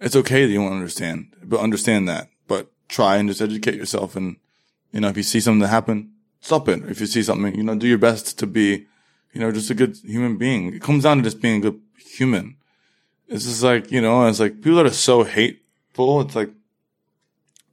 it's 0.00 0.16
okay 0.16 0.44
that 0.44 0.52
you 0.52 0.60
won't 0.60 0.74
understand, 0.74 1.34
but 1.42 1.60
understand 1.60 2.08
that, 2.08 2.28
but 2.46 2.70
try 2.88 3.16
and 3.16 3.28
just 3.28 3.40
educate 3.40 3.74
yourself. 3.74 4.16
And, 4.16 4.36
you 4.92 5.00
know, 5.00 5.08
if 5.08 5.16
you 5.16 5.22
see 5.22 5.40
something 5.40 5.68
happen, 5.68 6.12
stop 6.40 6.68
it. 6.68 6.82
If 6.88 7.00
you 7.00 7.06
see 7.06 7.22
something, 7.22 7.54
you 7.54 7.62
know, 7.62 7.74
do 7.74 7.86
your 7.86 7.98
best 7.98 8.38
to 8.38 8.46
be, 8.46 8.86
you 9.32 9.40
know, 9.40 9.50
just 9.50 9.70
a 9.70 9.74
good 9.74 9.96
human 9.96 10.36
being. 10.36 10.74
It 10.74 10.82
comes 10.82 11.04
down 11.04 11.18
to 11.18 11.22
just 11.24 11.40
being 11.40 11.58
a 11.58 11.70
good 11.70 11.80
human. 11.98 12.56
It's 13.28 13.44
just 13.44 13.62
like, 13.62 13.90
you 13.90 14.00
know, 14.00 14.26
it's 14.26 14.40
like 14.40 14.56
people 14.56 14.76
that 14.76 14.86
are 14.86 14.90
so 14.90 15.24
hateful. 15.24 16.20
It's 16.20 16.36
like, 16.36 16.50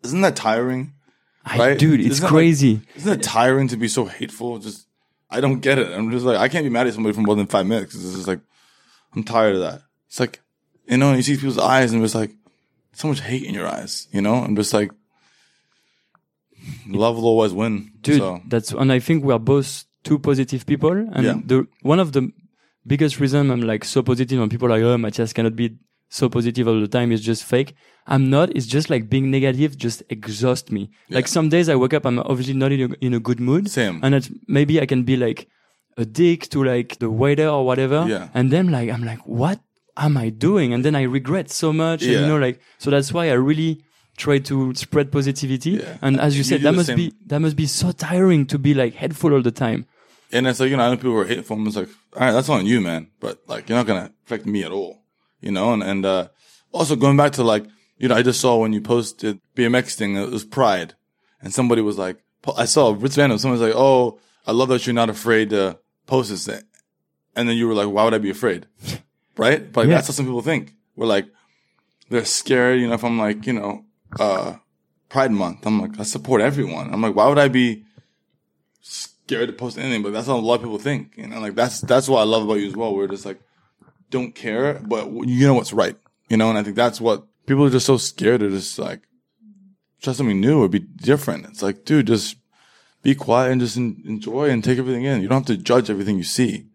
isn't 0.04 0.22
that 0.22 0.36
tiring? 0.36 0.94
I, 1.46 1.58
Right? 1.58 1.80
dude, 1.80 2.00
it's 2.00 2.10
Isn't 2.12 2.22
that 2.22 2.26
like- 2.28 2.32
crazy. 2.34 2.82
Isn't 2.96 3.14
it 3.20 3.24
tiring 3.24 3.68
to 3.70 3.78
be 3.78 3.88
so 3.88 4.06
hateful? 4.06 4.60
Just, 4.60 4.88
I 5.30 5.42
don't 5.42 5.60
get 5.60 5.80
it. 5.80 5.92
I'm 5.92 6.12
just 6.12 6.26
like, 6.26 6.38
I 6.38 6.48
can't 6.50 6.64
be 6.64 6.70
mad 6.70 6.88
at 6.88 6.94
somebody 6.94 7.14
for 7.16 7.22
more 7.22 7.36
than 7.36 7.48
five 7.48 7.66
minutes. 7.66 7.96
It's 7.96 8.14
just 8.16 8.28
like, 8.28 8.40
I'm 9.16 9.24
tired 9.24 9.56
of 9.56 9.62
that. 9.62 9.82
It's 10.08 10.20
like, 10.20 10.40
you 10.88 10.98
know, 10.98 11.14
you 11.14 11.22
see 11.24 11.36
people's 11.36 11.58
eyes 11.58 11.94
and 11.94 12.04
it's 12.04 12.14
like, 12.16 12.32
so 12.94 13.08
much 13.08 13.22
hate 13.22 13.44
in 13.44 13.54
your 13.54 13.68
eyes, 13.68 14.08
you 14.12 14.22
know? 14.22 14.36
I'm 14.36 14.56
just 14.56 14.74
like, 14.74 14.92
love 16.88 17.16
will 17.16 17.26
always 17.26 17.54
win. 17.54 17.92
dude 18.02 18.18
So, 18.20 18.42
that's 18.48 18.72
and 18.72 18.92
i 18.92 19.00
think 19.00 19.24
we 19.24 19.34
are 19.34 19.40
both 19.40 19.86
two 20.04 20.20
positive 20.20 20.66
people 20.66 20.92
and 20.92 21.24
Yeah. 21.26 21.40
the 21.44 21.68
one 21.82 22.00
of 22.00 22.12
the 22.12 22.32
biggest 22.86 23.20
reason 23.20 23.50
i'm 23.52 23.62
like 23.62 23.84
so 23.84 24.04
positive 24.04 24.40
when 24.40 24.50
people 24.50 24.68
are 24.68 24.72
like 24.78 24.84
oh 24.84 24.98
matthias 24.98 25.34
cannot 25.34 25.56
be 25.56 25.78
so 26.18 26.28
positive 26.36 26.68
all 26.68 26.80
the 26.86 26.88
time 26.98 27.10
is 27.16 27.22
just 27.30 27.42
fake 27.54 27.70
i'm 28.14 28.26
not 28.36 28.50
it's 28.58 28.70
just 28.76 28.88
like 28.94 29.04
being 29.14 29.28
negative 29.38 29.72
just 29.86 30.04
exhausts 30.16 30.70
me 30.78 30.84
like 31.18 31.28
some 31.36 31.48
days 31.56 31.68
i 31.74 31.76
wake 31.84 31.94
up 31.98 32.06
i'm 32.10 32.20
obviously 32.32 32.54
not 32.64 32.72
in 32.78 32.82
a, 32.92 32.96
in 33.08 33.14
a 33.14 33.20
good 33.28 33.40
mood 33.40 33.70
Same. 33.70 34.00
and 34.04 34.16
it's, 34.18 34.30
maybe 34.58 34.80
i 34.82 34.86
can 34.86 35.04
be 35.12 35.16
like 35.26 35.48
a 35.98 36.06
dick 36.06 36.50
to 36.54 36.64
like 36.74 36.98
the 37.04 37.10
waiter 37.22 37.48
or 37.48 37.62
whatever 37.70 38.00
Yeah. 38.08 38.28
and 38.34 38.52
then 38.52 38.66
like 38.78 38.90
i'm 38.90 39.04
like 39.12 39.20
what 39.42 39.60
am 40.06 40.18
i 40.18 40.28
doing 40.48 40.74
and 40.74 40.84
then 40.86 40.96
i 40.96 41.04
regret 41.04 41.50
so 41.50 41.72
much 41.74 42.02
and, 42.04 42.12
Yeah. 42.12 42.20
you 42.22 42.28
know 42.28 42.38
like 42.48 42.60
so 42.78 42.90
that's 42.92 43.12
why 43.14 43.26
i 43.30 43.34
really 43.34 43.72
try 44.18 44.38
to 44.40 44.74
spread 44.76 45.12
positivity 45.12 45.72
Yeah. 45.72 45.98
and 46.02 46.20
as 46.20 46.36
you 46.36 46.40
You 46.40 46.44
said 46.52 46.62
that 46.64 46.74
must 46.76 46.88
same. 46.88 46.98
be 46.98 47.14
that 47.28 47.40
must 47.40 47.56
be 47.56 47.68
so 47.68 47.92
tiring 47.92 48.46
to 48.48 48.58
be 48.68 48.74
like 48.74 48.94
hateful 49.04 49.34
all 49.34 49.42
the 49.52 49.52
time. 49.66 49.86
and 50.34 50.48
it's 50.48 50.60
like, 50.62 50.70
you 50.72 50.78
know, 50.78 50.84
I 50.86 50.90
know 50.90 50.96
people 50.98 51.18
are 51.20 51.26
hateful. 51.36 51.58
I'm 51.58 51.66
just 51.66 51.78
like, 51.78 51.90
all 52.16 52.22
right, 52.26 52.32
that's 52.32 52.48
on 52.50 52.66
you, 52.66 52.80
man. 52.80 53.08
But 53.20 53.40
like, 53.52 53.68
you're 53.68 53.78
not 53.78 53.86
going 53.86 54.02
to 54.06 54.10
affect 54.26 54.46
me 54.46 54.64
at 54.64 54.72
all, 54.72 55.01
you 55.42 55.52
know? 55.52 55.74
And, 55.74 55.84
and, 55.84 56.06
uh, 56.06 56.28
also 56.72 56.96
going 56.96 57.18
back 57.18 57.34
to 57.34 57.44
like, 57.44 57.66
you 57.98 58.08
know, 58.08 58.16
I 58.16 58.22
just 58.24 58.40
saw 58.40 58.58
when 58.58 58.72
you 58.74 58.82
posted 58.82 59.40
BMX 59.56 59.96
thing, 59.96 60.16
it 60.16 60.30
was 60.32 60.46
pride 60.46 60.94
and 61.42 61.54
somebody 61.54 61.82
was 61.82 61.98
like, 61.98 62.18
I 62.58 62.66
saw 62.66 62.96
Ritz 62.98 63.18
Random. 63.18 63.38
Someone's 63.38 63.62
like, 63.62 63.76
Oh, 63.76 64.20
I 64.48 64.52
love 64.54 64.70
that 64.70 64.88
you're 64.88 64.94
not 64.96 65.10
afraid 65.10 65.50
to 65.52 65.78
post 66.08 66.30
this 66.32 66.46
thing. 66.48 66.62
And 67.36 67.48
then 67.48 67.56
you 67.58 67.68
were 67.68 67.76
like, 67.76 67.88
why 67.88 68.04
would 68.04 68.14
I 68.14 68.18
be 68.20 68.30
afraid? 68.32 68.68
Right? 69.38 69.72
But 69.72 69.82
like, 69.82 69.90
Yeah. 69.90 69.96
that's 69.96 70.08
how 70.08 70.14
some 70.14 70.26
people 70.26 70.42
think. 70.42 70.74
We're 70.96 71.06
like, 71.08 71.26
they're 72.10 72.26
scared. 72.26 72.80
You 72.82 72.88
know, 72.88 72.94
if 72.96 73.04
I'm 73.04 73.18
like, 73.18 73.48
you 73.48 73.54
know, 73.54 73.86
uh, 74.20 74.56
Pride 75.10 75.32
Month, 75.32 75.66
I'm 75.66 75.82
like, 75.82 76.00
I 76.00 76.04
support 76.04 76.42
everyone. 76.42 76.94
I'm 76.94 77.02
like, 77.02 77.16
why 77.16 77.28
would 77.28 77.40
I 77.40 77.48
be 77.48 77.86
scared 78.82 79.48
to 79.48 79.54
post 79.54 79.78
anything? 79.78 80.04
But 80.04 80.12
that's 80.14 80.28
how 80.28 80.36
a 80.36 80.40
lot 80.40 80.56
of 80.56 80.62
people 80.62 80.80
think. 80.80 81.14
You 81.18 81.28
know, 81.28 81.40
like 81.40 81.56
that's, 81.56 81.80
that's 81.82 82.08
what 82.10 82.20
I 82.20 82.24
love 82.24 82.44
about 82.44 82.56
you 82.56 82.68
as 82.68 82.76
well. 82.76 82.94
We're 82.94 83.08
just 83.08 83.26
like, 83.26 83.40
don't 84.12 84.34
care, 84.36 84.80
but 84.94 85.04
you 85.28 85.48
know 85.48 85.56
what's 85.60 85.74
right. 85.74 85.98
You 86.30 86.38
know, 86.38 86.50
and 86.52 86.58
I 86.60 86.64
think 86.64 86.76
that's 86.76 87.00
what 87.02 87.18
people 87.48 87.66
are 87.66 87.70
just 87.78 87.86
so 87.86 87.98
scared 87.98 88.40
to 88.42 88.50
just 88.50 88.78
like 88.88 89.02
try 90.02 90.14
something 90.14 90.40
new 90.40 90.62
or 90.64 90.68
be 90.70 90.80
different. 91.12 91.46
It's 91.50 91.62
like, 91.68 91.78
dude, 91.86 92.08
just 92.08 92.38
be 93.04 93.16
quiet 93.16 93.52
and 93.52 93.62
just 93.62 93.78
enjoy 93.78 94.50
and 94.52 94.64
take 94.64 94.78
everything 94.80 95.06
in. 95.06 95.22
You 95.22 95.28
don't 95.28 95.40
have 95.48 95.58
to 95.58 95.62
judge 95.72 95.90
everything 95.90 96.18
you 96.18 96.24
see. 96.24 96.66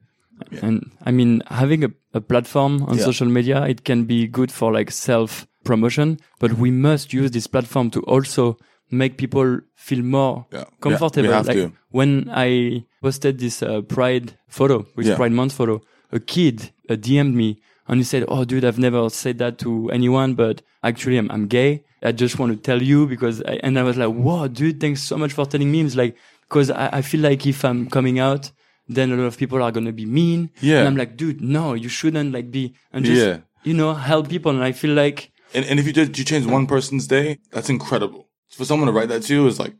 And 0.62 0.90
I 1.08 1.10
mean, 1.12 1.42
having 1.48 1.82
a, 1.84 1.90
a 2.12 2.20
platform 2.20 2.82
on 2.88 2.98
Yeah. 2.98 3.04
social 3.04 3.28
media, 3.38 3.58
it 3.72 3.84
can 3.84 4.04
be 4.04 4.26
good 4.38 4.50
for 4.52 4.72
like 4.78 4.90
self 4.90 5.46
promotion, 5.64 6.18
but 6.38 6.50
we 6.64 6.70
must 6.70 7.12
use 7.12 7.30
this 7.30 7.46
platform 7.46 7.90
to 7.90 8.00
also 8.02 8.56
make 8.90 9.16
people 9.16 9.60
feel 9.74 10.02
more 10.02 10.46
Yeah. 10.52 10.64
comfortable. 10.80 11.30
Like 11.30 11.56
to. 11.56 11.72
when 11.90 12.10
I 12.30 12.84
posted 13.02 13.38
this 13.38 13.62
uh, 13.62 13.80
Pride 13.96 14.28
photo, 14.48 14.76
which 14.94 15.06
Yeah. 15.08 15.16
Pride 15.16 15.32
Month 15.32 15.54
photo, 15.54 15.80
a 16.12 16.20
kid 16.20 16.70
uh, 16.88 16.94
DM'd 16.94 17.34
me 17.34 17.60
and 17.88 17.98
he 17.98 18.04
said, 18.04 18.24
"Oh, 18.28 18.44
dude, 18.44 18.64
I've 18.64 18.78
never 18.78 19.08
said 19.10 19.38
that 19.38 19.58
to 19.58 19.90
anyone, 19.90 20.34
but 20.34 20.62
actually, 20.82 21.18
I'm, 21.18 21.30
I'm 21.30 21.46
gay. 21.46 21.84
I 22.02 22.12
just 22.12 22.38
want 22.38 22.52
to 22.52 22.58
tell 22.58 22.82
you 22.82 23.06
because." 23.06 23.42
I, 23.42 23.54
and 23.62 23.78
I 23.78 23.82
was 23.82 23.96
like, 23.96 24.12
"Whoa, 24.12 24.48
dude, 24.48 24.80
thanks 24.80 25.02
so 25.02 25.16
much 25.16 25.32
for 25.32 25.46
telling 25.46 25.70
me." 25.70 25.80
It's 25.82 25.96
like 25.96 26.16
because 26.48 26.70
I, 26.70 26.88
I 26.98 27.02
feel 27.02 27.20
like 27.20 27.46
if 27.46 27.64
I'm 27.64 27.88
coming 27.90 28.18
out, 28.18 28.50
then 28.88 29.12
a 29.12 29.16
lot 29.16 29.24
of 29.26 29.36
people 29.38 29.62
are 29.62 29.72
gonna 29.72 29.92
be 29.92 30.06
mean. 30.06 30.50
Yeah. 30.60 30.78
And 30.78 30.88
I'm 30.88 30.96
like, 30.96 31.16
dude, 31.16 31.40
no, 31.40 31.74
you 31.74 31.88
shouldn't 31.88 32.32
like 32.32 32.50
be 32.50 32.74
and 32.92 33.04
just 33.04 33.20
Yeah. 33.24 33.38
you 33.64 33.74
know 33.74 33.94
help 33.94 34.28
people. 34.28 34.52
And 34.52 34.62
I 34.62 34.72
feel 34.72 34.94
like 34.94 35.32
And, 35.54 35.64
and 35.64 35.78
if 35.80 35.86
you 35.86 35.92
did, 35.92 36.16
you 36.18 36.24
change 36.24 36.46
one 36.46 36.66
person's 36.66 37.06
day, 37.06 37.38
that's 37.50 37.68
incredible. 37.70 38.28
For 38.50 38.64
someone 38.64 38.86
to 38.86 38.92
write 38.92 39.08
that 39.08 39.22
to 39.24 39.34
you 39.34 39.46
is 39.46 39.58
like, 39.58 39.74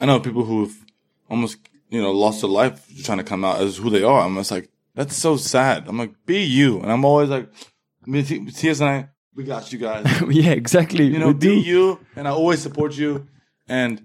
I 0.00 0.06
know 0.06 0.20
people 0.20 0.44
who've 0.44 0.74
almost, 1.30 1.58
you 1.90 2.00
know, 2.02 2.12
lost 2.12 2.40
their 2.42 2.50
life 2.50 2.86
trying 3.04 3.18
to 3.18 3.24
come 3.24 3.44
out 3.44 3.60
as 3.60 3.76
who 3.78 3.88
they 3.90 4.02
are. 4.02 4.20
I'm 4.22 4.36
just 4.36 4.50
like, 4.50 4.68
that's 4.94 5.16
so 5.16 5.36
sad. 5.36 5.88
I'm 5.88 5.98
like, 5.98 6.12
be 6.26 6.42
you. 6.42 6.80
And 6.80 6.90
I'm 6.90 7.04
always 7.04 7.28
like, 7.28 7.48
me, 8.06 8.24
and 8.28 8.82
I, 8.82 9.08
we 9.34 9.44
got 9.44 9.72
you 9.72 9.78
guys. 9.78 10.06
yeah, 10.28 10.50
exactly. 10.50 11.06
you 11.06 11.18
know, 11.18 11.28
we 11.28 11.34
be 11.34 11.38
do. 11.48 11.54
you. 11.54 12.00
And 12.16 12.28
I 12.28 12.32
always 12.32 12.60
support 12.60 12.96
you. 12.96 13.26
And 13.68 14.04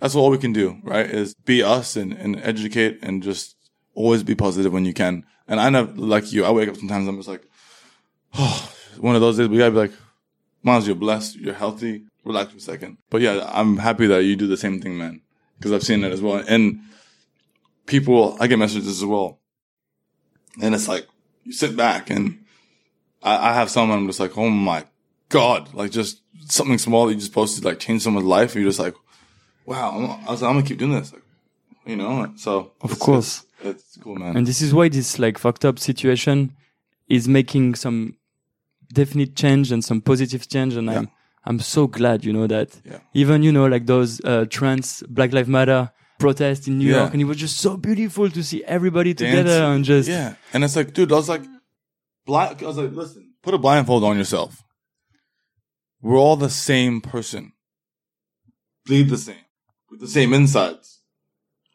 that's 0.00 0.14
all 0.14 0.30
we 0.30 0.38
can 0.38 0.52
do, 0.52 0.78
right? 0.82 1.08
Is 1.08 1.34
be 1.34 1.62
us 1.62 1.96
and, 1.96 2.12
and 2.12 2.38
educate 2.42 2.98
and 3.02 3.22
just 3.22 3.56
always 3.94 4.22
be 4.22 4.34
positive 4.34 4.72
when 4.72 4.84
you 4.84 4.92
can. 4.92 5.24
And 5.48 5.60
I 5.60 5.70
know, 5.70 5.92
like 5.96 6.32
you, 6.32 6.44
I 6.44 6.50
wake 6.50 6.68
up 6.68 6.76
sometimes, 6.76 7.08
I'm 7.08 7.16
just 7.16 7.28
like, 7.28 7.48
oh, 8.34 8.72
one 8.98 9.14
of 9.14 9.20
those 9.20 9.38
days 9.38 9.48
we 9.48 9.58
gotta 9.58 9.70
be 9.70 9.78
like, 9.78 9.92
Miles, 10.62 10.86
you're 10.86 10.96
blessed, 10.96 11.36
you're 11.36 11.54
healthy, 11.54 12.04
relax 12.24 12.50
for 12.50 12.58
a 12.58 12.60
second. 12.60 12.98
But 13.10 13.20
yeah, 13.20 13.48
I'm 13.52 13.76
happy 13.78 14.06
that 14.08 14.24
you 14.24 14.36
do 14.36 14.46
the 14.46 14.56
same 14.56 14.80
thing, 14.80 14.98
man. 14.98 15.22
Cause 15.60 15.72
I've 15.72 15.82
seen 15.82 16.04
it 16.04 16.12
as 16.12 16.20
well. 16.20 16.44
And 16.46 16.80
people, 17.86 18.36
I 18.38 18.46
get 18.46 18.58
messages 18.58 18.88
as 18.88 19.04
well. 19.04 19.40
And 20.62 20.74
it's 20.74 20.88
like, 20.88 21.06
you 21.44 21.52
sit 21.52 21.76
back 21.76 22.10
and 22.10 22.44
I, 23.22 23.50
I 23.50 23.54
have 23.54 23.70
someone, 23.70 23.98
I'm 23.98 24.06
just 24.06 24.20
like, 24.20 24.36
oh 24.38 24.48
my 24.50 24.84
God, 25.28 25.72
like 25.74 25.90
just 25.90 26.20
something 26.48 26.78
small 26.78 27.06
that 27.06 27.14
you 27.14 27.20
just 27.20 27.32
posted, 27.32 27.64
like 27.64 27.78
change 27.78 28.02
someone's 28.02 28.26
life. 28.26 28.54
And 28.54 28.62
you're 28.62 28.70
just 28.70 28.80
like, 28.80 28.94
wow, 29.64 29.90
I'm, 29.92 30.28
I 30.28 30.30
was 30.32 30.42
like, 30.42 30.48
I'm 30.50 30.56
gonna 30.56 30.66
keep 30.66 30.78
doing 30.78 30.92
this. 30.92 31.12
Like, 31.12 31.22
you 31.84 31.96
know, 31.96 32.32
so 32.36 32.72
Of 32.80 32.90
it's- 32.92 32.98
course. 32.98 33.42
it's, 33.60 33.64
That's 33.64 33.96
cool, 34.02 34.16
man. 34.16 34.36
And 34.36 34.46
this 34.46 34.60
is 34.62 34.72
why 34.74 34.88
this 34.88 35.18
like 35.18 35.38
fucked 35.38 35.64
up 35.64 35.78
situation 35.78 36.54
is 37.08 37.28
making 37.28 37.74
some 37.76 38.16
definite 38.92 39.34
change 39.36 39.72
and 39.72 39.84
some 39.84 40.00
positive 40.00 40.48
change. 40.48 40.74
And 40.74 40.86
Yeah. 40.88 40.98
I'm, 40.98 41.10
I'm 41.44 41.58
so 41.60 41.86
glad, 41.86 42.24
you 42.24 42.32
know, 42.32 42.46
that 42.46 42.80
Yeah. 42.84 42.98
even, 43.14 43.42
you 43.42 43.52
know, 43.52 43.66
like 43.66 43.86
those, 43.86 44.20
uh, 44.24 44.46
trans 44.50 45.02
Black 45.08 45.32
Lives 45.32 45.48
Matter 45.48 45.90
protests 46.18 46.66
in 46.68 46.78
New 46.78 46.90
Yeah. 46.90 46.96
York. 47.00 47.12
And 47.12 47.20
it 47.22 47.24
was 47.26 47.36
just 47.36 47.58
so 47.58 47.76
beautiful 47.76 48.28
to 48.30 48.42
see 48.42 48.64
everybody 48.64 49.14
Dance. 49.14 49.30
together 49.36 49.64
and 49.64 49.84
just, 49.84 50.08
yeah. 50.08 50.34
And 50.52 50.64
it's 50.64 50.76
like, 50.76 50.92
dude, 50.94 51.12
I 51.12 51.16
was 51.16 51.28
like, 51.28 51.42
blind. 52.24 52.62
I 52.62 52.66
was 52.66 52.78
like, 52.78 52.92
listen, 52.92 53.34
put 53.42 53.54
a 53.54 53.58
blindfold 53.58 54.04
on 54.04 54.16
yourself. 54.16 54.62
We're 56.02 56.18
all 56.18 56.36
the 56.36 56.50
same 56.50 57.00
person. 57.00 57.52
Bleed 58.86 59.08
the 59.08 59.18
same. 59.18 59.44
With 59.90 60.00
the 60.00 60.08
same 60.08 60.32
insides. 60.32 61.00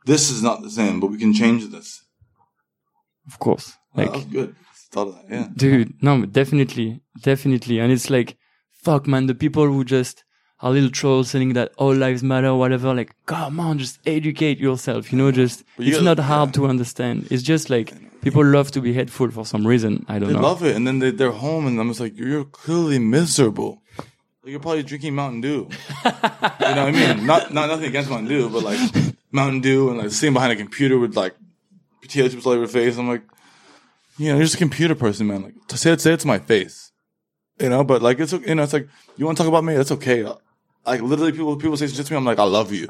This 0.05 0.29
is 0.31 0.41
not 0.41 0.61
the 0.63 0.69
same, 0.69 0.99
but 0.99 1.07
we 1.11 1.17
can 1.17 1.33
change 1.33 1.67
this. 1.69 2.03
of 3.27 3.37
course, 3.39 3.73
Like, 3.95 4.07
like, 4.09 4.13
that 4.13 4.17
was 4.25 4.33
good. 4.33 4.55
Thought 4.91 5.07
of 5.07 5.15
that, 5.15 5.25
yeah. 5.29 5.47
dude, 5.55 5.93
no, 6.03 6.25
definitely, 6.25 7.01
definitely. 7.21 7.79
And 7.79 7.91
it's 7.93 8.09
like, 8.09 8.35
fuck, 8.83 9.07
man, 9.07 9.27
the 9.27 9.35
people 9.35 9.65
who 9.67 9.85
just 9.85 10.25
are 10.61 10.71
little 10.71 10.89
trolls 10.89 11.31
saying 11.31 11.53
that 11.53 11.71
all 11.77 11.93
lives 11.93 12.21
matter, 12.23 12.53
whatever, 12.53 12.93
like, 12.93 13.15
come 13.25 13.59
on, 13.59 13.79
just 13.79 13.99
educate 14.05 14.59
yourself, 14.59 15.11
you 15.11 15.17
know, 15.17 15.31
just, 15.31 15.63
But 15.77 15.85
you 15.85 16.01
not 16.01 16.19
hard 16.19 16.49
yeah. 16.49 16.53
to 16.53 16.67
understand. 16.67 17.27
It's 17.31 17.43
just 17.43 17.69
like, 17.69 17.93
people 18.21 18.45
love 18.45 18.71
to 18.71 18.81
be 18.81 18.93
hateful 18.93 19.31
for 19.31 19.45
some 19.45 19.65
reason. 19.65 20.05
I 20.07 20.19
don't 20.19 20.29
They 20.29 20.35
know. 20.35 20.41
They 20.41 20.47
love 20.47 20.63
it, 20.63 20.75
and 20.75 20.85
then 20.85 20.99
they, 20.99 21.11
they're 21.11 21.31
home, 21.31 21.67
and 21.67 21.79
I'm 21.79 21.87
just 21.87 21.99
like, 21.99 22.17
you're 22.17 22.45
clearly 22.45 22.99
miserable. 22.99 23.81
Like, 24.43 24.51
you're 24.51 24.59
probably 24.59 24.83
drinking 24.83 25.15
Mountain 25.15 25.41
Dew. 25.41 25.49
you 26.05 26.11
know 26.11 26.49
what 26.59 26.77
I 26.77 26.91
mean? 26.91 27.25
Not 27.27 27.53
not 27.53 27.69
nothing 27.69 27.85
against 27.85 28.09
Mountain 28.09 28.29
Dew, 28.29 28.49
but 28.49 28.63
like 28.63 28.79
Mountain 29.31 29.61
Dew 29.61 29.89
and 29.89 29.99
like 29.99 30.09
sitting 30.09 30.33
behind 30.33 30.51
a 30.51 30.55
computer 30.55 30.97
with 30.97 31.15
like 31.15 31.35
potato 32.01 32.27
chips 32.27 32.45
all 32.45 32.53
over 32.53 32.61
your 32.61 32.67
face. 32.67 32.97
I'm 32.97 33.07
like, 33.07 33.21
you 34.17 34.29
know, 34.29 34.35
you're 34.35 34.45
just 34.45 34.55
a 34.55 34.57
computer 34.57 34.95
person, 34.95 35.27
man. 35.27 35.43
Like, 35.43 35.67
to 35.67 35.77
say 35.77 35.91
it, 35.91 36.01
say 36.01 36.13
it 36.13 36.21
to 36.21 36.27
my 36.27 36.39
face. 36.39 36.91
You 37.59 37.69
know, 37.69 37.83
but 37.83 38.01
like 38.01 38.19
it's 38.19 38.33
you 38.33 38.55
know, 38.55 38.63
it's 38.63 38.73
like 38.73 38.87
you 39.15 39.25
want 39.25 39.37
to 39.37 39.43
talk 39.43 39.47
about 39.47 39.63
me, 39.63 39.75
that's 39.75 39.91
okay. 39.91 40.23
Like 40.85 41.01
literally, 41.01 41.31
people 41.31 41.55
people 41.57 41.77
say 41.77 41.87
shit 41.87 42.05
to 42.05 42.13
me, 42.13 42.17
I'm 42.17 42.25
like, 42.25 42.39
I 42.39 42.43
love 42.43 42.71
you. 42.71 42.87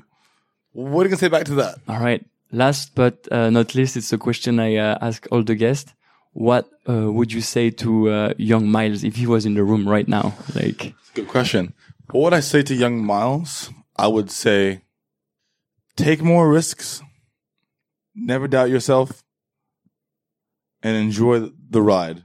What 0.73 1.01
are 1.01 1.03
you 1.03 1.09
gonna 1.09 1.17
say 1.17 1.27
back 1.27 1.45
to 1.45 1.55
that? 1.55 1.79
All 1.87 1.99
right. 1.99 2.25
Last 2.51 2.95
but 2.95 3.27
uh, 3.31 3.49
not 3.49 3.75
least, 3.75 3.95
it's 3.97 4.11
a 4.13 4.17
question 4.17 4.59
I 4.59 4.75
uh, 4.75 4.97
ask 5.01 5.27
all 5.31 5.43
the 5.43 5.55
guests. 5.55 5.93
What 6.33 6.69
uh, 6.87 7.11
would 7.11 7.31
you 7.31 7.41
say 7.41 7.69
to 7.71 8.09
uh, 8.09 8.33
young 8.37 8.67
Miles 8.69 9.03
if 9.03 9.15
he 9.15 9.27
was 9.27 9.45
in 9.45 9.53
the 9.53 9.63
room 9.63 9.87
right 9.87 10.07
now? 10.07 10.33
Like, 10.55 10.93
Good 11.13 11.27
question. 11.27 11.73
What 12.11 12.21
would 12.23 12.33
I 12.33 12.39
say 12.39 12.63
to 12.63 12.73
young 12.73 13.03
Miles? 13.03 13.69
I 13.97 14.07
would 14.07 14.31
say 14.31 14.81
take 15.97 16.21
more 16.21 16.49
risks, 16.49 17.01
never 18.15 18.47
doubt 18.47 18.69
yourself, 18.69 19.23
and 20.81 20.95
enjoy 20.95 21.51
the 21.69 21.81
ride. 21.81 22.23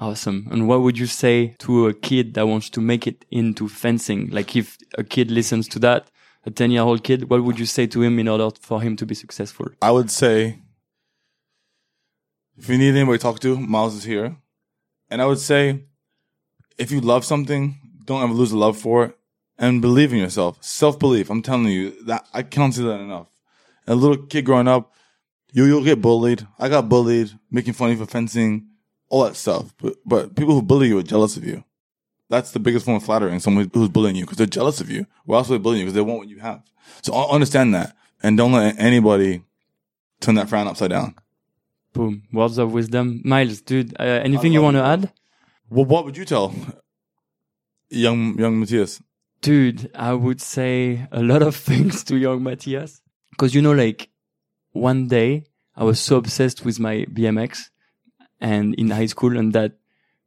Awesome. 0.00 0.46
And 0.50 0.68
what 0.68 0.82
would 0.82 0.96
you 0.96 1.06
say 1.06 1.56
to 1.58 1.88
a 1.88 1.94
kid 1.94 2.34
that 2.34 2.46
wants 2.46 2.70
to 2.70 2.80
make 2.80 3.06
it 3.06 3.24
into 3.30 3.68
fencing? 3.68 4.28
Like 4.30 4.54
if 4.54 4.78
a 4.96 5.02
kid 5.02 5.30
listens 5.30 5.66
to 5.68 5.78
that, 5.80 6.08
a 6.46 6.50
10 6.50 6.70
year 6.70 6.82
old 6.82 7.02
kid, 7.02 7.28
what 7.28 7.42
would 7.42 7.58
you 7.58 7.66
say 7.66 7.86
to 7.88 8.02
him 8.02 8.18
in 8.18 8.28
order 8.28 8.50
for 8.60 8.80
him 8.80 8.96
to 8.96 9.06
be 9.06 9.14
successful? 9.14 9.66
I 9.82 9.90
would 9.90 10.10
say 10.10 10.60
if 12.56 12.68
you 12.68 12.78
need 12.78 12.94
anybody 12.94 13.18
to 13.18 13.22
talk 13.22 13.40
to, 13.40 13.58
Miles 13.58 13.96
is 13.96 14.04
here. 14.04 14.36
And 15.10 15.20
I 15.20 15.26
would 15.26 15.40
say 15.40 15.84
if 16.76 16.92
you 16.92 17.00
love 17.00 17.24
something, 17.24 17.78
don't 18.04 18.22
ever 18.22 18.32
lose 18.32 18.50
the 18.50 18.56
love 18.56 18.76
for 18.76 19.06
it 19.06 19.18
and 19.58 19.82
believe 19.82 20.12
in 20.12 20.20
yourself. 20.20 20.62
Self 20.62 20.98
belief. 20.98 21.28
I'm 21.28 21.42
telling 21.42 21.66
you 21.66 22.04
that 22.04 22.26
I 22.32 22.42
can't 22.42 22.72
say 22.72 22.82
that 22.84 23.00
enough. 23.00 23.26
a 23.86 23.96
little 23.96 24.26
kid 24.26 24.44
growing 24.44 24.68
up, 24.68 24.92
you 25.52 25.64
you'll 25.64 25.84
get 25.84 26.00
bullied. 26.00 26.46
I 26.58 26.68
got 26.68 26.88
bullied, 26.88 27.32
making 27.50 27.72
fun 27.72 27.90
of 27.90 27.98
for 27.98 28.06
fencing, 28.06 28.68
all 29.08 29.24
that 29.24 29.36
stuff. 29.36 29.74
But 29.78 29.96
but 30.04 30.34
people 30.36 30.54
who 30.54 30.62
bully 30.62 30.88
you 30.88 30.98
are 30.98 31.02
jealous 31.02 31.36
of 31.36 31.44
you. 31.44 31.64
That's 32.30 32.50
the 32.50 32.60
biggest 32.60 32.84
form 32.84 32.98
of 32.98 33.04
flattering. 33.04 33.40
Someone 33.40 33.70
who's 33.72 33.88
bullying 33.88 34.16
you 34.16 34.24
because 34.24 34.36
they're 34.36 34.46
jealous 34.46 34.80
of 34.80 34.90
you. 34.90 35.06
Why 35.24 35.38
else 35.38 35.48
would 35.48 35.60
they 35.60 35.62
bully 35.62 35.78
you? 35.78 35.84
Because 35.84 35.94
they 35.94 36.00
want 36.00 36.18
what 36.18 36.28
you 36.28 36.40
have. 36.40 36.62
So 37.02 37.14
understand 37.14 37.74
that 37.74 37.96
and 38.22 38.36
don't 38.36 38.52
let 38.52 38.78
anybody 38.78 39.42
turn 40.20 40.34
that 40.34 40.48
frown 40.48 40.66
upside 40.66 40.90
down. 40.90 41.14
Boom. 41.92 42.24
Words 42.32 42.58
of 42.58 42.72
wisdom. 42.72 43.22
Miles, 43.24 43.60
dude, 43.60 43.96
uh, 43.98 44.02
anything 44.02 44.52
you 44.52 44.62
want 44.62 44.76
to 44.76 44.82
add? 44.82 45.12
Well, 45.70 45.84
what 45.84 46.04
would 46.04 46.16
you 46.16 46.24
tell 46.24 46.54
young 47.88 48.38
young 48.38 48.60
Matthias? 48.60 49.02
Dude, 49.40 49.90
I 49.94 50.12
would 50.12 50.40
say 50.40 51.06
a 51.12 51.22
lot 51.22 51.42
of 51.42 51.56
things 51.70 52.04
to 52.04 52.16
young 52.16 52.42
Matthias. 52.42 53.00
Cause 53.38 53.54
you 53.54 53.62
know, 53.62 53.72
like 53.72 54.10
one 54.72 55.08
day 55.08 55.44
I 55.76 55.84
was 55.84 56.00
so 56.00 56.16
obsessed 56.16 56.64
with 56.64 56.80
my 56.80 57.06
BMX 57.12 57.70
and 58.40 58.74
in 58.76 58.90
high 58.90 59.06
school 59.06 59.36
and 59.36 59.52
that 59.52 59.72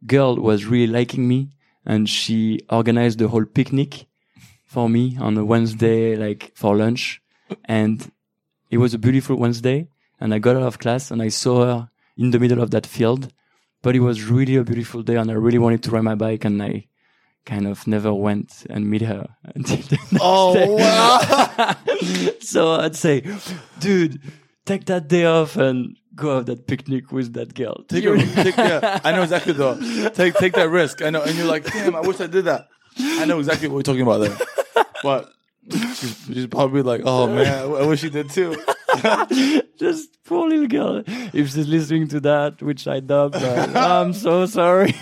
girl 0.05 0.35
was 0.35 0.65
really 0.65 0.91
liking 0.91 1.27
me 1.27 1.49
and 1.85 2.09
she 2.09 2.59
organized 2.69 3.19
the 3.19 3.27
whole 3.27 3.45
picnic 3.45 4.05
for 4.65 4.87
me 4.89 5.17
on 5.19 5.37
a 5.37 5.43
Wednesday, 5.45 6.15
like 6.15 6.51
for 6.55 6.75
lunch. 6.75 7.21
And 7.65 8.11
it 8.69 8.77
was 8.77 8.93
a 8.93 8.97
beautiful 8.97 9.35
Wednesday 9.35 9.87
and 10.19 10.33
I 10.33 10.39
got 10.39 10.55
out 10.55 10.63
of 10.63 10.79
class 10.79 11.11
and 11.11 11.21
I 11.21 11.29
saw 11.29 11.65
her 11.65 11.89
in 12.17 12.31
the 12.31 12.39
middle 12.39 12.61
of 12.61 12.71
that 12.71 12.85
field. 12.85 13.31
But 13.81 13.95
it 13.95 13.99
was 14.01 14.23
really 14.29 14.55
a 14.57 14.63
beautiful 14.63 15.01
day 15.01 15.15
and 15.15 15.29
I 15.31 15.33
really 15.33 15.57
wanted 15.57 15.81
to 15.83 15.91
ride 15.91 16.03
my 16.03 16.15
bike 16.15 16.45
and 16.45 16.61
I 16.61 16.85
kind 17.45 17.65
of 17.67 17.87
never 17.87 18.13
went 18.13 18.65
and 18.69 18.87
meet 18.89 19.01
her 19.01 19.27
until 19.55 19.77
the 19.77 19.95
next 19.97 20.17
Oh, 20.21 20.53
day. 20.53 20.67
wow. 20.69 21.75
so 22.39 22.73
I'd 22.75 22.95
say, 22.95 23.23
dude, 23.79 24.21
take 24.65 24.85
that 24.85 25.07
day 25.07 25.25
off 25.25 25.57
and 25.57 25.97
go 26.21 26.35
have 26.35 26.45
that 26.45 26.67
picnic 26.67 27.11
with 27.11 27.33
that 27.33 27.53
girl. 27.53 27.83
Take 27.87 28.05
a, 28.05 28.17
take, 28.43 28.57
yeah, 28.57 28.99
I 29.03 29.11
know 29.11 29.23
exactly 29.23 29.53
though. 29.53 29.75
Take 30.09 30.35
take 30.35 30.53
that 30.53 30.69
risk. 30.69 31.01
I 31.01 31.09
know, 31.09 31.21
and 31.21 31.35
you're 31.35 31.47
like, 31.47 31.65
damn, 31.65 31.95
I 31.95 32.01
wish 32.01 32.19
I 32.21 32.27
did 32.27 32.45
that. 32.45 32.67
I 32.97 33.25
know 33.25 33.39
exactly 33.39 33.67
what 33.67 33.75
we're 33.75 33.83
talking 33.83 34.01
about 34.01 34.19
there. 34.19 34.85
But 35.03 35.31
she's, 35.69 36.25
she's 36.25 36.47
probably 36.47 36.81
like, 36.81 37.01
oh 37.05 37.27
man, 37.27 37.47
I 37.47 37.85
wish 37.85 38.01
she 38.01 38.09
did 38.09 38.29
too. 38.29 38.55
Just 39.77 40.23
poor 40.25 40.49
little 40.49 40.67
girl. 40.67 41.03
If 41.07 41.51
she's 41.51 41.67
listening 41.67 42.07
to 42.09 42.19
that, 42.21 42.61
which 42.61 42.87
I 42.87 42.99
doubt, 42.99 43.33
but 43.33 43.75
I'm 43.75 44.13
so 44.13 44.45
sorry. 44.45 44.93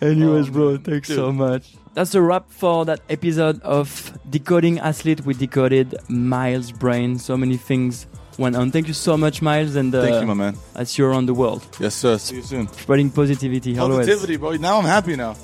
Anyways, 0.00 0.48
oh, 0.48 0.52
bro, 0.52 0.76
thanks 0.76 1.08
so 1.08 1.32
much. 1.32 1.74
That's 1.94 2.14
a 2.14 2.22
wrap 2.22 2.50
for 2.50 2.84
that 2.86 3.00
episode 3.10 3.60
of 3.62 4.16
Decoding 4.30 4.78
Athlete. 4.78 5.26
We 5.26 5.34
decoded 5.34 5.94
Miles' 6.08 6.72
brain. 6.72 7.18
So 7.18 7.36
many 7.36 7.56
things 7.56 8.06
went 8.38 8.56
on. 8.56 8.70
Thank 8.70 8.88
you 8.88 8.94
so 8.94 9.16
much, 9.16 9.42
Miles, 9.42 9.76
and 9.76 9.94
uh, 9.94 10.02
Thank 10.02 10.20
you, 10.20 10.26
my 10.26 10.34
man. 10.34 10.56
as 10.74 10.96
you're 10.98 11.10
around 11.10 11.26
the 11.26 11.34
world, 11.34 11.64
Yes, 11.80 11.94
sir. 11.94 12.18
See 12.18 12.36
you 12.36 12.42
soon. 12.42 12.68
spreading 12.68 13.10
positivity. 13.10 13.78
always. 13.78 14.06
Positivity, 14.06 14.36
bro. 14.36 14.52
Now 14.56 14.78
I'm 14.78 14.84
happy 14.84 15.16
now. 15.16 15.34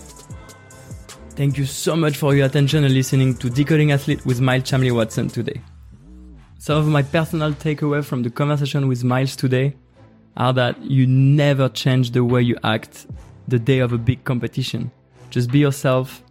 Thank 1.30 1.56
you 1.56 1.66
so 1.66 1.94
much 1.94 2.16
for 2.16 2.34
your 2.34 2.46
attention 2.46 2.82
and 2.84 2.92
listening 2.92 3.36
to 3.36 3.48
Decoding 3.48 3.92
Athlete 3.92 4.26
with 4.26 4.40
Miles 4.40 4.64
Chamley 4.64 4.90
Watson 4.92 5.28
today. 5.28 5.60
Some 6.58 6.78
of 6.78 6.88
my 6.88 7.02
personal 7.02 7.52
takeaway 7.52 8.04
from 8.04 8.24
the 8.24 8.30
conversation 8.30 8.88
with 8.88 9.04
Miles 9.04 9.36
today 9.36 9.74
are 10.36 10.52
that 10.54 10.80
you 10.82 11.06
never 11.06 11.68
change 11.68 12.10
the 12.10 12.24
way 12.24 12.42
you 12.42 12.56
act 12.64 13.06
the 13.46 13.58
day 13.58 13.78
of 13.78 13.92
a 13.92 13.98
big 13.98 14.24
competition. 14.24 14.90
Just 15.30 15.50
be 15.52 15.60
yourself 15.60 16.22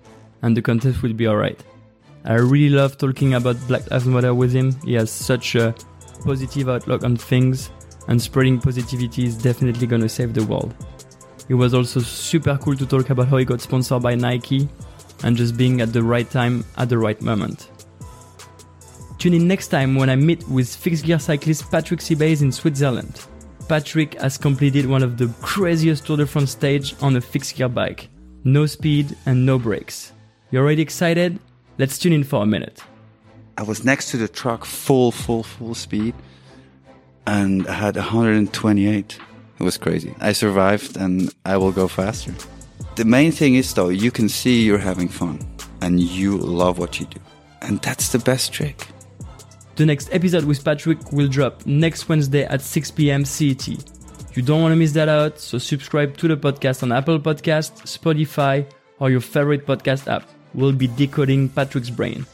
and 0.42 0.58
the 0.58 0.62
contest 0.62 1.02
will 1.02 1.14
be 1.14 1.28
alright. 1.28 1.64
I 2.26 2.34
really 2.34 2.70
love 2.76 2.98
talking 2.98 3.34
about 3.34 3.56
Black 3.70 3.90
Lives 3.90 4.06
Matter 4.06 4.34
with 4.34 4.52
him. 4.52 4.76
He 4.84 4.94
has 4.96 5.10
such 5.10 5.56
a 5.56 5.74
positive 6.24 6.70
outlook 6.70 7.04
on 7.04 7.18
things 7.18 7.70
and 8.08 8.22
spreading 8.22 8.60
positivity 8.60 9.26
is 9.26 9.36
definitely 9.36 9.88
gonna 9.88 10.10
save 10.10 10.34
the 10.34 10.44
world. 10.46 10.74
It 11.50 11.54
was 11.54 11.74
also 11.74 12.00
super 12.00 12.58
cool 12.58 12.76
to 12.76 12.86
talk 12.86 13.10
about 13.10 13.28
how 13.28 13.38
he 13.38 13.46
got 13.46 13.62
sponsored 13.62 14.02
by 14.02 14.16
Nike 14.16 14.68
and 15.24 15.36
just 15.36 15.58
being 15.58 15.82
at 15.82 15.94
the 15.94 16.04
right 16.04 16.30
time 16.30 16.66
at 16.78 16.90
the 16.90 16.98
right 16.98 17.22
moment. 17.22 17.70
Tune 19.18 19.34
in 19.34 19.48
next 19.48 19.70
time 19.70 19.96
when 19.96 20.10
I 20.10 20.16
meet 20.16 20.48
with 20.48 20.74
fixed 20.74 21.06
gear 21.06 21.20
cyclist 21.20 21.72
Patrick 21.72 22.02
Seabase 22.02 22.42
in 22.42 22.52
Switzerland. 22.52 23.26
Patrick 23.68 24.14
has 24.22 24.38
completed 24.38 24.86
one 24.86 25.04
of 25.04 25.18
the 25.18 25.28
craziest 25.42 26.06
Tour 26.06 26.18
de 26.18 26.26
France 26.26 26.52
stage 26.52 26.96
on 27.02 27.16
a 27.16 27.22
fixed 27.22 27.56
gear 27.56 27.68
bike. 27.68 28.10
No 28.44 28.66
speed 28.66 29.16
and 29.26 29.46
no 29.46 29.58
brakes. 29.58 30.14
You 30.52 30.60
already 30.60 30.82
excited? 30.82 31.40
Let's 31.78 31.98
tune 31.98 32.14
in 32.14 32.24
for 32.24 32.44
a 32.44 32.46
minute. 32.46 32.82
I 33.58 33.64
was 33.64 33.84
next 33.84 34.12
to 34.12 34.18
the 34.18 34.28
truck 34.28 34.66
full, 34.66 35.12
full, 35.12 35.44
full 35.44 35.74
speed 35.74 36.14
and 37.26 37.68
I 37.68 37.74
had 37.74 37.96
128. 37.96 39.20
It 39.60 39.64
was 39.64 39.78
crazy. 39.78 40.14
I 40.20 40.32
survived 40.34 40.96
and 40.96 41.34
I 41.44 41.58
will 41.58 41.72
go 41.72 41.88
faster. 41.88 42.34
The 42.96 43.06
main 43.06 43.32
thing 43.32 43.56
is 43.56 43.74
though, 43.74 43.90
you 43.90 44.12
can 44.12 44.30
see 44.30 44.64
you're 44.64 44.78
having 44.78 45.08
fun 45.08 45.40
and 45.82 46.00
you 46.00 46.38
love 46.38 46.78
what 46.78 47.00
you 47.00 47.08
do. 47.08 47.20
And 47.62 47.82
that's 47.82 48.12
the 48.12 48.20
best 48.20 48.54
trick. 48.54 48.88
The 49.76 49.86
next 49.86 50.10
episode 50.12 50.46
with 50.46 50.64
Patrick 50.64 51.12
will 51.12 51.28
drop 51.28 51.66
next 51.66 52.10
Wednesday 52.10 52.46
at 52.46 52.62
6 52.62 52.92
p.m. 52.92 53.26
CET. 53.26 53.68
You 53.68 54.44
don't 54.44 54.62
want 54.62 54.72
to 54.72 54.76
miss 54.76 54.92
that 54.94 55.10
out, 55.10 55.40
so 55.40 55.58
subscribe 55.58 56.16
to 56.18 56.28
the 56.28 56.38
podcast 56.38 56.84
on 56.84 56.92
Apple 56.92 57.20
Podcasts, 57.20 57.82
Spotify, 57.86 58.66
or 59.00 59.10
your 59.10 59.22
favorite 59.22 59.66
podcast 59.66 60.08
app. 60.12 60.30
We'll 60.54 60.74
be 60.74 60.88
decoding 60.88 61.50
Patrick's 61.50 61.90
brain. 61.90 62.26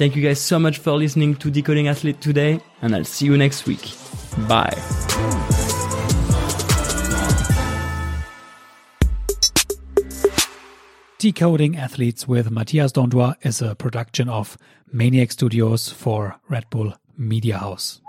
Thank 0.00 0.16
you 0.16 0.22
guys 0.22 0.40
so 0.40 0.58
much 0.58 0.78
for 0.78 0.92
listening 0.92 1.34
to 1.36 1.50
Decoding 1.50 1.86
Athlete 1.86 2.22
today, 2.22 2.58
and 2.80 2.96
I'll 2.96 3.04
see 3.04 3.26
you 3.26 3.36
next 3.36 3.66
week. 3.66 3.92
Bye. 4.48 4.72
Decoding 11.18 11.76
Athletes 11.76 12.26
with 12.26 12.50
Matthias 12.50 12.92
Dandois 12.92 13.34
is 13.42 13.60
a 13.60 13.74
production 13.74 14.30
of 14.30 14.56
Maniac 14.90 15.32
Studios 15.32 15.90
for 15.90 16.40
Red 16.48 16.64
Bull 16.70 16.94
Media 17.18 17.58
House. 17.58 18.00